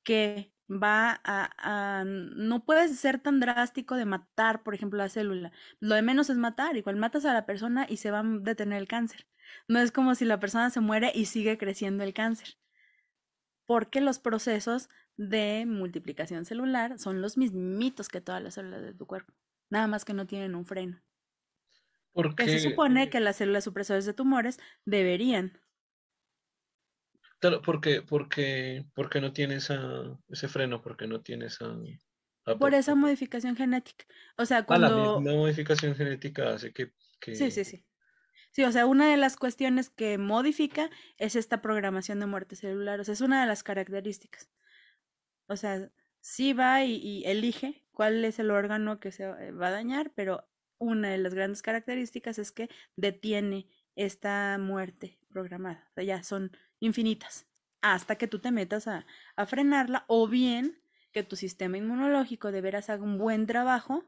que 0.05 0.53
va 0.69 1.21
a, 1.25 2.05
no 2.07 2.65
puedes 2.65 2.99
ser 2.99 3.19
tan 3.19 3.41
drástico 3.41 3.97
de 3.97 4.05
matar, 4.05 4.63
por 4.63 4.75
ejemplo, 4.75 4.99
la 4.99 5.09
célula. 5.09 5.53
Lo 5.81 5.95
de 5.95 6.03
menos 6.03 6.31
es 6.31 6.37
matar, 6.37 6.77
igual 6.77 6.97
matas 6.97 7.25
a 7.25 7.33
la 7.35 7.47
persona 7.47 7.87
y 7.89 7.97
se 7.99 8.11
va 8.11 8.21
a 8.21 8.25
detener 8.25 8.79
el 8.79 8.89
cáncer. 8.89 9.27
No 9.69 9.81
es 9.81 9.93
como 9.93 10.15
si 10.15 10.25
la 10.25 10.41
persona 10.41 10.71
se 10.71 10.81
muere 10.81 11.13
y 11.15 11.27
sigue 11.27 11.59
creciendo 11.59 12.05
el 12.05 12.15
cáncer. 12.15 12.57
Porque 13.67 14.01
los 14.01 14.19
procesos 14.19 14.89
de 15.29 15.65
multiplicación 15.67 16.45
celular 16.45 16.99
son 16.99 17.21
los 17.21 17.37
mismitos 17.37 18.09
que 18.09 18.21
todas 18.21 18.43
las 18.43 18.55
células 18.55 18.83
de 18.83 18.95
tu 18.95 19.07
cuerpo, 19.07 19.33
nada 19.71 19.87
más 19.87 20.05
que 20.05 20.15
no 20.15 20.27
tienen 20.27 20.55
un 20.55 20.67
freno. 20.67 21.01
Porque 22.13 22.47
se 22.47 22.61
supone 22.61 23.09
que 23.09 23.21
las 23.21 23.37
células 23.37 23.65
supresoras 23.65 24.05
de 24.05 24.13
tumores 24.13 24.59
deberían. 24.85 25.59
Claro, 27.39 27.63
porque, 27.63 28.03
porque, 28.03 28.85
porque 28.95 29.21
no 29.21 29.33
tiene 29.33 29.57
ese 29.57 30.49
freno, 30.49 30.83
porque 30.83 31.07
no 31.07 31.23
tiene 31.23 31.47
esa... 31.47 31.75
Por 32.59 32.75
esa 32.75 32.95
modificación 32.95 33.57
genética. 33.57 34.05
O 34.37 34.45
sea, 34.45 34.65
cuando... 34.65 35.21
la 35.21 35.33
modificación 35.33 35.95
genética 35.95 36.51
hace 36.51 36.73
que, 36.73 36.93
que... 37.21 37.35
Sí, 37.35 37.51
sí, 37.51 37.65
sí. 37.65 37.87
Sí, 38.51 38.65
o 38.65 38.73
sea, 38.73 38.85
una 38.85 39.11
de 39.11 39.17
las 39.17 39.37
cuestiones 39.37 39.89
que 39.89 40.19
modifica 40.19 40.91
es 41.17 41.37
esta 41.37 41.63
programación 41.63 42.21
de 42.21 42.27
muerte 42.27 42.55
celular. 42.55 43.01
O 43.01 43.05
sea, 43.05 43.15
es 43.15 43.23
una 43.23 43.41
de 43.41 43.47
las 43.47 43.63
características. 43.63 44.51
O 45.53 45.57
sea, 45.57 45.91
sí 46.21 46.55
va 46.55 46.85
y, 46.85 47.23
elige 47.27 47.85
cuál 47.93 48.25
es 48.25 48.39
el 48.39 48.51
órgano 48.51 49.01
que 49.01 49.13
se 49.13 49.25
eh, 49.25 49.53
va 49.53 49.69
a 49.69 49.73
dañar, 49.73 50.13
pero 50.15 50.49
una 50.79 51.11
de 51.11 51.19
las 51.19 51.35
grandes 51.35 51.63
características 51.63 52.39
es 52.39 52.53
que 52.53 52.71
detiene 52.97 53.69
esta 53.95 54.57
muerte 54.59 55.19
programada. 55.29 55.87
O 55.91 55.95
sea, 55.95 56.05
ya 56.05 56.23
son 56.23 56.57
infinitas 56.81 57.47
hasta 57.83 58.17
que 58.17 58.29
tú 58.29 58.39
te 58.39 58.51
metas 58.51 58.89
a, 58.89 59.05
frenarla 59.47 60.05
o 60.09 60.27
bien 60.27 60.81
que 61.13 61.23
tu 61.23 61.37
sistema 61.37 61.77
inmunológico 61.77 62.51
de 62.51 62.63
veras 62.63 62.89
haga 62.89 63.03
un 63.03 63.19
buen 63.19 63.47
trabajo 63.47 64.05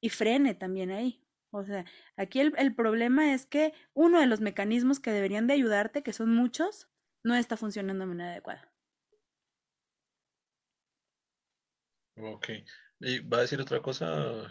y 0.00 0.10
frene 0.10 0.54
también 0.54 0.92
ahí. 0.92 1.24
O 1.50 1.64
sea, 1.64 1.86
aquí 2.16 2.40
el, 2.40 2.54
el, 2.58 2.74
problema 2.74 3.32
es 3.32 3.46
que 3.46 3.72
uno 3.94 4.20
de 4.20 4.26
los 4.26 4.40
mecanismos 4.40 5.00
que 5.00 5.10
deberían 5.10 5.46
de 5.46 5.54
ayudarte, 5.54 6.02
que 6.02 6.12
son 6.12 6.34
muchos, 6.34 6.88
no 7.24 7.34
está 7.34 7.56
funcionando 7.56 8.04
de 8.04 8.08
manera 8.08 8.30
adecuada. 8.32 8.70
Ok. 12.20 12.48
¿Y 13.00 13.20
va 13.20 13.38
a 13.38 13.40
decir 13.42 13.60
otra 13.60 13.80
cosa, 13.80 14.50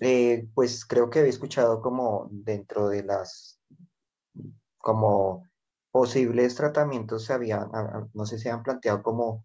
eh, 0.00 0.48
pues 0.54 0.86
creo 0.86 1.10
que 1.10 1.18
había 1.18 1.30
escuchado 1.30 1.82
como 1.82 2.28
dentro 2.30 2.88
de 2.88 3.02
las 3.02 3.60
como 4.78 5.50
posibles 5.90 6.54
tratamientos 6.54 7.24
se 7.24 7.32
habían, 7.34 7.68
no 8.14 8.24
sé 8.24 8.38
si 8.38 8.48
han 8.48 8.62
planteado 8.62 9.02
como 9.02 9.44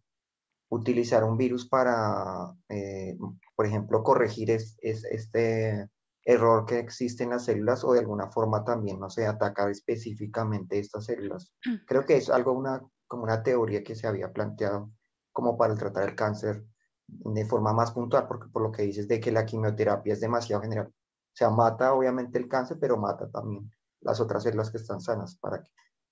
utilizar 0.70 1.24
un 1.24 1.38
virus 1.38 1.68
para, 1.68 2.54
eh, 2.70 3.18
por 3.56 3.66
ejemplo, 3.66 4.04
corregir 4.04 4.52
este 4.52 5.90
error 6.24 6.66
que 6.66 6.80
existe 6.80 7.24
en 7.24 7.32
las 7.32 7.46
células 7.46 7.84
o 7.84 7.94
de 7.94 8.00
alguna 8.00 8.32
forma 8.32 8.64
también, 8.64 9.00
no 9.00 9.10
sé, 9.10 9.26
atacar 9.28 9.70
específicamente 9.70 10.80
estas 10.80 11.06
células. 11.06 11.54
Creo 11.88 12.06
que 12.06 12.18
es 12.18 12.30
algo, 12.30 12.54
una, 12.54 12.82
como 13.08 13.24
una 13.24 13.44
teoría 13.44 13.84
que 13.84 13.96
se 13.96 14.08
había 14.08 14.32
planteado 14.32 14.92
como 15.32 15.58
para 15.58 15.76
tratar 15.76 16.10
el 16.10 16.16
cáncer 16.16 16.64
de 17.08 17.46
forma 17.46 17.74
más 17.74 17.92
puntual, 17.92 18.28
porque 18.28 18.50
por 18.50 18.62
lo 18.62 18.72
que 18.72 18.84
dices 18.84 19.08
de 19.08 19.20
que 19.20 19.32
la 19.32 19.46
quimioterapia 19.46 20.14
es 20.14 20.22
demasiado 20.22 20.62
general. 20.62 20.88
O 20.88 21.38
sea, 21.38 21.50
mata 21.50 21.94
obviamente 21.94 22.38
el 22.38 22.48
cáncer, 22.48 22.78
pero 22.80 22.98
mata 22.98 23.30
también 23.30 23.70
las 24.02 24.20
otras 24.20 24.44
células 24.44 24.72
que 24.72 24.78
están 24.78 25.02
sanas 25.02 25.36
para 25.38 25.64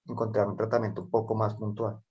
encontrar 0.06 0.48
un 0.48 0.57
tratamiento 0.57 1.02
un 1.02 1.10
poco 1.10 1.36
más 1.36 1.56
puntual. 1.56 2.02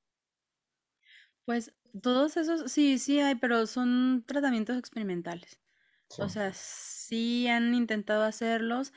Pues 1.44 1.74
todos 2.00 2.36
esos, 2.36 2.70
sí, 2.70 2.98
sí 2.98 3.20
hay, 3.20 3.34
pero 3.34 3.66
son 3.66 4.24
tratamientos 4.26 4.78
experimentales. 4.78 5.60
O 6.18 6.28
sea, 6.28 6.52
sí 6.54 7.48
han 7.48 7.74
intentado 7.74 8.24
hacerlos. 8.24 8.92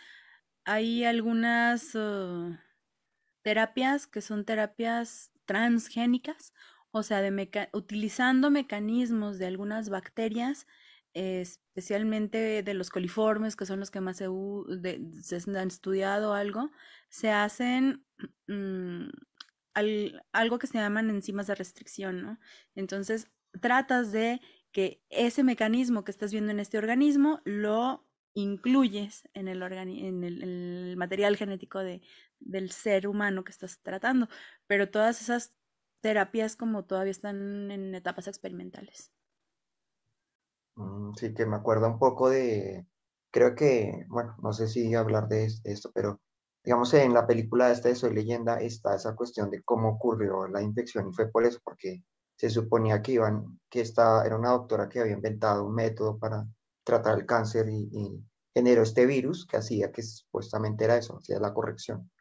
Hay 0.65 1.05
algunas 1.05 1.95
uh, 1.95 2.57
terapias 3.41 4.05
que 4.05 4.21
son 4.21 4.43
terapias 4.43 5.31
transgénicas, 5.45 6.53
o 6.97 7.03
sea, 7.03 7.21
utilizando 7.73 8.49
mecanismos 8.49 9.37
de 9.37 9.47
algunas 9.47 9.89
bacterias, 9.89 10.65
especialmente 11.13 12.63
de 12.63 12.73
los 12.73 12.89
coliformes, 12.89 13.57
que 13.57 13.65
son 13.65 13.81
los 13.81 13.91
que 13.91 13.99
más 13.99 14.15
se, 14.15 14.25
han 14.25 15.67
estudiado 15.67 16.33
algo, 16.33 16.71
se 17.09 17.31
hacen 17.31 18.05
mm, 18.47 19.09
algo 20.31 20.57
que 20.57 20.67
se 20.67 20.77
llaman 20.77 21.09
enzimas 21.09 21.47
de 21.47 21.55
restricción. 21.55 22.39
Entonces, 22.75 23.29
tratas 23.59 24.13
de 24.13 24.39
que 24.71 25.03
ese 25.09 25.43
mecanismo 25.43 26.05
que 26.05 26.11
estás 26.11 26.31
viendo 26.31 26.51
en 26.51 26.61
este 26.61 26.77
organismo 26.77 27.41
lo 27.43 28.07
incluyes 28.35 29.27
en 29.33 29.49
el, 29.49 29.61
en 29.61 30.23
el, 30.23 30.95
material 30.95 31.35
genético 31.35 31.79
de, 31.79 32.01
del 32.39 32.71
ser 32.71 33.05
humano 33.05 33.43
que 33.43 33.51
estás 33.51 33.81
tratando, 33.81 34.29
pero 34.65 34.89
todas 34.89 35.21
esas 35.21 35.53
terapias 36.05 36.55
como 36.55 36.85
todavía 36.85 37.09
están 37.09 37.71
en 37.71 37.95
etapas 37.95 38.27
experimentales. 38.27 39.11
Mm, 40.75 41.15
sí, 41.15 41.33
que 41.33 41.47
me 41.47 41.55
acuerdo 41.55 41.87
un 41.87 41.97
poco 41.97 42.29
de, 42.29 42.85
creo 43.31 43.55
que, 43.55 44.05
bueno, 44.07 44.35
no 44.43 44.53
sé 44.53 44.67
si 44.67 44.93
hablar 44.93 45.27
de, 45.27 45.51
esto, 45.63 45.89
pero 45.95 46.21
digamos 46.63 46.93
en 46.93 47.11
la 47.11 47.25
película 47.25 47.71
esta 47.71 47.89
de 47.89 47.95
Soy 47.95 48.13
Leyenda 48.13 48.61
está 48.61 48.93
esa 48.93 49.15
cuestión 49.15 49.49
de 49.49 49.63
cómo 49.63 49.89
ocurrió 49.89 50.47
la 50.47 50.61
infección 50.61 51.09
y 51.09 51.13
fue 51.15 51.31
por 51.31 51.43
eso, 51.43 51.59
porque 51.63 52.03
se 52.37 52.51
suponía 52.51 53.01
que 53.01 53.13
iban, 53.13 53.59
que 53.67 53.81
esta 53.81 54.23
era 54.27 54.37
una 54.37 54.51
doctora 54.51 54.87
que 54.87 54.99
había 54.99 55.13
inventado 55.13 55.65
un 55.65 55.73
método 55.73 56.19
para 56.19 56.45
tratar 56.83 57.17
el 57.17 57.25
cáncer 57.25 57.67
y, 57.67 58.23
generó 58.53 58.83
este 58.83 59.07
virus 59.07 59.47
que 59.47 59.57
hacía 59.57 59.91
que 59.91 60.03
supuestamente 60.03 60.85
era 60.85 60.97
eso, 60.97 61.17
hacía 61.17 61.39
la 61.39 61.53
corrección 61.53 62.11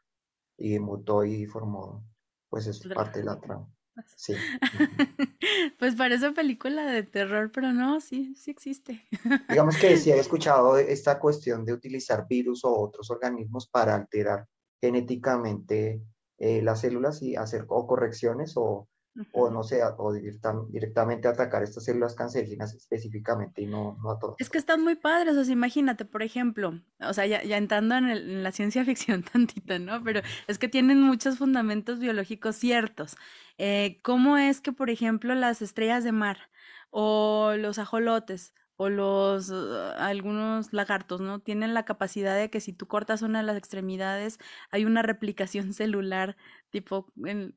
y 0.57 0.79
mutó 0.79 1.23
y 1.23 1.45
formó, 1.45 2.03
pues 2.49 2.67
es 2.67 2.81
parte 2.89 3.19
de 3.19 3.27
la 3.27 3.39
trama. 3.39 3.74
Sí. 4.17 4.35
pues 5.79 5.95
parece 5.95 6.33
película 6.33 6.87
de 6.87 7.03
terror, 7.03 7.51
pero 7.53 7.73
no, 7.73 8.01
sí, 8.01 8.35
sí 8.35 8.51
existe. 8.51 9.07
Digamos 9.49 9.77
que 9.77 9.97
sí 9.97 10.11
he 10.11 10.19
escuchado 10.19 10.79
esta 10.79 11.19
cuestión 11.19 11.65
de 11.65 11.73
utilizar 11.73 12.27
virus 12.29 12.65
o 12.65 12.77
otros 12.77 13.11
organismos 13.11 13.69
para 13.69 13.95
alterar 13.95 14.47
genéticamente 14.81 16.03
eh, 16.39 16.63
las 16.63 16.81
células 16.81 17.23
y 17.23 17.37
hacer 17.37 17.65
o 17.69 17.87
correcciones 17.87 18.55
o 18.57 18.89
o 19.33 19.49
no 19.49 19.63
sé, 19.63 19.81
o 19.97 20.13
directamente 20.13 21.29
atacar 21.29 21.63
estas 21.63 21.85
células 21.85 22.15
cancerígenas 22.15 22.75
específicamente 22.75 23.63
y 23.63 23.67
no, 23.67 23.97
no 24.03 24.11
a 24.11 24.19
todas. 24.19 24.37
Es 24.41 24.51
que 24.51 24.59
están 24.59 24.83
muy 24.83 24.97
padres, 24.97 25.37
o 25.37 25.45
sea, 25.45 25.53
imagínate, 25.53 26.05
por 26.05 26.23
ejemplo, 26.23 26.81
o 26.99 27.13
sea, 27.13 27.25
ya, 27.27 27.43
ya 27.45 27.57
entrando 27.57 27.97
en, 27.97 28.43
la 28.43 28.51
ciencia 28.51 28.85
ficción 28.85 29.23
tantita, 29.23 29.79
¿no? 29.79 30.03
Pero 30.03 30.21
es 30.49 30.59
que 30.59 30.69
tienen 30.69 31.01
muchos 31.01 31.39
fundamentos 31.39 32.01
biológicos 32.01 32.57
ciertos. 32.57 33.17
Eh, 33.59 34.01
¿Cómo 34.03 34.37
es 34.37 34.61
que, 34.61 34.73
por 34.73 34.91
ejemplo, 34.91 35.35
las 35.35 35.63
estrellas 35.63 36.05
de 36.05 36.13
mar 36.13 36.51
o 36.91 37.55
los 37.57 37.79
ajolotes 37.79 38.55
o 38.77 38.89
los 38.89 39.51
uh, 39.51 39.93
algunos 39.97 40.73
lagartos, 40.73 41.21
¿no? 41.21 41.41
Tienen 41.41 41.75
la 41.75 41.85
capacidad 41.85 42.37
de 42.37 42.51
que 42.51 42.61
si 42.61 42.73
tú 42.73 42.89
cortas 42.89 43.23
una 43.23 43.41
de 43.41 43.47
las 43.47 43.57
extremidades, 43.57 44.39
hay 44.71 44.85
una 44.85 45.03
replicación 45.03 45.73
celular, 45.75 46.37
tipo 46.71 47.13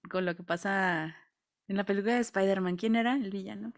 con 0.10 0.26
lo 0.26 0.36
que 0.36 0.44
pasa 0.44 1.16
en 1.68 1.76
la 1.76 1.86
película 1.86 2.16
de 2.16 2.22
Spider-Man, 2.22 2.78
¿quién 2.78 2.96
era 2.96 3.16
el 3.16 3.32
villano? 3.32 3.74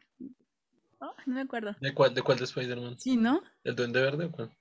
Oh, 0.99 1.15
no 1.25 1.35
me 1.35 1.41
acuerdo. 1.41 1.75
¿De 1.79 1.93
cuál 1.93 2.13
de, 2.13 2.21
cuál 2.21 2.37
de 2.37 2.43
Spider-Man? 2.43 2.99
Sí, 2.99 3.15
¿no? 3.15 3.41
¿El 3.63 3.75
Duende 3.75 4.01
Verde 4.01 4.25
o 4.25 4.31
cuál? 4.31 4.51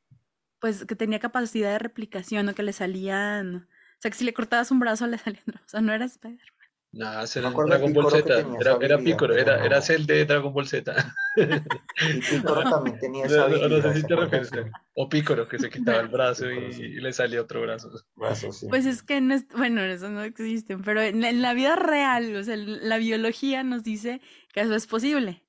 Pues 0.60 0.84
que 0.84 0.96
tenía 0.96 1.18
capacidad 1.18 1.72
de 1.72 1.78
replicación 1.78 2.48
o 2.48 2.54
que 2.54 2.62
le 2.62 2.72
salían. 2.72 3.56
O 3.56 4.00
sea, 4.00 4.10
que 4.10 4.16
si 4.16 4.24
le 4.24 4.34
cortabas 4.34 4.70
un 4.70 4.78
brazo 4.78 5.06
le 5.06 5.18
salían. 5.18 5.44
O 5.64 5.68
sea, 5.68 5.80
no 5.80 5.92
era 5.92 6.04
Spider-Man. 6.04 6.57
No, 6.90 7.04
era 7.04 7.50
Dragon 7.50 7.92
Ball 7.92 8.10
Z. 8.10 8.46
Era, 8.60 8.78
era 8.80 8.98
Piccolo, 8.98 9.36
era, 9.36 9.62
era 9.62 9.82
Cell 9.82 10.06
de 10.06 10.24
Dragon 10.24 10.52
Ball 10.52 10.66
Z. 10.66 11.14
Y 11.36 12.20
Piccolo 12.20 12.62
también 12.62 12.98
tenía 12.98 13.26
esa 13.26 13.44
habilidad. 13.44 13.68
No, 13.68 13.82
sé 13.82 14.00
si 14.00 14.06
te 14.06 14.16
refieres. 14.16 14.50
O 14.94 15.08
Piccolo, 15.08 15.46
que 15.48 15.58
se 15.58 15.68
quitaba 15.68 16.00
el 16.00 16.08
brazo 16.08 16.50
y, 16.50 16.98
le 17.00 17.12
salía 17.12 17.42
otro 17.42 17.60
brazo. 17.60 17.90
Pues 18.14 18.86
es 18.86 19.02
que, 19.02 19.20
no 19.20 19.34
es, 19.34 19.46
bueno, 19.48 19.82
eso 19.82 20.08
no 20.08 20.22
existe, 20.22 20.78
pero 20.78 21.02
en 21.02 21.42
la, 21.42 21.52
vida 21.52 21.76
real, 21.76 22.34
o 22.34 22.42
sea, 22.42 22.56
la 22.56 22.96
biología 22.96 23.62
nos 23.64 23.84
dice 23.84 24.22
que 24.54 24.60
eso 24.60 24.74
es 24.74 24.86
posible. 24.86 25.44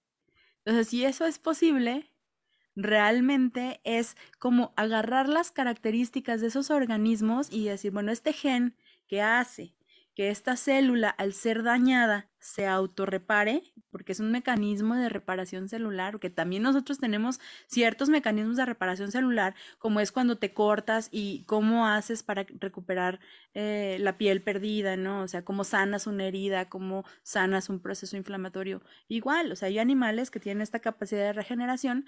Entonces, 0.65 0.89
si 0.89 1.05
eso 1.05 1.25
es 1.25 1.39
posible, 1.39 2.11
realmente 2.75 3.79
es 3.85 4.17
como 4.39 4.73
agarrar 4.75 5.29
las 5.29 5.51
características 5.51 6.41
de 6.41 6.47
esos 6.47 6.69
organismos 6.69 7.47
y 7.49 7.65
decir, 7.65 7.91
bueno, 7.91 8.11
este 8.11 8.33
gen 8.33 8.75
que 9.07 9.21
hace 9.21 9.78
que 10.19 10.31
esta 10.31 10.57
célula, 10.57 11.07
al 11.07 11.31
ser 11.31 11.63
dañada, 11.63 12.29
se 12.39 12.67
autorrepare, 12.67 13.63
porque 13.89 14.11
es 14.11 14.19
un 14.19 14.31
mecanismo 14.31 14.95
de 14.95 15.07
reparación 15.07 15.69
celular, 15.69 16.19
que 16.19 16.29
también 16.29 16.61
nosotros 16.61 16.97
tenemos 16.97 17.39
ciertos 17.67 18.09
mecanismos 18.09 18.57
de 18.57 18.65
reparación 18.65 19.13
celular, 19.13 19.55
como 19.77 20.01
es 20.01 20.11
cuando 20.11 20.37
te 20.37 20.53
cortas 20.53 21.07
y 21.09 21.45
cómo 21.45 21.87
haces 21.87 22.21
para 22.21 22.45
recuperar 22.59 23.21
eh, 23.53 23.95
la 24.01 24.17
piel 24.17 24.41
perdida, 24.41 24.97
¿no? 24.97 25.21
O 25.21 25.29
sea, 25.29 25.45
cómo 25.45 25.63
sanas 25.63 26.05
una 26.05 26.25
herida, 26.25 26.67
cómo 26.67 27.05
sanas 27.23 27.69
un 27.69 27.79
proceso 27.79 28.17
inflamatorio. 28.17 28.81
Igual, 29.07 29.53
o 29.53 29.55
sea, 29.55 29.69
hay 29.69 29.79
animales 29.79 30.31
que 30.31 30.41
tienen 30.41 30.61
esta 30.61 30.79
capacidad 30.79 31.21
de 31.21 31.31
regeneración 31.31 32.05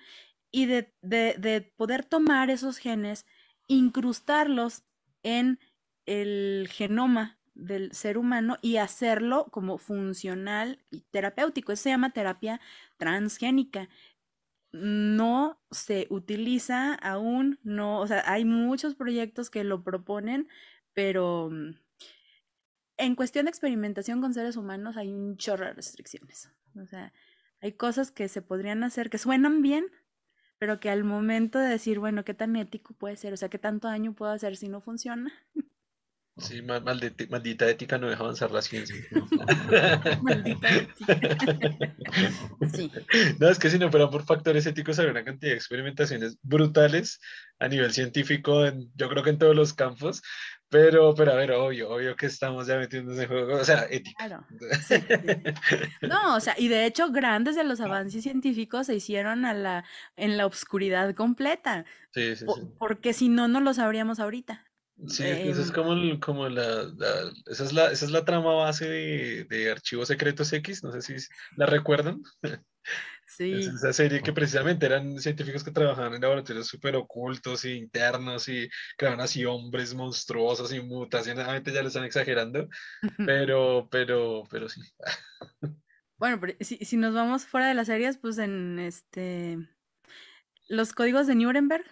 y 0.51 0.65
de, 0.65 0.93
de, 1.01 1.35
de 1.39 1.61
poder 1.77 2.03
tomar 2.03 2.49
esos 2.49 2.77
genes, 2.77 3.25
incrustarlos 3.69 4.83
en 5.23 5.59
el 6.05 6.67
genoma 6.69 7.38
del 7.53 7.91
ser 7.94 8.18
humano 8.18 8.57
y 8.61 8.78
hacerlo 8.78 9.48
como 9.52 9.78
funcional 9.78 10.80
y 10.90 11.02
terapéutico. 11.11 11.72
Eso 11.72 11.84
se 11.84 11.90
llama 11.90 12.11
terapia 12.11 12.61
transgénica. 12.98 13.90
No 14.72 15.60
se 15.69 16.07
utiliza 16.10 16.94
aún, 16.95 17.60
no, 17.64 17.99
o 17.99 18.07
sea, 18.07 18.23
hay 18.26 18.45
muchos 18.45 18.95
proyectos 18.95 19.49
que 19.49 19.64
lo 19.65 19.84
proponen, 19.84 20.48
pero 20.94 21.49
mm, 21.52 21.76
en 22.98 23.15
cuestión 23.15 23.45
de 23.45 23.49
experimentación 23.49 24.22
con 24.22 24.34
seres 24.34 24.56
humanos 24.56 24.95
hay 24.95 25.11
un 25.11 25.36
chorro 25.38 25.65
de 25.65 25.73
restricciones. 25.73 26.49
O 26.76 26.86
sea, 26.86 27.11
hay 27.60 27.73
cosas 27.73 28.11
que 28.11 28.28
se 28.30 28.41
podrían 28.41 28.84
hacer 28.84 29.10
que 29.10 29.18
suenan 29.18 29.61
bien, 29.61 29.86
pero 30.57 30.80
que 30.80 30.90
al 30.90 31.03
momento 31.03 31.60
de 31.60 31.68
decir, 31.68 31.99
bueno, 31.99 32.23
¿qué 32.23 32.34
tan 32.34 32.56
ético 32.56 32.94
puede 32.94 33.18
ser? 33.18 33.34
O 33.34 33.38
sea, 33.38 33.49
¿qué 33.49 33.57
tanto 33.57 33.88
daño 33.88 34.14
puedo 34.14 34.32
hacer 34.32 34.56
si 34.56 34.69
no 34.69 34.82
funciona? 34.82 35.34
Sí, 36.37 36.61
maldita, 36.61 37.69
ética 37.69 37.97
no 37.97 38.09
deja 38.09 38.23
avanzar 38.23 38.51
la 38.51 38.61
ciencia. 38.61 38.95
maldita 40.21 40.69
ética. 40.69 41.19
sí. 42.73 42.91
No, 43.37 43.49
es 43.49 43.59
que 43.59 43.69
si 43.69 43.77
no 43.77 43.91
fuera 43.91 44.09
por 44.09 44.23
factores 44.23 44.65
éticos 44.65 44.97
habría 44.97 45.11
una 45.11 45.25
cantidad 45.25 45.51
de 45.51 45.57
experimentaciones 45.57 46.37
brutales 46.41 47.19
a 47.59 47.67
nivel 47.67 47.91
científico, 47.91 48.63
yo 48.95 49.09
creo 49.09 49.23
que 49.23 49.29
en 49.31 49.37
todos 49.37 49.55
los 49.55 49.73
campos, 49.73 50.21
pero, 50.69 51.13
pero 51.13 51.33
a 51.33 51.35
ver, 51.35 51.51
obvio, 51.51 51.89
obvio 51.91 52.15
que 52.15 52.27
estamos 52.27 52.65
ya 52.65 52.77
metiendo 52.77 53.11
ese 53.11 53.27
juego, 53.27 53.57
o 53.57 53.65
sea, 53.65 53.85
ética. 53.89 54.25
Claro. 54.25 54.47
No, 56.01 56.35
o 56.35 56.39
sea, 56.39 56.55
y 56.57 56.69
de 56.69 56.85
hecho 56.85 57.11
grandes 57.11 57.55
de 57.55 57.63
los 57.63 57.81
avances 57.81 58.23
científicos 58.23 58.87
se 58.87 58.95
hicieron 58.95 59.45
a 59.45 59.53
la, 59.53 59.85
en 60.15 60.37
la 60.37 60.45
oscuridad 60.45 61.13
completa. 61.13 61.85
Sí, 62.13 62.35
sí, 62.35 62.45
sí. 62.45 62.61
Porque 62.79 63.13
si 63.13 63.29
no, 63.29 63.47
no 63.47 63.59
lo 63.59 63.73
sabríamos 63.73 64.19
ahorita. 64.19 64.70
Sí, 65.07 65.23
esa 65.26 65.61
es 65.61 65.69
em, 65.69 65.73
como, 65.73 66.19
como 66.19 66.49
la, 66.49 66.91
esa, 67.48 67.64
es 67.64 67.73
la, 67.73 67.91
esa 67.91 68.06
es 68.06 68.11
la 68.11 68.23
trama 68.23 68.53
base 68.53 68.88
de, 68.88 69.45
de, 69.45 69.72
Archivos 69.72 70.07
Secretos 70.07 70.53
X, 70.53 70.84
no 70.84 70.91
sé 70.91 71.02
si 71.02 71.28
la 71.56 71.65
recuerdan. 71.65 72.22
Sí. 73.38 73.53
Es 73.53 73.68
esa 73.68 73.94
serie 73.94 74.22
que 74.22 74.34
precisamente 74.34 74.86
eran 74.86 75.18
científicos 75.18 75.64
que 75.64 75.72
trabajaban 75.72 76.14
en 76.14 76.22
laboratorios 76.22 76.68
súper 76.68 76.98
ocultos 76.98 77.64
e 77.64 77.76
internos 77.76 78.49
y 78.49 78.69
creaban 78.98 79.22
así 79.22 79.45
hombres 79.45 79.94
monstruosos 79.94 80.73
y 80.73 80.82
mutaciones, 80.82 81.45
obviamente 81.45 81.72
ya 81.72 81.82
lo 81.82 81.88
están 81.88 82.03
exagerando, 82.03 82.68
pero, 83.26 83.88
pero, 83.90 84.44
pero 84.52 84.68
sí. 84.68 84.82
Bueno, 86.18 86.41
pero 86.41 86.57
si, 86.60 86.78
si 86.80 86.98
nos 86.98 87.14
vamos 87.14 87.45
fuera 87.45 87.69
de 87.69 87.73
las 87.73 87.88
series, 87.88 88.18
pues 88.18 88.38
en 88.38 88.80
este 88.80 89.57
los 90.68 90.91
códigos 90.91 91.28
de 91.28 91.36
Nuremberg, 91.36 91.86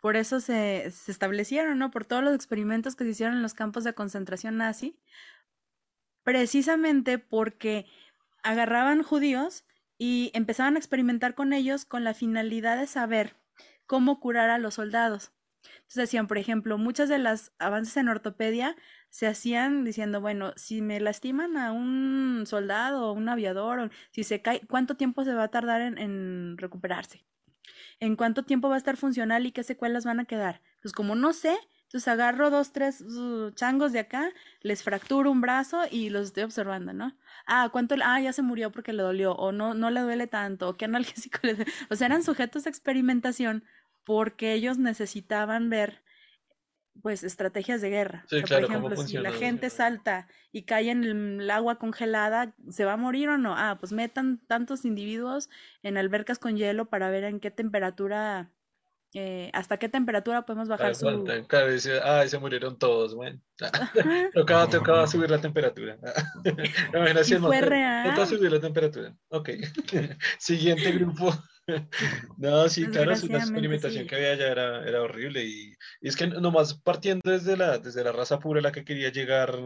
por 0.00 0.16
eso 0.16 0.40
se, 0.40 0.86
establecieron, 0.86 1.78
¿no? 1.78 1.90
Por 1.90 2.04
todos 2.04 2.22
los 2.22 2.34
experimentos 2.34 2.96
que 2.96 3.04
se 3.04 3.10
hicieron 3.10 3.36
en 3.36 3.42
los 3.42 3.54
campos 3.54 3.84
de 3.84 3.94
concentración 3.94 4.56
nazi, 4.56 4.98
precisamente 6.22 7.18
porque 7.18 7.86
agarraban 8.42 9.02
judíos 9.02 9.64
y 9.98 10.30
empezaban 10.34 10.76
a 10.76 10.78
experimentar 10.78 11.34
con 11.34 11.52
ellos 11.52 11.84
con 11.84 12.04
la 12.04 12.14
finalidad 12.14 12.78
de 12.78 12.86
saber 12.86 13.36
cómo 13.86 14.20
curar 14.20 14.50
a 14.50 14.58
los 14.58 14.74
soldados. 14.74 15.32
Entonces 15.62 15.96
decían, 15.96 16.28
por 16.28 16.38
ejemplo, 16.38 16.78
muchas 16.78 17.08
de 17.08 17.18
las 17.18 17.52
avances 17.58 17.96
en 17.96 18.08
ortopedia 18.08 18.76
se 19.08 19.26
hacían 19.26 19.84
diciendo, 19.84 20.20
bueno, 20.20 20.52
si 20.56 20.82
me 20.82 21.00
lastiman 21.00 21.56
a 21.56 21.72
un 21.72 22.44
soldado 22.46 23.08
o 23.08 23.12
un 23.12 23.28
aviador, 23.28 23.80
o 23.80 23.90
si 24.10 24.24
se 24.24 24.42
cae, 24.42 24.60
¿cuánto 24.68 24.96
tiempo 24.96 25.24
se 25.24 25.34
va 25.34 25.44
a 25.44 25.50
tardar 25.50 25.80
en 25.80 26.56
recuperarse? 26.58 27.24
En 28.00 28.16
cuánto 28.16 28.42
tiempo 28.42 28.68
va 28.68 28.74
a 28.74 28.78
estar 28.78 28.96
funcional 28.96 29.46
y 29.46 29.52
qué 29.52 29.62
secuelas 29.62 30.04
van 30.04 30.20
a 30.20 30.24
quedar. 30.24 30.60
Pues 30.82 30.92
como 30.92 31.14
no 31.14 31.32
sé, 31.32 31.56
entonces 31.84 32.08
agarro 32.08 32.50
dos, 32.50 32.72
tres 32.72 33.00
uh, 33.00 33.50
changos 33.52 33.92
de 33.92 34.00
acá, 34.00 34.30
les 34.60 34.82
fracturo 34.82 35.30
un 35.30 35.40
brazo 35.40 35.82
y 35.90 36.10
los 36.10 36.26
estoy 36.26 36.42
observando, 36.42 36.92
¿no? 36.92 37.16
Ah, 37.46 37.68
¿cuánto? 37.70 37.94
Ah, 38.02 38.20
ya 38.20 38.32
se 38.32 38.42
murió 38.42 38.72
porque 38.72 38.92
le 38.92 39.02
dolió, 39.02 39.32
o 39.32 39.52
no, 39.52 39.74
no 39.74 39.90
le 39.90 40.00
duele 40.00 40.26
tanto, 40.26 40.68
o 40.68 40.76
qué 40.76 40.84
analgésico 40.86 41.38
le 41.42 41.64
O 41.90 41.96
sea, 41.96 42.06
eran 42.06 42.22
sujetos 42.22 42.64
de 42.64 42.70
experimentación 42.70 43.64
porque 44.04 44.52
ellos 44.52 44.78
necesitaban 44.78 45.70
ver 45.70 46.02
pues 47.02 47.24
estrategias 47.24 47.80
de 47.80 47.90
guerra. 47.90 48.24
por 48.28 48.64
ejemplo, 48.64 48.96
si 48.96 49.18
la 49.18 49.32
gente 49.32 49.70
salta 49.70 50.26
y 50.52 50.62
cae 50.62 50.90
en 50.90 51.04
el 51.40 51.50
agua 51.50 51.78
congelada, 51.78 52.54
¿se 52.70 52.84
va 52.84 52.94
a 52.94 52.96
morir 52.96 53.28
o 53.28 53.38
no? 53.38 53.54
Ah, 53.56 53.76
pues 53.78 53.92
metan 53.92 54.38
tantos 54.46 54.84
individuos 54.84 55.48
en 55.82 55.96
albercas 55.96 56.38
con 56.38 56.56
hielo 56.56 56.86
para 56.86 57.10
ver 57.10 57.24
en 57.24 57.40
qué 57.40 57.50
temperatura, 57.50 58.50
eh, 59.14 59.50
hasta 59.52 59.78
qué 59.78 59.88
temperatura 59.88 60.44
podemos 60.44 60.68
bajar 60.68 60.94
su... 60.94 61.08
ah, 62.02 62.26
se 62.26 62.38
murieron 62.38 62.78
todos, 62.78 63.14
bueno. 63.14 63.40
tocaba, 64.34 64.68
tocaba 64.68 65.06
subir 65.06 65.30
la 65.30 65.40
temperatura. 65.40 65.98
fue 67.40 67.60
real. 67.60 68.10
Tocaba 68.10 68.26
subir 68.26 68.52
la 68.52 68.60
temperatura. 68.60 69.14
Ok. 69.28 69.50
Siguiente 70.38 70.92
grupo. 70.92 71.32
No, 72.36 72.68
sí, 72.68 72.86
claro, 72.86 73.10
la 73.10 73.38
experimentación 73.38 74.06
que 74.06 74.14
había 74.14 74.32
allá 74.32 74.52
era, 74.52 74.88
era 74.88 75.02
horrible 75.02 75.44
y, 75.44 75.74
y, 76.00 76.08
es 76.08 76.14
que 76.14 76.28
nomás 76.28 76.74
partiendo 76.74 77.28
desde 77.28 77.56
la, 77.56 77.78
desde 77.78 78.04
la 78.04 78.12
raza 78.12 78.38
pura 78.38 78.60
la 78.60 78.70
que 78.70 78.84
quería 78.84 79.10
llegar 79.10 79.58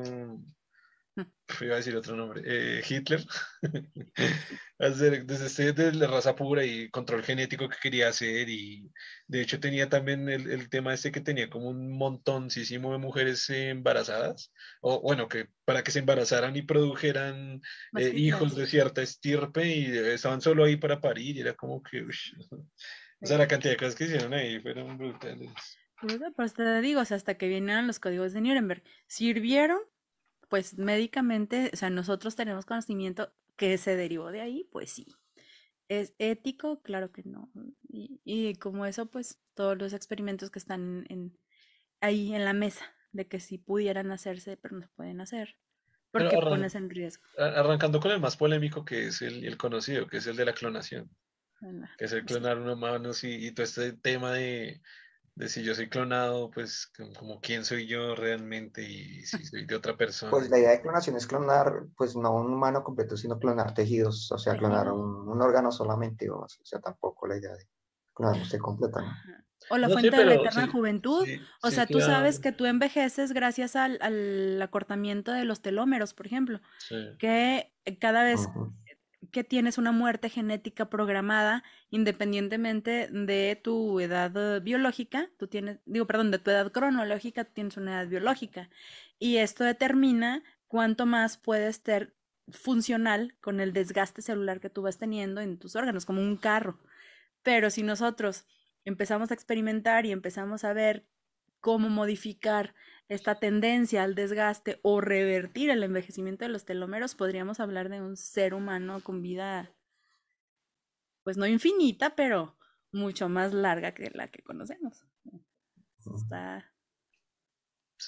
iba 1.61 1.74
a 1.74 1.78
decir 1.78 1.97
otro 1.97 2.16
nombre, 2.16 2.43
eh, 2.45 2.82
Hitler, 2.89 3.24
desde 4.78 5.45
este, 5.47 5.73
de 5.73 5.93
la 5.93 6.07
raza 6.07 6.35
pura 6.35 6.65
y 6.65 6.89
control 6.91 7.23
genético 7.23 7.69
que 7.69 7.77
quería 7.82 8.09
hacer 8.09 8.49
y 8.49 8.91
de 9.27 9.43
hecho 9.43 9.61
tenía 9.61 9.89
también 9.89 10.28
el, 10.28 10.51
el 10.51 10.69
tema 10.69 10.95
este 10.95 11.12
que 11.12 11.20
tenía 11.20 11.51
como 11.51 11.69
un 11.69 11.91
montoncísimo 11.91 12.93
de 12.93 12.99
mujeres 12.99 13.49
embarazadas, 13.51 14.53
o 14.81 15.01
bueno, 15.01 15.28
que 15.28 15.49
para 15.65 15.82
que 15.82 15.91
se 15.91 15.99
embarazaran 15.99 16.57
y 16.57 16.62
produjeran 16.62 17.61
eh, 17.97 18.12
hijos 18.15 18.55
de 18.57 18.66
cierta 18.66 19.03
estirpe 19.03 19.66
y 19.66 19.97
estaban 19.97 20.41
solo 20.41 20.65
ahí 20.65 20.77
para 20.77 21.01
parir 21.01 21.37
y 21.37 21.41
era 21.41 21.55
como 21.55 21.82
que, 21.82 22.03
o 22.03 23.27
sea, 23.27 23.39
la 23.39 23.49
cantidad 23.49 23.73
de 23.73 23.78
cosas 23.78 23.95
que 23.95 24.05
hicieron 24.05 24.32
ahí 24.32 24.61
fueron 24.61 24.97
brutales. 24.97 25.51
Pues 26.35 26.55
te 26.55 26.81
digo, 26.81 27.01
hasta 27.01 27.35
que 27.35 27.49
vinieron 27.49 27.87
los 27.87 27.99
códigos 27.99 28.32
de 28.32 28.41
Nuremberg, 28.41 28.82
sirvieron 29.07 29.81
pues 30.51 30.77
médicamente, 30.77 31.70
o 31.72 31.77
sea, 31.77 31.89
nosotros 31.89 32.36
tenemos 32.36 32.66
conocimiento 32.66 33.32
que 33.56 33.78
se 33.78 33.97
derivó 33.97 34.32
de 34.32 34.40
ahí, 34.40 34.68
pues 34.72 34.90
sí. 34.90 35.06
¿Es 35.89 36.12
ético? 36.18 36.82
Claro 36.82 37.12
que 37.12 37.22
no. 37.24 37.51
Y, 37.89 38.55
como 38.56 38.85
eso, 38.85 39.06
pues 39.06 39.40
todos 39.55 39.78
los 39.78 39.93
experimentos 39.93 40.51
que 40.51 40.59
están 40.59 41.06
en, 41.09 41.39
ahí 42.01 42.35
en 42.35 42.44
la 42.44 42.52
mesa, 42.52 42.85
de 43.12 43.27
que 43.27 43.40
sí 43.40 43.59
pudieran 43.59 44.10
hacerse, 44.10 44.56
pero 44.56 44.77
no 44.77 44.82
se 44.82 44.93
pueden 44.94 45.20
hacer. 45.20 45.56
Porque 46.10 46.36
pones 46.36 46.74
en 46.74 46.90
riesgo. 46.90 47.22
Arrancando 47.39 48.01
con 48.01 48.10
el 48.10 48.20
más 48.20 48.36
polémico, 48.36 48.85
que 48.85 49.06
es 49.06 49.22
el, 49.22 49.56
conocido, 49.56 50.09
que 50.09 50.16
es 50.16 50.27
el 50.27 50.36
de 50.36 50.44
la 50.44 50.52
clonación. 50.52 51.09
que 51.97 52.05
es 52.05 52.12
el 52.12 52.24
clonar 52.24 52.59
humanos 52.59 53.22
y, 53.22 53.47
y 53.47 53.52
todo 53.52 53.64
este 53.64 53.93
tema 53.93 54.32
de, 54.32 54.81
de 55.41 55.49
si 55.49 55.62
yo 55.62 55.75
soy 55.75 55.89
clonado, 55.89 56.51
pues 56.51 56.93
como 57.19 57.41
quién 57.41 57.65
soy 57.65 57.87
yo 57.87 58.15
realmente 58.15 58.83
y 58.83 59.25
si 59.25 59.43
soy 59.47 59.65
de 59.65 59.75
otra 59.75 59.97
persona. 59.97 60.31
Pues 60.31 60.51
la 60.51 60.59
idea 60.59 60.73
de 60.73 60.83
clonación 60.83 61.17
es 61.17 61.27
clonar, 61.27 61.87
pues 61.97 62.15
no 62.15 62.35
un 62.35 62.53
humano 62.53 62.85
completo, 62.85 63.17
sino 63.17 63.39
clonar 63.39 63.73
tejidos, 63.73 64.31
o 64.31 64.39
sea, 64.39 64.59
clonar 64.59 64.93
un, 64.93 65.41
órgano 65.41 65.73
solamente, 65.73 66.29
o 66.31 66.47
sea, 66.47 66.81
tampoco 66.81 67.27
la 67.27 67.39
idea 67.39 67.53
de 67.55 67.67
clonar 68.12 68.39
usted 68.43 68.59
completa, 68.59 69.01
¿no? 69.01 69.12
O 69.71 69.79
la 69.79 69.89
fuente 69.89 70.15
de 70.15 70.25
la 70.25 70.35
eterna 70.35 70.69
juventud. 70.69 71.27
o 71.62 71.71
sea, 71.71 71.87
tú 71.87 72.01
sabes 72.01 72.39
que 72.39 72.53
tú 72.53 72.67
envejeces 72.67 73.33
gracias 73.33 73.77
al, 73.77 74.61
acortamiento 74.61 75.33
de 75.33 75.45
los 75.45 75.62
telómeros, 75.62 76.12
por 76.12 76.27
ejemplo. 76.27 76.61
Que 77.19 77.73
cada 77.99 78.25
vez 78.25 78.41
que 79.31 79.44
tienes 79.44 79.78
una 79.78 79.93
muerte 79.93 80.28
genética 80.28 80.90
programada 80.90 81.62
independientemente 81.90 83.09
de 83.09 83.61
tu 83.62 84.01
edad 84.01 84.32
eh, 84.36 84.61
biológica, 84.61 85.31
tú 85.39 85.47
tienes, 85.47 85.78
digo, 85.86 86.07
perdón, 86.07 86.31
de 86.31 86.39
tu 86.39 86.51
edad 86.51 86.70
cronológica, 86.73 87.44
tú 87.44 87.52
tienes 87.55 87.77
una 87.77 88.01
edad 88.01 88.09
biológica. 88.09 88.69
Y 89.19 89.36
esto 89.39 89.65
determina 89.65 90.43
cuánto 90.69 91.07
más 91.07 91.36
puedes 91.36 91.77
ser 91.77 92.15
funcional 92.48 93.35
con 93.40 93.61
el 93.61 93.73
desgaste 93.73 94.23
celular 94.23 94.61
que 94.61 94.70
tú 94.70 94.82
vas 94.82 94.98
teniendo 94.98 95.40
en 95.40 95.59
tus 95.59 95.77
órganos, 95.77 96.05
como 96.05 96.20
un 96.20 96.36
carro. 96.36 96.78
Pero 97.43 97.70
si 97.70 97.82
nosotros 97.82 98.47
empezamos 98.85 99.31
a 99.31 99.35
experimentar 99.35 100.07
y 100.07 100.12
empezamos 100.12 100.65
a 100.65 100.73
ver 100.73 101.07
cómo 101.61 101.89
modificar 101.89 102.74
esta 103.11 103.41
tendencia 103.41 104.05
al 104.05 104.15
desgaste 104.15 104.78
o 104.82 105.01
revertir 105.01 105.69
el 105.70 105.82
envejecimiento 105.82 106.45
de 106.45 106.49
los 106.49 106.65
telómeros, 106.65 107.16
podríamos 107.16 107.59
hablar 107.59 107.89
de 107.89 108.01
un 108.01 108.16
ser 108.16 108.55
humano 108.55 109.03
con 109.03 109.20
vida, 109.20 109.74
pues 111.24 111.37
no 111.37 111.45
infinita, 111.49 112.15
pero 112.15 112.57
mucho 112.93 113.28
más 113.28 113.53
larga 113.53 113.95
que 113.95 114.11
la 114.15 114.28
que 114.31 114.45
conocemos. 114.45 115.05
Está 116.15 116.73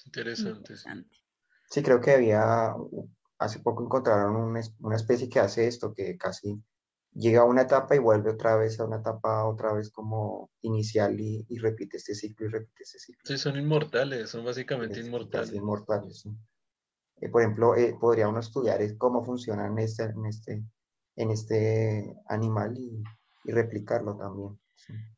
interesante. 0.06 0.74
Sí, 1.68 1.82
creo 1.82 2.00
que 2.00 2.12
había, 2.12 2.72
hace 3.38 3.58
poco 3.58 3.84
encontraron 3.84 4.36
una 4.78 4.96
especie 4.96 5.28
que 5.28 5.40
hace 5.40 5.66
esto, 5.66 5.92
que 5.92 6.16
casi 6.16 6.62
llega 7.14 7.42
a 7.42 7.44
una 7.44 7.62
etapa 7.62 7.94
y 7.94 7.98
vuelve 7.98 8.30
otra 8.30 8.56
vez 8.56 8.80
a 8.80 8.84
una 8.84 8.96
etapa 8.96 9.44
otra 9.44 9.72
vez 9.72 9.90
como 9.90 10.50
inicial 10.62 11.20
y, 11.20 11.44
repite 11.58 11.98
este 11.98 12.14
ciclo 12.14 12.46
y 12.46 12.50
repite 12.50 12.82
este 12.82 12.98
ciclo. 12.98 13.20
Sí, 13.24 13.38
son 13.38 13.58
inmortales, 13.58 14.30
son 14.30 14.44
básicamente 14.44 15.00
inmortales. 15.00 15.52
Inmortales, 15.52 16.20
sí. 16.20 16.30
Eh, 17.20 17.28
por 17.28 17.42
ejemplo, 17.42 17.76
eh, 17.76 17.96
podría 18.00 18.28
uno 18.28 18.40
estudiar 18.40 18.80
cómo 18.98 19.24
funciona 19.24 19.66
en 19.66 19.78
este, 19.78 20.04
en 20.04 20.26
este, 20.26 20.64
en 21.16 21.30
este 21.30 22.16
animal 22.28 22.76
y, 22.76 23.02
replicarlo 23.44 24.16
también. 24.16 24.56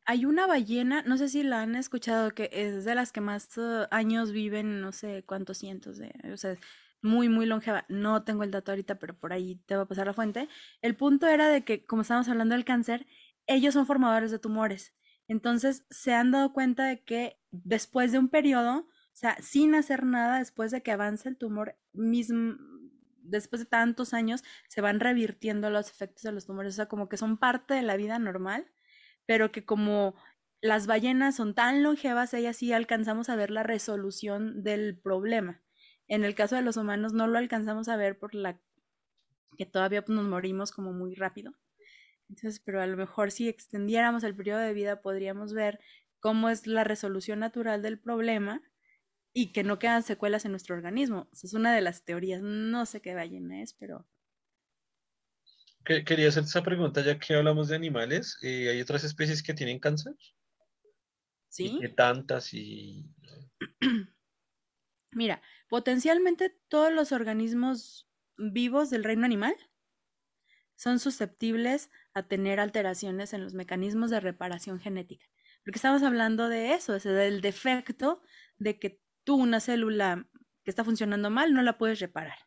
Hay 0.05 0.25
una 0.25 0.47
ballena, 0.47 1.03
no 1.03 1.15
sé 1.17 1.29
si 1.29 1.43
la 1.43 1.61
han 1.61 1.75
escuchado, 1.75 2.31
que 2.31 2.49
es 2.51 2.85
de 2.85 2.95
las 2.95 3.11
que 3.11 3.21
más 3.21 3.55
uh, 3.57 3.85
años 3.91 4.31
viven, 4.31 4.81
no 4.81 4.91
sé 4.91 5.23
cuántos 5.27 5.59
cientos 5.59 5.97
de, 5.97 6.11
o 6.33 6.37
sea, 6.37 6.57
muy, 7.05 7.29
muy 7.29 7.45
longeva. 7.45 7.85
No 7.87 8.23
tengo 8.23 8.43
el 8.43 8.51
dato 8.51 8.71
ahorita, 8.71 8.99
pero 8.99 9.17
por 9.17 9.31
ahí 9.33 9.55
te 9.65 9.75
va 9.75 9.83
a 9.83 9.87
pasar 9.87 10.07
la 10.07 10.13
fuente. 10.13 10.49
El 10.81 10.95
punto 10.97 11.27
era 11.27 11.47
de 11.47 11.63
que, 11.63 11.85
como 11.85 12.01
estábamos 12.01 12.27
hablando 12.27 12.55
del 12.55 12.65
cáncer, 12.65 13.07
ellos 13.47 13.73
son 13.75 13.85
formadores 13.85 14.31
de 14.31 14.39
tumores. 14.39 14.93
Entonces, 15.27 15.85
se 15.89 16.13
han 16.13 16.31
dado 16.31 16.53
cuenta 16.53 16.85
de 16.85 17.03
que 17.03 17.39
después 17.51 18.11
de 18.11 18.19
un 18.19 18.29
periodo, 18.29 18.79
o 18.79 18.87
sea, 19.13 19.37
sin 19.41 19.75
hacer 19.75 20.03
nada, 20.03 20.39
después 20.39 20.71
de 20.71 20.83
que 20.83 20.91
avance 20.91 21.29
el 21.29 21.37
tumor, 21.37 21.77
mismo, 21.93 22.55
después 23.21 23.61
de 23.61 23.65
tantos 23.67 24.13
años, 24.13 24.43
se 24.67 24.81
van 24.81 24.99
revirtiendo 24.99 25.69
los 25.69 25.89
efectos 25.89 26.23
de 26.23 26.31
los 26.31 26.45
tumores. 26.45 26.73
O 26.73 26.77
sea, 26.77 26.87
como 26.87 27.09
que 27.09 27.17
son 27.17 27.37
parte 27.37 27.73
de 27.73 27.81
la 27.83 27.97
vida 27.97 28.19
normal, 28.19 28.67
pero 29.25 29.51
que 29.51 29.65
como 29.65 30.15
las 30.61 30.87
ballenas 30.87 31.35
son 31.35 31.53
tan 31.55 31.83
longevas, 31.83 32.33
ellas 32.33 32.57
sí 32.57 32.73
alcanzamos 32.73 33.29
a 33.29 33.35
ver 33.35 33.51
la 33.51 33.63
resolución 33.63 34.63
del 34.63 34.97
problema. 34.99 35.61
En 36.07 36.23
el 36.23 36.35
caso 36.35 36.55
de 36.55 36.61
los 36.61 36.77
humanos 36.77 37.13
no 37.13 37.27
lo 37.27 37.37
alcanzamos 37.37 37.87
a 37.87 37.97
ver 37.97 38.17
por 38.17 38.35
la 38.35 38.59
que 39.57 39.65
todavía 39.65 40.03
pues, 40.03 40.15
nos 40.15 40.27
morimos 40.27 40.71
como 40.71 40.93
muy 40.93 41.15
rápido. 41.15 41.53
Entonces, 42.29 42.59
pero 42.59 42.81
a 42.81 42.87
lo 42.87 42.97
mejor 42.97 43.31
si 43.31 43.47
extendiéramos 43.47 44.23
el 44.23 44.35
periodo 44.35 44.59
de 44.59 44.73
vida 44.73 45.01
podríamos 45.01 45.53
ver 45.53 45.79
cómo 46.19 46.49
es 46.49 46.67
la 46.67 46.83
resolución 46.83 47.39
natural 47.39 47.81
del 47.81 47.99
problema 47.99 48.61
y 49.33 49.51
que 49.51 49.63
no 49.63 49.79
quedan 49.79 50.01
secuelas 50.01 50.45
en 50.45 50.51
nuestro 50.51 50.75
organismo. 50.75 51.27
Esa 51.33 51.47
es 51.47 51.53
una 51.53 51.75
de 51.75 51.81
las 51.81 52.03
teorías. 52.03 52.41
No 52.41 52.85
sé 52.85 53.01
qué 53.01 53.13
ballena 53.13 53.61
es, 53.61 53.73
pero... 53.73 54.07
Quería 55.83 56.29
hacer 56.29 56.43
esa 56.43 56.63
pregunta 56.63 57.03
ya 57.03 57.19
que 57.19 57.35
hablamos 57.35 57.67
de 57.67 57.75
animales. 57.75 58.39
Eh, 58.41 58.69
¿Hay 58.69 58.81
otras 58.81 59.03
especies 59.03 59.43
que 59.43 59.53
tienen 59.53 59.77
cáncer? 59.77 60.15
Sí. 61.49 61.77
¿Qué 61.79 61.89
tantas 61.89 62.53
y... 62.53 63.05
Mira, 65.11 65.43
potencialmente 65.69 66.55
todos 66.67 66.91
los 66.91 67.11
organismos 67.11 68.07
vivos 68.37 68.89
del 68.89 69.03
reino 69.03 69.25
animal 69.25 69.55
son 70.75 70.99
susceptibles 70.99 71.89
a 72.13 72.27
tener 72.27 72.59
alteraciones 72.59 73.33
en 73.33 73.43
los 73.43 73.53
mecanismos 73.53 74.09
de 74.09 74.19
reparación 74.19 74.79
genética. 74.79 75.25
Porque 75.63 75.77
estamos 75.77 76.03
hablando 76.03 76.49
de 76.49 76.73
eso, 76.73 76.95
es 76.95 77.03
del 77.03 77.41
defecto 77.41 78.21
de 78.57 78.77
que 78.77 79.01
tú 79.23 79.35
una 79.35 79.59
célula 79.59 80.29
que 80.63 80.69
está 80.69 80.83
funcionando 80.83 81.29
mal 81.29 81.53
no 81.53 81.61
la 81.61 81.77
puedes 81.77 81.99
reparar. 81.99 82.37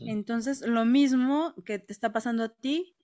Entonces, 0.00 0.60
lo 0.60 0.84
mismo 0.84 1.54
que 1.64 1.78
te 1.78 1.92
está 1.92 2.12
pasando 2.12 2.44
a 2.44 2.48
ti, 2.50 2.96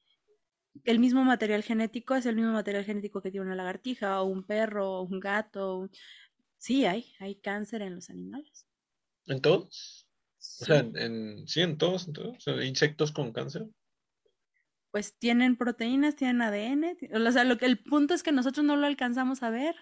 el 0.85 0.98
mismo 0.98 1.24
material 1.24 1.62
genético 1.62 2.14
es 2.14 2.27
el 2.27 2.36
mismo 2.36 2.52
material 2.52 2.85
genético 2.85 3.23
que 3.23 3.31
tiene 3.31 3.47
una 3.47 3.55
lagartija 3.55 4.20
o 4.20 4.27
un 4.27 4.44
perro 4.44 4.98
o 4.98 5.02
un 5.02 5.18
gato. 5.18 5.89
Sí, 6.59 6.85
hay, 6.85 7.14
hay 7.18 7.36
cáncer 7.36 7.81
en 7.81 7.94
los 7.94 8.10
animales. 8.10 8.65
¿En 9.26 9.40
todos? 9.40 10.06
O 10.60 10.64
sea, 10.64 10.78
en, 10.78 11.46
sí, 11.46 11.60
en 11.60 11.76
todos, 11.76 12.06
en 12.06 12.14
todos. 12.14 12.46
insectos 12.64 13.12
con 13.12 13.32
cáncer. 13.32 13.66
Pues 14.90 15.18
tienen 15.18 15.56
proteínas, 15.56 16.16
tienen 16.16 16.40
ADN. 16.40 16.96
O 17.12 17.32
sea, 17.32 17.44
lo 17.44 17.58
que, 17.58 17.66
el 17.66 17.78
punto 17.78 18.14
es 18.14 18.22
que 18.22 18.32
nosotros 18.32 18.64
no 18.64 18.76
lo 18.76 18.86
alcanzamos 18.86 19.42
a 19.42 19.50
ver. 19.50 19.74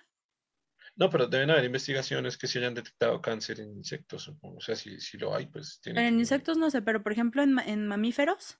No, 0.96 1.10
pero 1.10 1.26
deben 1.26 1.50
haber 1.50 1.64
investigaciones 1.64 2.36
que 2.36 2.46
se 2.46 2.58
hayan 2.58 2.74
detectado 2.74 3.20
cáncer 3.20 3.60
en 3.60 3.76
insectos. 3.76 4.32
O 4.40 4.60
sea, 4.60 4.76
si, 4.76 5.00
si 5.00 5.18
lo 5.18 5.34
hay, 5.34 5.46
pues 5.46 5.80
tiene. 5.80 6.08
En 6.08 6.18
insectos 6.18 6.56
no 6.56 6.70
sé, 6.70 6.82
pero 6.82 7.02
por 7.02 7.12
ejemplo 7.12 7.42
en, 7.42 7.58
en 7.60 7.86
mamíferos, 7.86 8.58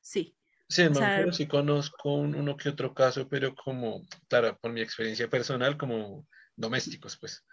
sí. 0.00 0.36
Sí, 0.68 0.82
en 0.82 0.92
mamíferos 0.92 1.36
sí 1.36 1.46
conozco 1.46 2.14
uno 2.14 2.56
que 2.56 2.68
otro 2.68 2.94
caso, 2.94 3.28
pero 3.28 3.54
como, 3.54 4.02
claro, 4.28 4.58
por 4.60 4.72
mi 4.72 4.80
experiencia 4.80 5.28
personal, 5.28 5.76
como 5.76 6.26
domésticos, 6.56 7.16
pues. 7.16 7.44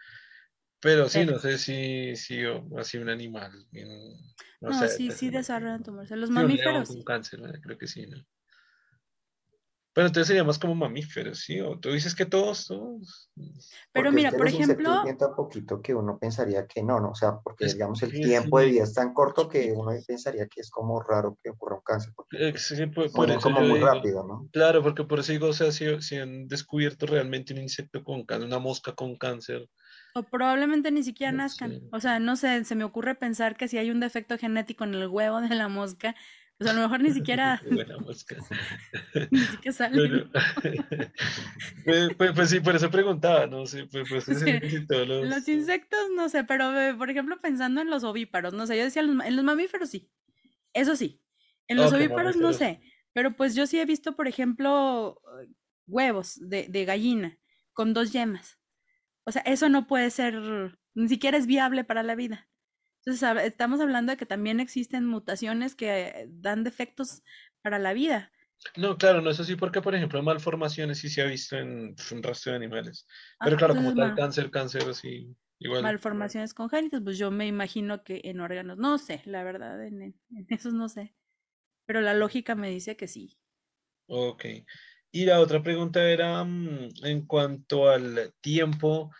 Pero 0.81 1.09
sí, 1.09 1.25
no 1.25 1.39
sé 1.39 1.57
si, 1.57 2.15
si 2.15 2.41
así 2.77 2.97
un 2.97 3.09
animal. 3.09 3.51
No, 4.61 4.87
sí, 4.87 5.11
sí 5.11 5.29
desarrollan 5.29 5.83
tumores. 5.83 6.11
Los 6.11 6.29
mamíferos. 6.29 6.89
Un 6.89 7.03
cáncer, 7.03 7.41
creo 7.61 7.77
que 7.77 7.87
sí, 7.87 8.07
¿no? 8.07 8.17
Pero 9.99 10.07
entonces 10.07 10.27
sería 10.27 10.45
más 10.45 10.57
como 10.57 10.75
mamíferos, 10.75 11.39
¿sí? 11.39 11.59
O 11.59 11.77
tú 11.77 11.91
dices 11.91 12.15
que 12.15 12.25
todos, 12.25 12.67
todos. 12.67 13.29
Pero 13.91 14.13
mira, 14.13 14.31
por 14.31 14.47
ejemplo. 14.47 15.03
tan 15.03 15.35
poquito 15.35 15.81
que 15.81 15.93
uno 15.93 16.17
pensaría 16.17 16.65
que 16.67 16.81
no, 16.81 17.01
¿no? 17.01 17.09
O 17.09 17.15
sea, 17.15 17.39
porque 17.43 17.65
digamos 17.65 18.01
el 18.03 18.13
tiempo 18.13 18.59
de 18.59 18.67
vida 18.67 18.83
es 18.83 18.93
tan 18.93 19.13
corto 19.13 19.49
que 19.49 19.73
uno 19.73 19.91
pensaría 20.07 20.47
que 20.47 20.61
es 20.61 20.71
como 20.71 21.01
raro 21.01 21.37
que 21.43 21.49
ocurra 21.49 21.75
un 21.75 21.81
cáncer. 21.81 22.13
Porque 22.15 22.57
sí, 22.57 22.85
por, 22.85 23.11
como 23.41 23.59
muy 23.59 23.79
rápido, 23.79 24.25
¿no? 24.25 24.47
Claro, 24.53 24.81
porque 24.81 25.03
por 25.03 25.19
eso 25.19 25.33
digo, 25.33 25.47
o 25.47 25.53
sea, 25.53 25.69
si, 25.73 26.01
si 26.01 26.15
han 26.15 26.47
descubierto 26.47 27.05
realmente 27.05 27.51
un 27.51 27.59
insecto 27.59 28.01
con 28.01 28.25
cáncer, 28.25 28.47
una 28.47 28.59
mosca 28.59 28.93
con 28.93 29.17
cáncer, 29.17 29.67
o 30.15 30.23
probablemente 30.23 30.91
ni 30.91 31.03
siquiera 31.03 31.33
nazcan. 31.33 31.81
O 31.91 31.99
sea, 31.99 32.19
no 32.19 32.37
sé, 32.37 32.63
se 32.63 32.75
me 32.75 32.85
ocurre 32.85 33.15
pensar 33.15 33.57
que 33.57 33.67
si 33.67 33.77
hay 33.77 33.91
un 33.91 33.99
defecto 33.99 34.37
genético 34.37 34.85
en 34.85 34.95
el 34.95 35.07
huevo 35.07 35.41
de 35.41 35.53
la 35.55 35.67
mosca, 35.67 36.15
pues 36.59 36.69
a 36.69 36.73
lo 36.73 36.81
mejor 36.81 36.99
ni 36.99 37.11
siquiera. 37.13 37.61
Buena 37.71 37.97
mosca. 37.99 38.35
ni 39.31 39.39
siquiera 39.39 39.71
sale. 39.71 40.27
Pues, 41.85 42.13
pues, 42.15 42.31
pues, 42.33 42.49
sí, 42.49 42.59
por 42.59 42.75
eso 42.75 42.91
preguntaba, 42.91 43.47
no 43.47 43.65
sé, 43.65 43.85
pues, 43.85 44.07
pues 44.09 44.27
los... 44.27 45.27
los... 45.27 45.47
insectos, 45.47 45.99
no 46.15 46.27
sé, 46.29 46.43
pero 46.43 46.77
eh, 46.79 46.93
por 46.93 47.09
ejemplo, 47.09 47.39
pensando 47.41 47.81
en 47.81 47.89
los 47.89 48.03
ovíparos, 48.03 48.53
no 48.53 48.67
sé, 48.67 48.77
yo 48.77 48.83
decía, 48.83 49.01
en 49.01 49.35
los 49.35 49.45
mamíferos 49.45 49.89
sí. 49.89 50.11
Eso 50.73 50.95
sí. 50.95 51.23
En 51.67 51.77
los 51.77 51.93
ovíparos 51.93 52.35
no 52.35 52.51
sé. 52.53 52.81
Pero 53.13 53.35
pues 53.35 53.55
yo 53.55 53.65
sí 53.65 53.79
he 53.79 53.85
visto, 53.85 54.15
por 54.15 54.27
ejemplo, 54.27 55.21
huevos 55.87 56.37
de, 56.41 56.67
de 56.67 56.85
gallina 56.85 57.39
con 57.73 57.93
dos 57.93 58.11
yemas. 58.11 58.59
O 59.23 59.31
sea, 59.31 59.41
eso 59.43 59.69
no 59.69 59.87
puede 59.87 60.09
ser, 60.09 60.35
ni 60.93 61.07
siquiera 61.07 61.37
es 61.37 61.47
viable 61.47 61.85
para 61.85 62.03
la 62.03 62.15
vida. 62.15 62.48
Entonces, 63.05 63.43
estamos 63.43 63.79
hablando 63.79 64.11
de 64.11 64.17
que 64.17 64.25
también 64.25 64.59
existen 64.59 65.05
mutaciones 65.05 65.75
que 65.75 66.27
dan 66.29 66.63
defectos 66.63 67.23
para 67.61 67.79
la 67.79 67.93
vida. 67.93 68.31
No, 68.75 68.97
claro, 68.97 69.21
no, 69.21 69.29
eso 69.29 69.43
sí, 69.43 69.55
porque 69.55 69.81
por 69.81 69.95
ejemplo 69.95 70.21
malformaciones 70.21 70.99
sí 70.99 71.09
se 71.09 71.21
ha 71.21 71.25
visto 71.25 71.57
en 71.57 71.95
pues, 71.95 72.11
un 72.11 72.21
rastro 72.21 72.51
de 72.51 72.57
animales. 72.57 73.07
Ah, 73.39 73.45
Pero 73.45 73.57
claro, 73.57 73.75
como 73.75 73.93
tal 73.93 74.15
cáncer, 74.15 74.51
cáncer, 74.51 74.83
así, 74.89 75.33
igual. 75.59 75.83
Malformaciones 75.83 76.53
congénitas, 76.53 77.01
pues 77.01 77.17
yo 77.17 77.31
me 77.31 77.47
imagino 77.47 78.03
que 78.03 78.21
en 78.25 78.41
órganos, 78.41 78.77
no 78.77 78.97
sé, 78.97 79.21
la 79.25 79.43
verdad, 79.43 79.81
en, 79.85 80.01
en 80.01 80.15
esos 80.49 80.73
no 80.73 80.89
sé. 80.89 81.15
Pero 81.85 82.01
la 82.01 82.13
lógica 82.13 82.55
me 82.55 82.69
dice 82.69 82.97
que 82.97 83.07
sí. 83.07 83.39
Ok. 84.07 84.45
Y 85.11 85.25
la 85.25 85.39
otra 85.39 85.63
pregunta 85.63 86.07
era 86.07 86.43
mm, 86.43 86.89
en 87.03 87.25
cuanto 87.25 87.89
al 87.89 88.33
tiempo, 88.41 89.11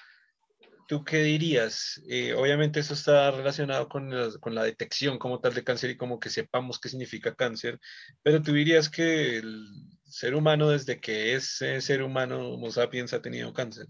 ¿tú 0.89 1.05
qué 1.05 1.21
dirías? 1.21 2.01
Eh, 2.09 2.33
obviamente 2.33 2.79
eso 2.79 2.95
está 2.95 3.29
relacionado 3.29 3.87
con, 3.87 4.11
con, 4.39 4.55
la 4.55 4.63
detección 4.63 5.19
como 5.19 5.39
tal 5.39 5.53
de 5.53 5.63
cáncer 5.63 5.91
y 5.91 5.97
como 5.97 6.19
que 6.19 6.31
sepamos 6.31 6.79
qué 6.79 6.89
significa 6.89 7.35
cáncer, 7.35 7.79
pero 8.23 8.41
tú 8.41 8.53
dirías 8.53 8.89
que 8.89 9.37
el 9.37 9.67
ser 10.03 10.33
humano 10.33 10.71
desde 10.71 10.99
que 10.99 11.35
es 11.35 11.63
ser 11.79 12.01
humano, 12.01 12.49
Homo 12.49 12.71
sapiens, 12.71 13.13
ha 13.13 13.21
tenido 13.21 13.53
cáncer. 13.53 13.85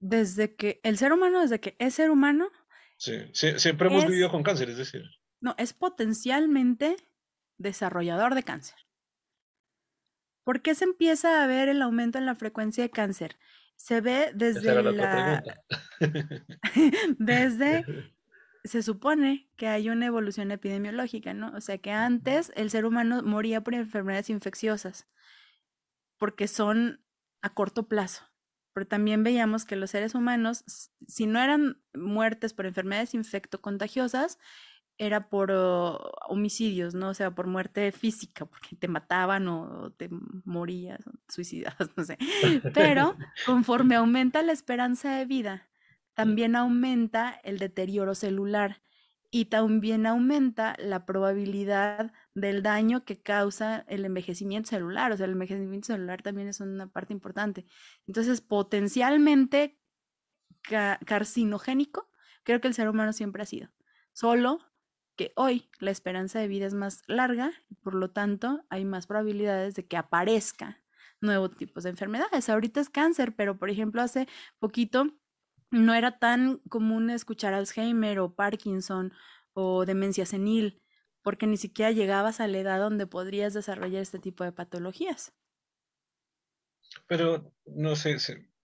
Desde 0.00 0.56
que 0.56 0.80
el 0.82 0.98
ser 0.98 1.12
humano, 1.12 1.42
desde 1.42 1.60
que 1.60 1.76
es 1.78 1.94
ser 1.94 2.10
humano. 2.10 2.50
Sí, 2.98 3.30
siempre 3.32 3.86
hemos 3.86 4.06
vivido 4.06 4.28
con 4.28 4.42
cáncer, 4.42 4.70
es 4.70 4.76
decir. 4.76 5.04
No, 5.40 5.54
es 5.56 5.72
potencialmente 5.72 6.96
desarrollador 7.58 8.34
de 8.34 8.42
cáncer. 8.42 8.78
¿Por 10.42 10.62
qué 10.62 10.74
se 10.74 10.84
empieza 10.84 11.44
a 11.44 11.46
ver 11.46 11.68
el 11.68 11.80
aumento 11.80 12.18
en 12.18 12.26
la 12.26 12.34
frecuencia 12.34 12.82
de 12.82 12.90
cáncer? 12.90 13.36
Se 13.76 14.00
ve 14.00 14.32
desde 14.34 14.82
la... 14.82 15.42
desde... 17.18 17.84
Se 18.66 18.82
supone 18.82 19.48
que 19.56 19.68
hay 19.68 19.88
una 19.90 20.06
evolución 20.06 20.50
epidemiológica, 20.50 21.32
¿no? 21.34 21.52
O 21.54 21.60
sea 21.60 21.78
que 21.78 21.92
antes 21.92 22.52
el 22.56 22.68
ser 22.70 22.84
humano 22.84 23.22
moría 23.22 23.60
por 23.60 23.74
enfermedades 23.74 24.28
infecciosas, 24.28 25.06
porque 26.18 26.48
son 26.48 27.00
a 27.42 27.54
corto 27.54 27.86
plazo. 27.86 28.24
Pero 28.72 28.88
también 28.88 29.22
veíamos 29.22 29.64
que 29.64 29.76
los 29.76 29.92
seres 29.92 30.16
humanos, 30.16 30.64
si 31.06 31.26
no 31.26 31.40
eran 31.40 31.80
muertes 31.94 32.54
por 32.54 32.66
enfermedades 32.66 33.14
infectocontagiosas, 33.14 34.38
era 34.98 35.28
por 35.28 35.52
homicidios, 36.28 36.94
¿no? 36.94 37.10
O 37.10 37.14
sea, 37.14 37.34
por 37.34 37.46
muerte 37.46 37.92
física, 37.92 38.46
porque 38.46 38.76
te 38.76 38.88
mataban 38.88 39.46
o 39.48 39.92
te 39.92 40.08
morías, 40.44 41.00
suicidas, 41.28 41.74
no 41.96 42.04
sé. 42.04 42.18
Pero 42.72 43.16
conforme 43.44 43.94
aumenta 43.96 44.42
la 44.42 44.52
esperanza 44.52 45.16
de 45.16 45.26
vida, 45.26 45.68
también 46.14 46.56
aumenta 46.56 47.38
el 47.44 47.58
deterioro 47.58 48.14
celular 48.14 48.80
y 49.30 49.46
también 49.46 50.06
aumenta 50.06 50.74
la 50.78 51.04
probabilidad 51.04 52.12
del 52.34 52.62
daño 52.62 53.04
que 53.04 53.20
causa 53.20 53.84
el 53.88 54.04
envejecimiento 54.04 54.70
celular. 54.70 55.12
O 55.12 55.16
sea, 55.16 55.26
el 55.26 55.32
envejecimiento 55.32 55.88
celular 55.88 56.22
también 56.22 56.48
es 56.48 56.60
una 56.60 56.86
parte 56.86 57.12
importante. 57.12 57.66
Entonces, 58.06 58.40
potencialmente 58.40 59.78
carcinogénico, 60.62 62.10
creo 62.44 62.60
que 62.60 62.68
el 62.68 62.74
ser 62.74 62.88
humano 62.88 63.12
siempre 63.12 63.42
ha 63.42 63.46
sido. 63.46 63.68
Solo 64.12 64.60
que 65.16 65.32
hoy 65.34 65.68
la 65.80 65.90
esperanza 65.90 66.38
de 66.38 66.48
vida 66.48 66.66
es 66.66 66.74
más 66.74 67.02
larga 67.06 67.52
por 67.82 67.94
lo 67.94 68.10
tanto 68.10 68.64
hay 68.68 68.84
más 68.84 69.06
probabilidades 69.06 69.74
de 69.74 69.86
que 69.86 69.96
aparezca 69.96 70.82
nuevos 71.20 71.56
tipos 71.56 71.84
de 71.84 71.90
enfermedades. 71.90 72.48
Ahorita 72.48 72.80
es 72.80 72.90
cáncer, 72.90 73.34
pero 73.34 73.58
por 73.58 73.70
ejemplo 73.70 74.02
hace 74.02 74.28
poquito 74.58 75.06
no 75.70 75.94
era 75.94 76.18
tan 76.18 76.58
común 76.68 77.10
escuchar 77.10 77.54
Alzheimer 77.54 78.20
o 78.20 78.34
Parkinson 78.34 79.12
o 79.52 79.84
demencia 79.86 80.26
senil, 80.26 80.82
porque 81.22 81.46
ni 81.46 81.56
siquiera 81.56 81.90
llegabas 81.90 82.40
a 82.40 82.46
la 82.46 82.58
edad 82.58 82.78
donde 82.78 83.06
podrías 83.06 83.54
desarrollar 83.54 84.02
este 84.02 84.18
tipo 84.18 84.44
de 84.44 84.52
patologías. 84.52 85.32
Pero 87.06 87.52
no 87.64 87.96
sé, 87.96 88.18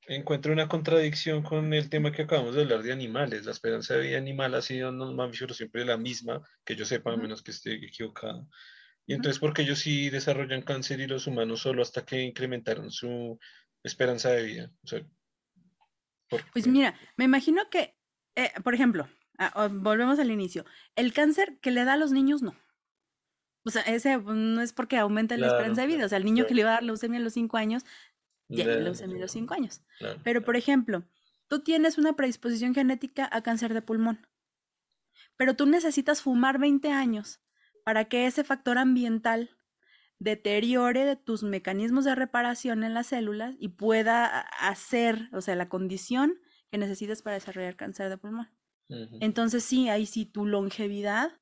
encuentro 0.07 0.53
una 0.53 0.69
contradicción 0.69 1.43
con 1.43 1.73
el 1.73 1.89
tema 1.89 2.13
que 2.13 2.23
acabamos 2.23 2.55
de 2.55 2.63
hablar 2.63 2.83
de 2.83 2.93
animales. 2.93 3.45
La 3.45 3.53
esperanza 3.53 3.95
de 3.95 4.09
vida 4.09 4.19
animal 4.19 4.55
ha 4.55 4.63
sido 4.63 4.93
mamíferos 4.93 5.57
siempre 5.57 5.85
la 5.85 5.97
misma, 5.97 6.43
que 6.65 6.77
yo 6.77 6.85
sepa, 6.85 7.13
a 7.13 7.17
menos 7.17 7.43
que 7.43 7.53
esté 7.53 7.75
equivocado. 7.75 8.49
Y 9.07 9.15
entonces, 9.15 9.41
¿por 9.41 9.53
qué 9.53 9.63
ellos 9.63 9.81
sí 9.81 10.11
desarrollan 10.11 10.63
cáncer 10.63 11.01
y 11.01 11.07
los 11.07 11.27
humanos 11.27 11.61
solo 11.61 11.83
hasta 11.83 12.05
que 12.05 12.23
incrementaron 12.23 12.91
su 12.91 13.39
esperanza 13.83 14.31
de 14.31 14.43
vida? 14.43 14.71
pues 16.53 16.67
mira, 16.67 16.95
me 17.17 17.25
imagino 17.25 17.69
que, 17.69 17.97
eh, 18.37 18.53
por 18.63 18.75
ejemplo, 18.75 19.09
ah, 19.39 19.69
volvemos 19.71 20.19
al 20.19 20.31
inicio, 20.31 20.65
el 20.97 21.13
cáncer 21.13 21.59
que 21.61 21.71
le 21.71 21.85
da 21.85 21.95
a 21.95 21.97
los 21.99 22.13
niños 22.13 22.43
no. 22.43 22.55
O 23.65 23.71
sea, 23.71 23.83
ese 23.83 24.19
pues, 24.19 24.37
no 24.37 24.61
es 24.61 24.73
porque 24.73 24.97
aumente 24.97 25.37
la 25.39 25.47
esperanza 25.47 25.83
de 25.83 25.87
vida. 25.87 26.07
O 26.07 26.09
sea, 26.09 26.19
el 26.19 26.25
niño 26.25 26.47
que 26.47 26.55
le 26.55 26.63
iba 26.63 26.71
a 26.71 26.75
dar 26.75 26.83
leucemia 26.83 27.21
a 27.21 27.23
los 27.23 27.35
cinco 27.35 27.57
años 27.57 27.85
ya 28.57 28.65
a 28.65 29.07
los 29.07 29.33
cinco 29.33 29.55
años. 29.55 29.83
pero, 30.23 30.45
por 30.45 30.57
ejemplo, 30.57 31.05
tú 31.49 31.61
tienes 31.61 31.99
una 31.99 32.15
predisposición 32.15 32.75
genética 32.75 33.29
a 33.31 33.43
cáncer 33.43 33.75
de 33.75 33.83
pulmón, 33.83 34.27
pero 35.37 35.55
tú 35.57 35.67
necesitas 35.67 36.23
fumar 36.23 36.59
20 36.59 36.91
años 36.91 37.41
para 37.85 38.05
que 38.05 38.27
ese 38.27 38.45
factor 38.45 38.79
ambiental 38.79 39.51
deteriore 40.19 41.17
tus 41.17 41.43
mecanismos 41.43 42.05
de 42.05 42.15
reparación 42.15 42.85
en 42.85 42.95
las 42.95 43.09
células 43.09 43.57
y 43.59 43.69
pueda 43.69 44.41
hacer, 44.41 45.29
o 45.33 45.41
sea, 45.41 45.57
la 45.57 45.69
condición 45.69 46.39
que 46.71 46.79
necesitas 46.79 47.23
para 47.23 47.35
desarrollar 47.35 47.77
cáncer 47.77 48.09
de 48.09 48.19
pulmón. 48.19 48.49
Entonces 49.21 49.65
sí, 49.65 49.89
ahí 49.89 50.07
sí 50.07 50.27
tu 50.27 50.47
longevidad 50.47 51.33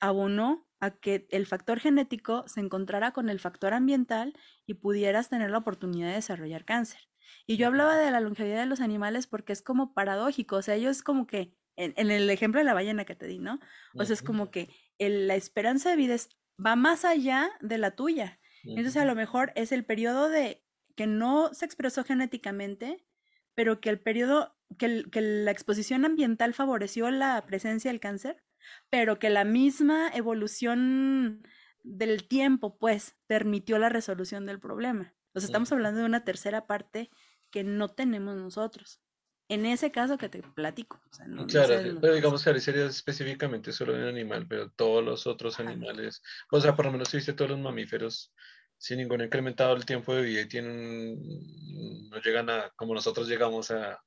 abonó 0.00 0.65
a 0.80 0.90
que 0.90 1.26
el 1.30 1.46
factor 1.46 1.80
genético 1.80 2.46
se 2.46 2.60
encontrara 2.60 3.12
con 3.12 3.28
el 3.28 3.40
factor 3.40 3.72
ambiental 3.72 4.34
y 4.66 4.74
pudieras 4.74 5.28
tener 5.28 5.50
la 5.50 5.58
oportunidad 5.58 6.08
de 6.08 6.14
desarrollar 6.14 6.64
cáncer. 6.64 7.00
Y 7.46 7.56
yo 7.56 7.66
hablaba 7.66 7.96
de 7.96 8.10
la 8.10 8.20
longevidad 8.20 8.60
de 8.60 8.66
los 8.66 8.80
animales 8.80 9.26
porque 9.26 9.52
es 9.52 9.62
como 9.62 9.94
paradójico, 9.94 10.56
o 10.56 10.62
sea, 10.62 10.74
ellos 10.74 11.02
como 11.02 11.26
que, 11.26 11.54
en, 11.76 12.10
el 12.10 12.30
ejemplo 12.30 12.60
de 12.60 12.64
la 12.64 12.74
ballena 12.74 13.04
que 13.04 13.14
te 13.14 13.26
di, 13.26 13.38
¿no? 13.38 13.58
O 13.94 14.04
sea, 14.04 14.14
es 14.14 14.22
como 14.22 14.50
que 14.50 14.70
la 14.98 15.34
esperanza 15.34 15.90
de 15.90 15.96
vida 15.96 16.16
va 16.64 16.76
más 16.76 17.04
allá 17.04 17.50
de 17.60 17.78
la 17.78 17.92
tuya. 17.92 18.40
Entonces, 18.64 18.96
a 18.96 19.04
lo 19.04 19.14
mejor 19.14 19.52
es 19.54 19.70
el 19.70 19.84
periodo 19.84 20.28
de 20.28 20.64
que 20.96 21.06
no 21.06 21.52
se 21.52 21.64
expresó 21.64 22.02
genéticamente, 22.02 23.06
pero 23.54 23.80
que 23.80 23.90
el 23.90 24.00
periodo, 24.00 24.56
que 24.78 25.04
la 25.20 25.50
exposición 25.50 26.04
ambiental 26.04 26.54
favoreció 26.54 27.10
la 27.10 27.44
presencia 27.46 27.90
del 27.90 28.00
cáncer, 28.00 28.42
pero 28.90 29.18
que 29.18 29.30
la 29.30 29.44
misma 29.44 30.08
evolución 30.14 31.42
del 31.82 32.26
tiempo, 32.26 32.78
pues, 32.78 33.16
permitió 33.26 33.78
la 33.78 33.88
resolución 33.88 34.46
del 34.46 34.60
problema. 34.60 35.14
O 35.34 35.40
sea, 35.40 35.46
estamos 35.46 35.70
hablando 35.72 36.00
de 36.00 36.06
una 36.06 36.24
tercera 36.24 36.66
parte 36.66 37.10
que 37.50 37.62
no 37.62 37.88
tenemos 37.88 38.36
nosotros. 38.36 39.00
En 39.48 39.64
ese 39.64 39.92
caso 39.92 40.18
que 40.18 40.28
te 40.28 40.42
platico. 40.42 41.00
claro, 41.46 41.98
pero 42.00 42.14
digamos 42.14 42.42
que 42.42 42.60
sería 42.60 42.86
específicamente 42.86 43.70
solo 43.72 43.94
un 43.94 44.02
animal, 44.02 44.46
pero 44.48 44.70
todos 44.70 45.04
los 45.04 45.26
otros 45.26 45.60
animales, 45.60 46.20
o 46.50 46.60
sea, 46.60 46.74
por 46.74 46.86
lo 46.86 46.92
menos 46.92 47.08
si 47.08 47.18
viste 47.18 47.32
todos 47.32 47.52
los 47.52 47.60
mamíferos, 47.60 48.34
sin 48.78 48.98
ningún 48.98 49.22
incrementado 49.22 49.74
el 49.76 49.86
tiempo 49.86 50.14
de 50.14 50.22
vida 50.22 50.40
y 50.42 50.48
tienen, 50.48 52.10
no 52.10 52.20
llegan 52.20 52.50
a, 52.50 52.70
como 52.76 52.94
nosotros 52.94 53.28
llegamos 53.28 53.70
a, 53.70 54.02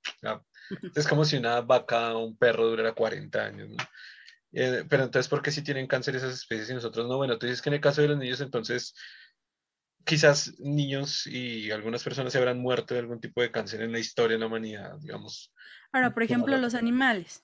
es 0.96 1.08
como 1.08 1.24
si 1.24 1.38
una 1.38 1.62
vaca 1.62 2.16
o 2.16 2.26
un 2.26 2.38
perro 2.38 2.68
durara 2.68 2.94
40 2.94 3.44
años, 3.46 3.70
eh, 4.52 4.84
pero 4.90 5.04
entonces, 5.04 5.30
¿por 5.30 5.42
qué 5.42 5.52
si 5.52 5.64
tienen 5.64 5.88
cáncer 5.88 6.16
esas 6.16 6.34
especies 6.34 6.70
y 6.70 6.74
nosotros 6.74 7.08
no? 7.08 7.18
Bueno, 7.18 7.38
tú 7.38 7.46
dices 7.46 7.62
que 7.62 7.70
en 7.70 7.76
el 7.76 7.82
caso 7.82 8.02
de 8.02 8.10
los 8.10 8.18
niños, 8.18 8.42
entonces, 8.42 8.94
quizás 10.06 10.60
niños 10.60 11.28
y 11.28 11.72
algunas 11.72 12.04
personas 12.04 12.34
se 12.34 12.40
habrán 12.40 12.60
muerto 12.60 12.94
de 12.94 13.02
algún 13.02 13.20
tipo 13.20 13.42
de 13.42 13.52
cáncer 13.52 13.82
en 13.82 13.92
la 13.92 14.00
historia 14.00 14.36
de 14.36 14.42
la 14.42 14.48
humanidad, 14.48 14.98
digamos. 15.00 15.54
Ahora, 15.92 16.14
por 16.14 16.24
ejemplo, 16.24 16.58
los 16.58 16.76
animales. 16.76 17.44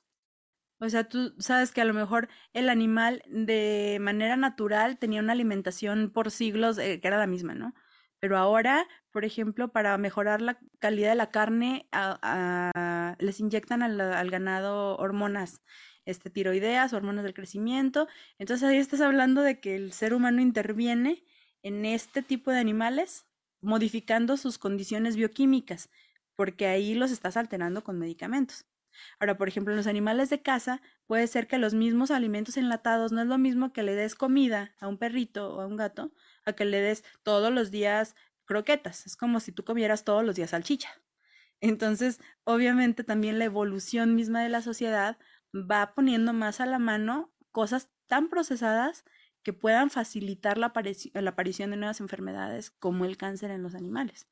O 0.79 0.89
sea, 0.89 1.05
tú 1.05 1.33
sabes 1.39 1.71
que 1.71 1.81
a 1.81 1.85
lo 1.85 1.93
mejor 1.93 2.27
el 2.53 2.69
animal 2.69 3.23
de 3.27 3.97
manera 4.01 4.35
natural 4.35 4.97
tenía 4.97 5.21
una 5.21 5.31
alimentación 5.31 6.11
por 6.11 6.31
siglos 6.31 6.77
eh, 6.77 6.99
que 6.99 7.07
era 7.07 7.17
la 7.17 7.27
misma, 7.27 7.55
¿no? 7.55 7.73
Pero 8.19 8.37
ahora, 8.37 8.87
por 9.11 9.23
ejemplo, 9.23 9.71
para 9.71 9.97
mejorar 9.97 10.41
la 10.41 10.59
calidad 10.79 11.09
de 11.09 11.15
la 11.15 11.29
carne, 11.29 11.87
les 13.19 13.39
inyectan 13.39 13.83
al, 13.83 14.29
ganado 14.31 14.97
hormonas 14.97 15.61
este, 16.05 16.29
tiroideas, 16.29 16.93
hormonas 16.93 17.23
del 17.23 17.33
crecimiento. 17.33 18.07
Entonces 18.37 18.67
ahí 18.67 18.77
estás 18.77 19.01
hablando 19.01 19.41
de 19.41 19.59
que 19.59 19.75
el 19.75 19.91
ser 19.91 20.13
humano 20.13 20.41
interviene 20.41 21.23
en 21.63 21.85
este 21.85 22.21
tipo 22.21 22.51
de 22.51 22.59
animales 22.59 23.25
modificando 23.61 24.37
sus 24.37 24.57
condiciones 24.57 25.15
bioquímicas, 25.15 25.89
porque 26.35 26.67
ahí 26.67 26.93
los 26.93 27.11
estás 27.11 27.37
alterando 27.37 27.83
con 27.83 27.97
medicamentos. 27.97 28.65
Ahora, 29.19 29.37
por 29.37 29.47
ejemplo, 29.47 29.73
en 29.73 29.77
los 29.77 29.87
animales 29.87 30.29
de 30.29 30.41
casa 30.41 30.81
puede 31.05 31.27
ser 31.27 31.47
que 31.47 31.57
los 31.57 31.73
mismos 31.73 32.11
alimentos 32.11 32.57
enlatados 32.57 33.11
no 33.11 33.21
es 33.21 33.27
lo 33.27 33.37
mismo 33.37 33.73
que 33.73 33.83
le 33.83 33.95
des 33.95 34.15
comida 34.15 34.73
a 34.79 34.87
un 34.87 34.97
perrito 34.97 35.53
o 35.53 35.61
a 35.61 35.67
un 35.67 35.75
gato 35.75 36.11
a 36.45 36.53
que 36.53 36.65
le 36.65 36.79
des 36.81 37.03
todos 37.23 37.51
los 37.51 37.71
días 37.71 38.15
croquetas. 38.45 39.05
Es 39.05 39.17
como 39.17 39.39
si 39.39 39.51
tú 39.51 39.63
comieras 39.63 40.03
todos 40.03 40.23
los 40.23 40.35
días 40.35 40.51
salchicha. 40.51 40.89
Entonces, 41.61 42.19
obviamente 42.43 43.03
también 43.03 43.39
la 43.39 43.45
evolución 43.45 44.15
misma 44.15 44.43
de 44.43 44.49
la 44.49 44.61
sociedad 44.61 45.17
va 45.55 45.93
poniendo 45.93 46.33
más 46.33 46.59
a 46.59 46.65
la 46.65 46.79
mano 46.79 47.33
cosas 47.51 47.89
tan 48.07 48.29
procesadas 48.29 49.05
que 49.43 49.53
puedan 49.53 49.89
facilitar 49.89 50.57
la, 50.57 50.73
aparición 51.25 51.71
de 51.71 51.77
nuevas 51.77 51.99
enfermedades 51.99 52.71
como 52.71 53.05
el 53.05 53.15
cáncer 53.15 53.51
en 53.51 53.63
los 53.63 53.75
animales. 53.75 54.27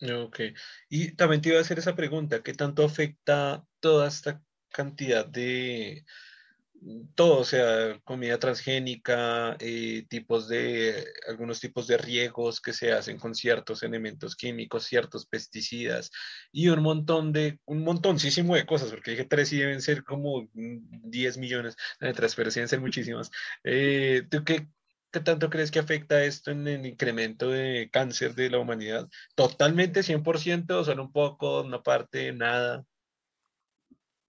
Ok. 0.00 0.40
Y 0.88 1.16
también 1.16 1.40
te 1.40 1.48
iba 1.48 1.58
a 1.58 1.62
hacer 1.62 1.78
esa 1.78 1.96
pregunta, 1.96 2.42
¿qué 2.42 2.52
tanto 2.52 2.84
afecta 2.84 3.66
toda 3.80 4.08
esta 4.08 4.42
cantidad 4.68 5.26
de 5.26 6.04
todo, 7.14 7.40
o 7.40 7.44
sea, 7.44 8.00
comida 8.04 8.38
transgénica, 8.38 9.56
eh, 9.60 10.06
tipos 10.08 10.48
de, 10.48 11.04
algunos 11.28 11.60
tipos 11.60 11.86
de 11.86 11.98
riegos 11.98 12.60
que 12.60 12.72
se 12.72 12.92
hacen 12.92 13.18
con 13.18 13.34
ciertos 13.34 13.82
elementos 13.82 14.36
químicos, 14.36 14.84
ciertos 14.84 15.26
pesticidas 15.26 16.10
y 16.52 16.68
un 16.68 16.82
montón 16.82 17.32
de, 17.32 17.58
un 17.64 17.82
montoncísimo 17.82 18.54
de 18.54 18.66
cosas, 18.66 18.90
porque 18.90 19.12
dije 19.12 19.24
tres 19.24 19.52
y 19.52 19.58
deben 19.58 19.82
ser 19.82 20.04
como 20.04 20.48
10 20.54 21.38
millones, 21.38 21.76
de 22.00 22.14
sí 22.28 22.36
deben 22.36 22.68
ser 22.68 22.80
muchísimas. 22.80 23.30
Eh, 23.64 24.26
¿Tú 24.30 24.44
qué, 24.44 24.68
¿Qué 25.10 25.20
tanto 25.20 25.48
crees 25.50 25.70
que 25.70 25.78
afecta 25.78 26.24
esto 26.24 26.50
en 26.50 26.68
el 26.68 26.84
incremento 26.86 27.50
de 27.50 27.88
cáncer 27.92 28.34
de 28.34 28.50
la 28.50 28.58
humanidad? 28.58 29.08
¿Totalmente 29.34 30.02
100% 30.02 30.70
o 30.80 30.84
solo 30.84 31.04
un 31.04 31.12
poco, 31.12 31.62
una 31.62 31.82
parte, 31.82 32.32
nada? 32.32 32.84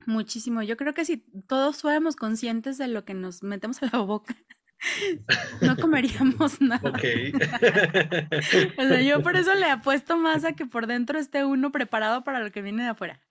Muchísimo. 0.07 0.63
Yo 0.63 0.77
creo 0.77 0.93
que 0.93 1.03
si 1.03 1.17
todos 1.17 1.81
fuéramos 1.81 2.15
conscientes 2.15 2.77
de 2.77 2.87
lo 2.87 3.03
que 3.03 3.13
nos 3.13 3.43
metemos 3.43 3.83
a 3.83 3.89
la 3.91 3.99
boca, 3.99 4.37
no 5.61 5.75
comeríamos 5.75 6.61
nada. 6.61 6.89
Ok. 6.89 7.03
o 8.77 8.83
sea, 8.83 9.01
yo 9.01 9.21
por 9.21 9.35
eso 9.35 9.53
le 9.53 9.65
apuesto 9.65 10.15
más 10.15 10.45
a 10.45 10.53
que 10.53 10.65
por 10.65 10.87
dentro 10.87 11.19
esté 11.19 11.43
uno 11.43 11.73
preparado 11.73 12.23
para 12.23 12.39
lo 12.39 12.53
que 12.53 12.61
viene 12.61 12.83
de 12.83 12.89
afuera. 12.89 13.21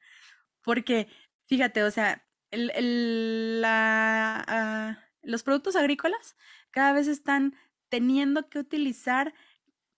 Porque, 0.61 1.09
fíjate, 1.47 1.83
o 1.83 1.91
sea, 1.91 2.27
el, 2.51 3.63
la, 3.63 4.45
ah, 4.47 4.99
los 5.23 5.45
productos 5.45 5.77
agrícolas 5.77 6.37
cada 6.73 6.93
vez 6.93 7.09
están 7.09 7.55
teniendo 7.89 8.51
que 8.51 8.59
utilizar 8.59 9.33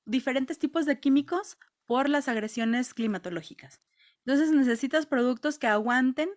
diferentes 0.05 0.61
tipos 0.61 0.87
de 0.87 1.01
químicos 1.01 1.59
por 1.87 2.09
las 2.09 2.29
agresiones 2.29 2.95
climatológicas. 2.95 3.81
Entonces 4.25 4.53
necesitas 4.53 5.07
productos 5.07 5.59
que 5.59 5.67
aguanten 5.67 6.29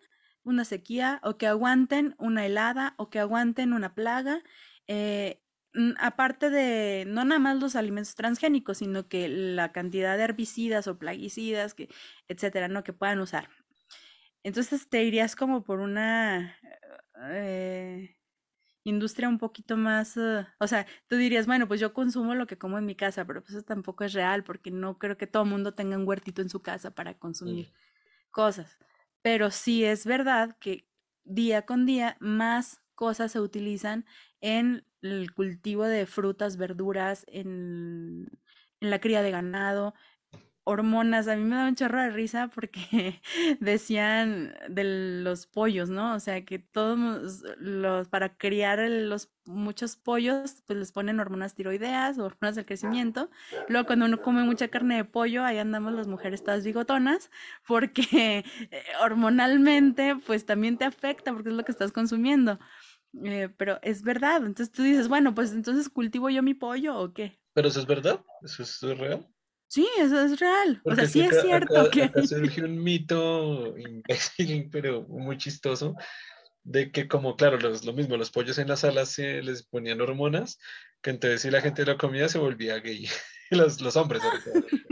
una 0.44 0.66
sequía 0.66 1.20
o 1.24 1.38
que 1.38 1.48
aguanten 1.48 2.16
una 2.18 2.46
helada 2.46 2.96
o 2.98 3.10
que 3.10 3.20
aguanten 3.20 3.74
una 3.74 3.94
plaga. 3.94 4.44
Eh, 4.88 5.42
aparte 6.00 6.50
de 6.50 7.06
no 7.08 7.24
nada 7.24 7.40
más 7.40 7.60
los 7.60 7.76
alimentos 7.76 8.16
transgénicos, 8.16 8.80
sino 8.80 9.08
que 9.08 9.30
la 9.30 9.72
cantidad 9.72 10.18
de 10.18 10.24
herbicidas 10.24 10.88
o 10.88 10.98
plaguicidas, 10.98 11.74
que, 11.74 11.90
etcétera, 12.28 12.68
¿no? 12.68 12.84
que 12.84 12.94
puedan 12.94 13.20
usar. 13.20 13.50
Entonces 14.44 14.90
te 14.90 15.04
irías 15.04 15.36
como 15.36 15.64
por 15.64 15.80
una 15.80 16.58
eh, 17.30 18.18
industria 18.84 19.30
un 19.30 19.38
poquito 19.38 19.78
más, 19.78 20.18
uh, 20.18 20.46
o 20.60 20.68
sea, 20.68 20.88
tú 21.08 21.16
dirías, 21.16 21.46
bueno, 21.46 21.68
pues 21.68 21.80
yo 21.80 21.94
consumo 21.94 22.34
lo 22.36 22.48
que 22.48 22.58
como 22.58 22.78
en 22.78 22.86
mi 22.86 22.96
casa, 22.96 23.26
pero 23.26 23.42
pues 23.42 23.54
eso 23.54 23.64
tampoco 23.64 24.04
es 24.04 24.14
real 24.14 24.44
porque 24.44 24.72
no 24.72 24.98
creo 24.98 25.18
que 25.18 25.28
todo 25.28 25.44
el 25.44 25.50
mundo 25.50 25.74
tenga 25.74 25.98
un 25.98 26.08
huertito 26.08 26.42
en 26.42 26.50
su 26.50 26.62
casa 26.62 26.92
para 26.92 27.14
consumir 27.14 27.72
cosas. 28.32 28.78
Pero 29.22 29.52
sí 29.52 29.84
es 29.86 30.06
verdad 30.06 30.58
que 30.60 30.88
día 31.24 31.66
con 31.66 31.86
día 31.86 32.18
más 32.20 32.82
cosas 32.96 33.32
se 33.32 33.40
utilizan 33.40 34.06
en 34.42 34.86
el 35.02 35.34
cultivo 35.34 35.86
de 35.86 36.06
frutas, 36.06 36.58
verduras, 36.58 37.26
en, 37.28 38.28
en 38.80 38.90
la 38.90 39.00
cría 39.00 39.22
de 39.22 39.32
ganado, 39.32 39.94
hormonas. 40.64 41.28
A 41.28 41.36
mí 41.36 41.44
me 41.44 41.56
da 41.56 41.68
un 41.68 41.76
chorro 41.76 42.02
de 42.02 42.12
risa 42.12 42.50
porque 42.54 43.22
decían 43.60 44.54
de 44.70 45.22
los 45.24 45.48
pollos, 45.48 45.90
¿no? 45.90 46.16
O 46.16 46.20
sea, 46.20 46.46
que 46.46 46.60
todos 46.60 47.44
los, 47.58 48.08
para 48.08 48.38
criar 48.38 48.80
los 48.80 49.32
muchos 49.46 49.96
pollos, 49.96 50.64
pues 50.66 50.78
les 50.78 50.92
ponen 50.92 51.20
hormonas 51.20 51.56
tiroideas, 51.56 52.20
hormonas 52.20 52.56
del 52.56 52.66
crecimiento. 52.66 53.30
Luego 53.68 53.88
cuando 53.88 54.06
uno 54.06 54.22
come 54.22 54.44
mucha 54.44 54.68
carne 54.68 54.98
de 54.98 55.06
pollo, 55.06 55.44
ahí 55.44 55.58
andamos 55.58 55.94
las 55.94 56.08
mujeres 56.08 56.44
todas 56.44 56.64
bigotonas, 56.64 57.32
porque 57.68 58.46
eh, 58.72 58.84
hormonalmente, 59.04 60.16
pues 60.26 60.46
también 60.46 60.78
te 60.78 60.86
afecta 60.86 61.34
porque 61.34 61.50
es 61.50 61.56
lo 61.56 61.64
que 61.64 61.72
estás 61.72 61.92
consumiendo. 61.92 62.60
Eh, 63.24 63.50
pero 63.58 63.80
es 63.82 64.04
verdad, 64.04 64.38
entonces 64.38 64.72
tú 64.72 64.84
dices, 64.84 65.10
bueno, 65.10 65.36
pues 65.36 65.52
entonces 65.52 65.90
cultivo 65.90 66.30
yo 66.30 66.44
mi 66.44 66.54
pollo 66.54 66.98
o 66.98 67.14
qué. 67.14 67.40
Pero 67.54 67.68
eso 67.68 67.82
es 67.82 67.86
verdad, 67.86 68.22
eso 68.44 68.64
es 68.64 68.82
real. 68.98 69.28
Sí, 69.72 69.88
eso 69.98 70.20
es 70.20 70.38
real. 70.38 70.82
o 70.84 70.94
sea, 70.94 71.08
sí 71.08 71.22
es 71.22 71.42
cierto 71.42 71.90
que. 71.90 72.04
Acá 72.04 72.22
surge 72.28 72.62
un 72.62 72.84
mito 72.84 73.78
imbécil, 73.78 74.68
pero 74.70 75.04
muy 75.04 75.38
chistoso, 75.38 75.96
de 76.64 76.92
que 76.92 77.08
como, 77.08 77.36
claro, 77.36 77.58
los, 77.58 77.86
lo 77.86 77.94
mismo, 77.94 78.18
los 78.18 78.32
pollos 78.32 78.58
en 78.58 78.68
las 78.68 78.84
alas 78.84 79.10
se 79.10 79.42
les 79.42 79.64
ponían 79.64 80.02
hormonas, 80.02 80.60
que 81.02 81.10
entonces 81.10 81.42
si 81.42 81.50
la 81.52 81.62
gente 81.62 81.86
lo 81.86 81.98
comía 81.98 82.30
se 82.30 82.38
volvía 82.38 82.80
gay. 82.80 83.08
los, 83.52 83.82
los 83.82 83.98
hombres 83.98 84.22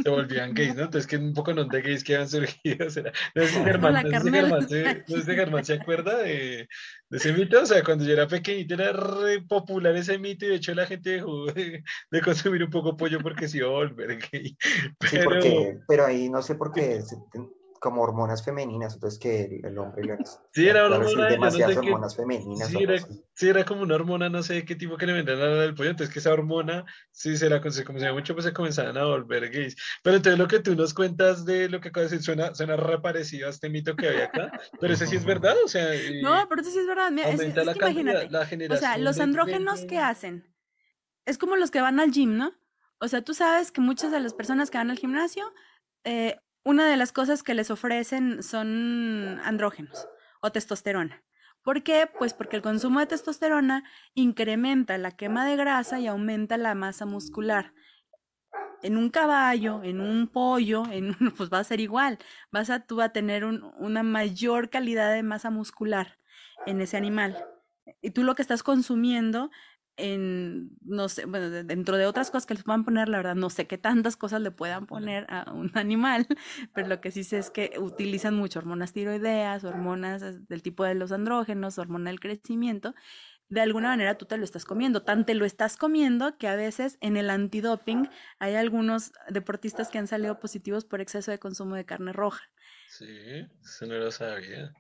se 0.03 0.09
volvían 0.09 0.53
gays, 0.53 0.75
¿no? 0.75 0.83
Entonces 0.83 1.07
que 1.07 1.17
un 1.17 1.33
poco 1.33 1.53
no 1.53 1.65
de 1.65 1.81
gays 1.81 2.03
que 2.03 2.17
han 2.17 2.27
surgido. 2.27 2.85
no 2.85 2.91
sé 2.91 3.47
si 3.47 3.63
Germán, 3.63 3.93
no 4.03 5.63
se, 5.63 5.73
acuerda 5.73 6.17
de, 6.17 6.67
de, 7.09 7.17
ese 7.17 7.33
mito. 7.33 7.61
O 7.61 7.65
sea, 7.65 7.83
cuando 7.83 8.03
yo 8.03 8.13
era 8.13 8.27
pequeñito 8.27 8.73
era 8.73 8.91
re 8.91 9.41
popular 9.41 9.95
ese 9.95 10.17
mito 10.17 10.45
y 10.45 10.49
de 10.49 10.55
hecho 10.55 10.73
la 10.73 10.85
gente 10.85 11.11
dejó 11.11 11.45
de, 11.45 11.83
consumir 12.23 12.63
un 12.63 12.69
poco 12.69 12.97
pollo 12.97 13.19
porque 13.21 13.47
se 13.47 13.59
iba 13.59 13.67
a 13.67 13.71
volver 13.71 14.19
gay. 14.31 14.57
Pero, 14.99 15.39
pero 15.87 16.05
ahí 16.05 16.29
no 16.29 16.41
sé 16.41 16.55
por 16.55 16.73
qué 16.73 17.01
como 17.79 18.01
hormonas 18.01 18.43
femeninas, 18.43 18.93
entonces 18.93 19.19
que 19.19 19.61
el, 19.63 19.77
hombre 19.77 20.03
le 20.03 20.17
Sí, 20.53 20.67
era 20.67 20.87
una 20.87 20.97
hormona, 20.97 21.27
demasiadas 21.27 21.77
hormonas 21.77 22.15
femeninas. 22.15 22.67
Sí 22.67 22.77
era, 22.83 22.95
sí 23.33 23.49
era, 23.49 23.65
como 23.65 23.83
una 23.83 23.95
hormona, 23.95 24.29
no 24.29 24.43
sé 24.43 24.65
qué 24.65 24.75
tipo 24.75 24.97
que 24.97 25.05
le 25.05 25.13
vendrán 25.13 25.41
al 25.41 25.75
pollo, 25.75 25.89
entonces 25.89 26.13
que 26.13 26.19
esa 26.19 26.33
hormona, 26.33 26.85
sí 27.11 27.37
se 27.37 27.49
la 27.49 27.61
consumía 27.61 28.13
mucho, 28.13 28.33
pues 28.33 28.45
se 28.45 28.53
comenzaban 28.53 28.97
a 28.97 29.05
volver 29.05 29.49
gays. 29.49 29.75
Pero 30.03 30.17
entonces 30.17 30.37
lo 30.37 30.47
que 30.47 30.59
tú 30.59 30.75
nos 30.75 30.93
cuentas 30.93 31.45
de 31.45 31.69
lo 31.69 31.79
que 31.79 31.89
acabas 31.89 32.11
de 32.11 32.17
decir 32.17 32.25
suena, 32.25 32.53
suena 32.53 32.75
re 32.75 32.99
parecido 32.99 33.47
a 33.47 33.51
este 33.51 33.69
mito 33.69 33.95
que 33.95 34.09
había 34.09 34.25
acá, 34.25 34.51
pero 34.79 34.93
ese 34.93 35.07
sí 35.07 35.15
es 35.15 35.25
verdad, 35.25 35.55
o 35.63 35.67
sea... 35.67 35.89
No, 36.21 36.47
pero 36.49 36.61
eso 36.61 36.71
sí 36.71 36.79
es 36.79 36.87
verdad, 36.87 37.11
Mira, 37.11 37.29
es, 37.29 37.55
la, 37.55 37.73
que 37.73 37.79
imagínate, 37.79 38.29
la 38.29 38.45
generación 38.45 38.77
o 38.77 38.79
sea, 38.79 38.97
los 38.97 39.19
andrógenos 39.19 39.85
que 39.85 39.97
hacen, 39.97 40.53
es 41.25 41.37
como 41.37 41.55
los 41.55 41.71
que 41.71 41.81
van 41.81 41.99
al 41.99 42.11
gym, 42.11 42.37
¿no? 42.37 42.53
O 42.99 43.07
sea, 43.07 43.21
tú 43.21 43.33
sabes 43.33 43.71
que 43.71 43.79
muchas 43.81 44.11
de 44.11 44.19
las 44.19 44.33
personas 44.33 44.69
que 44.69 44.77
van 44.77 44.91
al 44.91 44.97
gimnasio 44.97 45.53
eh, 46.03 46.37
una 46.69 46.87
de 46.87 46.97
las 46.97 47.11
cosas 47.11 47.41
que 47.41 47.55
les 47.55 47.71
ofrecen 47.71 48.43
son 48.43 49.39
andrógenos 49.43 50.07
o 50.39 50.51
testosterona. 50.51 51.23
¿Por 51.63 51.81
qué? 51.81 52.07
Pues 52.19 52.35
porque 52.35 52.57
el 52.57 52.61
consumo 52.61 52.99
de 52.99 53.07
testosterona 53.07 53.83
incrementa 54.13 54.95
la 54.99 55.09
quema 55.09 55.47
de 55.47 55.55
grasa 55.55 55.99
y 55.99 56.05
aumenta 56.05 56.57
la 56.57 56.75
masa 56.75 57.07
muscular. 57.07 57.73
En 58.83 58.97
un 58.97 59.09
caballo, 59.09 59.81
en 59.83 59.99
un 59.99 60.27
pollo, 60.27 60.83
en, 60.91 61.15
pues 61.35 61.51
va 61.51 61.57
a 61.57 61.63
ser 61.63 61.79
igual. 61.79 62.19
Vas 62.51 62.69
a 62.69 62.81
tú 62.81 63.01
a 63.01 63.09
tener 63.09 63.45
una 63.45 64.03
mayor 64.03 64.69
calidad 64.69 65.11
de 65.11 65.23
masa 65.23 65.49
muscular 65.49 66.19
en 66.67 66.81
ese 66.81 66.97
animal. 66.97 67.43
Y 67.99 68.11
tú 68.11 68.23
lo 68.23 68.35
que 68.35 68.43
estás 68.43 68.61
consumiendo 68.61 69.49
en, 69.99 70.71
no 70.81 71.09
sé, 71.09 71.25
bueno, 71.25 71.49
dentro 71.49 71.97
de 71.97 72.05
otras 72.05 72.31
cosas 72.31 72.45
que 72.45 72.53
les 72.53 72.63
puedan 72.63 72.85
poner, 72.85 73.09
la 73.09 73.17
verdad, 73.17 73.35
no 73.35 73.49
sé 73.49 73.67
qué 73.67 73.77
tantas 73.77 74.17
cosas 74.17 74.41
le 74.41 74.51
puedan 74.51 74.85
poner 74.85 75.25
a 75.29 75.51
un 75.51 75.71
animal, 75.75 76.27
pero 76.73 76.87
lo 76.87 77.01
que 77.01 77.11
sí 77.11 77.23
sé 77.23 77.37
es 77.37 77.51
que 77.51 77.73
utilizan 77.79 78.35
mucho 78.35 78.59
hormonas 78.59 78.93
tiroideas, 78.93 79.63
hormonas 79.63 80.47
del 80.47 80.61
tipo 80.63 80.83
de 80.83 80.95
los 80.95 81.11
andrógenos, 81.11 81.77
hormona 81.77 82.09
del 82.09 82.19
crecimiento. 82.19 82.95
De 83.49 83.61
alguna 83.61 83.89
manera 83.89 84.17
tú 84.17 84.25
te 84.25 84.37
lo 84.37 84.43
estás 84.43 84.63
comiendo, 84.63 85.01
tan 85.01 85.25
te 85.25 85.33
lo 85.33 85.43
estás 85.43 85.75
comiendo 85.75 86.37
que 86.37 86.47
a 86.47 86.55
veces 86.55 86.97
en 87.01 87.17
el 87.17 87.29
antidoping 87.31 88.07
hay 88.37 88.55
algunos 88.55 89.11
deportistas 89.27 89.89
que 89.89 89.97
han 89.97 90.07
salido 90.07 90.39
positivos 90.39 90.85
por 90.85 91.01
exceso 91.01 91.31
de 91.31 91.39
consumo 91.39 91.75
de 91.75 91.85
carne 91.85 92.13
roja. 92.13 92.43
Sí, 92.85 93.05
eso 93.63 93.85
no 93.87 93.95
lo 93.95 94.11
sabía. 94.11 94.71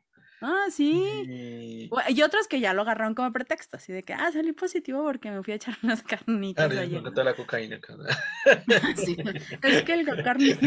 Ah, 0.41 0.65
sí. 0.71 1.89
Y... 2.09 2.21
otros 2.21 2.47
que 2.47 2.59
ya 2.59 2.73
lo 2.73 2.83
agarraron 2.83 3.15
como 3.15 3.31
pretexto, 3.31 3.77
así 3.77 3.91
de 3.91 4.03
que, 4.03 4.13
ah, 4.13 4.31
salí 4.31 4.53
positivo 4.53 5.03
porque 5.03 5.31
me 5.31 5.43
fui 5.43 5.53
a 5.53 5.55
echar 5.55 5.77
unas 5.83 6.01
carnitas 6.03 6.67
claro, 6.67 6.81
ayer. 6.81 7.01
la 7.01 7.35
cocaína. 7.35 7.79
sí. 8.95 9.17
Es 9.61 9.83
que 9.83 9.93
el 9.93 10.23
carne... 10.23 10.49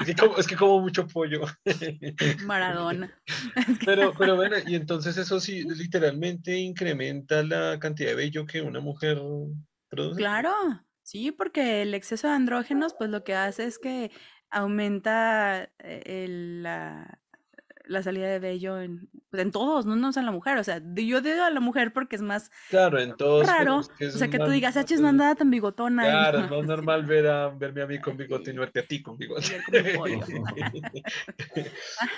es, 0.00 0.06
que 0.06 0.14
como, 0.14 0.38
es 0.38 0.46
que 0.46 0.56
como 0.56 0.80
mucho 0.80 1.06
pollo. 1.06 1.42
Maradona. 2.44 3.12
Pero, 3.84 4.14
pero 4.16 4.36
bueno, 4.36 4.56
y 4.66 4.74
entonces 4.76 5.16
eso 5.16 5.40
sí, 5.40 5.64
literalmente 5.64 6.56
incrementa 6.56 7.42
la 7.42 7.78
cantidad 7.78 8.10
de 8.10 8.16
vello 8.16 8.46
que 8.46 8.62
una 8.62 8.80
mujer 8.80 9.20
produce. 9.88 10.18
Claro, 10.18 10.52
sí, 11.02 11.32
porque 11.32 11.82
el 11.82 11.94
exceso 11.94 12.28
de 12.28 12.34
andrógenos, 12.34 12.94
pues 12.94 13.10
lo 13.10 13.24
que 13.24 13.34
hace 13.34 13.64
es 13.64 13.78
que 13.78 14.10
aumenta 14.50 15.64
eh, 15.80 16.02
el, 16.06 16.62
la, 16.62 17.20
la 17.86 18.02
salida 18.02 18.28
de 18.28 18.38
vello 18.38 18.80
en, 18.80 19.08
pues, 19.30 19.42
en 19.42 19.50
todos, 19.50 19.86
no, 19.86 19.96
no 19.96 20.10
en 20.14 20.24
la 20.24 20.32
mujer. 20.32 20.58
O 20.58 20.64
sea, 20.64 20.80
yo 20.94 21.20
digo 21.20 21.42
a 21.42 21.50
la 21.50 21.60
mujer 21.60 21.92
porque 21.92 22.16
es 22.16 22.22
más 22.22 22.50
claro, 22.70 22.98
en 22.98 23.16
todos, 23.16 23.46
raro. 23.46 23.78
o 23.78 24.10
sea, 24.10 24.28
que 24.28 24.38
tú 24.38 24.50
digas, 24.50 24.76
ah, 24.76 24.84
no 24.98 25.08
andaba 25.08 25.34
tan 25.34 25.50
bigotona. 25.50 26.04
Claro, 26.04 26.38
es 26.44 26.50
más 26.50 26.64
normal 26.64 27.04
ver 27.04 27.26
a, 27.26 27.48
verme 27.48 27.82
a 27.82 27.86
mí 27.86 28.00
con 28.00 28.16
bigote 28.16 28.50
y 28.50 28.54
no 28.54 28.60
verte 28.60 28.80
a 28.80 28.86
ti 28.86 29.02
con 29.02 29.16
bigote. 29.16 29.60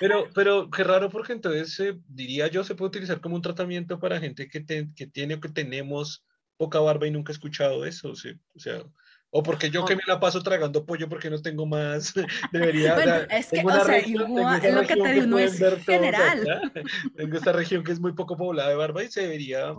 pero, 0.00 0.28
pero 0.34 0.70
qué 0.70 0.84
raro 0.84 1.10
porque 1.10 1.32
entonces 1.32 1.78
eh, 1.80 1.98
diría 2.08 2.46
yo 2.48 2.64
se 2.64 2.74
puede 2.74 2.88
utilizar 2.88 3.20
como 3.20 3.36
un 3.36 3.42
tratamiento 3.42 3.98
para 3.98 4.20
gente 4.20 4.48
que, 4.48 4.64
que 4.64 5.06
tiene 5.06 5.34
o 5.34 5.40
que 5.40 5.48
tenemos 5.48 6.24
poca 6.56 6.80
barba 6.80 7.06
y 7.06 7.10
nunca 7.10 7.32
he 7.32 7.34
escuchado 7.34 7.84
eso. 7.84 8.10
O 8.10 8.16
sea 8.16 8.82
o 9.30 9.42
porque 9.42 9.70
yo 9.70 9.84
que 9.84 9.96
me 9.96 10.02
la 10.06 10.20
paso 10.20 10.42
tragando 10.42 10.86
pollo 10.86 11.08
porque 11.08 11.30
no 11.30 11.40
tengo 11.40 11.66
más, 11.66 12.14
debería... 12.52 12.94
Bueno, 12.94 13.14
es 13.30 13.48
que, 13.48 13.62
o 13.64 13.84
sea, 13.84 14.06
igual, 14.06 14.64
es 14.64 14.74
lo 14.74 14.82
que 14.82 14.96
te 14.96 15.12
digo, 15.12 15.26
no 15.26 15.38
es 15.38 15.58
general. 15.84 16.72
tengo 17.16 17.36
esta 17.36 17.52
región 17.52 17.84
que 17.84 17.92
es 17.92 18.00
muy 18.00 18.12
poco 18.12 18.36
poblada 18.36 18.70
de 18.70 18.76
barba 18.76 19.04
y 19.04 19.08
se 19.08 19.22
debería... 19.22 19.74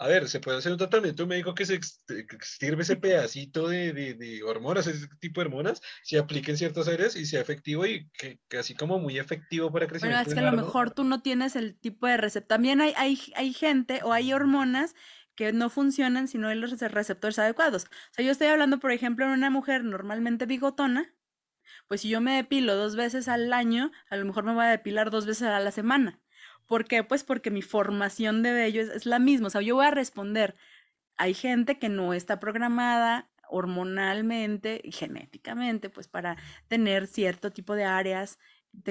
A 0.00 0.06
ver, 0.06 0.28
se 0.28 0.38
puede 0.38 0.58
hacer 0.58 0.70
un 0.70 0.78
tratamiento 0.78 1.26
médico 1.26 1.56
que 1.56 1.66
se 1.66 1.80
sirve 2.40 2.82
ese 2.82 2.94
pedacito 2.94 3.66
de, 3.66 3.92
de, 3.92 4.14
de, 4.14 4.44
hormonas, 4.44 4.86
ese 4.86 5.08
tipo 5.18 5.40
de 5.40 5.48
hormonas, 5.48 5.82
se 6.04 6.18
aplique 6.18 6.52
en 6.52 6.56
ciertas 6.56 6.86
áreas 6.86 7.16
y 7.16 7.26
sea 7.26 7.40
efectivo 7.40 7.84
y 7.84 8.08
que, 8.10 8.38
que 8.48 8.58
así 8.58 8.76
como 8.76 9.00
muy 9.00 9.18
efectivo 9.18 9.72
para 9.72 9.88
crecer. 9.88 10.08
Bueno, 10.08 10.22
es 10.22 10.32
que 10.32 10.38
a 10.38 10.52
lo 10.52 10.56
mejor 10.56 10.92
tú 10.92 11.02
no 11.02 11.20
tienes 11.20 11.56
el 11.56 11.76
tipo 11.76 12.06
de 12.06 12.16
receptor. 12.16 12.46
También 12.46 12.80
hay, 12.80 12.94
hay, 12.96 13.20
hay 13.34 13.52
gente 13.52 14.00
o 14.04 14.12
hay 14.12 14.32
hormonas 14.32 14.94
que 15.38 15.52
no 15.52 15.70
funcionan 15.70 16.26
si 16.26 16.36
no 16.36 16.48
hay 16.48 16.58
los 16.58 16.76
receptores 16.80 17.38
adecuados. 17.38 17.84
O 17.84 18.14
sea, 18.14 18.24
yo 18.24 18.32
estoy 18.32 18.48
hablando, 18.48 18.80
por 18.80 18.90
ejemplo, 18.90 19.24
en 19.24 19.30
una 19.30 19.50
mujer 19.50 19.84
normalmente 19.84 20.46
bigotona, 20.46 21.14
pues 21.86 22.00
si 22.00 22.08
yo 22.08 22.20
me 22.20 22.34
depilo 22.34 22.74
dos 22.74 22.96
veces 22.96 23.28
al 23.28 23.52
año, 23.52 23.92
a 24.10 24.16
lo 24.16 24.24
mejor 24.24 24.42
me 24.42 24.52
voy 24.52 24.64
a 24.64 24.68
depilar 24.68 25.12
dos 25.12 25.26
veces 25.26 25.46
a 25.46 25.60
la 25.60 25.70
semana. 25.70 26.20
¿Por 26.66 26.86
qué? 26.86 27.04
Pues 27.04 27.22
porque 27.22 27.52
mi 27.52 27.62
formación 27.62 28.42
de 28.42 28.52
vello 28.52 28.82
es, 28.82 29.06
la 29.06 29.20
misma. 29.20 29.46
O 29.46 29.50
sea, 29.50 29.60
yo 29.60 29.76
voy 29.76 29.86
a 29.86 29.92
responder. 29.92 30.56
Hay 31.16 31.34
gente 31.34 31.78
que 31.78 31.88
no 31.88 32.14
está 32.14 32.40
programada 32.40 33.30
hormonalmente 33.48 34.80
y 34.82 34.90
genéticamente, 34.90 35.88
pues 35.88 36.08
para 36.08 36.36
tener 36.66 37.06
cierto 37.06 37.52
tipo 37.52 37.76
de 37.76 37.84
áreas 37.84 38.40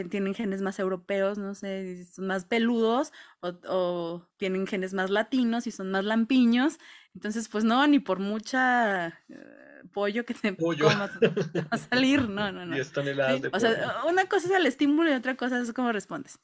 tienen 0.09 0.33
genes 0.33 0.61
más 0.61 0.79
europeos, 0.79 1.37
no 1.37 1.55
sé, 1.55 2.05
son 2.05 2.27
más 2.27 2.45
peludos 2.45 3.13
o, 3.41 4.27
tienen 4.37 4.67
genes 4.67 4.93
más 4.93 5.09
latinos 5.09 5.67
y 5.67 5.71
son 5.71 5.91
más 5.91 6.03
lampiños. 6.05 6.77
Entonces, 7.15 7.47
pues 7.49 7.63
no, 7.63 7.85
ni 7.87 7.99
por 7.99 8.19
mucha 8.19 9.07
eh, 9.29 9.83
pollo 9.93 10.25
que 10.25 10.33
te 10.33 10.55
comas 10.55 11.11
va 11.19 11.67
a 11.71 11.77
salir, 11.77 12.21
no, 12.29 12.51
no, 12.51 12.65
no. 12.65 12.77
Y 12.77 12.85
toneladas 12.85 13.41
de 13.41 13.49
O 13.51 13.59
sea, 13.59 14.03
una 14.07 14.25
cosa 14.25 14.47
es 14.47 14.53
el 14.53 14.65
estímulo 14.65 15.11
y 15.11 15.13
otra 15.13 15.35
cosa 15.35 15.59
es 15.59 15.73
cómo 15.73 15.91
respondes. 15.91 16.39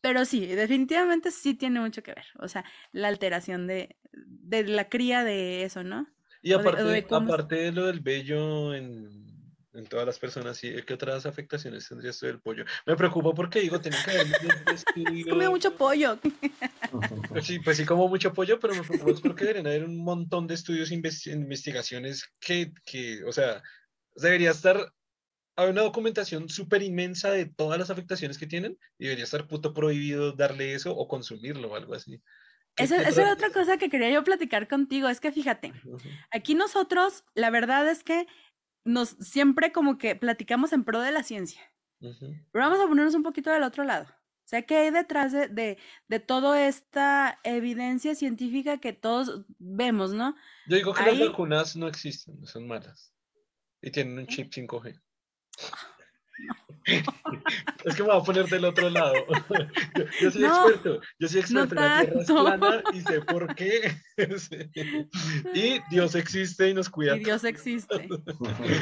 Pero 0.00 0.24
sí, 0.24 0.46
definitivamente 0.46 1.30
sí 1.30 1.54
tiene 1.54 1.80
mucho 1.80 2.02
que 2.02 2.12
ver. 2.14 2.26
O 2.38 2.48
sea, 2.48 2.64
la 2.92 3.08
alteración 3.08 3.66
de, 3.66 3.96
de 4.12 4.64
la 4.64 4.88
cría 4.88 5.24
de 5.24 5.64
eso, 5.64 5.82
¿no? 5.82 6.06
Y 6.40 6.52
aparte, 6.52 7.06
aparte 7.10 7.56
de 7.56 7.72
lo 7.72 7.86
del 7.86 8.00
vello 8.00 8.74
en 8.74 9.27
en 9.74 9.86
todas 9.86 10.06
las 10.06 10.18
personas. 10.18 10.62
¿Y 10.64 10.82
qué 10.82 10.94
otras 10.94 11.26
afectaciones 11.26 11.88
tendría 11.88 12.10
esto 12.10 12.26
del 12.26 12.40
pollo? 12.40 12.64
Me 12.86 12.96
preocupa 12.96 13.32
porque 13.34 13.60
digo, 13.60 13.80
tiene 13.80 13.96
que 14.04 14.10
haber 14.10 14.26
Come 15.28 15.48
mucho 15.48 15.74
pollo. 15.76 16.18
Pues 17.28 17.46
sí, 17.46 17.58
pues 17.58 17.76
sí, 17.76 17.84
como 17.84 18.08
mucho 18.08 18.32
pollo, 18.32 18.58
pero 18.58 18.74
me 18.74 18.82
preocupa 18.82 19.20
porque 19.22 19.44
deberían 19.44 19.66
haber 19.66 19.84
un 19.84 19.96
montón 19.98 20.46
de 20.46 20.54
estudios 20.54 20.90
e 20.90 20.94
investigaciones 20.94 22.28
que, 22.40 22.72
que, 22.84 23.22
o 23.24 23.32
sea, 23.32 23.62
debería 24.16 24.50
estar 24.50 24.92
hay 25.58 25.70
una 25.70 25.82
documentación 25.82 26.48
súper 26.48 26.84
inmensa 26.84 27.32
de 27.32 27.46
todas 27.46 27.80
las 27.80 27.90
afectaciones 27.90 28.38
que 28.38 28.46
tienen 28.46 28.78
y 28.96 29.06
debería 29.06 29.24
estar 29.24 29.48
puto 29.48 29.74
prohibido 29.74 30.30
darle 30.30 30.72
eso 30.72 30.94
o 30.96 31.08
consumirlo 31.08 31.72
o 31.72 31.74
algo 31.74 31.94
así. 31.94 32.22
Esa, 32.76 33.02
es 33.02 33.18
otra 33.18 33.50
cosa 33.50 33.76
que 33.76 33.90
quería 33.90 34.08
yo 34.08 34.22
platicar 34.22 34.68
contigo, 34.68 35.08
es 35.08 35.18
que 35.18 35.32
fíjate, 35.32 35.72
aquí 36.30 36.54
nosotros, 36.54 37.24
la 37.34 37.50
verdad 37.50 37.88
es 37.88 38.04
que 38.04 38.28
nos 38.88 39.10
siempre 39.20 39.70
como 39.70 39.98
que 39.98 40.16
platicamos 40.16 40.72
en 40.72 40.84
pro 40.84 41.00
de 41.00 41.12
la 41.12 41.22
ciencia. 41.22 41.60
Pero 42.00 42.64
vamos 42.64 42.80
a 42.80 42.86
ponernos 42.86 43.14
un 43.14 43.22
poquito 43.22 43.50
del 43.50 43.62
otro 43.62 43.84
lado. 43.84 44.06
O 44.06 44.48
sea, 44.48 44.62
¿qué 44.62 44.76
hay 44.78 44.90
detrás 44.90 45.32
de, 45.32 45.48
de, 45.48 45.78
de 46.08 46.20
toda 46.20 46.66
esta 46.66 47.38
evidencia 47.44 48.14
científica 48.14 48.78
que 48.78 48.94
todos 48.94 49.44
vemos, 49.58 50.12
no? 50.14 50.34
Yo 50.68 50.76
digo 50.76 50.94
que 50.94 51.04
las 51.04 51.18
vacunas 51.18 51.76
no 51.76 51.86
existen, 51.86 52.46
son 52.46 52.66
malas. 52.66 53.12
Y 53.82 53.90
tienen 53.90 54.18
un 54.18 54.26
chip 54.26 54.50
5G. 54.50 55.00
es 57.84 57.94
que 57.94 58.02
me 58.02 58.08
voy 58.08 58.20
a 58.20 58.24
poner 58.24 58.46
del 58.46 58.64
otro 58.64 58.88
lado. 58.90 59.14
Yo, 60.20 60.30
soy 60.30 60.44
experto, 60.44 61.00
yo 61.18 61.28
soy 61.28 61.40
experto 61.40 61.74
en 61.74 61.80
la 61.80 62.00
Tierra 62.00 62.20
es 62.20 62.26
plana 62.26 62.82
y 62.92 63.00
sé 63.00 63.20
por 63.26 63.54
qué. 63.54 63.96
y 65.54 65.80
Dios 65.90 66.14
existe 66.14 66.68
y 66.68 66.74
nos 66.74 66.88
cuida. 66.88 67.16
Y 67.16 67.24
Dios 67.24 67.44
existe. 67.44 68.08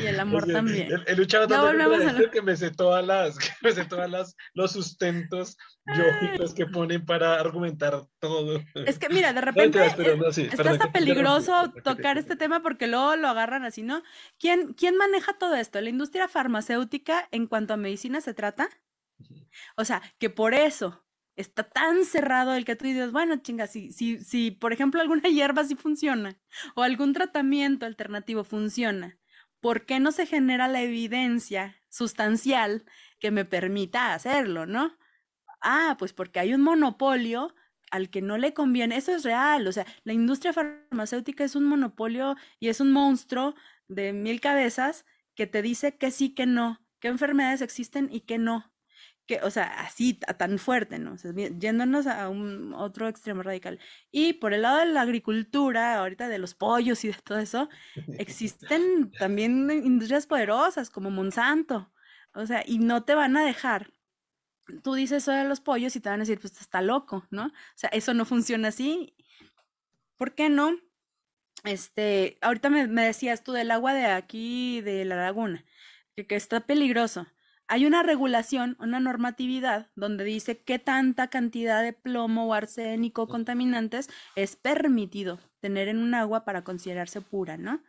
Y 0.03 0.07
el 0.07 0.21
amor 0.21 0.47
también. 0.47 0.89
He, 1.07 1.15
luchado 1.17 1.47
tanto 1.49 2.31
que 2.31 2.43
me 2.43 2.57
sé 2.57 2.71
todas 2.71 3.05
las, 3.05 3.39
que 3.39 3.49
me 3.63 3.73
sé 3.73 3.85
todas 3.85 4.11
las, 4.11 4.37
los 4.55 4.73
sustentos 4.73 5.57
lógicos 5.87 6.55
que 6.55 6.67
ponen 6.67 7.05
para 7.05 7.41
argumentar 7.41 8.03
todo. 8.19 8.61
Es 8.75 8.99
que 8.99 9.09
mira, 9.09 9.33
de 9.33 9.41
repente 9.41 9.85
está 9.87 10.71
hasta 10.71 10.93
peligroso 10.93 11.73
tocar 11.85 12.19
este 12.19 12.37
tema 12.37 12.63
porque 12.63 12.87
luego 12.87 13.17
lo 13.17 13.29
agarran 13.29 13.65
así, 13.65 13.83
¿no? 13.83 14.03
¿Quién, 14.39 14.75
¿Quién 14.75 14.97
maneja 14.97 15.35
todo 15.39 15.55
esto? 15.55 15.81
¿La 15.81 15.91
industria 15.91 16.29
farmacéutica 16.29 17.29
en 17.31 17.46
cuanto 17.49 17.75
a 17.75 17.77
medicina 17.77 18.21
se 18.21 18.35
trata? 18.35 18.69
O 19.77 19.85
sea, 19.85 20.03
que 20.19 20.31
por 20.31 20.55
eso 20.55 21.07
está 21.37 21.65
tan 21.65 22.05
cerrado 22.05 22.55
el 22.55 22.65
que 22.65 22.77
tú 22.77 22.87
dices, 22.87 23.13
bueno, 23.13 23.37
chinga, 23.37 23.67
si, 23.67 23.93
si, 23.93 24.19
si 24.25 24.51
por 24.51 24.73
ejemplo 24.73 25.01
alguna 25.01 25.23
hierba 25.29 25.65
sí 25.65 25.77
funciona 25.77 26.39
o 26.75 26.83
algún 26.83 27.13
tratamiento 27.13 27.87
alternativo 27.87 28.45
funciona, 28.45 29.19
¿por 29.61 29.87
qué 29.87 30.01
no 30.01 30.13
se 30.13 30.27
genera 30.27 30.69
la 30.69 30.83
evidencia 30.83 31.77
sustancial 31.89 32.85
que 33.19 33.31
me 33.31 33.45
permita 33.45 34.15
hacerlo, 34.15 34.67
no? 34.67 34.97
Ah, 35.61 35.97
pues 35.99 36.13
porque 36.13 36.41
hay 36.41 36.55
un 36.55 36.63
monopolio 36.63 37.55
al 37.91 38.11
que 38.11 38.23
no 38.23 38.37
le 38.37 38.53
conviene, 38.53 38.97
eso 38.97 39.15
es 39.15 39.23
real, 39.23 39.67
o 39.67 39.73
sea, 39.73 39.87
la 40.05 40.13
industria 40.13 40.53
farmacéutica 40.53 41.45
es 41.45 41.55
un 41.55 41.65
monopolio 41.65 42.37
y 42.59 42.69
es 42.69 42.81
un 42.81 42.93
monstruo 42.93 43.55
de 43.89 44.13
mil 44.13 44.41
cabezas 44.41 45.07
que 45.35 45.47
te 45.47 45.63
dice 45.63 45.97
que 45.97 46.11
sí, 46.11 46.35
que 46.35 46.47
no, 46.47 46.86
qué 47.07 47.11
enfermedades 47.11 47.63
existen 47.63 48.09
y 48.11 48.23
qué 48.23 48.37
no. 48.37 48.73
Que, 49.27 49.41
o 49.43 49.51
sea, 49.51 49.81
así, 49.81 50.15
tan 50.15 50.59
fuerte, 50.59 50.99
¿no? 50.99 51.13
O 51.13 51.19
sea, 51.19 51.33
yéndonos 51.33 52.09
a 52.09 52.29
un 52.29 52.75
otro 52.75 53.07
extremo 53.07 53.45
radical. 53.45 53.79
Y 54.11 54.35
por 54.35 54.53
el 54.53 54.63
lado 54.63 54.79
de 54.79 54.87
la 54.87 55.03
agricultura, 55.03 55.97
ahorita 55.99 56.29
de 56.29 56.39
los 56.39 56.55
pollos 56.55 57.05
y 57.05 57.09
de 57.09 57.15
todo 57.23 57.39
eso, 57.39 57.69
existen 58.19 59.13
también 59.19 59.71
industrias 59.71 60.27
poderosas 60.27 60.91
como 60.91 61.11
Monsanto. 61.11 61.93
O 62.35 62.45
sea, 62.45 62.65
y 62.67 62.79
no 62.79 63.05
te 63.05 63.15
van 63.15 63.37
a 63.37 63.45
dejar. 63.45 63.93
Tú 64.83 64.95
dices 64.95 65.23
eso 65.23 65.31
de 65.31 65.45
los 65.45 65.61
pollos 65.61 65.95
y 65.95 66.01
te 66.01 66.09
van 66.09 66.21
a 66.21 66.25
decir, 66.25 66.41
pues 66.41 66.61
está 66.61 66.83
loco, 66.83 67.25
¿no? 67.31 67.47
O 67.47 67.77
sea, 67.77 67.89
eso 67.91 68.15
no 68.15 68.25
funciona 68.25 68.69
así. 68.69 69.15
¿Por 70.17 70.35
qué 70.35 70.49
no? 70.49 70.73
Este, 71.63 72.37
ahorita 72.41 72.69
me, 72.69 72.89
me 72.89 73.05
decías 73.05 73.45
tú 73.45 73.53
del 73.53 73.71
agua 73.71 73.95
de 73.95 74.07
aquí, 74.07 74.81
de 74.81 75.05
la 75.05 75.17
laguna 75.17 75.65
que, 76.25 76.37
está 76.37 76.61
peligroso. 76.61 77.27
Hay 77.69 77.85
una 77.85 78.03
regulación, 78.03 78.77
una 78.79 79.01
normatividad 79.01 79.91
donde 79.97 80.25
dice 80.25 80.59
qué 80.63 80.79
tanta 80.79 81.29
cantidad 81.29 81.83
de 81.83 81.93
plomo 81.93 82.47
o 82.47 82.55
arsénico 82.55 83.27
contaminantes 83.27 84.09
es 84.37 84.57
permitido 84.57 85.41
tener 85.61 85.89
en 85.89 85.99
un 85.99 86.15
agua 86.15 86.45
para 86.45 86.63
considerarse 86.63 87.21
pura, 87.21 87.57
¿no? 87.57 87.83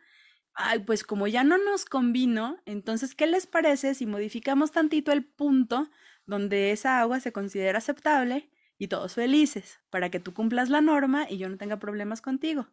Ay, 0.54 0.80
pues 0.80 1.04
como 1.04 1.28
ya 1.28 1.44
no 1.44 1.56
nos 1.56 1.84
convino, 1.84 2.58
entonces, 2.66 3.14
¿qué 3.14 3.28
les 3.28 3.46
parece 3.46 3.94
si 3.94 4.06
modificamos 4.06 4.72
tantito 4.72 5.12
el 5.12 5.24
punto 5.24 5.88
donde 6.26 6.72
esa 6.72 7.00
agua 7.00 7.20
se 7.20 7.32
considera 7.32 7.78
aceptable 7.78 8.50
y 8.76 8.88
todos 8.88 9.14
felices 9.14 9.78
para 9.90 10.10
que 10.10 10.18
tú 10.18 10.34
cumplas 10.34 10.68
la 10.68 10.80
norma 10.80 11.26
y 11.30 11.38
yo 11.38 11.48
no 11.48 11.56
tenga 11.56 11.78
problemas 11.78 12.20
contigo? 12.20 12.66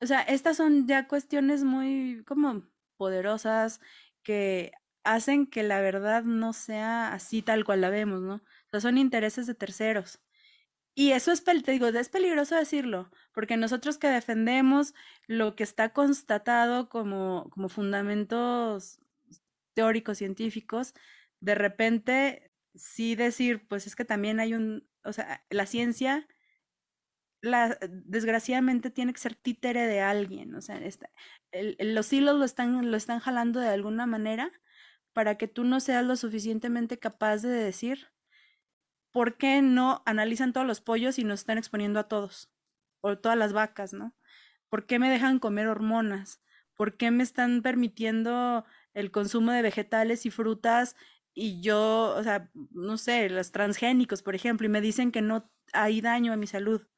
O 0.00 0.06
sea, 0.06 0.22
estas 0.22 0.56
son 0.56 0.88
ya 0.88 1.06
cuestiones 1.06 1.62
muy 1.62 2.24
como 2.26 2.64
poderosas 2.96 3.80
que 4.24 4.72
hacen 5.14 5.46
que 5.46 5.62
la 5.62 5.80
verdad 5.80 6.22
no 6.24 6.52
sea 6.52 7.12
así 7.14 7.42
tal 7.42 7.64
cual 7.64 7.80
la 7.80 7.90
vemos, 7.90 8.20
¿no? 8.20 8.34
O 8.36 8.70
sea, 8.70 8.80
son 8.80 8.98
intereses 8.98 9.46
de 9.46 9.54
terceros. 9.54 10.20
Y 10.94 11.12
eso 11.12 11.32
es, 11.32 11.44
te 11.44 11.98
es 11.98 12.08
peligroso 12.08 12.56
decirlo, 12.56 13.10
porque 13.32 13.56
nosotros 13.56 13.98
que 13.98 14.08
defendemos 14.08 14.94
lo 15.26 15.56
que 15.56 15.62
está 15.62 15.92
constatado 15.92 16.88
como, 16.88 17.48
como 17.50 17.68
fundamentos 17.68 19.00
teóricos 19.74 20.18
científicos, 20.18 20.94
de 21.40 21.54
repente 21.54 22.52
sí 22.74 23.14
decir, 23.14 23.66
pues 23.68 23.86
es 23.86 23.96
que 23.96 24.04
también 24.04 24.40
hay 24.40 24.54
un, 24.54 24.88
o 25.04 25.12
sea, 25.12 25.44
la 25.50 25.66
ciencia, 25.66 26.26
la, 27.40 27.78
desgraciadamente 27.88 28.90
tiene 28.90 29.12
que 29.12 29.20
ser 29.20 29.36
títere 29.36 29.86
de 29.86 30.00
alguien, 30.00 30.54
o 30.56 30.60
sea, 30.60 30.80
los 31.78 32.12
hilos 32.12 32.38
lo 32.38 32.44
están, 32.44 32.90
lo 32.90 32.96
están 32.96 33.20
jalando 33.20 33.60
de 33.60 33.68
alguna 33.68 34.06
manera 34.06 34.52
para 35.12 35.36
que 35.36 35.48
tú 35.48 35.64
no 35.64 35.80
seas 35.80 36.04
lo 36.04 36.16
suficientemente 36.16 36.98
capaz 36.98 37.38
de 37.38 37.48
decir, 37.48 38.08
¿por 39.10 39.36
qué 39.36 39.62
no 39.62 40.02
analizan 40.06 40.52
todos 40.52 40.66
los 40.66 40.80
pollos 40.80 41.18
y 41.18 41.24
nos 41.24 41.40
están 41.40 41.58
exponiendo 41.58 42.00
a 42.00 42.08
todos? 42.08 42.50
O 43.00 43.18
todas 43.18 43.38
las 43.38 43.52
vacas, 43.52 43.92
¿no? 43.92 44.14
¿Por 44.68 44.86
qué 44.86 44.98
me 44.98 45.10
dejan 45.10 45.38
comer 45.38 45.66
hormonas? 45.66 46.40
¿Por 46.74 46.96
qué 46.96 47.10
me 47.10 47.22
están 47.22 47.62
permitiendo 47.62 48.64
el 48.94 49.10
consumo 49.10 49.52
de 49.52 49.62
vegetales 49.62 50.26
y 50.26 50.30
frutas 50.30 50.94
y 51.34 51.60
yo, 51.60 52.14
o 52.16 52.22
sea, 52.24 52.50
no 52.72 52.98
sé, 52.98 53.30
los 53.30 53.52
transgénicos, 53.52 54.22
por 54.22 54.34
ejemplo, 54.34 54.66
y 54.66 54.70
me 54.70 54.80
dicen 54.80 55.12
que 55.12 55.22
no 55.22 55.48
hay 55.72 56.00
daño 56.00 56.32
a 56.32 56.36
mi 56.36 56.48
salud, 56.48 56.88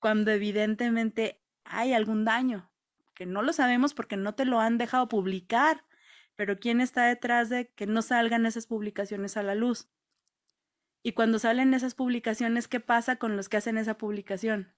cuando 0.00 0.32
evidentemente 0.32 1.40
hay 1.64 1.92
algún 1.92 2.24
daño, 2.24 2.72
que 3.14 3.26
no 3.26 3.42
lo 3.42 3.52
sabemos 3.52 3.94
porque 3.94 4.16
no 4.16 4.34
te 4.34 4.44
lo 4.44 4.60
han 4.60 4.76
dejado 4.76 5.08
publicar, 5.08 5.84
pero 6.36 6.58
¿quién 6.58 6.80
está 6.80 7.06
detrás 7.06 7.48
de 7.48 7.68
que 7.72 7.86
no 7.86 8.02
salgan 8.02 8.46
esas 8.46 8.66
publicaciones 8.66 9.36
a 9.36 9.42
la 9.42 9.54
luz? 9.54 9.88
Y 11.02 11.12
cuando 11.12 11.38
salen 11.38 11.72
esas 11.72 11.94
publicaciones, 11.94 12.68
¿qué 12.68 12.80
pasa 12.80 13.16
con 13.16 13.36
los 13.36 13.48
que 13.48 13.56
hacen 13.56 13.78
esa 13.78 13.96
publicación? 13.96 14.74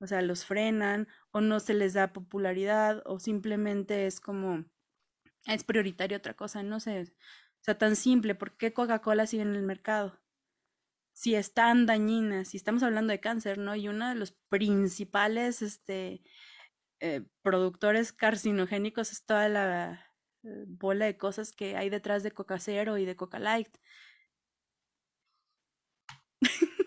O 0.00 0.06
sea, 0.06 0.22
los 0.22 0.44
frenan 0.44 1.08
o 1.30 1.40
no 1.40 1.60
se 1.60 1.74
les 1.74 1.94
da 1.94 2.12
popularidad 2.12 3.02
o 3.06 3.20
simplemente 3.20 4.06
es 4.06 4.20
como, 4.20 4.64
es 5.46 5.64
prioritario 5.64 6.18
otra 6.18 6.34
cosa, 6.34 6.62
no 6.62 6.80
sé. 6.80 7.02
O 7.02 7.62
sea, 7.62 7.78
tan 7.78 7.96
simple, 7.96 8.34
¿por 8.34 8.56
qué 8.56 8.72
Coca-Cola 8.72 9.26
sigue 9.26 9.42
en 9.42 9.54
el 9.54 9.62
mercado? 9.62 10.18
Si 11.12 11.34
es 11.34 11.52
tan 11.54 11.86
dañina, 11.86 12.44
si 12.44 12.56
estamos 12.56 12.82
hablando 12.82 13.12
de 13.12 13.20
cáncer, 13.20 13.58
¿no? 13.58 13.76
Y 13.76 13.88
uno 13.88 14.08
de 14.08 14.14
los 14.14 14.32
principales 14.48 15.60
este, 15.62 16.22
eh, 17.00 17.26
productores 17.42 18.12
carcinogénicos 18.12 19.12
es 19.12 19.24
toda 19.24 19.48
la 19.48 20.09
bola 20.42 21.06
de 21.06 21.16
cosas 21.16 21.52
que 21.52 21.76
hay 21.76 21.90
detrás 21.90 22.22
de 22.22 22.32
Coca 22.32 22.58
Cero 22.58 22.98
y 22.98 23.04
de 23.04 23.16
Coca 23.16 23.38
Light. 23.38 23.76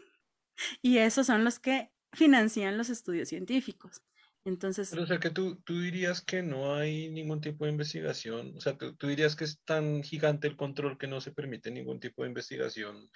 y 0.81 0.97
esos 0.97 1.27
son 1.27 1.43
los 1.43 1.59
que 1.59 1.91
financian 2.11 2.77
los 2.77 2.89
estudios 2.89 3.30
científicos. 3.30 4.01
Entonces... 4.45 4.89
Pero, 4.89 5.03
o 5.03 5.07
sea, 5.07 5.19
que 5.19 5.30
tú, 5.30 5.61
tú 5.63 5.80
dirías 5.80 6.21
que 6.21 6.43
no 6.43 6.75
hay 6.75 7.09
ningún 7.09 7.39
tipo 7.39 7.65
de 7.65 7.71
investigación, 7.71 8.53
o 8.57 8.61
sea, 8.61 8.77
tú, 8.77 9.07
dirías 9.07 9.35
que 9.35 9.45
es 9.45 9.61
tan 9.63 10.03
gigante 10.03 10.47
el 10.47 10.57
control 10.57 10.97
que 10.97 11.07
no 11.07 11.21
se 11.21 11.31
permite 11.31 11.71
ningún 11.71 11.99
tipo 11.99 12.23
de 12.23 12.30
investigación 12.30 13.09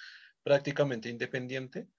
prácticamente 0.44 1.10
independiente. 1.10 1.90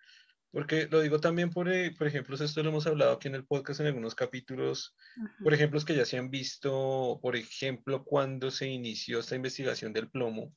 Porque 0.51 0.89
lo 0.91 1.01
digo 1.01 1.20
también 1.20 1.51
por, 1.51 1.69
eh, 1.70 1.95
por 1.97 2.07
ejemplo, 2.07 2.35
esto 2.35 2.62
lo 2.62 2.70
hemos 2.70 2.87
hablado 2.87 3.12
aquí 3.12 3.29
en 3.29 3.35
el 3.35 3.47
podcast 3.47 3.81
en 3.81 3.87
algunos 3.87 4.15
capítulos, 4.15 4.97
por 5.43 5.53
ejemplo, 5.53 5.79
que 5.81 5.95
ya 5.95 6.07
se 6.07 6.16
han 6.16 6.31
visto, 6.31 7.19
por 7.23 7.37
ejemplo, 7.37 8.03
cuando 8.05 8.51
se 8.51 8.66
inició 8.66 9.20
esta 9.20 9.37
investigación 9.37 9.93
del 9.93 10.09
plomo, 10.09 10.55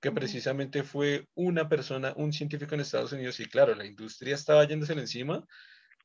que 0.00 0.12
precisamente 0.12 0.82
fue 0.82 1.26
una 1.34 1.68
persona, 1.68 2.12
un 2.16 2.32
científico 2.32 2.74
en 2.74 2.82
Estados 2.82 3.12
Unidos, 3.12 3.40
y 3.40 3.46
claro, 3.46 3.74
la 3.74 3.86
industria 3.86 4.34
estaba 4.34 4.64
yéndose 4.66 4.92
encima, 4.92 5.46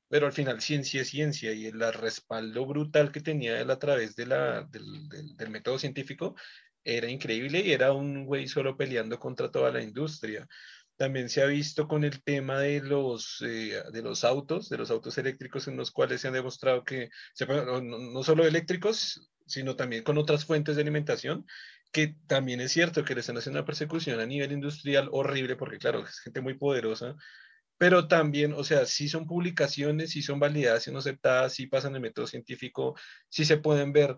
pero 0.08 0.28
al 0.28 0.34
final 0.34 0.62
ciencia 0.62 1.02
es 1.02 1.10
ciencia 1.10 1.54
y 1.54 1.66
el 1.66 1.94
respaldo 1.94 2.66
brutal 2.66 3.12
que 3.12 3.22
tenía 3.22 3.60
él 3.60 3.72
a 3.72 3.80
través 3.80 4.16
de 4.16 4.28
la, 4.28 4.64
del, 4.64 5.10
del, 5.10 5.50
método 5.50 5.80
científico 5.80 6.36
era 6.84 7.10
increíble 7.10 7.62
y 7.62 7.72
era 7.72 7.92
un 7.92 8.26
güey 8.26 8.48
solo 8.48 8.78
peleando 8.78 9.20
contra 9.20 9.50
toda 9.50 9.72
la 9.72 9.82
industria. 9.82 10.48
También 10.98 11.30
se 11.30 11.42
ha 11.42 11.46
visto 11.46 11.88
con 11.88 12.04
el 12.04 12.24
tema 12.24 12.60
de 12.60 12.82
los, 12.82 13.42
eh, 13.46 13.84
de 13.92 14.02
los 14.02 14.24
autos, 14.24 14.70
de 14.70 14.78
los 14.78 14.92
autos 14.92 15.18
eléctricos 15.18 15.68
en 15.68 15.76
los 15.76 15.92
cuales 15.92 16.22
se 16.22 16.28
han 16.28 16.34
demostrado 16.34 16.84
que, 16.84 17.10
no, 17.48 17.82
no 17.82 18.24
solo 18.24 18.46
eléctricos, 18.46 19.30
sino 19.46 19.76
también 19.76 20.04
con 20.04 20.18
otras 20.18 20.46
fuentes 20.46 20.76
de 20.76 20.82
alimentación, 20.82 21.46
que 21.92 22.16
también 22.28 22.62
es 22.62 22.72
cierto 22.72 23.04
que 23.04 23.14
le 23.14 23.22
están 23.22 23.38
haciendo 23.38 23.60
una 23.60 23.66
persecución 23.66 24.20
a 24.20 24.26
nivel 24.26 24.52
industrial 24.52 25.10
horrible, 25.12 25.56
porque 25.56 25.78
claro, 25.78 26.04
es 26.04 26.20
gente 26.20 26.42
muy 26.42 26.56
poderosa, 26.56 27.16
pero 27.78 28.08
también, 28.08 28.54
o 28.54 28.64
sea, 28.64 28.86
si 28.86 29.10
son 29.10 29.28
publicaciones, 29.28 30.12
si 30.12 30.22
son 30.22 30.40
validadas, 30.40 30.84
si 30.84 30.92
son 30.92 30.98
aceptadas, 30.98 31.54
si 31.54 31.68
pasan 31.68 31.96
el 31.96 32.02
método 32.02 32.28
científico, 32.28 32.96
si 33.30 33.46
se 33.46 33.58
pueden 33.58 33.92
ver. 33.94 34.18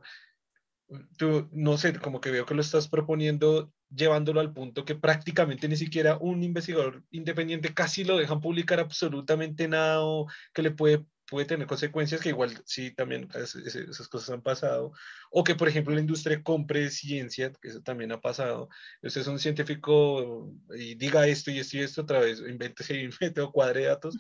Tú, 1.18 1.50
no 1.52 1.78
sé, 1.78 1.94
como 2.00 2.22
que 2.22 2.32
veo 2.32 2.46
que 2.46 2.56
lo 2.56 2.62
estás 2.62 2.88
proponiendo 2.88 3.74
llevándolo 3.90 4.40
al 4.40 4.54
punto 4.54 4.86
que 4.86 4.96
prácticamente 4.96 5.68
ni 5.68 5.78
siquiera 5.78 6.18
un 6.18 6.44
investigador 6.44 7.04
independiente 7.12 7.74
casi 7.74 8.04
lo 8.04 8.18
dejan 8.18 8.42
publicar 8.42 8.80
absolutamente 8.80 9.68
nada 9.68 10.02
o 10.02 10.28
que 10.54 10.62
le 10.62 10.72
puede 10.72 11.06
puede 11.28 11.46
tener 11.46 11.68
consecuencias 11.68 12.22
que 12.22 12.30
igual 12.30 12.62
sí 12.66 12.92
también 12.92 13.30
esas 13.36 14.08
cosas 14.08 14.30
han 14.30 14.42
pasado, 14.42 14.94
o 15.30 15.44
que 15.44 15.56
por 15.56 15.68
ejemplo 15.68 15.94
la 15.94 16.02
industria 16.02 16.42
compre 16.42 16.90
ciencia, 16.90 17.52
que 17.62 17.68
eso 17.68 17.82
también 17.82 18.12
ha 18.12 18.22
pasado, 18.22 18.70
usted 19.02 19.22
es 19.22 19.28
un 19.28 19.40
científico 19.40 20.54
y 20.76 20.96
diga 20.96 21.28
esto 21.28 21.52
y 21.52 21.60
esto 21.60 21.78
y 21.78 21.82
esto 21.82 22.02
otra 22.02 22.20
vez, 22.20 22.40
invéntese 22.40 23.06
un 23.06 23.14
método 23.20 23.52
cuadre 23.52 23.82
de 23.82 23.88
datos 23.88 24.18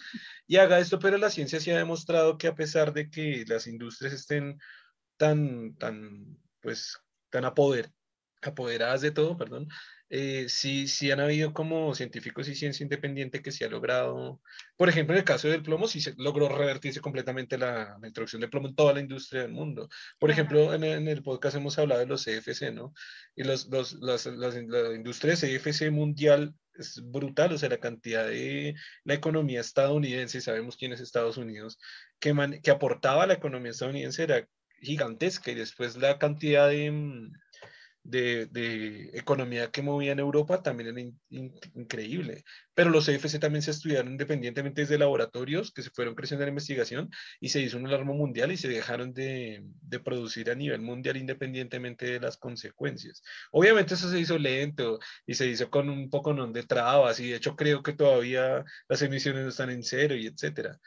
y 0.48 0.58
haga 0.58 0.80
esto, 0.80 1.00
pero 1.00 1.18
la 1.18 1.30
ciencia 1.30 1.60
sí 1.60 1.72
ha 1.72 1.78
demostrado 1.78 2.38
que 2.38 2.48
a 2.48 2.56
pesar 2.56 2.94
de 2.94 3.10
que 3.10 3.46
las 3.48 3.68
industrias 3.68 4.14
estén 4.14 4.60
tan, 5.18 5.76
tan, 5.78 6.38
pues, 6.62 6.98
tan 7.30 7.46
apoder, 7.46 7.92
apoderadas 8.42 9.02
de 9.02 9.12
todo, 9.12 9.38
perdón, 9.38 9.68
eh, 10.10 10.46
sí, 10.48 10.88
sí 10.88 11.12
han 11.12 11.20
habido 11.20 11.54
como 11.54 11.94
científicos 11.94 12.48
y 12.48 12.56
ciencia 12.56 12.84
independiente 12.84 13.42
que 13.42 13.52
se 13.52 13.66
ha 13.66 13.70
logrado, 13.70 14.42
por 14.78 14.88
ejemplo, 14.88 15.14
en 15.14 15.20
el 15.20 15.26
caso 15.26 15.50
del 15.50 15.64
plomo, 15.64 15.88
sí 15.88 16.00
se 16.00 16.14
logró 16.18 16.48
revertirse 16.48 17.02
completamente 17.02 17.58
la, 17.58 17.98
introducción 18.04 18.40
del 18.40 18.50
plomo 18.50 18.70
en 18.70 18.76
toda 18.76 18.94
la 18.94 19.02
industria 19.02 19.42
del 19.42 19.52
mundo. 19.52 19.90
Por 20.18 20.32
ejemplo, 20.32 20.74
en, 20.74 20.84
el 21.08 21.24
podcast 21.24 21.58
hemos 21.58 21.78
hablado 21.78 22.00
de 22.00 22.08
los 22.08 22.24
CFC, 22.24 22.72
¿no? 22.72 22.94
Y 23.36 23.44
los, 23.44 23.68
los, 23.68 23.94
las, 23.96 24.26
la 24.26 24.94
industria 24.94 25.36
CFC 25.36 25.92
mundial 25.92 26.56
es 26.80 27.02
brutal, 27.04 27.52
o 27.54 27.58
sea, 27.58 27.70
la 27.70 27.80
cantidad 27.80 28.26
de 28.26 28.76
la 29.04 29.14
economía 29.14 29.60
estadounidense, 29.62 30.42
sabemos 30.42 30.78
quién 30.78 30.94
es 30.94 31.02
Estados 31.02 31.38
Unidos, 31.38 31.80
que, 32.20 32.34
que 32.64 32.72
aportaba 32.72 33.24
a 33.24 33.28
la 33.28 33.34
economía 33.34 33.72
estadounidense 33.72 34.24
era 34.24 34.48
gigantesca 34.80 35.52
y 35.52 35.56
después 35.56 35.98
la 35.98 36.18
cantidad 36.20 36.70
de 36.70 36.92
mm, 38.08 38.52
de, 38.52 39.10
economía 39.14 39.72
que 39.72 39.82
movía 39.82 40.14
en 40.14 40.20
Europa 40.20 40.62
también 40.64 40.98
era 40.98 41.10
increíble. 41.76 42.44
Pero 42.74 42.90
los 42.90 43.06
CFC 43.06 43.40
también 43.40 43.62
se 43.62 43.72
estudiaron 43.72 44.12
independientemente 44.12 44.82
desde 44.82 44.98
laboratorios 44.98 45.72
que 45.72 45.84
se 45.84 45.90
fueron 45.90 46.16
creciendo 46.16 46.44
en 46.44 46.48
la 46.48 46.52
investigación 46.52 47.10
y 47.40 47.50
se 47.50 47.62
hizo 47.62 47.78
un 47.78 47.88
alarma 47.88 48.14
mundial 48.14 48.52
y 48.52 48.58
se 48.58 48.68
dejaron 48.68 49.14
de, 49.14 49.64
de, 49.82 50.00
producir 50.00 50.50
a 50.52 50.56
nivel 50.56 50.82
mundial 50.82 51.18
independientemente 51.18 52.06
de 52.06 52.20
las 52.20 52.38
consecuencias. 52.38 53.22
Obviamente 53.52 53.96
eso 53.96 54.10
se 54.10 54.20
hizo 54.20 54.38
lento 54.38 55.00
y 55.26 55.34
se 55.34 55.48
hizo 55.48 55.70
con 55.70 55.90
un 55.90 56.10
poco 56.10 56.34
de 56.34 56.64
trabas 56.64 57.20
y 57.20 57.30
de 57.30 57.38
hecho 57.38 57.56
creo 57.56 57.82
que 57.84 57.94
todavía 57.94 58.64
las 58.88 59.02
emisiones 59.02 59.44
no 59.44 59.50
están 59.50 59.70
en 59.70 59.84
cero 59.84 60.16
y 60.16 60.28
etcétera. 60.28 60.80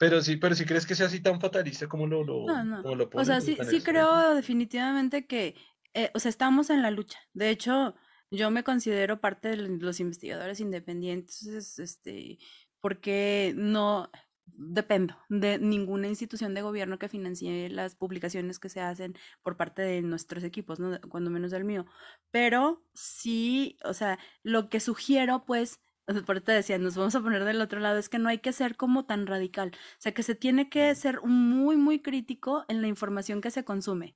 Pero 0.00 0.22
sí, 0.22 0.36
pero 0.36 0.54
si 0.54 0.64
crees 0.64 0.86
que 0.86 0.94
sea 0.94 1.06
así 1.06 1.20
tan 1.20 1.40
fatalista 1.40 1.86
como 1.86 2.06
lo, 2.06 2.24
lo, 2.24 2.46
lo 2.46 3.10
O 3.12 3.24
sea, 3.24 3.40
sí, 3.42 3.58
sí 3.68 3.82
creo 3.82 4.34
definitivamente 4.34 5.26
que 5.26 5.54
eh, 5.94 6.10
o 6.14 6.18
sea, 6.18 6.28
estamos 6.28 6.70
en 6.70 6.82
la 6.82 6.90
lucha. 6.90 7.18
De 7.32 7.50
hecho, 7.50 7.94
yo 8.30 8.50
me 8.50 8.64
considero 8.64 9.20
parte 9.20 9.48
de 9.48 9.56
los 9.56 10.00
investigadores 10.00 10.60
independientes, 10.60 11.78
este, 11.78 12.38
porque 12.80 13.52
no 13.56 14.10
dependo 14.46 15.16
de 15.28 15.58
ninguna 15.58 16.08
institución 16.08 16.54
de 16.54 16.62
gobierno 16.62 16.98
que 16.98 17.08
financie 17.08 17.68
las 17.70 17.94
publicaciones 17.94 18.58
que 18.58 18.68
se 18.68 18.80
hacen 18.80 19.16
por 19.42 19.56
parte 19.56 19.82
de 19.82 20.02
nuestros 20.02 20.44
equipos, 20.44 20.78
cuando 21.08 21.30
menos 21.30 21.50
del 21.50 21.64
mío. 21.64 21.86
Pero 22.30 22.84
sí, 22.94 23.78
o 23.84 23.94
sea, 23.94 24.18
lo 24.42 24.68
que 24.68 24.80
sugiero, 24.80 25.44
pues, 25.44 25.80
por 26.26 26.36
eso 26.36 26.44
te 26.44 26.52
decía, 26.52 26.78
nos 26.78 26.96
vamos 26.96 27.14
a 27.14 27.20
poner 27.20 27.44
del 27.44 27.60
otro 27.60 27.80
lado, 27.80 27.98
es 27.98 28.08
que 28.08 28.18
no 28.18 28.28
hay 28.28 28.38
que 28.38 28.52
ser 28.52 28.76
como 28.76 29.04
tan 29.04 29.26
radical. 29.26 29.72
O 29.74 30.00
sea, 30.00 30.12
que 30.12 30.22
se 30.22 30.34
tiene 30.34 30.68
que 30.68 30.94
ser 30.94 31.22
muy, 31.22 31.76
muy 31.76 32.00
crítico 32.00 32.64
en 32.68 32.82
la 32.82 32.88
información 32.88 33.40
que 33.40 33.50
se 33.50 33.64
consume. 33.64 34.14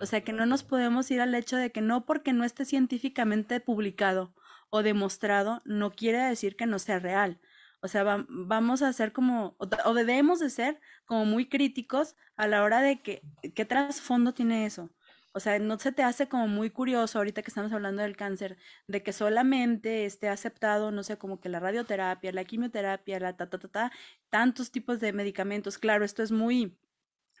O 0.00 0.06
sea, 0.06 0.22
que 0.22 0.32
no 0.32 0.46
nos 0.46 0.62
podemos 0.62 1.10
ir 1.10 1.20
al 1.20 1.34
hecho 1.34 1.56
de 1.56 1.70
que 1.70 1.80
no 1.80 2.06
porque 2.06 2.32
no 2.32 2.44
esté 2.44 2.64
científicamente 2.64 3.60
publicado 3.60 4.34
o 4.70 4.82
demostrado, 4.82 5.62
no 5.64 5.92
quiere 5.92 6.18
decir 6.18 6.56
que 6.56 6.66
no 6.66 6.78
sea 6.78 6.98
real. 6.98 7.38
O 7.80 7.88
sea, 7.88 8.24
vamos 8.28 8.82
a 8.82 8.92
ser 8.92 9.12
como, 9.12 9.54
o, 9.58 9.94
debemos 9.94 10.40
de 10.40 10.50
ser 10.50 10.80
como 11.04 11.24
muy 11.24 11.48
críticos 11.48 12.16
a 12.36 12.46
la 12.48 12.62
hora 12.62 12.80
de 12.80 13.00
que, 13.00 13.22
¿qué 13.54 13.64
trasfondo 13.64 14.34
tiene 14.34 14.66
eso? 14.66 14.90
O 15.36 15.40
sea, 15.40 15.58
no 15.58 15.78
se 15.78 15.92
te 15.92 16.02
hace 16.02 16.28
como 16.30 16.48
muy 16.48 16.70
curioso 16.70 17.18
ahorita 17.18 17.42
que 17.42 17.50
estamos 17.50 17.70
hablando 17.70 18.00
del 18.00 18.16
cáncer, 18.16 18.56
de 18.88 19.02
que 19.02 19.12
solamente 19.12 20.06
esté 20.06 20.30
aceptado, 20.30 20.90
no 20.92 21.02
sé, 21.02 21.18
como 21.18 21.42
que 21.42 21.50
la 21.50 21.60
radioterapia, 21.60 22.32
la 22.32 22.44
quimioterapia, 22.44 23.20
la 23.20 23.36
ta, 23.36 23.50
ta, 23.50 23.58
ta, 23.58 23.68
ta, 23.68 23.92
tantos 24.30 24.70
tipos 24.70 24.98
de 24.98 25.12
medicamentos. 25.12 25.76
Claro, 25.76 26.06
esto 26.06 26.22
es 26.22 26.32
muy, 26.32 26.78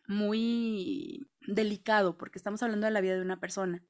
muy 0.06 1.26
delicado 1.40 2.18
porque 2.18 2.38
estamos 2.38 2.62
hablando 2.62 2.84
de 2.84 2.90
la 2.90 3.00
vida 3.00 3.14
de 3.14 3.22
una 3.22 3.40
persona. 3.40 3.82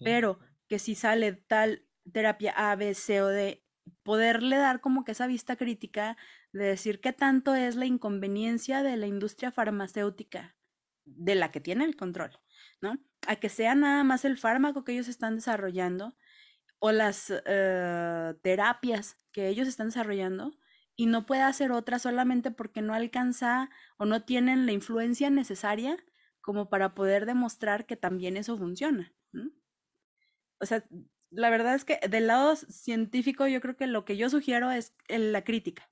Pero 0.00 0.40
que 0.66 0.80
si 0.80 0.96
sale 0.96 1.34
tal 1.34 1.86
terapia 2.12 2.52
A, 2.56 2.74
B, 2.74 2.92
C 2.94 3.22
o 3.22 3.28
D, 3.28 3.64
poderle 4.02 4.56
dar 4.56 4.80
como 4.80 5.04
que 5.04 5.12
esa 5.12 5.28
vista 5.28 5.54
crítica 5.54 6.16
de 6.52 6.64
decir 6.64 7.00
qué 7.00 7.12
tanto 7.12 7.54
es 7.54 7.76
la 7.76 7.86
inconveniencia 7.86 8.82
de 8.82 8.96
la 8.96 9.06
industria 9.06 9.52
farmacéutica 9.52 10.56
de 11.04 11.36
la 11.36 11.52
que 11.52 11.60
tiene 11.60 11.84
el 11.84 11.94
control, 11.94 12.36
¿no? 12.84 12.98
a 13.26 13.36
que 13.36 13.48
sea 13.48 13.74
nada 13.74 14.04
más 14.04 14.24
el 14.24 14.36
fármaco 14.36 14.84
que 14.84 14.92
ellos 14.92 15.08
están 15.08 15.36
desarrollando 15.36 16.14
o 16.78 16.92
las 16.92 17.32
eh, 17.46 18.34
terapias 18.42 19.18
que 19.32 19.48
ellos 19.48 19.68
están 19.68 19.88
desarrollando 19.88 20.52
y 20.96 21.06
no 21.06 21.26
puede 21.26 21.42
hacer 21.42 21.72
otra 21.72 21.98
solamente 21.98 22.50
porque 22.50 22.82
no 22.82 22.94
alcanza 22.94 23.70
o 23.96 24.04
no 24.04 24.24
tienen 24.24 24.66
la 24.66 24.72
influencia 24.72 25.30
necesaria 25.30 25.96
como 26.40 26.68
para 26.68 26.94
poder 26.94 27.26
demostrar 27.26 27.86
que 27.86 27.96
también 27.96 28.36
eso 28.36 28.56
funciona. 28.58 29.12
O 30.60 30.66
sea, 30.66 30.84
la 31.30 31.50
verdad 31.50 31.74
es 31.74 31.84
que 31.84 31.98
del 32.08 32.26
lado 32.26 32.54
científico 32.56 33.46
yo 33.46 33.60
creo 33.60 33.76
que 33.76 33.86
lo 33.86 34.04
que 34.04 34.16
yo 34.16 34.30
sugiero 34.30 34.70
es 34.70 34.94
la 35.08 35.42
crítica. 35.42 35.90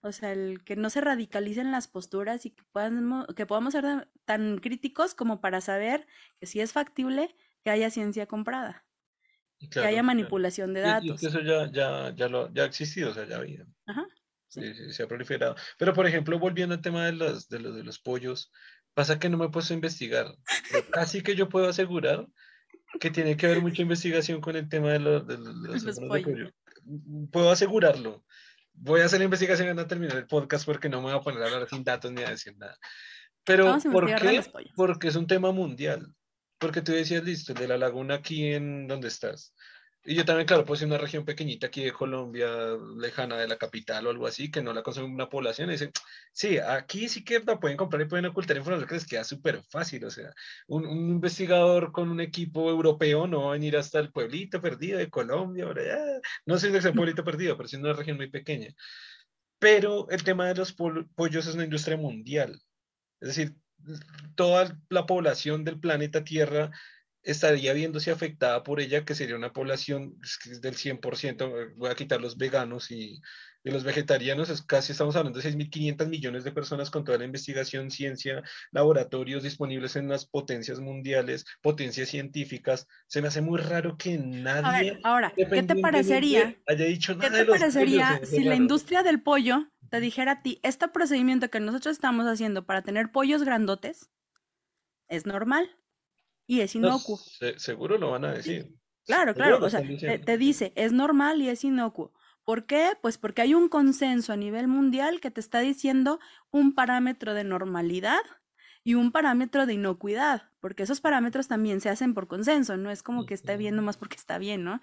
O 0.00 0.12
sea, 0.12 0.32
el 0.32 0.62
que 0.64 0.76
no 0.76 0.90
se 0.90 1.00
radicalicen 1.00 1.72
las 1.72 1.88
posturas 1.88 2.46
y 2.46 2.50
que, 2.50 2.62
podamos, 2.72 3.26
que 3.34 3.46
podamos 3.46 3.72
ser 3.72 4.08
tan 4.24 4.58
críticos 4.58 5.14
como 5.14 5.40
para 5.40 5.60
saber 5.60 6.06
que 6.38 6.46
si 6.46 6.60
es 6.60 6.72
factible 6.72 7.34
que 7.64 7.70
haya 7.70 7.90
ciencia 7.90 8.26
comprada, 8.26 8.84
que 9.70 9.80
haya 9.80 10.04
manipulación 10.04 10.72
de 10.72 10.82
datos. 10.82 11.22
Y, 11.22 11.26
eso 11.26 11.40
ya, 11.40 11.70
ya, 11.72 12.14
ya, 12.14 12.28
lo, 12.28 12.52
ya 12.52 12.62
ha 12.62 12.66
existido, 12.66 13.10
o 13.10 13.14
sea, 13.14 13.26
ya 13.26 13.38
había. 13.38 13.66
Ajá, 13.86 14.06
sí. 14.46 14.92
se 14.92 15.02
ha 15.02 15.08
proliferado. 15.08 15.56
Pero, 15.78 15.92
por 15.94 16.06
ejemplo, 16.06 16.38
volviendo 16.38 16.76
al 16.76 16.80
tema 16.80 17.06
de 17.06 17.12
los, 17.12 17.48
de 17.48 17.58
los, 17.58 17.74
de 17.74 17.82
los 17.82 17.98
pollos, 17.98 18.52
pasa 18.94 19.18
que 19.18 19.28
no 19.28 19.36
me 19.36 19.46
he 19.46 19.50
puesto 19.50 19.74
a 19.74 19.76
investigar. 19.76 20.32
Así 20.92 21.22
que 21.22 21.34
yo 21.34 21.48
puedo 21.48 21.68
asegurar 21.68 22.24
que 23.00 23.10
tiene 23.10 23.36
que 23.36 23.46
haber 23.46 23.60
mucha 23.60 23.82
investigación 23.82 24.40
con 24.40 24.54
el 24.54 24.68
tema 24.68 24.92
de, 24.92 25.00
los, 25.00 25.26
de, 25.26 25.38
los, 25.38 25.84
de 26.00 26.06
pollo. 26.06 26.52
Puedo 27.32 27.50
asegurarlo 27.50 28.24
voy 28.80 29.00
a 29.00 29.06
hacer 29.06 29.18
la 29.18 29.24
investigación 29.24 29.76
y 29.76 29.80
a 29.80 29.86
terminar 29.86 30.16
el 30.16 30.26
podcast 30.26 30.64
porque 30.64 30.88
no 30.88 30.98
me 30.98 31.10
voy 31.10 31.18
a 31.18 31.20
poner 31.20 31.42
a 31.42 31.46
hablar 31.46 31.68
sin 31.68 31.84
datos 31.84 32.12
ni 32.12 32.22
a 32.22 32.30
decir 32.30 32.56
nada. 32.56 32.76
Pero, 33.44 33.78
¿por 33.92 34.06
qué? 34.14 34.42
Porque 34.76 35.08
es 35.08 35.16
un 35.16 35.26
tema 35.26 35.52
mundial. 35.52 36.14
Porque 36.58 36.82
tú 36.82 36.92
decías, 36.92 37.22
listo, 37.24 37.52
el 37.52 37.58
de 37.58 37.68
la 37.68 37.78
laguna 37.78 38.16
aquí 38.16 38.52
en 38.52 38.88
donde 38.88 39.08
estás. 39.08 39.54
Y 40.04 40.14
yo 40.14 40.24
también, 40.24 40.46
claro, 40.46 40.64
pues 40.64 40.80
en 40.80 40.88
una 40.88 40.98
región 40.98 41.24
pequeñita 41.24 41.66
aquí 41.66 41.84
de 41.84 41.92
Colombia, 41.92 42.48
lejana 42.96 43.36
de 43.36 43.48
la 43.48 43.58
capital 43.58 44.06
o 44.06 44.10
algo 44.10 44.26
así, 44.26 44.50
que 44.50 44.62
no 44.62 44.72
la 44.72 44.82
consume 44.82 45.06
una 45.12 45.28
población, 45.28 45.68
y 45.68 45.72
dicen, 45.72 45.90
sí, 46.32 46.58
aquí 46.58 47.08
sí 47.08 47.24
que 47.24 47.40
la 47.40 47.60
pueden 47.60 47.76
comprar 47.76 48.02
y 48.02 48.06
pueden 48.06 48.26
ocultar 48.26 48.56
información 48.56 48.88
que 48.88 48.94
les 48.94 49.06
queda 49.06 49.24
súper 49.24 49.62
fácil. 49.64 50.04
O 50.04 50.10
sea, 50.10 50.32
un, 50.68 50.86
investigador 50.88 51.92
con 51.92 52.08
un 52.10 52.20
equipo 52.20 52.70
europeo 52.70 53.26
no 53.26 53.42
va 53.42 53.50
a 53.50 53.52
venir 53.52 53.76
hasta 53.76 53.98
el 53.98 54.10
pueblito 54.12 54.60
perdido 54.60 54.98
de 54.98 55.10
Colombia, 55.10 55.66
no 56.46 56.58
sé 56.58 56.70
si 56.70 56.76
es 56.76 56.84
un 56.84 56.94
pueblito 56.94 57.24
perdido, 57.24 57.56
pero 57.56 57.66
es 57.66 57.74
una 57.74 57.92
región 57.92 58.16
muy 58.16 58.30
pequeña. 58.30 58.74
Pero 59.58 60.08
el 60.10 60.22
tema 60.24 60.46
de 60.48 60.54
los 60.54 60.72
pollos 60.72 61.46
es 61.46 61.54
una 61.54 61.64
industria 61.64 61.96
mundial. 61.96 62.60
Es 63.20 63.28
decir, 63.28 63.56
toda 64.34 64.78
la 64.88 65.06
población 65.06 65.64
del 65.64 65.80
planeta 65.80 66.24
Tierra 66.24 66.70
estaría 67.22 67.72
viéndose 67.72 68.10
afectada 68.10 68.62
por 68.62 68.80
ella, 68.80 69.04
que 69.04 69.14
sería 69.14 69.36
una 69.36 69.52
población 69.52 70.16
del 70.60 70.74
100%, 70.74 71.74
voy 71.76 71.90
a 71.90 71.94
quitar 71.94 72.20
los 72.20 72.36
veganos 72.36 72.90
y, 72.90 73.20
los 73.64 73.84
vegetarianos, 73.84 74.48
es 74.48 74.62
casi 74.62 74.92
estamos 74.92 75.14
hablando 75.14 75.38
de 75.38 75.50
6.500 75.52 76.08
millones 76.08 76.42
de 76.42 76.52
personas 76.52 76.90
con 76.90 77.04
toda 77.04 77.18
la 77.18 77.26
investigación, 77.26 77.90
ciencia, 77.90 78.42
laboratorios 78.70 79.42
disponibles 79.42 79.94
en 79.96 80.08
las 80.08 80.24
potencias 80.24 80.80
mundiales, 80.80 81.44
potencias 81.60 82.08
científicas. 82.08 82.86
Se 83.08 83.20
me 83.20 83.28
hace 83.28 83.42
muy 83.42 83.60
raro 83.60 83.98
que 83.98 84.16
nadie... 84.16 84.98
ahora, 85.04 85.34
¿qué 85.36 85.62
te 85.62 85.76
parecería? 85.76 86.56
Haya 86.66 86.86
dicho 86.86 87.14
nada 87.14 87.28
¿Qué 87.28 87.36
te 87.36 87.44
parecería 87.44 88.20
si 88.24 88.42
la 88.42 88.54
industria 88.54 89.02
del 89.02 89.20
pollo 89.20 89.68
te 89.90 90.00
dijera 90.00 90.32
a 90.32 90.42
ti, 90.42 90.60
este 90.62 90.88
procedimiento 90.88 91.50
que 91.50 91.60
nosotros 91.60 91.92
estamos 91.92 92.26
haciendo 92.26 92.64
para 92.64 92.80
tener 92.80 93.10
pollos 93.10 93.42
grandotes 93.42 94.10
es 95.08 95.26
normal? 95.26 95.68
Y 96.48 96.62
es 96.62 96.74
inocuo. 96.74 97.20
seguro 97.58 97.98
lo 97.98 98.10
van 98.10 98.24
a 98.24 98.32
decir. 98.32 98.74
Claro, 99.04 99.34
claro, 99.34 99.64
o 99.64 99.70
sea, 99.70 99.82
te, 99.82 100.38
dice, 100.38 100.72
es 100.74 100.92
normal 100.92 101.40
y 101.40 101.48
es 101.48 101.62
inocuo. 101.62 102.12
¿Por 102.42 102.66
qué? 102.66 102.92
Pues 103.00 103.18
porque 103.18 103.42
hay 103.42 103.54
un 103.54 103.68
consenso 103.68 104.32
a 104.32 104.36
nivel 104.36 104.66
mundial 104.66 105.20
que 105.20 105.30
te 105.30 105.40
está 105.40 105.60
diciendo 105.60 106.18
un 106.50 106.74
parámetro 106.74 107.34
de 107.34 107.44
normalidad 107.44 108.20
y 108.82 108.94
un 108.94 109.12
parámetro 109.12 109.66
de 109.66 109.74
inocuidad, 109.74 110.50
porque 110.60 110.84
esos 110.84 111.02
parámetros 111.02 111.48
también 111.48 111.82
se 111.82 111.90
hacen 111.90 112.14
por 112.14 112.28
consenso, 112.28 112.76
no 112.78 112.90
es 112.90 113.02
como 113.02 113.26
que 113.26 113.34
esté 113.34 113.58
bien 113.58 113.76
nomás 113.76 113.98
porque 113.98 114.16
está 114.16 114.38
bien, 114.38 114.64
¿no? 114.64 114.80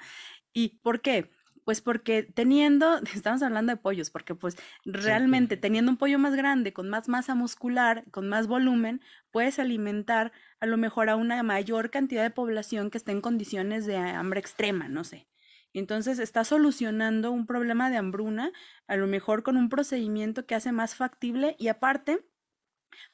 ¿Y 0.54 0.80
por 0.84 1.02
qué? 1.02 1.32
Pues 1.66 1.82
porque 1.82 2.24
teniendo, 2.24 3.00
estamos 3.14 3.44
hablando 3.44 3.74
de 3.74 3.78
pollos, 3.78 4.10
porque 4.10 4.36
pues 4.36 4.56
realmente 4.86 5.58
teniendo 5.58 5.92
un 5.92 5.98
pollo 5.98 6.18
más 6.18 6.36
grande, 6.36 6.72
con 6.72 6.90
más 6.90 7.10
masa 7.10 7.36
muscular, 7.36 8.06
con 8.12 8.30
más 8.30 8.48
volumen, 8.48 9.02
puedes 9.32 9.60
alimentar 9.60 10.32
a 10.62 10.66
lo 10.66 10.78
mejor 10.78 11.10
a 11.10 11.18
una 11.18 11.44
mayor 11.44 11.90
cantidad 11.90 12.24
de 12.24 12.30
población 12.30 12.90
que 12.90 12.98
esté 12.98 13.12
en 13.12 13.22
condiciones 13.22 13.86
de 13.86 13.98
hambre 13.98 14.40
extrema, 14.40 14.88
no 14.88 15.04
sé. 15.04 15.28
Entonces 15.74 16.20
está 16.20 16.46
solucionando 16.46 17.32
un 17.32 17.46
problema 17.46 17.90
de 17.90 17.98
hambruna, 17.98 18.54
a 18.88 18.96
lo 18.96 19.08
mejor 19.08 19.44
con 19.44 19.58
un 19.58 19.68
procedimiento 19.68 20.46
que 20.46 20.56
hace 20.56 20.72
más 20.72 20.96
factible 20.96 21.58
y 21.60 21.68
aparte 21.68 22.26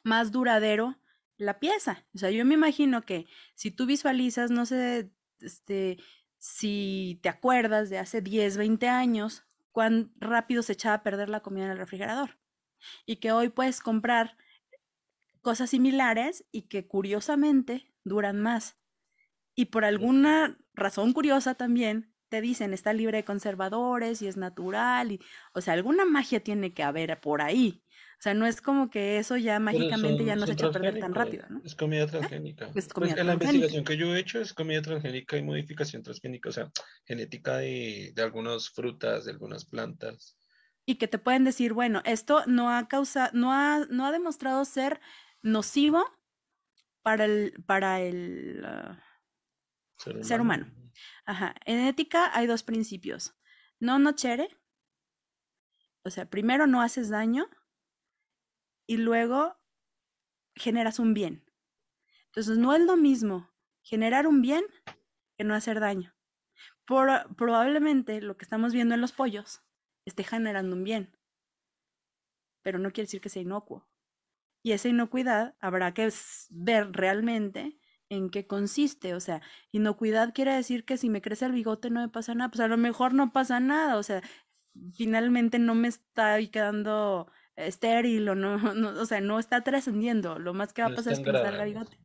más 0.03 0.31
duradero 0.31 0.99
la 1.37 1.59
pieza. 1.59 2.05
O 2.13 2.19
sea, 2.19 2.29
yo 2.29 2.45
me 2.45 2.53
imagino 2.53 3.01
que 3.01 3.25
si 3.55 3.71
tú 3.71 3.87
visualizas, 3.87 4.51
no 4.51 4.67
sé, 4.67 5.11
este, 5.39 5.97
si 6.41 7.19
te 7.21 7.29
acuerdas 7.29 7.91
de 7.91 7.99
hace 7.99 8.19
10, 8.19 8.57
20 8.57 8.87
años, 8.87 9.45
cuán 9.71 10.11
rápido 10.17 10.63
se 10.63 10.73
echaba 10.73 10.95
a 10.95 11.03
perder 11.03 11.29
la 11.29 11.41
comida 11.41 11.65
en 11.65 11.71
el 11.71 11.77
refrigerador. 11.77 12.39
Y 13.05 13.17
que 13.17 13.31
hoy 13.31 13.49
puedes 13.49 13.79
comprar 13.79 14.37
cosas 15.43 15.69
similares 15.69 16.43
y 16.51 16.63
que 16.63 16.87
curiosamente 16.87 17.93
duran 18.03 18.41
más. 18.41 18.79
Y 19.53 19.65
por 19.65 19.85
alguna 19.85 20.57
razón 20.73 21.13
curiosa 21.13 21.53
también 21.53 22.11
te 22.29 22.41
dicen 22.41 22.73
está 22.73 22.91
libre 22.91 23.17
de 23.17 23.25
conservadores 23.25 24.23
y 24.23 24.27
es 24.27 24.35
natural 24.35 25.11
y 25.11 25.19
o 25.53 25.61
sea, 25.61 25.75
alguna 25.75 26.05
magia 26.05 26.43
tiene 26.43 26.73
que 26.73 26.81
haber 26.81 27.21
por 27.21 27.43
ahí. 27.43 27.83
O 28.21 28.23
sea, 28.23 28.35
no 28.35 28.45
es 28.45 28.61
como 28.61 28.91
que 28.91 29.17
eso 29.17 29.35
ya 29.35 29.59
mágicamente 29.59 30.23
ya 30.23 30.35
no 30.35 30.45
se 30.45 30.53
echa 30.53 30.67
a 30.67 30.71
perder 30.71 30.99
tan 30.99 31.11
rápido, 31.11 31.43
¿no? 31.49 31.59
Es 31.65 31.73
comida 31.73 32.05
transgénica. 32.05 32.67
Es 32.67 32.73
pues, 32.73 32.87
comida 32.89 33.23
la 33.23 33.33
investigación 33.33 33.83
que 33.83 33.97
yo 33.97 34.15
he 34.15 34.19
hecho 34.19 34.39
es 34.39 34.53
comida 34.53 34.79
transgénica 34.83 35.37
y 35.37 35.41
modificación 35.41 36.03
transgénica, 36.03 36.49
o 36.49 36.51
sea, 36.51 36.71
genética 37.03 37.57
de, 37.57 38.11
de 38.13 38.21
algunas 38.21 38.69
frutas, 38.69 39.25
de 39.25 39.31
algunas 39.31 39.65
plantas. 39.65 40.37
Y 40.85 40.99
que 40.99 41.07
te 41.07 41.17
pueden 41.17 41.45
decir, 41.45 41.73
bueno, 41.73 42.03
esto 42.05 42.43
no 42.45 42.69
ha 42.69 42.87
causado, 42.87 43.31
no 43.33 43.53
ha, 43.53 43.87
no 43.89 44.05
ha 44.05 44.11
demostrado 44.11 44.65
ser 44.65 45.01
nocivo 45.41 46.05
para 47.01 47.25
el, 47.25 47.53
para 47.65 48.01
el 48.01 48.61
ah, 48.63 49.03
ser, 49.97 50.41
humano. 50.41 50.71
Ajá. 51.25 51.55
En 51.65 51.79
ética 51.79 52.29
hay 52.37 52.45
dos 52.45 52.61
principios. 52.61 53.33
No 53.79 53.97
nocere, 53.97 54.55
o 56.03 56.11
sea, 56.11 56.29
primero 56.29 56.67
no 56.67 56.83
haces 56.83 57.09
daño 57.09 57.49
y 58.91 58.97
luego 58.97 59.57
generas 60.53 60.99
un 60.99 61.13
bien. 61.13 61.45
Entonces, 62.25 62.57
no 62.57 62.73
es 62.73 62.81
lo 62.81 62.97
mismo 62.97 63.49
generar 63.83 64.27
un 64.27 64.41
bien 64.41 64.65
que 65.37 65.45
no 65.45 65.55
hacer 65.55 65.79
daño. 65.79 66.13
Probablemente 66.83 68.19
lo 68.19 68.35
que 68.35 68.43
estamos 68.43 68.73
viendo 68.73 68.93
en 68.93 68.99
los 68.99 69.13
pollos 69.13 69.61
esté 70.03 70.25
generando 70.25 70.75
un 70.75 70.83
bien, 70.83 71.17
pero 72.63 72.79
no 72.79 72.91
quiere 72.91 73.05
decir 73.05 73.21
que 73.21 73.29
sea 73.29 73.43
inocuo. 73.43 73.87
Y 74.61 74.73
esa 74.73 74.89
inocuidad 74.89 75.55
habrá 75.61 75.93
que 75.93 76.11
ver 76.49 76.91
realmente 76.91 77.79
en 78.09 78.29
qué 78.29 78.45
consiste. 78.45 79.13
O 79.13 79.21
sea, 79.21 79.41
inocuidad 79.71 80.33
quiere 80.33 80.53
decir 80.53 80.83
que 80.83 80.97
si 80.97 81.09
me 81.09 81.21
crece 81.21 81.45
el 81.45 81.53
bigote 81.53 81.89
no 81.89 82.01
me 82.01 82.09
pasa 82.09 82.35
nada. 82.35 82.51
Pues 82.51 82.59
a 82.59 82.67
lo 82.67 82.75
mejor 82.75 83.13
no 83.13 83.31
pasa 83.31 83.61
nada. 83.61 83.95
O 83.95 84.03
sea, 84.03 84.21
finalmente 84.93 85.59
no 85.59 85.75
me 85.75 85.87
está 85.87 86.37
quedando 86.51 87.31
estéril 87.55 88.27
o 88.29 88.35
no, 88.35 88.55
o 89.01 89.05
sea, 89.05 89.21
no 89.21 89.39
está 89.39 89.63
trascendiendo. 89.63 90.39
Lo 90.39 90.53
más 90.53 90.73
que 90.73 90.81
va 90.81 90.89
a 90.89 90.95
pasar 90.95 91.13
es 91.13 91.19
que 91.19 91.31
me 91.31 91.39
salga 91.39 91.63
bigote. 91.63 91.97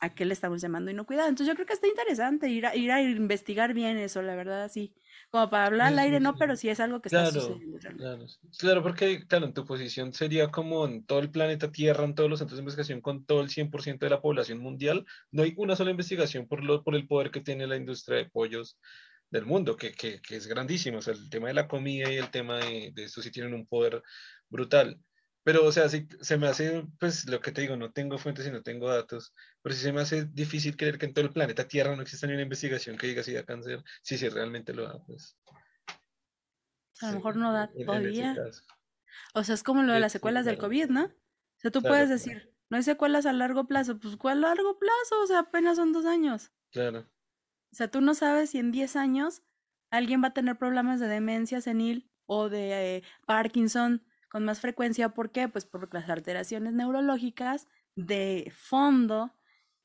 ¿A 0.00 0.14
qué 0.14 0.24
le 0.24 0.34
estamos 0.34 0.60
llamando 0.60 0.90
inocuidad? 0.90 1.28
Entonces 1.28 1.46
yo 1.46 1.54
creo 1.54 1.66
que 1.66 1.74
está 1.74 1.86
interesante 1.86 2.48
ir 2.48 2.66
a, 2.66 2.74
ir 2.74 2.90
a 2.90 3.02
investigar 3.02 3.74
bien 3.74 3.96
eso, 3.98 4.22
la 4.22 4.34
verdad, 4.34 4.70
sí. 4.72 4.94
Como 5.30 5.48
para 5.50 5.66
hablar 5.66 5.88
al 5.88 5.98
aire, 5.98 6.20
no, 6.20 6.34
pero 6.34 6.56
sí 6.56 6.68
es 6.68 6.80
algo 6.80 7.00
que 7.00 7.08
está 7.08 7.30
sucediendo. 7.30 7.78
Claro, 7.78 8.26
claro, 8.58 8.82
porque, 8.82 9.26
claro, 9.26 9.46
en 9.46 9.54
tu 9.54 9.64
posición 9.64 10.12
sería 10.12 10.50
como 10.50 10.86
en 10.86 11.04
todo 11.04 11.20
el 11.20 11.30
planeta 11.30 11.70
Tierra, 11.70 12.04
en 12.04 12.14
todos 12.14 12.30
los 12.30 12.38
centros 12.38 12.58
de 12.58 12.62
investigación, 12.62 13.00
con 13.00 13.24
todo 13.24 13.40
el 13.40 13.48
100% 13.48 13.98
de 13.98 14.10
la 14.10 14.20
población 14.20 14.58
mundial, 14.58 15.04
no 15.30 15.42
hay 15.42 15.54
una 15.56 15.76
sola 15.76 15.90
investigación 15.90 16.46
por, 16.46 16.62
lo, 16.62 16.82
por 16.82 16.94
el 16.94 17.06
poder 17.06 17.30
que 17.30 17.40
tiene 17.40 17.66
la 17.66 17.76
industria 17.76 18.18
de 18.18 18.26
pollos 18.26 18.78
del 19.30 19.46
mundo, 19.46 19.76
que, 19.76 19.92
que, 19.92 20.20
que 20.20 20.36
es 20.36 20.46
grandísimo. 20.46 20.98
O 20.98 21.02
sea, 21.02 21.14
el 21.14 21.30
tema 21.30 21.48
de 21.48 21.54
la 21.54 21.68
comida 21.68 22.10
y 22.10 22.16
el 22.16 22.30
tema 22.30 22.58
de, 22.58 22.92
de 22.94 23.04
esto 23.04 23.22
sí 23.22 23.30
tienen 23.30 23.54
un 23.54 23.66
poder 23.66 24.02
brutal. 24.48 25.00
Pero, 25.44 25.66
o 25.66 25.72
sea, 25.72 25.90
sí, 25.90 26.08
se 26.22 26.38
me 26.38 26.46
hace, 26.46 26.86
pues 26.98 27.28
lo 27.28 27.38
que 27.40 27.52
te 27.52 27.60
digo, 27.60 27.76
no 27.76 27.92
tengo 27.92 28.16
fuentes 28.16 28.46
y 28.46 28.50
no 28.50 28.62
tengo 28.62 28.88
datos, 28.88 29.34
pero 29.60 29.74
sí 29.74 29.82
se 29.82 29.92
me 29.92 30.00
hace 30.00 30.24
difícil 30.24 30.74
creer 30.74 30.96
que 30.96 31.04
en 31.04 31.12
todo 31.12 31.26
el 31.26 31.32
planeta 31.32 31.68
Tierra 31.68 31.94
no 31.94 32.00
exista 32.00 32.26
ni 32.26 32.32
una 32.32 32.42
investigación 32.42 32.96
que 32.96 33.08
diga 33.08 33.22
si 33.22 33.34
da 33.34 33.44
cáncer, 33.44 33.84
si 34.02 34.16
sí, 34.16 34.26
realmente 34.30 34.72
lo 34.72 34.84
da, 34.84 35.04
pues. 35.04 35.36
A 37.02 37.10
lo 37.10 37.16
mejor 37.16 37.36
no 37.36 37.52
da 37.52 37.70
todavía. 37.70 38.34
O 39.34 39.44
sea, 39.44 39.54
es 39.54 39.62
como 39.62 39.82
lo 39.82 39.92
de 39.92 40.00
las 40.00 40.12
secuelas 40.12 40.46
del 40.46 40.56
COVID, 40.56 40.86
¿no? 40.86 41.04
O 41.04 41.60
sea, 41.60 41.70
tú 41.70 41.82
puedes 41.82 42.08
decir, 42.08 42.50
no 42.70 42.78
hay 42.78 42.82
secuelas 42.82 43.26
a 43.26 43.34
largo 43.34 43.66
plazo, 43.66 43.98
pues 43.98 44.16
¿cuál 44.16 44.40
largo 44.40 44.78
plazo? 44.78 45.22
O 45.22 45.26
sea, 45.26 45.40
apenas 45.40 45.76
son 45.76 45.92
dos 45.92 46.06
años. 46.06 46.52
Claro. 46.70 47.06
O 47.74 47.76
sea, 47.76 47.88
tú 47.88 48.00
no 48.00 48.14
sabes 48.14 48.50
si 48.50 48.60
en 48.60 48.70
10 48.70 48.94
años 48.94 49.42
alguien 49.90 50.22
va 50.22 50.28
a 50.28 50.32
tener 50.32 50.56
problemas 50.56 51.00
de 51.00 51.08
demencia 51.08 51.60
senil 51.60 52.08
o 52.24 52.48
de 52.48 52.98
eh, 52.98 53.02
Parkinson 53.26 54.00
con 54.30 54.44
más 54.44 54.60
frecuencia. 54.60 55.08
¿Por 55.08 55.32
qué? 55.32 55.48
Pues 55.48 55.64
por 55.64 55.92
las 55.92 56.08
alteraciones 56.08 56.72
neurológicas 56.72 57.66
de 57.96 58.52
fondo 58.54 59.34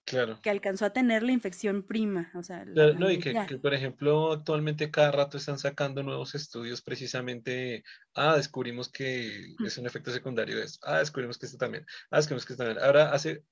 claro. 0.06 0.40
que 0.40 0.52
alcanzó 0.52 0.86
a 0.86 0.94
tener 0.94 1.24
la 1.24 1.32
infección 1.32 1.82
prima. 1.82 2.30
O 2.36 2.44
sea, 2.44 2.64
no, 2.64 3.10
y 3.10 3.18
que, 3.18 3.34
por 3.60 3.74
ejemplo, 3.74 4.34
actualmente 4.34 4.92
cada 4.92 5.12
rato 5.12 5.38
están 5.40 5.58
sacando 5.58 6.04
nuevos 6.04 6.36
estudios 6.36 6.84
precisamente, 6.84 7.84
ah, 8.14 8.36
descubrimos 8.38 8.90
que 8.90 9.56
es 9.66 9.78
un 9.80 9.88
efecto 9.88 10.12
secundario 10.12 10.58
de 10.58 10.66
esto, 10.66 10.80
ah, 10.88 11.00
descubrimos 11.00 11.40
que 11.40 11.48
esto 11.48 11.58
también, 11.58 11.88
ah, 12.12 12.18
descubrimos 12.18 12.46
que 12.46 12.54
esto 12.54 12.64
también. 12.64 12.86
Ahora, 12.86 13.14
hace, 13.14 13.44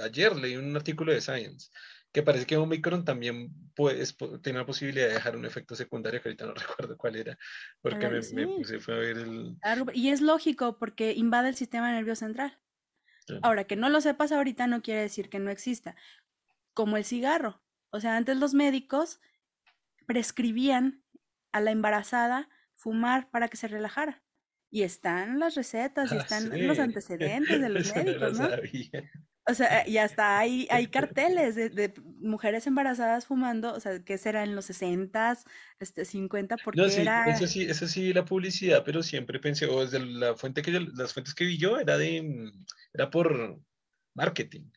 ayer 0.00 0.36
leí 0.36 0.54
un 0.54 0.76
artículo 0.76 1.12
de 1.12 1.20
Science 1.20 1.70
que 2.12 2.22
parece 2.22 2.46
que 2.46 2.56
Omicron 2.56 3.04
también 3.04 3.52
tiene 4.42 4.58
la 4.58 4.66
posibilidad 4.66 5.08
de 5.08 5.14
dejar 5.14 5.36
un 5.36 5.44
efecto 5.44 5.74
secundario 5.74 6.20
que 6.22 6.28
ahorita 6.28 6.46
no 6.46 6.54
recuerdo 6.54 6.96
cuál 6.96 7.16
era, 7.16 7.38
porque 7.80 8.08
me, 8.08 8.46
puse 8.46 8.80
fue 8.80 8.94
a 8.94 8.98
ver 8.98 9.18
el... 9.18 9.56
Y 9.92 10.08
es 10.08 10.20
lógico 10.20 10.78
porque 10.78 11.12
invade 11.12 11.50
el 11.50 11.56
sistema 11.56 11.92
nervioso 11.92 12.24
central. 12.24 12.58
Ahora, 13.42 13.64
que 13.64 13.76
no 13.76 13.88
lo 13.90 14.00
sepas 14.00 14.32
ahorita 14.32 14.66
no 14.66 14.80
quiere 14.80 15.02
decir 15.02 15.28
que 15.28 15.38
no 15.38 15.50
exista. 15.50 15.96
Como 16.72 16.96
el 16.96 17.04
cigarro. 17.04 17.62
O 17.90 18.00
sea, 18.00 18.16
antes 18.16 18.38
los 18.38 18.54
médicos 18.54 19.20
prescribían 20.06 21.04
a 21.52 21.60
la 21.60 21.70
embarazada 21.70 22.48
fumar 22.74 23.30
para 23.30 23.48
que 23.48 23.56
se 23.56 23.68
relajara. 23.68 24.22
Y 24.70 24.82
están 24.82 25.38
las 25.38 25.54
recetas 25.54 26.12
y 26.12 26.16
ah, 26.16 26.18
están 26.18 26.66
los 26.66 26.78
antecedentes 26.78 27.60
de 27.60 27.68
los 27.68 27.94
médicos, 27.94 28.38
¿no? 28.38 28.48
O 29.48 29.54
sea, 29.54 29.88
y 29.88 29.96
hasta 29.96 30.38
hay, 30.38 30.68
hay 30.70 30.88
carteles 30.88 31.54
de, 31.54 31.94
mujeres 32.20 32.66
embarazadas 32.66 33.26
fumando, 33.26 33.72
o 33.72 33.80
sea, 33.80 33.98
que 34.04 34.18
será 34.18 34.42
en 34.42 34.54
los 34.54 34.66
60, 34.66 35.38
este, 35.80 36.04
50, 36.04 36.56
porque 36.62 36.82
no, 36.82 36.88
sí, 36.88 37.00
era... 37.00 37.24
Eso 37.24 37.46
sí, 37.46 37.62
eso 37.62 37.86
sí, 37.86 38.12
la 38.12 38.26
publicidad, 38.26 38.82
pero 38.84 39.02
siempre 39.02 39.40
pensé, 39.40 39.66
o 39.66 39.80
desde 39.80 40.00
la 40.00 40.34
fuente 40.34 40.60
que 40.60 40.72
las 40.72 41.14
fuentes 41.14 41.34
que 41.34 41.46
vi 41.46 41.56
yo, 41.56 41.78
era 41.78 41.96
de, 41.96 42.22
mm, 42.22 42.64
era 42.92 43.10
por 43.10 43.58
marketing. 44.14 44.70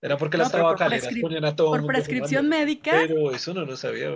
Era 0.00 0.16
porque 0.16 0.38
las 0.38 0.52
tabacaleras 0.52 1.08
ponían 1.20 1.44
a 1.44 1.56
todo 1.56 1.70
Por 1.70 1.86
prescripción 1.86 2.48
médica. 2.48 2.92
Pero 3.06 3.32
eso 3.32 3.54
no 3.54 3.64
lo 3.64 3.76
sabía. 3.76 4.10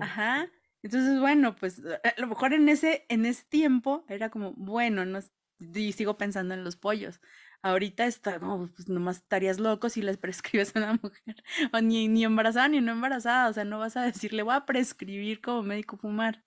Ajá. 0.00 0.50
Entonces, 0.82 1.18
bueno, 1.18 1.56
pues 1.56 1.82
a 1.84 2.20
lo 2.20 2.26
mejor 2.26 2.52
en 2.54 2.68
ese, 2.68 3.04
en 3.08 3.26
ese 3.26 3.44
tiempo 3.48 4.04
era 4.08 4.30
como, 4.30 4.52
bueno, 4.52 5.04
no, 5.04 5.20
y 5.58 5.92
sigo 5.92 6.16
pensando 6.16 6.54
en 6.54 6.64
los 6.64 6.76
pollos. 6.76 7.20
Ahorita 7.62 8.06
está, 8.06 8.38
no, 8.38 8.70
pues 8.74 8.88
nomás 8.88 9.16
estarías 9.16 9.58
loco 9.58 9.88
si 9.88 10.02
les 10.02 10.16
prescribes 10.18 10.74
a 10.76 10.78
una 10.78 11.00
mujer, 11.02 11.42
o 11.72 11.80
ni, 11.80 12.08
ni 12.08 12.24
embarazada 12.24 12.68
ni 12.68 12.80
no 12.80 12.92
embarazada, 12.92 13.48
o 13.48 13.52
sea, 13.52 13.64
no 13.64 13.78
vas 13.78 13.96
a 13.96 14.02
decirle, 14.02 14.42
voy 14.42 14.54
a 14.54 14.66
prescribir 14.66 15.40
como 15.40 15.62
médico 15.62 15.96
fumar. 15.96 16.44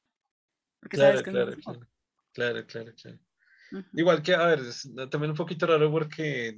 Porque 0.79 0.97
claro, 0.97 1.19
sabes 1.19 1.23
que 1.23 1.31
claro, 1.31 1.51
no 1.51 1.57
claro, 1.61 1.87
claro, 2.33 2.65
claro, 2.65 2.93
claro. 2.95 3.19
Igual 3.93 4.21
que, 4.21 4.35
a 4.35 4.45
ver, 4.47 4.59
es 4.59 4.89
también 5.09 5.31
un 5.31 5.37
poquito 5.37 5.65
raro 5.65 5.89
porque 5.91 6.57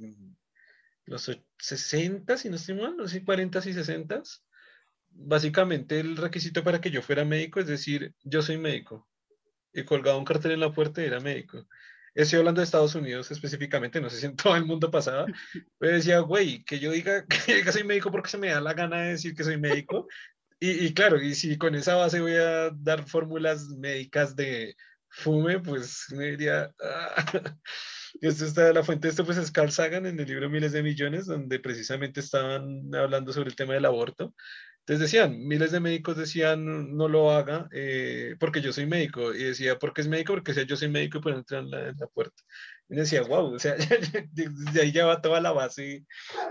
los 1.06 1.30
60, 1.58 2.36
si 2.36 2.48
no 2.48 2.56
estoy 2.56 2.74
mal, 2.74 2.96
no 2.96 3.06
sé, 3.06 3.24
40 3.24 3.58
y 3.58 3.72
60, 3.72 4.22
básicamente 5.10 6.00
el 6.00 6.16
requisito 6.16 6.64
para 6.64 6.80
que 6.80 6.90
yo 6.90 7.02
fuera 7.02 7.24
médico 7.24 7.60
es 7.60 7.66
decir, 7.66 8.14
yo 8.22 8.42
soy 8.42 8.58
médico. 8.58 9.08
Y 9.72 9.84
colgado 9.84 10.18
un 10.18 10.24
cartel 10.24 10.52
en 10.52 10.60
la 10.60 10.72
puerta 10.72 11.02
era 11.02 11.20
médico. 11.20 11.66
Estoy 12.14 12.38
hablando 12.38 12.60
de 12.60 12.64
Estados 12.64 12.94
Unidos 12.94 13.30
específicamente, 13.30 14.00
no 14.00 14.08
sé 14.08 14.18
si 14.18 14.26
en 14.26 14.36
todo 14.36 14.56
el 14.56 14.64
mundo 14.64 14.90
pasaba, 14.90 15.26
pero 15.78 15.96
decía, 15.96 16.20
güey, 16.20 16.64
que 16.64 16.78
yo 16.78 16.92
diga 16.92 17.24
que 17.46 17.72
soy 17.72 17.84
médico 17.84 18.10
porque 18.10 18.30
se 18.30 18.38
me 18.38 18.48
da 18.48 18.60
la 18.60 18.74
gana 18.74 19.02
de 19.02 19.10
decir 19.10 19.34
que 19.34 19.44
soy 19.44 19.58
médico. 19.58 20.06
Y, 20.60 20.86
y 20.86 20.94
claro, 20.94 21.20
y 21.20 21.34
si 21.34 21.58
con 21.58 21.74
esa 21.74 21.96
base 21.96 22.20
voy 22.20 22.36
a 22.36 22.70
dar 22.70 23.06
fórmulas 23.06 23.66
médicas 23.68 24.36
de 24.36 24.76
fume, 25.08 25.60
pues 25.60 26.06
me 26.10 26.30
diría, 26.30 26.72
ah". 26.80 27.24
esto 28.20 28.44
está, 28.44 28.72
la 28.72 28.82
fuente 28.82 29.08
de 29.08 29.10
esto 29.10 29.24
pues 29.24 29.38
es 29.38 29.50
Carl 29.50 29.70
Sagan 29.70 30.06
en 30.06 30.18
el 30.18 30.26
libro 30.26 30.50
Miles 30.50 30.72
de 30.72 30.82
Millones, 30.82 31.26
donde 31.26 31.58
precisamente 31.60 32.20
estaban 32.20 32.94
hablando 32.94 33.32
sobre 33.32 33.50
el 33.50 33.56
tema 33.56 33.74
del 33.74 33.84
aborto. 33.84 34.34
Entonces 34.86 35.10
decían, 35.10 35.38
miles 35.38 35.72
de 35.72 35.80
médicos 35.80 36.14
decían, 36.14 36.94
no 36.94 37.08
lo 37.08 37.30
haga 37.30 37.68
eh, 37.72 38.36
porque 38.38 38.60
yo 38.60 38.70
soy 38.70 38.84
médico. 38.84 39.34
Y 39.34 39.44
decía, 39.44 39.78
¿por 39.78 39.94
qué 39.94 40.02
es 40.02 40.08
médico? 40.08 40.34
Porque 40.34 40.52
sea, 40.52 40.64
yo 40.64 40.76
soy 40.76 40.88
médico 40.88 41.18
y 41.18 41.20
puedo 41.22 41.38
entrar 41.38 41.62
en 41.62 41.70
la, 41.70 41.88
en 41.88 41.96
la 41.96 42.06
puerta. 42.06 42.42
Y 42.90 42.96
decía, 42.96 43.22
wow, 43.22 43.54
o 43.54 43.58
sea, 43.58 43.76
de 44.32 44.80
ahí 44.82 44.92
ya 44.92 45.06
va 45.06 45.22
toda 45.22 45.40
la 45.40 45.52
base 45.52 46.04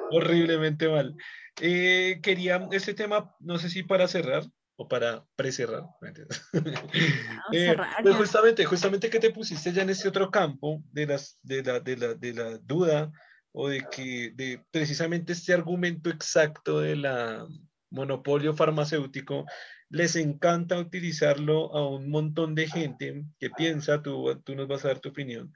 horriblemente 0.09 0.89
mal. 0.89 1.15
Eh, 1.61 2.21
quería 2.23 2.67
este 2.71 2.95
tema, 2.95 3.35
no 3.39 3.59
sé 3.59 3.69
si 3.69 3.83
para 3.83 4.07
cerrar 4.07 4.43
o 4.77 4.87
para 4.87 5.23
precerrar. 5.35 5.83
eh, 7.53 7.75
pues 8.01 8.15
justamente, 8.15 8.65
justamente 8.65 9.11
que 9.11 9.19
te 9.19 9.29
pusiste 9.29 9.71
ya 9.73 9.83
en 9.83 9.91
este 9.91 10.07
otro 10.07 10.31
campo 10.31 10.81
de, 10.91 11.05
las, 11.05 11.37
de, 11.43 11.61
la, 11.61 11.79
de, 11.79 11.97
la, 11.97 12.13
de 12.15 12.33
la 12.33 12.57
duda 12.57 13.11
o 13.51 13.69
de 13.69 13.85
que 13.91 14.31
de 14.33 14.65
precisamente 14.71 15.33
este 15.33 15.53
argumento 15.53 16.09
exacto 16.09 16.79
de 16.79 16.95
la 16.95 17.47
monopolio 17.93 18.53
farmacéutico, 18.53 19.45
les 19.89 20.15
encanta 20.15 20.79
utilizarlo 20.79 21.73
a 21.75 21.87
un 21.87 22.09
montón 22.09 22.55
de 22.55 22.67
gente 22.67 23.23
que 23.39 23.49
piensa, 23.51 24.01
tú, 24.01 24.41
tú 24.43 24.55
nos 24.55 24.67
vas 24.67 24.83
a 24.83 24.89
dar 24.89 24.99
tu 24.99 25.09
opinión, 25.09 25.53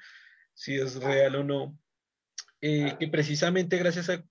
si 0.53 0.75
es 0.75 0.95
real 0.95 1.35
o 1.35 1.43
no, 1.43 1.77
eh, 2.61 2.95
que 2.99 3.07
precisamente 3.07 3.77
gracias 3.77 4.09
a, 4.09 4.23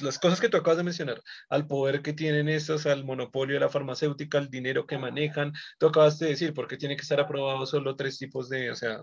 las 0.00 0.18
cosas 0.18 0.40
que 0.40 0.48
tú 0.48 0.56
acabas 0.56 0.78
de 0.78 0.84
mencionar, 0.84 1.22
al 1.48 1.66
poder 1.66 2.02
que 2.02 2.12
tienen 2.12 2.48
estos, 2.48 2.86
al 2.86 3.04
monopolio 3.04 3.54
de 3.54 3.60
la 3.60 3.68
farmacéutica, 3.68 4.38
al 4.38 4.50
dinero 4.50 4.86
que 4.86 4.98
manejan, 4.98 5.52
tú 5.78 5.86
acabas 5.86 6.18
de 6.18 6.28
decir, 6.28 6.54
porque 6.54 6.76
tiene 6.76 6.96
que 6.96 7.02
estar 7.02 7.20
aprobado 7.20 7.64
solo 7.66 7.96
tres 7.96 8.18
tipos 8.18 8.48
de, 8.48 8.70
o 8.70 8.76
sea, 8.76 9.00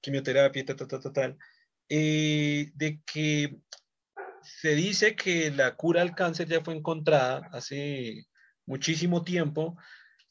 quimioterapia, 0.00 0.64
tal, 0.64 0.76
tal, 0.76 0.88
tal, 0.88 1.12
tal, 1.12 1.38
eh, 1.88 2.70
de 2.74 3.00
que 3.06 3.56
se 4.44 4.74
dice 4.74 5.16
que 5.16 5.50
la 5.50 5.74
cura 5.76 6.02
al 6.02 6.14
cáncer 6.14 6.48
ya 6.48 6.62
fue 6.62 6.74
encontrada 6.74 7.48
hace 7.52 8.26
muchísimo 8.66 9.22
tiempo, 9.22 9.76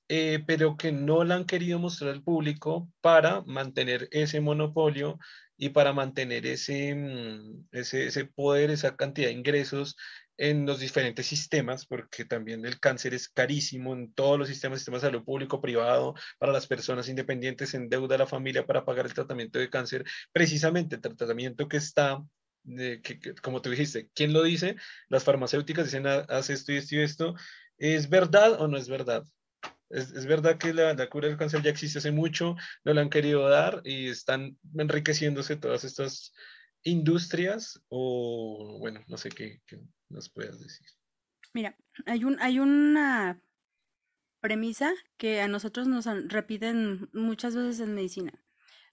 eh, 0.10 0.44
pero 0.45 0.77
que 0.77 0.91
no 0.91 1.23
la 1.23 1.35
han 1.35 1.45
querido 1.45 1.80
mostrar 1.80 2.11
al 2.11 2.23
público 2.23 2.90
para 3.02 3.41
mantener 3.44 4.07
ese 4.11 4.41
monopolio 4.41 5.19
y 5.57 5.69
para 5.69 5.94
mantener 5.94 6.45
ese, 6.45 6.95
mm, 6.95 7.68
ese, 7.72 8.07
ese 8.07 8.26
poder, 8.26 8.69
esa 8.72 8.95
cantidad 8.95 9.27
de 9.27 9.34
ingresos 9.34 9.95
en 10.38 10.65
los 10.65 10.80
diferentes 10.80 11.26
sistemas, 11.27 11.85
porque 11.85 12.26
también 12.26 12.65
el 12.65 12.80
cáncer 12.80 13.14
es 13.14 13.30
carísimo 13.30 13.94
en 13.94 14.14
todos 14.14 14.40
los 14.40 14.48
sistemas, 14.48 14.80
sistemas 14.80 15.02
de 15.02 15.10
salud 15.10 15.23
público, 15.23 15.61
privado, 15.61 16.15
para 16.40 16.52
las 16.52 16.68
personas 16.68 17.07
independientes, 17.07 17.73
en 17.73 17.88
deuda 17.90 18.15
a 18.15 18.19
la 18.19 18.27
familia 18.27 18.65
para 18.65 18.84
pagar 18.85 19.06
el 19.06 19.14
tratamiento 19.14 19.60
de 19.60 19.69
cáncer, 19.69 20.03
precisamente 20.31 20.95
el 20.95 21.02
tratamiento 21.02 21.68
que 21.68 21.77
está 21.77 22.23
que, 22.65 23.35
como 23.41 23.61
tú 23.61 23.69
dijiste, 23.69 24.10
¿quién 24.14 24.34
lo 24.34 24.44
dice? 24.44 24.76
Las 25.10 25.23
farmacéuticas 25.23 25.85
dicen, 25.85 26.07
haz 26.07 26.49
esto 26.49 26.72
y 26.72 26.77
esto 26.77 26.95
y 26.95 26.99
esto. 26.99 27.35
¿Es 27.77 28.10
verdad 28.10 28.61
o 28.61 28.68
no 28.68 28.77
es 28.77 28.88
verdad? 28.88 29.23
Es, 29.90 30.11
es, 30.11 30.26
verdad 30.26 30.57
que 30.57 30.73
la, 30.73 30.94
la, 30.94 31.10
cura 31.10 31.27
del 31.27 31.38
cáncer 31.38 31.61
ya 31.61 31.69
existe 31.69 31.99
hace 31.99 32.11
mucho, 32.11 32.56
no 32.84 32.94
la 32.94 33.02
han 33.02 33.10
querido 33.10 33.48
dar 33.48 33.81
y 33.84 34.07
están 34.07 34.57
enriqueciéndose 34.76 35.56
todas 35.56 35.84
estas 35.84 36.34
industrias 36.84 37.81
o, 37.90 38.77
bueno, 38.80 39.03
no 39.07 39.18
sé 39.18 39.30
qué, 39.30 39.61
qué 39.65 39.80
nos 40.10 40.30
puedas 40.30 40.60
decir. 40.60 40.88
Mira, 41.53 41.77
hay, 42.06 42.23
un, 42.23 42.41
hay 42.41 42.60
una 42.60 43.40
premisa 44.41 44.91
que 45.18 45.41
a 45.41 45.48
nosotros 45.48 45.88
nos 45.88 46.06
repiten 46.27 47.10
muchas 47.14 47.56
veces 47.56 47.80
en 47.80 47.95
medicina. 47.95 48.34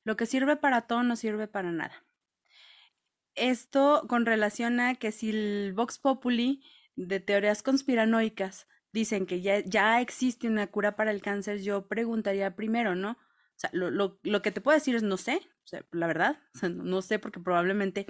Lo 0.04 0.16
que 0.16 0.26
sirve 0.26 0.56
para 0.56 0.82
todo 0.82 1.02
no 1.02 1.16
sirve 1.16 1.48
para 1.48 1.72
nada. 1.72 2.04
Esto 3.40 4.04
con 4.06 4.26
relación 4.26 4.80
a 4.80 4.94
que 4.96 5.12
si 5.12 5.30
el 5.30 5.72
Vox 5.74 5.98
Populi 5.98 6.62
de 6.94 7.20
teorías 7.20 7.62
conspiranoicas 7.62 8.66
dicen 8.92 9.24
que 9.24 9.40
ya, 9.40 9.60
ya 9.60 10.02
existe 10.02 10.46
una 10.46 10.66
cura 10.66 10.94
para 10.94 11.10
el 11.10 11.22
cáncer, 11.22 11.62
yo 11.62 11.88
preguntaría 11.88 12.54
primero, 12.54 12.94
¿no? 12.94 13.12
O 13.12 13.56
sea, 13.56 13.70
lo, 13.72 13.90
lo, 13.90 14.20
lo 14.24 14.42
que 14.42 14.50
te 14.50 14.60
puedo 14.60 14.76
decir 14.76 14.94
es 14.94 15.02
no 15.02 15.16
sé, 15.16 15.40
o 15.64 15.66
sea, 15.66 15.82
la 15.90 16.06
verdad, 16.06 16.38
no 16.68 17.00
sé 17.00 17.18
porque 17.18 17.40
probablemente 17.40 18.06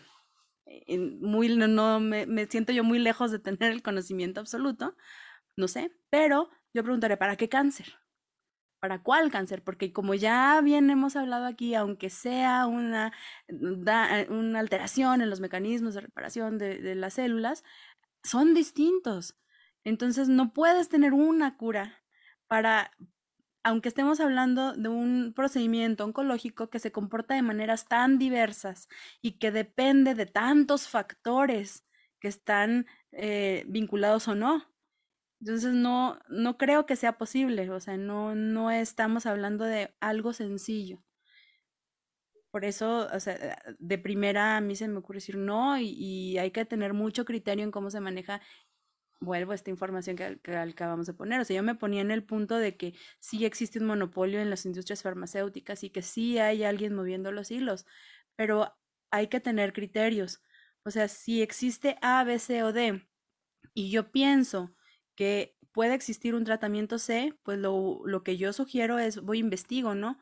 eh, 0.66 0.98
muy, 0.98 1.56
no, 1.56 2.00
me, 2.00 2.26
me, 2.26 2.46
siento 2.46 2.72
yo 2.72 2.82
muy 2.82 2.98
lejos 2.98 3.30
de 3.30 3.38
tener 3.38 3.70
el 3.70 3.82
conocimiento 3.82 4.40
absoluto, 4.40 4.96
no 5.56 5.68
sé, 5.68 5.92
pero 6.10 6.50
yo 6.74 6.82
preguntaré, 6.82 7.16
¿para 7.16 7.36
qué 7.36 7.48
cáncer? 7.48 7.99
¿Para 8.80 9.02
cuál 9.02 9.30
cáncer? 9.30 9.62
Porque 9.62 9.92
como 9.92 10.14
ya 10.14 10.60
bien 10.62 10.88
hemos 10.90 11.14
hablado 11.16 11.46
aquí, 11.46 11.74
aunque 11.74 12.08
sea 12.10 12.66
una, 12.66 13.12
una 13.48 14.58
alteración 14.58 15.20
en 15.20 15.30
los 15.30 15.40
mecanismos 15.40 15.94
de 15.94 16.00
reparación 16.00 16.58
de, 16.58 16.78
de 16.80 16.94
las 16.94 17.14
células, 17.14 17.62
son 18.24 18.54
distintos. 18.54 19.36
Entonces 19.84 20.28
no 20.28 20.52
puedes 20.52 20.88
tener 20.88 21.12
una 21.12 21.56
cura 21.56 22.02
para, 22.46 22.92
aunque 23.62 23.88
estemos 23.88 24.20
hablando 24.20 24.72
de 24.74 24.88
un 24.88 25.32
procedimiento 25.34 26.04
oncológico 26.04 26.70
que 26.70 26.78
se 26.78 26.92
comporta 26.92 27.34
de 27.34 27.42
maneras 27.42 27.86
tan 27.88 28.18
diversas 28.18 28.88
y 29.22 29.38
que 29.38 29.52
depende 29.52 30.14
de 30.14 30.26
tantos 30.26 30.88
factores 30.88 31.84
que 32.20 32.28
están 32.28 32.86
eh, 33.12 33.64
vinculados 33.68 34.28
o 34.28 34.34
no. 34.34 34.69
Entonces 35.40 35.72
no, 35.72 36.18
no 36.28 36.58
creo 36.58 36.86
que 36.86 36.96
sea 36.96 37.16
posible, 37.16 37.70
o 37.70 37.80
sea, 37.80 37.96
no, 37.96 38.34
no 38.34 38.70
estamos 38.70 39.24
hablando 39.26 39.64
de 39.64 39.94
algo 40.00 40.32
sencillo. 40.34 41.02
Por 42.50 42.64
eso, 42.64 43.08
o 43.12 43.20
sea, 43.20 43.62
de 43.78 43.98
primera 43.98 44.56
a 44.56 44.60
mí 44.60 44.74
se 44.76 44.88
me 44.88 44.98
ocurre 44.98 45.18
decir 45.18 45.36
no 45.36 45.78
y, 45.78 46.36
hay 46.38 46.50
que 46.50 46.64
tener 46.64 46.94
mucho 46.94 47.24
criterio 47.24 47.64
en 47.64 47.70
cómo 47.70 47.90
se 47.90 48.00
maneja 48.00 48.40
vuelvo 49.20 49.52
a 49.52 49.54
esta 49.54 49.70
información 49.70 50.16
que, 50.16 50.40
que, 50.40 50.56
acabamos 50.56 51.06
de 51.06 51.14
poner. 51.14 51.40
O 51.40 51.44
sea, 51.44 51.56
yo 51.56 51.62
me 51.62 51.74
ponía 51.74 52.00
en 52.02 52.10
el 52.10 52.24
punto 52.24 52.56
de 52.56 52.76
que 52.76 52.94
sí 53.20 53.44
existe 53.44 53.78
un 53.78 53.86
monopolio 53.86 54.40
en 54.40 54.50
las 54.50 54.66
industrias 54.66 55.02
farmacéuticas 55.02 55.84
y 55.84 55.90
que 55.90 56.02
sí 56.02 56.38
hay 56.38 56.64
alguien 56.64 56.94
moviendo 56.94 57.30
los 57.32 57.50
hilos, 57.50 57.86
pero 58.36 58.74
hay 59.10 59.28
que 59.28 59.40
tener 59.40 59.72
criterios. 59.72 60.42
O 60.84 60.90
sea, 60.90 61.08
si 61.08 61.42
existe 61.42 61.96
A, 62.02 62.24
B, 62.24 62.38
C 62.38 62.62
o 62.64 62.72
D 62.72 63.06
y 63.74 63.90
yo 63.90 64.10
pienso 64.10 64.74
que 65.20 65.54
puede 65.72 65.92
existir 65.92 66.34
un 66.34 66.44
tratamiento 66.44 66.98
C, 66.98 67.34
pues 67.42 67.58
lo, 67.58 68.00
lo 68.06 68.22
que 68.24 68.38
yo 68.38 68.54
sugiero 68.54 68.98
es 68.98 69.20
voy 69.20 69.38
investigo, 69.38 69.94
¿no? 69.94 70.18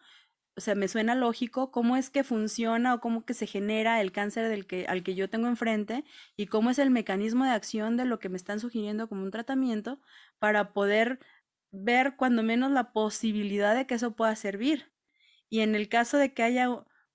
o 0.58 0.60
sea, 0.60 0.74
me 0.74 0.88
suena 0.88 1.14
lógico 1.14 1.70
cómo 1.70 1.96
es 1.96 2.10
que 2.10 2.24
funciona 2.24 2.92
o 2.92 3.00
cómo 3.00 3.24
que 3.24 3.32
se 3.32 3.46
genera 3.46 4.00
el 4.00 4.10
cáncer 4.10 4.48
del 4.48 4.66
que, 4.66 4.86
al 4.88 5.04
que 5.04 5.14
yo 5.14 5.30
tengo 5.30 5.46
enfrente 5.46 6.04
y 6.36 6.46
cómo 6.46 6.70
es 6.70 6.80
el 6.80 6.90
mecanismo 6.90 7.44
de 7.44 7.52
acción 7.52 7.96
de 7.96 8.04
lo 8.04 8.18
que 8.18 8.28
me 8.28 8.36
están 8.36 8.58
sugiriendo 8.58 9.08
como 9.08 9.22
un 9.22 9.30
tratamiento 9.30 10.00
para 10.40 10.72
poder 10.72 11.20
ver 11.70 12.16
cuando 12.16 12.42
menos 12.42 12.72
la 12.72 12.92
posibilidad 12.92 13.76
de 13.76 13.86
que 13.86 13.94
eso 13.94 14.16
pueda 14.16 14.34
servir. 14.34 14.92
Y 15.48 15.60
en 15.60 15.76
el 15.76 15.88
caso 15.88 16.18
de 16.18 16.34
que 16.34 16.42
haya 16.42 16.68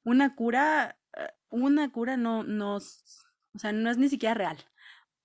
una 0.05 0.35
cura, 0.35 0.97
eh, 1.17 1.27
una 1.49 1.91
cura 1.91 2.15
no, 2.15 2.45
no, 2.45 2.77
o 2.77 3.59
sea, 3.59 3.73
no 3.73 3.89
es 3.91 3.97
ni 3.97 4.07
siquiera 4.07 4.35
real. 4.35 4.57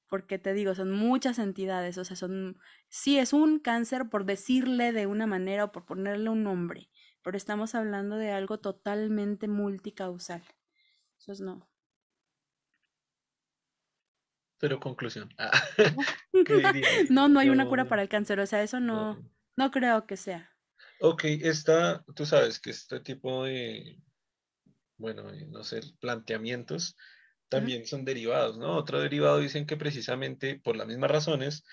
Porque 0.08 0.38
te 0.38 0.54
digo, 0.54 0.74
son 0.74 0.90
muchas 0.92 1.38
entidades, 1.38 1.98
o 1.98 2.04
sea, 2.04 2.16
son, 2.16 2.58
sí 2.88 3.18
es 3.18 3.32
un 3.32 3.58
cáncer 3.58 4.08
por 4.08 4.24
decirle 4.24 4.92
de 4.92 5.06
una 5.06 5.26
manera 5.26 5.64
o 5.64 5.72
por 5.72 5.84
ponerle 5.84 6.30
un 6.30 6.44
nombre 6.44 6.88
pero 7.28 7.36
estamos 7.36 7.74
hablando 7.74 8.16
de 8.16 8.30
algo 8.32 8.58
totalmente 8.58 9.48
multicausal. 9.48 10.42
Eso 11.18 11.32
es 11.32 11.42
no. 11.42 11.68
Pero 14.58 14.80
conclusión. 14.80 15.28
Ah, 15.38 15.50
no, 17.10 17.28
no 17.28 17.40
hay 17.40 17.50
una 17.50 17.68
cura 17.68 17.86
para 17.86 18.00
el 18.00 18.08
cáncer, 18.08 18.40
o 18.40 18.46
sea, 18.46 18.62
eso 18.62 18.80
no, 18.80 19.22
no, 19.56 19.70
creo 19.70 20.06
que 20.06 20.16
sea. 20.16 20.54
Ok, 21.00 21.24
está, 21.24 22.02
tú 22.14 22.24
sabes 22.24 22.60
que 22.60 22.70
este 22.70 23.00
tipo 23.00 23.44
de, 23.44 24.00
bueno, 24.96 25.24
no 25.48 25.64
sé, 25.64 25.80
planteamientos 26.00 26.96
también 27.48 27.86
son 27.86 28.04
derivados, 28.04 28.58
¿no? 28.58 28.76
Otro 28.76 29.00
derivado 29.00 29.38
dicen 29.38 29.66
que 29.66 29.76
precisamente 29.76 30.60
por 30.62 30.76
las 30.76 30.86
mismas 30.86 31.10
razones 31.10 31.64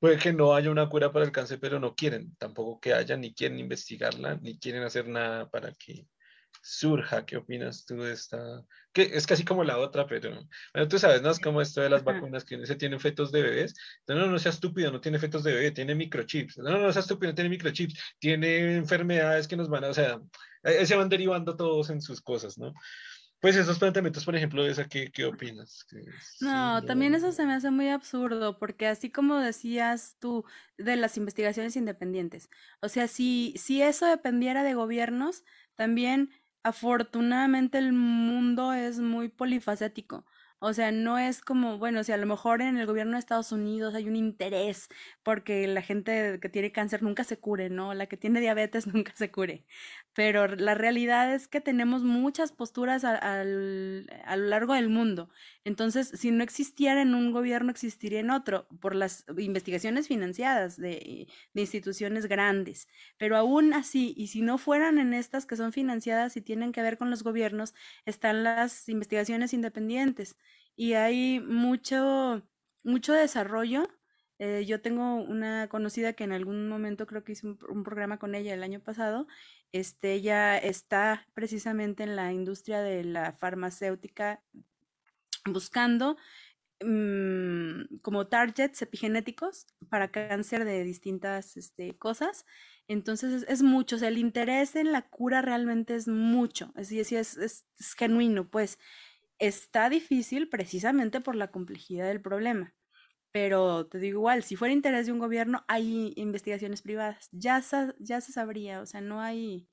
Puede 0.00 0.16
que 0.16 0.32
no 0.32 0.54
haya 0.54 0.70
una 0.70 0.88
cura 0.88 1.12
para 1.12 1.26
el 1.26 1.30
cáncer, 1.32 1.60
pero 1.60 1.78
no 1.78 1.94
quieren 1.94 2.34
tampoco 2.36 2.80
que 2.80 2.94
haya, 2.94 3.18
ni 3.18 3.34
quieren 3.34 3.58
investigarla, 3.58 4.36
ni 4.36 4.58
quieren 4.58 4.82
hacer 4.82 5.06
nada 5.06 5.50
para 5.50 5.72
que 5.74 6.06
surja. 6.62 7.26
¿Qué 7.26 7.36
opinas 7.36 7.84
tú 7.84 7.96
de 7.96 8.14
esta? 8.14 8.64
Que 8.94 9.02
es 9.02 9.26
casi 9.26 9.44
como 9.44 9.62
la 9.62 9.76
otra, 9.76 10.06
pero 10.06 10.30
bueno, 10.72 10.88
tú 10.88 10.98
sabes, 10.98 11.20
¿no? 11.20 11.30
Es 11.30 11.38
como 11.38 11.60
esto 11.60 11.82
de 11.82 11.90
las 11.90 12.02
vacunas 12.02 12.46
que 12.46 12.64
se 12.64 12.76
tienen 12.76 12.98
fetos 12.98 13.30
de 13.30 13.42
bebés. 13.42 13.74
No, 14.08 14.14
no, 14.14 14.26
no 14.28 14.38
sea 14.38 14.52
estúpido, 14.52 14.90
no 14.90 15.02
tiene 15.02 15.18
fetos 15.18 15.44
de 15.44 15.52
bebé, 15.52 15.70
tiene 15.70 15.94
microchips. 15.94 16.56
No, 16.58 16.70
no, 16.70 16.78
no 16.78 16.92
sea 16.94 17.02
estúpido, 17.02 17.32
no 17.32 17.34
tiene 17.34 17.50
microchips, 17.50 18.00
tiene 18.18 18.76
enfermedades 18.76 19.48
que 19.48 19.56
nos 19.56 19.68
van 19.68 19.84
a, 19.84 19.88
o 19.88 19.94
sea, 19.94 20.18
se 20.62 20.96
van 20.96 21.10
derivando 21.10 21.56
todos 21.56 21.90
en 21.90 22.00
sus 22.00 22.22
cosas, 22.22 22.56
¿no? 22.56 22.72
Pues 23.40 23.56
esos 23.56 23.78
planteamientos, 23.78 24.24
por 24.24 24.36
ejemplo, 24.36 24.62
de 24.62 24.70
esa, 24.70 24.86
¿qué, 24.86 25.10
qué 25.10 25.24
opinas? 25.24 25.86
no, 26.40 26.84
también 26.84 27.14
eso 27.14 27.32
se 27.32 27.46
me 27.46 27.54
hace 27.54 27.70
muy 27.70 27.88
absurdo, 27.88 28.58
porque 28.58 28.86
así 28.86 29.10
como 29.10 29.36
decías 29.36 30.16
tú 30.18 30.44
de 30.76 30.96
las 30.96 31.16
investigaciones 31.16 31.76
independientes, 31.76 32.50
o 32.80 32.88
sea, 32.88 33.08
si, 33.08 33.54
si 33.56 33.80
eso 33.82 34.06
dependiera 34.06 34.62
de 34.62 34.74
gobiernos, 34.74 35.44
también 35.74 36.30
afortunadamente 36.62 37.78
el 37.78 37.92
mundo 37.92 38.74
es 38.74 39.00
muy 39.00 39.28
polifacético. 39.28 40.26
O 40.62 40.74
sea, 40.74 40.92
no 40.92 41.18
es 41.18 41.40
como, 41.40 41.78
bueno, 41.78 42.04
si 42.04 42.12
a 42.12 42.18
lo 42.18 42.26
mejor 42.26 42.60
en 42.60 42.76
el 42.76 42.84
gobierno 42.84 43.12
de 43.14 43.18
Estados 43.20 43.50
Unidos 43.50 43.94
hay 43.94 44.06
un 44.08 44.14
interés 44.14 44.88
porque 45.22 45.66
la 45.66 45.80
gente 45.80 46.38
que 46.38 46.50
tiene 46.50 46.70
cáncer 46.70 47.02
nunca 47.02 47.24
se 47.24 47.38
cure, 47.38 47.70
¿no? 47.70 47.94
La 47.94 48.06
que 48.06 48.18
tiene 48.18 48.40
diabetes 48.40 48.86
nunca 48.94 49.12
se 49.16 49.30
cure. 49.30 49.64
Pero 50.12 50.46
la 50.48 50.74
realidad 50.74 51.32
es 51.34 51.48
que 51.48 51.62
tenemos 51.62 52.02
muchas 52.02 52.52
posturas 52.52 53.04
a, 53.04 53.16
a, 53.16 53.44
lo 53.44 54.46
largo 54.48 54.74
del 54.74 54.90
mundo. 54.90 55.30
Entonces, 55.64 56.12
si 56.14 56.30
no 56.30 56.42
existiera 56.44 57.00
en 57.00 57.14
un 57.14 57.32
gobierno, 57.32 57.70
existiría 57.70 58.20
en 58.20 58.30
otro, 58.30 58.66
por 58.80 58.94
las 58.94 59.24
investigaciones 59.38 60.08
financiadas 60.08 60.76
de, 60.76 61.26
de 61.54 61.60
instituciones 61.62 62.26
grandes. 62.26 62.86
Pero 63.16 63.36
aún 63.38 63.72
así, 63.72 64.12
y 64.14 64.26
si 64.26 64.42
no 64.42 64.58
fueran 64.58 64.98
en 64.98 65.14
estas 65.14 65.46
que 65.46 65.56
son 65.56 65.72
financiadas 65.72 66.36
y 66.36 66.42
tienen 66.42 66.72
que 66.72 66.82
ver 66.82 66.98
con 66.98 67.08
los 67.08 67.22
gobiernos, 67.22 67.74
están 68.04 68.44
las 68.44 68.88
investigaciones 68.90 69.54
independientes 69.54 70.36
y 70.80 70.94
hay 70.94 71.40
mucho, 71.40 72.42
mucho 72.84 73.12
desarrollo. 73.12 73.86
Eh, 74.38 74.64
yo 74.66 74.80
tengo 74.80 75.16
una 75.16 75.68
conocida 75.68 76.14
que 76.14 76.24
en 76.24 76.32
algún 76.32 76.70
momento 76.70 77.06
creo 77.06 77.22
que 77.22 77.32
hice 77.32 77.46
un, 77.46 77.84
programa 77.84 78.18
con 78.18 78.34
ella 78.34 78.54
el 78.54 78.62
año 78.62 78.80
pasado. 78.80 79.26
Este, 79.72 80.14
ella 80.14 80.56
está 80.56 81.26
precisamente 81.34 82.04
en 82.04 82.16
la 82.16 82.32
industria 82.32 82.80
de 82.80 83.04
la 83.04 83.34
farmacéutica 83.34 84.42
buscando 85.44 86.16
mmm, 86.82 87.98
como 88.00 88.28
targets 88.28 88.80
epigenéticos 88.80 89.66
para 89.90 90.10
cáncer 90.10 90.64
de 90.64 90.82
distintas 90.82 91.58
este, 91.58 91.98
cosas. 91.98 92.46
Entonces 92.88 93.42
es, 93.42 93.48
es, 93.50 93.62
mucho, 93.62 93.96
o 93.96 93.98
sea, 93.98 94.08
el 94.08 94.16
interés 94.16 94.76
en 94.76 94.92
la 94.92 95.02
cura 95.02 95.42
realmente 95.42 95.94
es 95.94 96.08
mucho, 96.08 96.72
es, 96.74 96.90
es, 96.90 97.12
es, 97.12 97.36
es 97.36 97.94
genuino, 97.98 98.48
pues 98.48 98.78
está 99.40 99.88
difícil 99.88 100.48
precisamente 100.48 101.20
por 101.20 101.34
la 101.34 101.50
complejidad 101.50 102.06
del 102.06 102.20
problema. 102.20 102.74
Pero 103.32 103.86
te 103.86 103.98
digo 103.98 104.20
igual, 104.20 104.42
si 104.42 104.56
fuera 104.56 104.74
interés 104.74 105.06
de 105.06 105.12
un 105.12 105.18
gobierno, 105.18 105.64
hay 105.68 106.12
investigaciones 106.16 106.82
privadas. 106.82 107.28
Ya, 107.32 107.62
ya 107.98 108.20
se 108.20 108.32
sabría, 108.32 108.80
o 108.80 108.86
sea, 108.86 109.00
no 109.00 109.20
hay, 109.20 109.68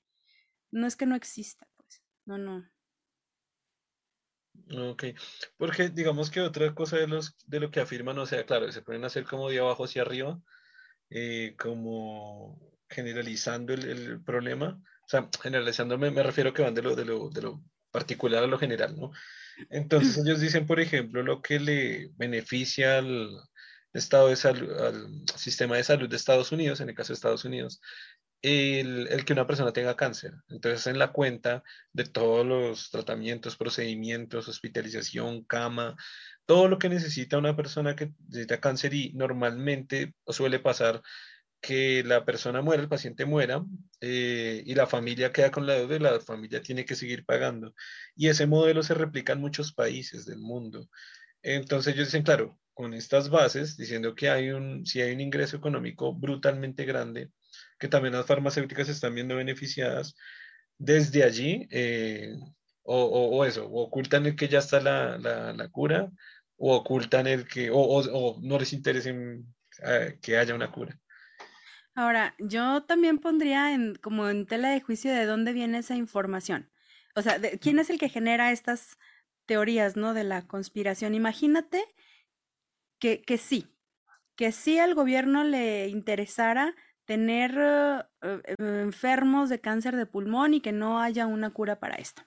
no 0.71 0.87
es 0.87 0.95
que 0.95 1.05
no 1.05 1.15
exista, 1.15 1.67
pues, 1.75 2.01
no, 2.25 2.37
no. 2.37 2.69
Ok, 4.91 5.05
porque 5.57 5.89
digamos 5.89 6.29
que 6.29 6.41
otra 6.41 6.73
cosa 6.75 6.97
de, 6.97 7.07
los, 7.07 7.37
de 7.45 7.59
lo 7.59 7.71
que 7.71 7.79
afirman, 7.79 8.17
o 8.19 8.25
sea, 8.25 8.45
claro, 8.45 8.71
se 8.71 8.81
pueden 8.81 9.05
hacer 9.05 9.23
como 9.23 9.49
de 9.49 9.59
abajo 9.59 9.85
hacia 9.85 10.01
arriba, 10.01 10.41
eh, 11.09 11.55
como 11.57 12.59
generalizando 12.89 13.73
el, 13.73 13.85
el, 13.85 14.23
problema, 14.23 14.81
o 15.05 15.07
sea, 15.07 15.29
generalizando 15.41 15.97
me, 15.97 16.11
me 16.11 16.23
refiero 16.23 16.53
que 16.53 16.63
van 16.63 16.73
de 16.73 16.81
lo, 16.81 16.95
de, 16.95 17.05
lo, 17.05 17.29
de 17.29 17.41
lo 17.41 17.63
particular 17.91 18.43
a 18.43 18.47
lo 18.47 18.57
general, 18.57 18.95
¿no? 18.97 19.11
Entonces 19.69 20.17
ellos 20.17 20.39
dicen, 20.39 20.65
por 20.65 20.79
ejemplo, 20.79 21.23
lo 21.23 21.41
que 21.41 21.59
le 21.59 22.11
beneficia 22.17 22.99
al 22.99 23.29
estado 23.93 24.27
de 24.27 24.35
al 24.49 25.23
sistema 25.35 25.77
de 25.77 25.83
salud 25.83 26.09
de 26.09 26.15
Estados 26.15 26.51
Unidos, 26.51 26.81
en 26.81 26.89
el 26.89 26.95
caso 26.95 27.09
de 27.09 27.15
Estados 27.15 27.45
Unidos, 27.45 27.81
el, 28.41 29.07
el, 29.07 29.25
que 29.25 29.33
una 29.33 29.47
persona 29.47 29.73
tenga 29.73 29.95
cáncer. 29.95 30.33
Entonces, 30.49 30.85
en 30.87 30.99
la 30.99 31.11
cuenta 31.11 31.63
de 31.93 32.05
todos 32.05 32.45
los 32.45 32.91
tratamientos, 32.91 33.57
procedimientos, 33.57 34.47
hospitalización, 34.47 35.43
cama, 35.43 35.95
todo 36.45 36.67
lo 36.67 36.77
que 36.77 36.89
necesita 36.89 37.37
una 37.37 37.55
persona 37.55 37.95
que 37.95 38.13
necesita 38.27 38.59
cáncer 38.59 38.93
y 38.93 39.11
normalmente 39.13 40.13
suele 40.27 40.59
pasar 40.59 41.01
que 41.61 42.03
la 42.03 42.25
persona 42.25 42.61
muera, 42.61 42.83
el 42.83 42.89
paciente 42.89 43.25
muera, 43.25 43.63
eh, 44.01 44.63
y 44.65 44.75
la 44.75 44.87
familia 44.87 45.31
queda 45.31 45.51
con 45.51 45.65
la 45.65 45.73
deuda 45.73 45.95
y 45.95 45.99
la 45.99 46.19
familia 46.19 46.61
tiene 46.61 46.85
que 46.85 46.95
seguir 46.95 47.25
pagando. 47.25 47.73
Y 48.15 48.27
ese 48.27 48.47
modelo 48.47 48.83
se 48.83 48.93
replica 48.93 49.33
en 49.33 49.41
muchos 49.41 49.73
países 49.73 50.25
del 50.25 50.39
mundo. 50.39 50.89
Entonces 51.41 51.93
ellos 51.93 52.07
dicen, 52.07 52.23
claro, 52.23 52.59
con 52.73 52.93
estas 52.93 53.29
bases, 53.29 53.77
diciendo 53.77 54.15
que 54.15 54.29
hay 54.29 54.49
un, 54.51 54.85
si 54.85 55.01
hay 55.01 55.13
un 55.13 55.21
ingreso 55.21 55.57
económico 55.57 56.13
brutalmente 56.13 56.85
grande, 56.85 57.31
que 57.79 57.87
también 57.87 58.13
las 58.13 58.25
farmacéuticas 58.25 58.89
están 58.89 59.15
viendo 59.15 59.35
beneficiadas, 59.35 60.15
desde 60.77 61.23
allí, 61.23 61.67
eh, 61.71 62.35
o, 62.83 63.03
o, 63.03 63.45
eso, 63.45 63.65
o 63.65 63.83
ocultan 63.83 64.25
el 64.27 64.35
que 64.35 64.47
ya 64.47 64.59
está 64.59 64.79
la, 64.79 65.17
la, 65.17 65.53
la 65.53 65.69
cura, 65.69 66.11
o 66.57 66.75
ocultan 66.75 67.27
el 67.27 67.47
que, 67.47 67.69
o, 67.71 67.79
o 67.79 68.39
no 68.41 68.59
les 68.59 68.73
interesa 68.73 69.09
eh, 69.83 70.19
que 70.21 70.37
haya 70.37 70.55
una 70.55 70.71
cura. 70.71 70.99
Ahora, 71.97 72.35
yo 72.37 72.83
también 72.83 73.17
pondría 73.17 73.73
en, 73.73 73.95
como 73.95 74.29
en 74.29 74.45
tela 74.45 74.69
de 74.69 74.81
juicio 74.81 75.11
de 75.11 75.25
dónde 75.25 75.51
viene 75.51 75.79
esa 75.79 75.95
información. 75.95 76.69
O 77.15 77.23
sea, 77.23 77.39
de, 77.39 77.57
¿quién 77.57 77.79
es 77.79 77.89
el 77.89 77.97
que 77.97 78.07
genera 78.07 78.51
estas 78.51 78.99
teorías, 79.47 79.95
¿no? 79.95 80.13
De 80.13 80.23
la 80.23 80.45
conspiración. 80.45 81.15
Imagínate 81.15 81.83
que, 82.99 83.23
que 83.23 83.39
sí, 83.39 83.73
que 84.35 84.51
sí 84.51 84.77
al 84.77 84.93
gobierno 84.93 85.43
le 85.43 85.87
interesara 85.87 86.75
tener 87.05 87.57
eh, 87.57 88.03
eh, 88.21 88.55
enfermos 88.59 89.49
de 89.49 89.59
cáncer 89.59 89.95
de 89.95 90.05
pulmón 90.05 90.53
y 90.53 90.61
que 90.61 90.73
no 90.73 91.01
haya 91.01 91.25
una 91.25 91.49
cura 91.49 91.79
para 91.79 91.95
esto. 91.95 92.21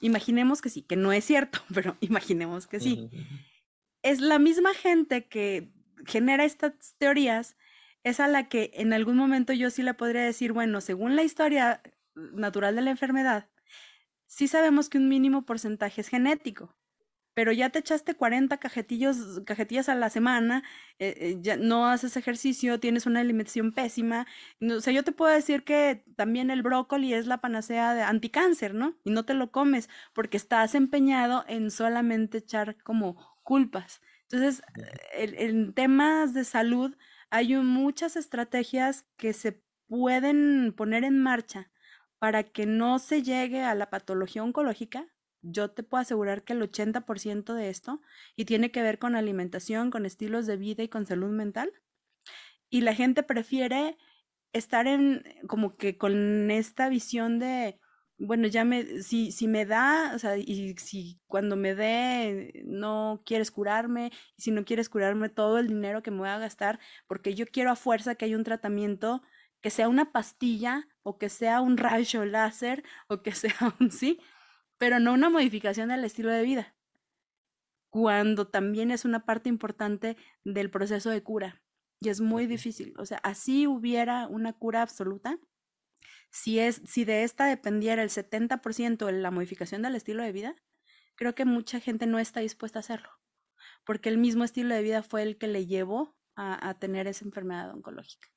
Imaginemos 0.00 0.62
que 0.62 0.68
sí, 0.68 0.82
que 0.82 0.94
no 0.94 1.12
es 1.12 1.24
cierto, 1.24 1.58
pero 1.74 1.96
imaginemos 1.98 2.68
que 2.68 2.78
sí. 2.78 3.10
Es 4.02 4.20
la 4.20 4.38
misma 4.38 4.72
gente 4.72 5.26
que 5.26 5.72
genera 6.06 6.44
estas 6.44 6.94
teorías, 6.98 7.56
es 8.06 8.20
a 8.20 8.28
la 8.28 8.48
que 8.48 8.70
en 8.74 8.92
algún 8.92 9.16
momento 9.16 9.52
yo 9.52 9.68
sí 9.68 9.82
le 9.82 9.92
podría 9.92 10.22
decir, 10.22 10.52
bueno, 10.52 10.80
según 10.80 11.16
la 11.16 11.24
historia 11.24 11.82
natural 12.14 12.76
de 12.76 12.82
la 12.82 12.90
enfermedad, 12.90 13.48
sí 14.26 14.46
sabemos 14.46 14.88
que 14.88 14.98
un 14.98 15.08
mínimo 15.08 15.44
porcentaje 15.44 16.02
es 16.02 16.08
genético, 16.08 16.72
pero 17.34 17.50
ya 17.50 17.70
te 17.70 17.80
echaste 17.80 18.14
40 18.14 18.58
cajetillos, 18.58 19.42
cajetillas 19.44 19.88
a 19.88 19.96
la 19.96 20.08
semana, 20.08 20.62
eh, 21.00 21.16
eh, 21.18 21.38
ya 21.40 21.56
no 21.56 21.88
haces 21.88 22.16
ejercicio, 22.16 22.78
tienes 22.78 23.06
una 23.06 23.18
alimentación 23.18 23.72
pésima. 23.72 24.28
o 24.60 24.80
sea, 24.80 24.92
yo 24.92 25.02
te 25.02 25.10
puedo 25.10 25.34
decir 25.34 25.64
que 25.64 26.04
también 26.14 26.52
el 26.52 26.62
brócoli 26.62 27.12
es 27.12 27.26
la 27.26 27.38
panacea 27.38 27.92
de 27.92 28.02
anticáncer, 28.02 28.72
¿no? 28.72 28.94
Y 29.02 29.10
no 29.10 29.24
te 29.24 29.34
lo 29.34 29.50
comes 29.50 29.90
porque 30.14 30.36
estás 30.36 30.76
empeñado 30.76 31.44
en 31.48 31.72
solamente 31.72 32.38
echar 32.38 32.76
como 32.84 33.36
culpas. 33.42 34.00
Entonces, 34.30 34.62
en 35.12 35.72
temas 35.74 36.34
de 36.34 36.44
salud 36.44 36.94
hay 37.30 37.54
muchas 37.56 38.16
estrategias 38.16 39.06
que 39.16 39.32
se 39.32 39.62
pueden 39.88 40.72
poner 40.76 41.04
en 41.04 41.20
marcha 41.22 41.70
para 42.18 42.44
que 42.44 42.66
no 42.66 42.98
se 42.98 43.22
llegue 43.22 43.62
a 43.62 43.74
la 43.74 43.90
patología 43.90 44.42
oncológica, 44.42 45.06
yo 45.42 45.70
te 45.70 45.82
puedo 45.82 46.02
asegurar 46.02 46.42
que 46.42 46.54
el 46.54 46.62
80% 46.62 47.54
de 47.54 47.68
esto, 47.68 48.00
y 48.34 48.46
tiene 48.46 48.70
que 48.70 48.82
ver 48.82 48.98
con 48.98 49.14
alimentación, 49.14 49.90
con 49.90 50.06
estilos 50.06 50.46
de 50.46 50.56
vida 50.56 50.82
y 50.82 50.88
con 50.88 51.06
salud 51.06 51.30
mental, 51.30 51.72
y 52.68 52.80
la 52.80 52.94
gente 52.94 53.22
prefiere 53.22 53.96
estar 54.52 54.86
en 54.86 55.22
como 55.46 55.76
que 55.76 55.98
con 55.98 56.50
esta 56.50 56.88
visión 56.88 57.38
de, 57.38 57.78
bueno, 58.18 58.48
ya 58.48 58.64
me, 58.64 59.02
si, 59.02 59.30
si 59.32 59.46
me 59.48 59.66
da, 59.66 60.12
o 60.14 60.18
sea, 60.18 60.36
y 60.38 60.74
si 60.78 61.20
cuando 61.26 61.56
me 61.56 61.74
dé 61.74 62.62
no 62.64 63.22
quieres 63.26 63.50
curarme, 63.50 64.10
y 64.36 64.42
si 64.42 64.50
no 64.50 64.64
quieres 64.64 64.88
curarme 64.88 65.28
todo 65.28 65.58
el 65.58 65.68
dinero 65.68 66.02
que 66.02 66.10
me 66.10 66.18
voy 66.18 66.28
a 66.28 66.38
gastar, 66.38 66.80
porque 67.06 67.34
yo 67.34 67.46
quiero 67.46 67.70
a 67.70 67.76
fuerza 67.76 68.14
que 68.14 68.24
haya 68.24 68.36
un 68.36 68.44
tratamiento 68.44 69.22
que 69.60 69.70
sea 69.70 69.88
una 69.88 70.12
pastilla 70.12 70.88
o 71.02 71.18
que 71.18 71.28
sea 71.28 71.60
un 71.60 71.76
rayo 71.76 72.24
láser 72.24 72.84
o 73.08 73.22
que 73.22 73.32
sea 73.32 73.74
un 73.80 73.90
sí, 73.90 74.20
pero 74.78 74.98
no 75.00 75.12
una 75.12 75.30
modificación 75.30 75.88
del 75.88 76.04
estilo 76.04 76.30
de 76.30 76.42
vida, 76.42 76.74
cuando 77.90 78.48
también 78.48 78.90
es 78.90 79.04
una 79.04 79.24
parte 79.24 79.48
importante 79.48 80.16
del 80.44 80.70
proceso 80.70 81.10
de 81.10 81.22
cura. 81.22 81.62
Y 82.00 82.10
es 82.10 82.20
muy 82.20 82.46
difícil. 82.46 82.94
O 82.98 83.06
sea, 83.06 83.18
así 83.22 83.66
hubiera 83.66 84.26
una 84.28 84.52
cura 84.52 84.82
absoluta, 84.82 85.38
si, 86.30 86.58
es, 86.58 86.82
si 86.84 87.04
de 87.04 87.22
esta 87.22 87.46
dependiera 87.46 88.02
el 88.02 88.10
70% 88.10 89.06
de 89.06 89.12
la 89.12 89.30
modificación 89.30 89.82
del 89.82 89.94
estilo 89.94 90.22
de 90.22 90.32
vida, 90.32 90.56
creo 91.16 91.34
que 91.34 91.44
mucha 91.44 91.80
gente 91.80 92.06
no 92.06 92.18
está 92.18 92.40
dispuesta 92.40 92.78
a 92.78 92.80
hacerlo, 92.80 93.10
porque 93.84 94.08
el 94.08 94.18
mismo 94.18 94.44
estilo 94.44 94.74
de 94.74 94.82
vida 94.82 95.02
fue 95.02 95.22
el 95.22 95.38
que 95.38 95.48
le 95.48 95.66
llevó 95.66 96.16
a, 96.36 96.78
tener 96.78 97.06
esa 97.06 97.24
enfermedad 97.24 97.70
oncológica. 97.70 98.28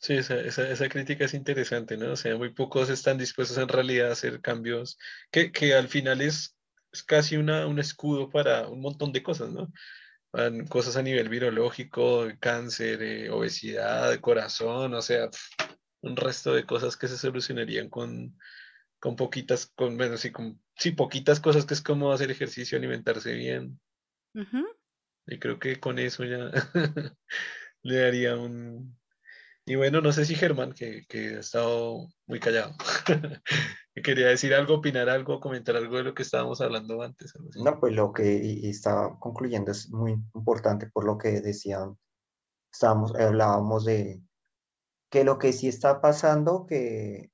Sí, 0.00 0.14
esa, 0.14 0.38
esa, 0.40 0.68
esa, 0.68 0.88
crítica 0.88 1.24
es 1.24 1.34
interesante, 1.34 1.96
¿no? 1.96 2.12
O 2.12 2.16
sea, 2.16 2.36
muy 2.36 2.50
pocos 2.50 2.88
están 2.88 3.18
dispuestos 3.18 3.58
en 3.58 3.66
realidad 3.66 4.10
a 4.10 4.12
hacer 4.12 4.40
cambios 4.40 4.96
que, 5.32 5.50
que 5.50 5.74
al 5.74 5.88
final 5.88 6.20
es, 6.20 6.56
es 6.92 7.02
casi 7.02 7.36
una, 7.36 7.66
un 7.66 7.80
escudo 7.80 8.30
para 8.30 8.68
un 8.68 8.80
montón 8.80 9.12
de 9.12 9.24
cosas, 9.24 9.50
¿no? 9.50 9.72
Cosas 10.68 10.96
a 10.96 11.02
nivel 11.02 11.28
virológico, 11.28 12.28
cáncer, 12.38 13.02
eh, 13.02 13.30
obesidad, 13.30 14.20
corazón, 14.20 14.94
o 14.94 15.02
sea, 15.02 15.30
un 16.00 16.16
resto 16.16 16.54
de 16.54 16.66
cosas 16.66 16.96
que 16.96 17.08
se 17.08 17.16
solucionarían 17.16 17.88
con, 17.88 18.38
con 19.00 19.16
poquitas, 19.16 19.66
con, 19.66 19.96
bueno, 19.96 20.16
sí, 20.16 20.30
con, 20.30 20.60
sí, 20.76 20.92
poquitas 20.92 21.40
cosas 21.40 21.66
que 21.66 21.74
es 21.74 21.82
como 21.82 22.12
hacer 22.12 22.30
ejercicio, 22.30 22.78
alimentarse 22.78 23.32
bien. 23.34 23.80
Y 25.26 25.38
creo 25.38 25.58
que 25.58 25.80
con 25.80 25.98
eso 25.98 26.24
ya 26.24 26.50
le 27.82 27.96
daría 27.96 28.36
un, 28.36 28.98
y 29.68 29.74
bueno, 29.74 30.00
no 30.00 30.12
sé 30.12 30.24
si 30.24 30.34
Germán, 30.34 30.72
que, 30.72 31.04
que 31.06 31.36
ha 31.36 31.40
estado 31.40 32.08
muy 32.26 32.40
callado, 32.40 32.74
quería 34.02 34.28
decir 34.28 34.54
algo, 34.54 34.76
opinar 34.76 35.10
algo, 35.10 35.40
comentar 35.40 35.76
algo 35.76 35.98
de 35.98 36.04
lo 36.04 36.14
que 36.14 36.22
estábamos 36.22 36.62
hablando 36.62 37.02
antes. 37.02 37.34
No, 37.54 37.78
pues 37.78 37.92
lo 37.92 38.14
que 38.14 38.66
estaba 38.66 39.18
concluyendo 39.20 39.70
es 39.70 39.90
muy 39.90 40.12
importante 40.34 40.86
por 40.86 41.04
lo 41.04 41.18
que 41.18 41.42
decían, 41.42 41.98
estábamos, 42.72 43.14
hablábamos 43.14 43.84
de 43.84 44.22
que 45.10 45.24
lo 45.24 45.38
que 45.38 45.52
sí 45.52 45.68
está 45.68 46.00
pasando, 46.00 46.66
que 46.66 47.30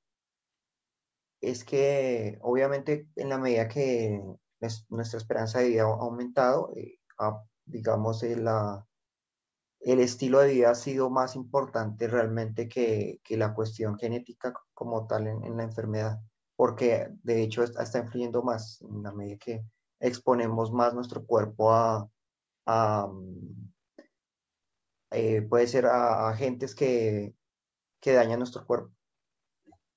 es 1.41 1.65
que 1.65 2.39
obviamente 2.43 3.09
en 3.17 3.29
la 3.29 3.39
medida 3.39 3.69
que 3.69 4.23
nuestra 4.89 5.19
esperanza 5.19 5.59
de 5.59 5.69
vida 5.69 5.83
ha 5.83 5.87
aumentado, 5.87 6.73
eh, 6.77 6.99
digamos, 7.67 8.23
la 8.23 8.87
el 9.85 10.01
estilo 10.01 10.41
de 10.41 10.55
vida 10.55 10.71
ha 10.71 10.75
sido 10.75 11.11
más 11.11 11.37
importante 11.37 12.09
realmente 12.09 12.69
que, 12.69 13.21
la 13.29 13.55
cuestión 13.55 13.99
genética 13.99 14.55
como 14.73 15.07
tal 15.07 15.27
en, 15.27 15.57
la 15.57 15.63
enfermedad, 15.63 16.21
porque 16.57 17.09
de 17.23 17.43
hecho 17.43 17.63
está, 17.63 17.99
influyendo 17.99 18.43
más 18.43 18.81
en 18.81 19.03
la 19.03 19.13
medida 19.13 19.37
que 19.39 19.65
exponemos 20.01 20.73
más 20.73 20.95
nuestro 20.95 21.27
cuerpo 21.27 21.71
a, 21.73 22.09
mm, 22.67 23.73
eh, 25.11 25.43
puede 25.43 25.67
ser 25.67 25.87
a, 25.87 26.31
agentes 26.31 26.75
que, 26.75 27.35
que 28.05 28.13
dañan 28.13 28.39
nuestro 28.39 28.67
cuerpo. 28.67 28.93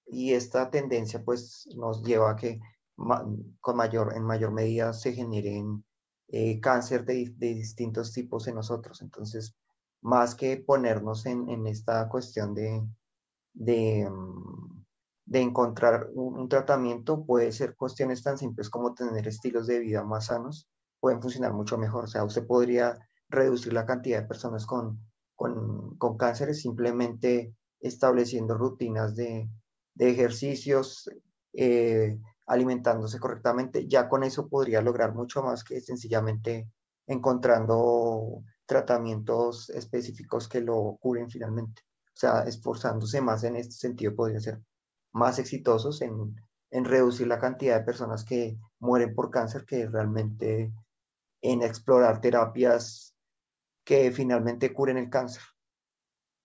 Y 0.06 0.32
esta 0.32 0.70
tendencia 0.72 1.22
pues 1.26 1.68
nos 1.76 2.02
lleva 2.04 2.32
a 2.32 2.36
que 2.38 2.62
con 2.96 3.76
mayor, 3.76 4.14
en 4.16 4.24
mayor 4.24 4.54
medida 4.54 4.94
se 4.94 5.12
generen 5.12 5.84
eh, 6.30 6.62
cáncer 6.62 7.04
de, 7.04 7.34
de 7.36 7.54
distintos 7.54 8.14
tipos 8.14 8.48
en 8.48 8.56
nosotros. 8.56 9.02
Entonces, 9.02 9.58
más 10.02 10.36
que 10.36 10.56
ponernos 10.56 11.26
en, 11.26 11.68
esta 11.68 12.08
cuestión 12.08 12.56
de, 12.56 12.82
de, 13.54 14.10
mm, 14.10 14.86
encontrar 15.34 16.10
un, 16.14 16.48
tratamiento, 16.48 17.26
puede 17.26 17.52
ser 17.52 17.76
cuestiones 17.76 18.24
tan 18.24 18.38
simples 18.38 18.70
como 18.70 18.94
tener 18.94 19.28
estilos 19.28 19.68
de 19.68 19.80
vida 19.80 20.06
más 20.06 20.28
sanos, 20.28 20.70
pueden 21.02 21.22
funcionar 21.22 21.52
mucho 21.52 21.78
mejor. 21.78 22.06
O 22.06 22.08
sea, 22.08 22.24
usted 22.24 22.48
podría 22.48 22.98
reducir 23.28 23.74
la 23.74 23.86
cantidad 23.86 24.22
de 24.22 24.28
personas 24.28 24.66
con, 24.66 25.02
con, 25.36 25.98
con 25.98 26.18
cánceres 26.18 26.62
simplemente 26.62 27.54
estableciendo 27.80 28.58
rutinas 28.58 29.16
de, 29.16 29.50
ejercicios, 30.00 31.10
eh, 31.54 32.20
alimentándose 32.46 33.20
correctamente. 33.20 33.88
Ya 33.88 34.08
con 34.10 34.24
eso 34.24 34.48
podría 34.48 34.82
lograr 34.82 35.14
mucho 35.14 35.44
más 35.44 35.64
que 35.64 35.82
sencillamente 35.82 36.70
encontrando 37.08 38.44
tratamientos 38.66 39.70
específicos 39.70 40.48
que 40.48 40.62
lo 40.62 40.98
curen 41.00 41.30
finalmente. 41.30 41.82
O 42.10 42.20
sea, 42.20 42.44
esforzándose 42.44 43.22
más 43.22 43.44
en 43.44 43.56
este 43.56 43.74
sentido 43.76 44.16
podría 44.16 44.40
ser 44.40 44.62
más 45.14 45.40
exitosos 45.40 46.02
en, 46.02 46.36
en 46.72 46.86
reducir 46.86 47.28
la 47.28 47.40
cantidad 47.40 47.80
de 47.80 47.86
personas 47.86 48.24
que 48.24 48.58
mueren 48.80 49.16
por 49.16 49.32
cáncer 49.32 49.66
que 49.66 49.88
realmente 49.88 50.74
en 51.42 51.62
explorar 51.62 52.20
terapias 52.22 53.16
que 53.84 54.12
finalmente 54.12 54.74
curen 54.74 54.98
el 54.98 55.10
cáncer 55.10 55.44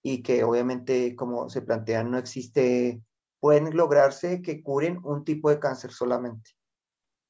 y 0.02 0.22
que 0.22 0.44
obviamente 0.44 1.14
como 1.16 1.48
se 1.48 1.62
plantean 1.62 2.10
no 2.10 2.18
existe, 2.18 3.02
pueden 3.40 3.76
lograrse 3.76 4.42
que 4.42 4.62
curen 4.62 5.00
un 5.04 5.24
tipo 5.24 5.50
de 5.50 5.58
cáncer 5.58 5.92
solamente 5.92 6.50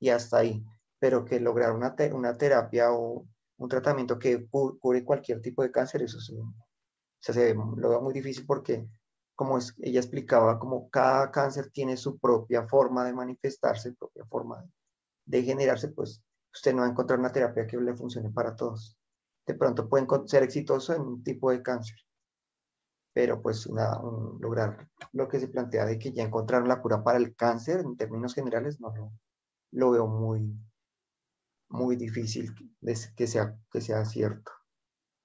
y 0.00 0.08
hasta 0.08 0.38
ahí, 0.38 0.64
pero 0.98 1.24
que 1.24 1.40
lograr 1.40 1.72
una, 1.72 1.94
una 2.12 2.36
terapia 2.36 2.92
o 2.92 3.26
un 3.58 3.68
tratamiento 3.68 4.18
que 4.18 4.46
cubre 4.48 5.04
cualquier 5.04 5.40
tipo 5.40 5.62
de 5.62 5.70
cáncer, 5.70 6.02
eso 6.02 6.18
es 6.18 6.32
sea, 7.22 7.34
se 7.34 7.54
veo 7.54 8.00
muy 8.00 8.12
difícil 8.12 8.44
porque, 8.46 8.86
como 9.34 9.58
ella 9.78 10.00
explicaba, 10.00 10.58
como 10.58 10.90
cada 10.90 11.30
cáncer 11.30 11.70
tiene 11.70 11.96
su 11.96 12.18
propia 12.18 12.66
forma 12.66 13.04
de 13.04 13.12
manifestarse, 13.12 13.90
su 13.90 13.96
propia 13.96 14.24
forma 14.26 14.64
de 15.24 15.42
generarse, 15.42 15.88
pues 15.88 16.20
usted 16.52 16.74
no 16.74 16.80
va 16.80 16.88
a 16.88 16.90
encontrar 16.90 17.18
una 17.18 17.32
terapia 17.32 17.66
que 17.66 17.76
le 17.76 17.94
funcione 17.94 18.30
para 18.30 18.56
todos. 18.56 18.98
De 19.46 19.54
pronto 19.54 19.88
pueden 19.88 20.08
ser 20.26 20.42
exitosos 20.42 20.96
en 20.96 21.02
un 21.02 21.22
tipo 21.22 21.50
de 21.50 21.62
cáncer, 21.62 21.96
pero 23.12 23.42
pues 23.42 23.68
lograr 24.40 24.88
lo 25.12 25.28
que 25.28 25.40
se 25.40 25.48
plantea 25.48 25.84
de 25.84 25.98
que 25.98 26.12
ya 26.12 26.24
encontraron 26.24 26.68
la 26.68 26.80
cura 26.80 27.02
para 27.02 27.18
el 27.18 27.34
cáncer 27.34 27.80
en 27.80 27.96
términos 27.96 28.34
generales, 28.34 28.80
no, 28.80 28.92
lo 29.72 29.90
veo 29.90 30.06
muy, 30.06 30.58
muy 31.68 31.96
difícil 31.96 32.54
que 33.16 33.26
sea, 33.26 33.56
que 33.70 33.80
sea 33.80 34.04
cierto. 34.04 34.52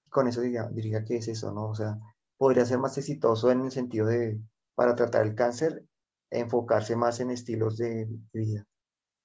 Con 0.09 0.27
eso 0.27 0.41
diría, 0.41 0.69
que 1.05 1.18
es 1.18 1.27
eso, 1.27 1.51
¿no? 1.51 1.69
O 1.69 1.76
sea, 1.76 1.97
podría 2.38 2.65
ser 2.65 2.80
más 2.80 2.97
exitoso 2.97 3.51
en 3.51 3.65
el 3.65 3.72
sentido 3.72 4.07
de, 4.07 4.41
para 4.76 4.95
tratar 4.95 5.26
el 5.26 5.35
cáncer, 5.35 5.85
enfocarse 6.30 6.95
más 6.95 7.19
en 7.19 7.31
estilos 7.31 7.77
de 7.77 8.07
vida, 8.34 8.65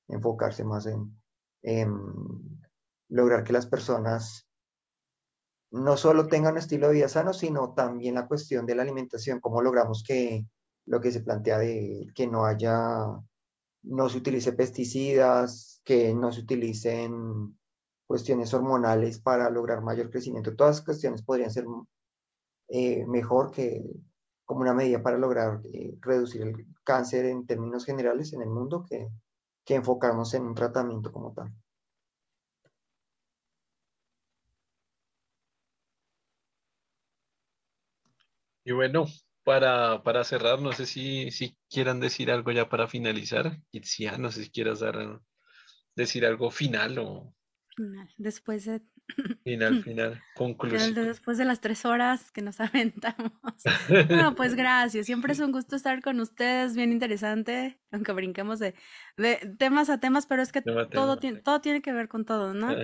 enfocarse 0.08 0.64
más 0.64 0.86
en 0.86 1.18
lograr 3.08 3.44
que 3.44 3.52
las 3.52 3.66
personas 3.66 4.48
no 5.72 5.96
solo 5.96 6.28
tengan 6.28 6.52
un 6.52 6.58
estilo 6.58 6.88
de 6.88 6.94
vida 6.94 7.08
sano, 7.08 7.32
sino 7.32 7.72
también 7.74 8.14
la 8.14 8.28
cuestión 8.28 8.66
de 8.66 8.74
la 8.74 8.82
alimentación, 8.82 9.40
cómo 9.40 9.62
logramos 9.62 10.04
que 10.06 10.46
lo 10.86 11.00
que 11.00 11.10
se 11.12 11.20
plantea 11.20 11.58
de 11.58 12.08
que 12.14 12.26
no 12.26 12.44
haya 12.44 13.06
no 13.84 14.08
se 14.08 14.18
utilice 14.18 14.52
pesticidas, 14.52 15.80
que 15.84 16.14
no 16.14 16.30
se 16.30 16.42
utilicen 16.42 17.58
cuestiones 18.06 18.52
hormonales 18.54 19.18
para 19.18 19.50
lograr 19.50 19.82
mayor 19.82 20.10
crecimiento. 20.10 20.54
Todas 20.54 20.76
las 20.76 20.84
cuestiones 20.84 21.22
podrían 21.22 21.50
ser 21.50 21.64
eh, 22.68 23.06
mejor 23.06 23.50
que 23.50 23.82
como 24.44 24.60
una 24.60 24.74
medida 24.74 25.02
para 25.02 25.18
lograr 25.18 25.60
eh, 25.64 25.96
reducir 26.00 26.42
el 26.42 26.66
cáncer 26.84 27.24
en 27.24 27.46
términos 27.46 27.86
generales 27.86 28.32
en 28.34 28.42
el 28.42 28.50
mundo 28.50 28.84
que, 28.88 29.08
que 29.64 29.76
enfocarnos 29.76 30.34
en 30.34 30.42
un 30.42 30.54
tratamiento 30.54 31.10
como 31.10 31.32
tal. 31.32 31.52
Y 38.64 38.72
bueno, 38.72 39.06
para, 39.44 40.02
para 40.02 40.24
cerrar, 40.24 40.60
no 40.60 40.72
sé 40.72 40.86
si, 40.86 41.30
si 41.30 41.56
quieran 41.68 42.00
decir 42.00 42.30
algo 42.30 42.52
ya 42.52 42.68
para 42.68 42.86
finalizar. 42.86 43.58
Itzia, 43.72 44.18
no 44.18 44.30
sé 44.30 44.44
si 44.44 44.50
quieras 44.50 44.80
dar, 44.80 45.20
decir 45.94 46.24
algo 46.24 46.50
final 46.50 46.98
o... 46.98 47.34
Final, 47.74 48.08
después 48.18 48.66
de... 48.66 48.82
Final, 49.44 49.82
final, 49.82 50.22
conclusión. 50.36 50.94
Después 50.94 51.36
de 51.36 51.44
las 51.44 51.60
tres 51.60 51.84
horas 51.84 52.30
que 52.30 52.40
nos 52.40 52.60
aventamos. 52.60 53.32
Bueno, 53.88 54.34
pues 54.36 54.54
gracias. 54.54 55.06
Siempre 55.06 55.32
es 55.32 55.40
un 55.40 55.50
gusto 55.50 55.74
estar 55.74 56.00
con 56.02 56.20
ustedes, 56.20 56.76
bien 56.76 56.92
interesante, 56.92 57.80
aunque 57.90 58.12
brinquemos 58.12 58.60
de, 58.60 58.74
de 59.16 59.36
temas 59.58 59.90
a 59.90 59.98
temas, 59.98 60.26
pero 60.26 60.42
es 60.42 60.52
que 60.52 60.62
todo, 60.62 61.18
tiene, 61.18 61.40
todo 61.40 61.60
tiene 61.60 61.82
que 61.82 61.92
ver 61.92 62.08
con 62.08 62.24
todo, 62.24 62.54
¿no? 62.54 62.74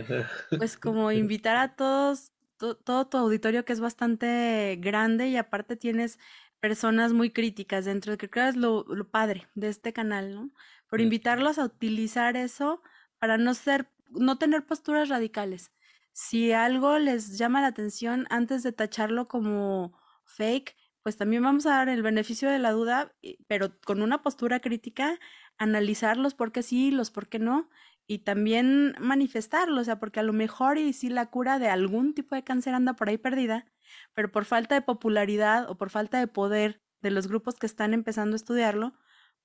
Pues 0.56 0.76
como 0.76 1.12
invitar 1.12 1.56
a 1.56 1.76
todos, 1.76 2.32
todo 2.58 3.06
tu 3.06 3.16
auditorio 3.16 3.64
que 3.64 3.72
es 3.72 3.80
bastante 3.80 4.76
grande 4.80 5.28
y 5.28 5.36
aparte 5.36 5.76
tienes 5.76 6.18
personas 6.60 7.12
muy 7.12 7.30
críticas 7.30 7.84
dentro 7.84 8.12
de 8.12 8.18
que 8.18 8.30
creo 8.30 8.48
es 8.48 8.56
lo, 8.56 8.84
padre 9.10 9.48
de 9.54 9.68
este 9.68 9.92
canal, 9.92 10.34
¿no? 10.34 10.50
Por 10.88 11.00
invitarlos 11.00 11.58
a 11.58 11.64
utilizar 11.64 12.36
eso 12.36 12.82
para 13.18 13.38
no 13.38 13.54
ser, 13.54 13.88
no 14.10 14.38
tener 14.38 14.66
posturas 14.66 15.08
radicales. 15.08 15.72
Si 16.12 16.52
algo 16.52 16.98
les 16.98 17.38
llama 17.38 17.60
la 17.60 17.68
atención 17.68 18.26
antes 18.30 18.62
de 18.62 18.72
tacharlo 18.72 19.26
como 19.26 19.96
fake, 20.24 20.76
pues 21.02 21.16
también 21.16 21.42
vamos 21.42 21.66
a 21.66 21.70
dar 21.70 21.88
el 21.88 22.02
beneficio 22.02 22.50
de 22.50 22.58
la 22.58 22.72
duda, 22.72 23.14
pero 23.46 23.78
con 23.84 24.02
una 24.02 24.22
postura 24.22 24.60
crítica, 24.60 25.18
analizar 25.58 26.16
los 26.16 26.34
por 26.34 26.52
qué 26.52 26.62
sí, 26.62 26.90
los 26.90 27.10
por 27.10 27.28
qué 27.28 27.38
no, 27.38 27.70
y 28.08 28.20
también 28.20 28.96
manifestarlo, 28.98 29.82
o 29.82 29.84
sea, 29.84 30.00
porque 30.00 30.18
a 30.18 30.22
lo 30.22 30.32
mejor 30.32 30.78
y 30.78 30.94
si 30.94 31.10
la 31.10 31.26
cura 31.26 31.58
de 31.58 31.68
algún 31.68 32.14
tipo 32.14 32.34
de 32.34 32.42
cáncer 32.42 32.74
anda 32.74 32.94
por 32.94 33.10
ahí 33.10 33.18
perdida, 33.18 33.66
pero 34.14 34.32
por 34.32 34.46
falta 34.46 34.74
de 34.74 34.80
popularidad 34.80 35.70
o 35.70 35.76
por 35.76 35.90
falta 35.90 36.18
de 36.18 36.26
poder 36.26 36.82
de 37.02 37.10
los 37.10 37.28
grupos 37.28 37.56
que 37.56 37.66
están 37.66 37.92
empezando 37.92 38.34
a 38.34 38.36
estudiarlo, 38.38 38.94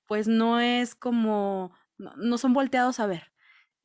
pues 0.06 0.28
no 0.28 0.60
es 0.60 0.94
como, 0.94 1.72
no, 1.98 2.38
son 2.38 2.54
volteados 2.54 3.00
a 3.00 3.06
ver. 3.06 3.32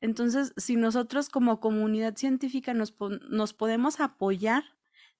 Entonces, 0.00 0.54
si 0.56 0.76
nosotros 0.76 1.28
como 1.28 1.60
comunidad 1.60 2.16
científica 2.16 2.72
nos, 2.72 2.94
nos 3.28 3.52
podemos 3.52 4.00
apoyar 4.00 4.64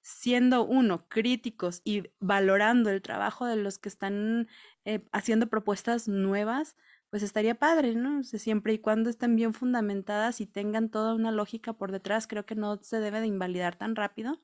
siendo 0.00 0.64
uno 0.64 1.06
críticos 1.08 1.82
y 1.84 2.04
valorando 2.18 2.88
el 2.88 3.02
trabajo 3.02 3.44
de 3.44 3.56
los 3.56 3.76
que 3.76 3.90
están 3.90 4.48
eh, 4.86 5.04
haciendo 5.12 5.48
propuestas 5.48 6.08
nuevas, 6.08 6.76
pues 7.10 7.22
estaría 7.22 7.56
padre, 7.56 7.94
¿no? 7.94 8.22
siempre 8.22 8.72
y 8.72 8.78
cuando 8.78 9.10
estén 9.10 9.36
bien 9.36 9.52
fundamentadas 9.52 10.40
y 10.40 10.46
tengan 10.46 10.90
toda 10.90 11.14
una 11.14 11.32
lógica 11.32 11.72
por 11.72 11.92
detrás, 11.92 12.26
creo 12.26 12.46
que 12.46 12.54
no 12.54 12.80
se 12.82 13.00
debe 13.00 13.20
de 13.20 13.26
invalidar 13.26 13.76
tan 13.76 13.96
rápido. 13.96 14.40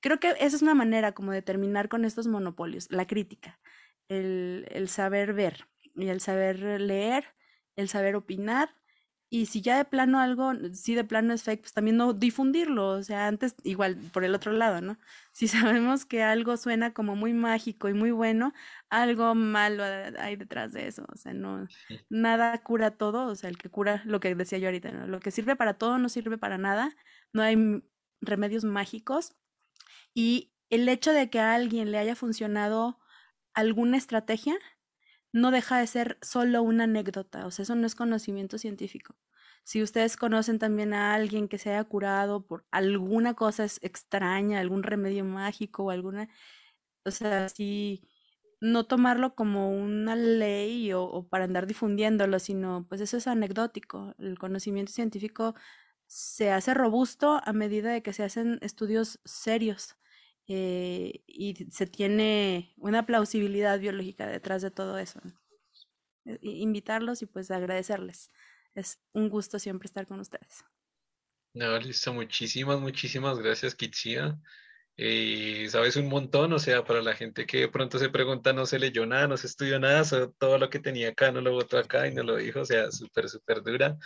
Creo 0.00 0.20
que 0.20 0.30
esa 0.38 0.56
es 0.56 0.62
una 0.62 0.74
manera 0.74 1.12
como 1.12 1.32
de 1.32 1.42
terminar 1.42 1.88
con 1.88 2.04
estos 2.04 2.26
monopolios, 2.28 2.86
la 2.90 3.06
crítica, 3.06 3.58
el, 4.08 4.66
el 4.70 4.88
saber 4.88 5.32
ver 5.32 5.66
y 5.96 6.08
el 6.08 6.20
saber 6.20 6.80
leer, 6.80 7.24
el 7.76 7.88
saber 7.88 8.14
opinar 8.16 8.70
y 9.30 9.46
si 9.46 9.62
ya 9.62 9.76
de 9.78 9.84
plano 9.84 10.20
algo, 10.20 10.52
si 10.72 10.94
de 10.94 11.04
plano 11.04 11.32
es 11.32 11.42
fake, 11.42 11.62
pues 11.62 11.72
también 11.72 11.96
no 11.96 12.12
difundirlo. 12.12 12.90
O 12.90 13.02
sea, 13.02 13.26
antes, 13.26 13.56
igual 13.64 13.96
por 14.12 14.24
el 14.24 14.34
otro 14.34 14.52
lado, 14.52 14.80
¿no? 14.80 14.98
Si 15.32 15.48
sabemos 15.48 16.06
que 16.06 16.22
algo 16.22 16.56
suena 16.56 16.94
como 16.94 17.16
muy 17.16 17.32
mágico 17.32 17.88
y 17.88 17.94
muy 17.94 18.12
bueno, 18.12 18.52
algo 18.88 19.34
malo 19.34 19.82
hay 19.82 20.36
detrás 20.36 20.72
de 20.72 20.86
eso. 20.86 21.04
O 21.12 21.16
sea, 21.16 21.34
no, 21.34 21.66
nada 22.08 22.62
cura 22.62 22.92
todo. 22.92 23.26
O 23.26 23.34
sea, 23.34 23.50
el 23.50 23.58
que 23.58 23.68
cura, 23.68 24.02
lo 24.04 24.20
que 24.20 24.34
decía 24.36 24.58
yo 24.58 24.68
ahorita, 24.68 24.92
¿no? 24.92 25.08
Lo 25.08 25.18
que 25.18 25.32
sirve 25.32 25.56
para 25.56 25.74
todo 25.74 25.98
no 25.98 26.08
sirve 26.08 26.38
para 26.38 26.56
nada. 26.56 26.94
No 27.32 27.42
hay 27.42 27.82
remedios 28.20 28.64
mágicos. 28.64 29.34
Y 30.14 30.52
el 30.70 30.88
hecho 30.88 31.12
de 31.12 31.30
que 31.30 31.40
a 31.40 31.54
alguien 31.54 31.90
le 31.90 31.98
haya 31.98 32.14
funcionado 32.14 33.00
alguna 33.54 33.96
estrategia, 33.96 34.54
no 35.34 35.52
deja 35.52 35.78
de 35.80 35.88
ser 35.88 36.18
solo 36.22 36.62
una 36.62 36.84
anécdota, 36.86 37.46
o 37.46 37.52
sea, 37.52 37.64
eso 37.64 37.76
no 37.76 37.86
es 37.88 37.96
conocimiento 37.96 38.58
científico. 38.58 39.16
Si 39.64 39.82
ustedes 39.82 40.16
conocen 40.16 40.60
también 40.60 40.94
a 40.94 41.14
alguien 41.14 41.48
que 41.48 41.58
se 41.58 41.70
haya 41.72 41.84
curado 41.84 42.46
por 42.46 42.66
alguna 42.72 43.34
cosa 43.34 43.64
extraña, 43.66 44.60
algún 44.60 44.84
remedio 44.84 45.24
mágico 45.26 45.84
o 45.86 45.90
alguna, 45.90 46.28
o 47.04 47.10
sea, 47.10 47.48
si 47.48 48.08
no 48.60 48.86
tomarlo 48.86 49.34
como 49.34 49.70
una 49.70 50.16
ley 50.16 50.92
o, 50.94 51.28
para 51.28 51.44
andar 51.44 51.66
difundiéndolo, 51.66 52.38
sino 52.38 52.86
pues 52.88 53.00
eso 53.02 53.16
es 53.18 53.26
anecdótico. 53.26 54.14
El 54.18 54.38
conocimiento 54.38 54.92
científico 54.92 55.54
se 56.06 56.52
hace 56.52 56.74
robusto 56.74 57.40
a 57.44 57.52
medida 57.52 57.92
de 57.92 58.02
que 58.02 58.12
se 58.12 58.24
hacen 58.24 58.58
estudios 58.62 59.20
serios. 59.24 59.96
Eh, 60.46 61.22
y 61.26 61.54
se 61.70 61.86
tiene 61.86 62.74
una 62.76 63.06
plausibilidad 63.06 63.78
biológica 63.78 64.26
detrás 64.26 64.62
de 64.62 64.70
todo 64.70 64.98
eso. 64.98 65.20
Eh, 66.26 66.38
invitarlos 66.42 67.22
y 67.22 67.26
pues 67.26 67.50
agradecerles. 67.50 68.30
Es 68.74 69.00
un 69.12 69.28
gusto 69.28 69.58
siempre 69.58 69.86
estar 69.86 70.06
con 70.06 70.20
ustedes. 70.20 70.64
No, 71.54 71.78
listo, 71.78 72.12
muchísimas, 72.12 72.80
muchísimas 72.80 73.38
gracias, 73.38 73.74
Kitsia. 73.74 74.38
Eh, 74.96 75.66
sabes 75.70 75.96
un 75.96 76.08
montón, 76.08 76.52
o 76.52 76.58
sea, 76.58 76.84
para 76.84 77.02
la 77.02 77.14
gente 77.14 77.46
que 77.46 77.60
de 77.60 77.68
pronto 77.68 77.98
se 77.98 78.10
pregunta, 78.10 78.52
no 78.52 78.66
se 78.66 78.78
leyó 78.78 79.06
nada, 79.06 79.26
no 79.26 79.36
se 79.36 79.48
estudió 79.48 79.80
nada, 79.80 80.04
todo 80.38 80.58
lo 80.58 80.70
que 80.70 80.78
tenía 80.78 81.08
acá 81.10 81.32
no 81.32 81.40
lo 81.40 81.52
votó 81.52 81.78
acá 81.78 82.06
y 82.06 82.14
no 82.14 82.22
lo 82.22 82.36
dijo, 82.36 82.60
o 82.60 82.64
sea, 82.64 82.90
súper, 82.92 83.28
súper 83.28 83.62
dura. 83.62 83.96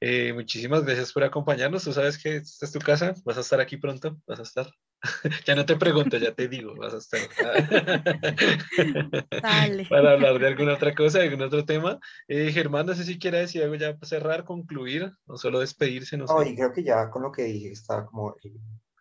Eh, 0.00 0.32
muchísimas 0.32 0.84
gracias 0.84 1.12
por 1.12 1.24
acompañarnos. 1.24 1.84
Tú 1.84 1.92
sabes 1.92 2.18
que 2.22 2.36
esta 2.36 2.66
es 2.66 2.72
tu 2.72 2.80
casa, 2.80 3.14
vas 3.24 3.38
a 3.38 3.40
estar 3.40 3.60
aquí 3.60 3.76
pronto, 3.76 4.18
vas 4.26 4.40
a 4.40 4.42
estar. 4.42 4.70
ya 5.46 5.54
no 5.54 5.64
te 5.64 5.76
pregunto, 5.76 6.18
ya 6.18 6.34
te 6.34 6.48
digo, 6.48 6.74
vas 6.76 6.94
a 6.94 6.98
estar. 6.98 7.20
Para 9.88 10.12
hablar 10.12 10.38
de 10.38 10.46
alguna 10.46 10.74
otra 10.74 10.94
cosa, 10.94 11.18
de 11.18 11.24
algún 11.24 11.42
otro 11.42 11.64
tema. 11.64 11.98
Eh, 12.28 12.52
Germán, 12.52 12.86
no 12.86 12.94
sé 12.94 13.04
si 13.04 13.18
quiere 13.18 13.38
decir 13.38 13.62
algo 13.62 13.76
ya 13.76 13.94
para 13.94 14.06
cerrar, 14.06 14.44
concluir, 14.44 15.12
o 15.26 15.36
solo 15.36 15.60
despedirse. 15.60 16.16
No, 16.16 16.26
sé. 16.26 16.54
creo 16.54 16.72
que 16.72 16.82
ya 16.82 17.10
con 17.10 17.22
lo 17.22 17.32
que 17.32 17.44
dije 17.44 17.70
está 17.70 18.06
como 18.06 18.36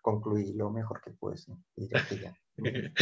concluir 0.02 0.56
lo 0.56 0.72
mejor 0.72 1.02
que 1.02 1.12
puedes. 1.12 1.48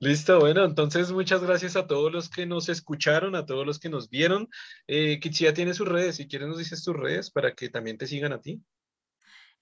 Listo, 0.00 0.40
bueno, 0.40 0.64
entonces 0.64 1.12
muchas 1.12 1.42
gracias 1.42 1.76
a 1.76 1.86
todos 1.86 2.12
los 2.12 2.28
que 2.28 2.46
nos 2.46 2.68
escucharon, 2.68 3.34
a 3.34 3.46
todos 3.46 3.66
los 3.66 3.78
que 3.78 3.88
nos 3.88 4.10
vieron. 4.10 4.48
Eh, 4.86 5.18
Kitsia 5.20 5.54
tiene 5.54 5.74
sus 5.74 5.88
redes, 5.88 6.16
si 6.16 6.28
quieres 6.28 6.48
nos 6.48 6.58
dices 6.58 6.84
tus 6.84 6.96
redes 6.96 7.30
para 7.30 7.54
que 7.54 7.68
también 7.68 7.98
te 7.98 8.06
sigan 8.06 8.32
a 8.32 8.40
ti. 8.40 8.62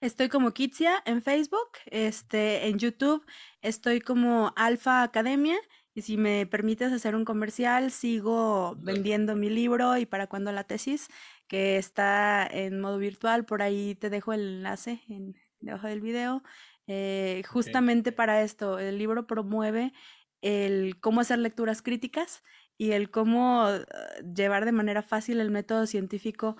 Estoy 0.03 0.27
como 0.27 0.51
Kitsia 0.51 1.01
en 1.05 1.21
Facebook, 1.21 1.69
este, 1.85 2.67
en 2.67 2.77
YouTube 2.77 3.25
estoy 3.61 4.01
como 4.01 4.51
Alfa 4.57 5.01
Academia 5.01 5.55
y 5.93 6.01
si 6.01 6.17
me 6.17 6.45
permites 6.45 6.91
hacer 6.91 7.15
un 7.15 7.23
comercial, 7.23 7.89
sigo 7.89 8.75
vendiendo 8.79 9.37
mi 9.37 9.49
libro 9.49 9.95
y 9.95 10.05
para 10.05 10.27
cuando 10.27 10.51
la 10.51 10.65
tesis, 10.65 11.07
que 11.47 11.77
está 11.77 12.45
en 12.45 12.81
modo 12.81 12.97
virtual, 12.97 13.45
por 13.45 13.61
ahí 13.61 13.95
te 13.95 14.09
dejo 14.09 14.33
el 14.33 14.41
enlace 14.41 14.99
en, 15.07 15.37
debajo 15.61 15.87
del 15.87 16.01
video. 16.01 16.43
Eh, 16.87 17.41
justamente 17.47 18.11
para 18.11 18.41
esto, 18.41 18.79
el 18.79 18.97
libro 18.97 19.25
promueve 19.25 19.93
el 20.41 20.99
cómo 20.99 21.21
hacer 21.21 21.39
lecturas 21.39 21.81
críticas 21.81 22.43
y 22.77 22.91
el 22.91 23.09
cómo 23.09 23.69
eh, 23.69 23.85
llevar 24.35 24.65
de 24.65 24.73
manera 24.73 25.01
fácil 25.01 25.39
el 25.39 25.49
método 25.49 25.87
científico 25.87 26.57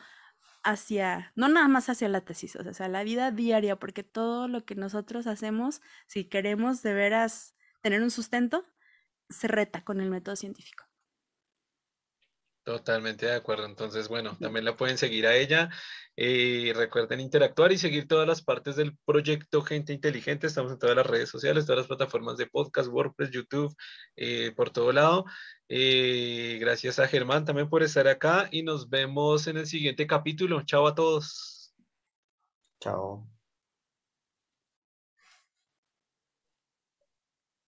hacia, 0.63 1.31
no 1.35 1.47
nada 1.47 1.67
más 1.67 1.89
hacia 1.89 2.09
la 2.09 2.21
tesis, 2.21 2.55
o 2.55 2.73
sea, 2.73 2.87
la 2.87 3.03
vida 3.03 3.31
diaria, 3.31 3.77
porque 3.77 4.03
todo 4.03 4.47
lo 4.47 4.65
que 4.65 4.75
nosotros 4.75 5.27
hacemos, 5.27 5.81
si 6.07 6.25
queremos 6.25 6.81
de 6.83 6.93
veras 6.93 7.55
tener 7.81 8.01
un 8.01 8.11
sustento, 8.11 8.65
se 9.29 9.47
reta 9.47 9.83
con 9.83 9.99
el 10.01 10.09
método 10.09 10.35
científico. 10.35 10.85
Totalmente 12.63 13.25
de 13.25 13.35
acuerdo. 13.35 13.65
Entonces, 13.65 14.07
bueno, 14.07 14.37
también 14.39 14.63
la 14.63 14.77
pueden 14.77 14.97
seguir 14.97 15.27
a 15.27 15.35
ella. 15.35 15.69
y 16.15 16.69
eh, 16.69 16.73
recuerden 16.73 17.19
interactuar 17.19 17.71
y 17.73 17.77
seguir 17.77 18.07
todas 18.07 18.27
las 18.27 18.41
partes 18.41 18.75
del 18.77 18.95
proyecto 19.05 19.61
Gente 19.63 19.91
Inteligente. 19.93 20.47
Estamos 20.47 20.71
en 20.71 20.79
todas 20.79 20.95
las 20.95 21.05
redes 21.05 21.29
sociales, 21.29 21.65
todas 21.65 21.79
las 21.79 21.87
plataformas 21.87 22.37
de 22.37 22.47
podcast, 22.47 22.87
WordPress, 22.89 23.31
YouTube, 23.31 23.75
eh, 24.15 24.53
por 24.55 24.69
todo 24.69 24.93
lado. 24.93 25.25
Eh, 25.67 26.57
gracias 26.61 26.99
a 26.99 27.07
Germán 27.07 27.45
también 27.45 27.69
por 27.69 27.83
estar 27.83 28.07
acá 28.07 28.47
y 28.51 28.63
nos 28.63 28.89
vemos 28.89 29.47
en 29.47 29.57
el 29.57 29.65
siguiente 29.67 30.07
capítulo. 30.07 30.61
Chao 30.63 30.87
a 30.87 30.95
todos. 30.95 31.73
Chao. 32.79 33.32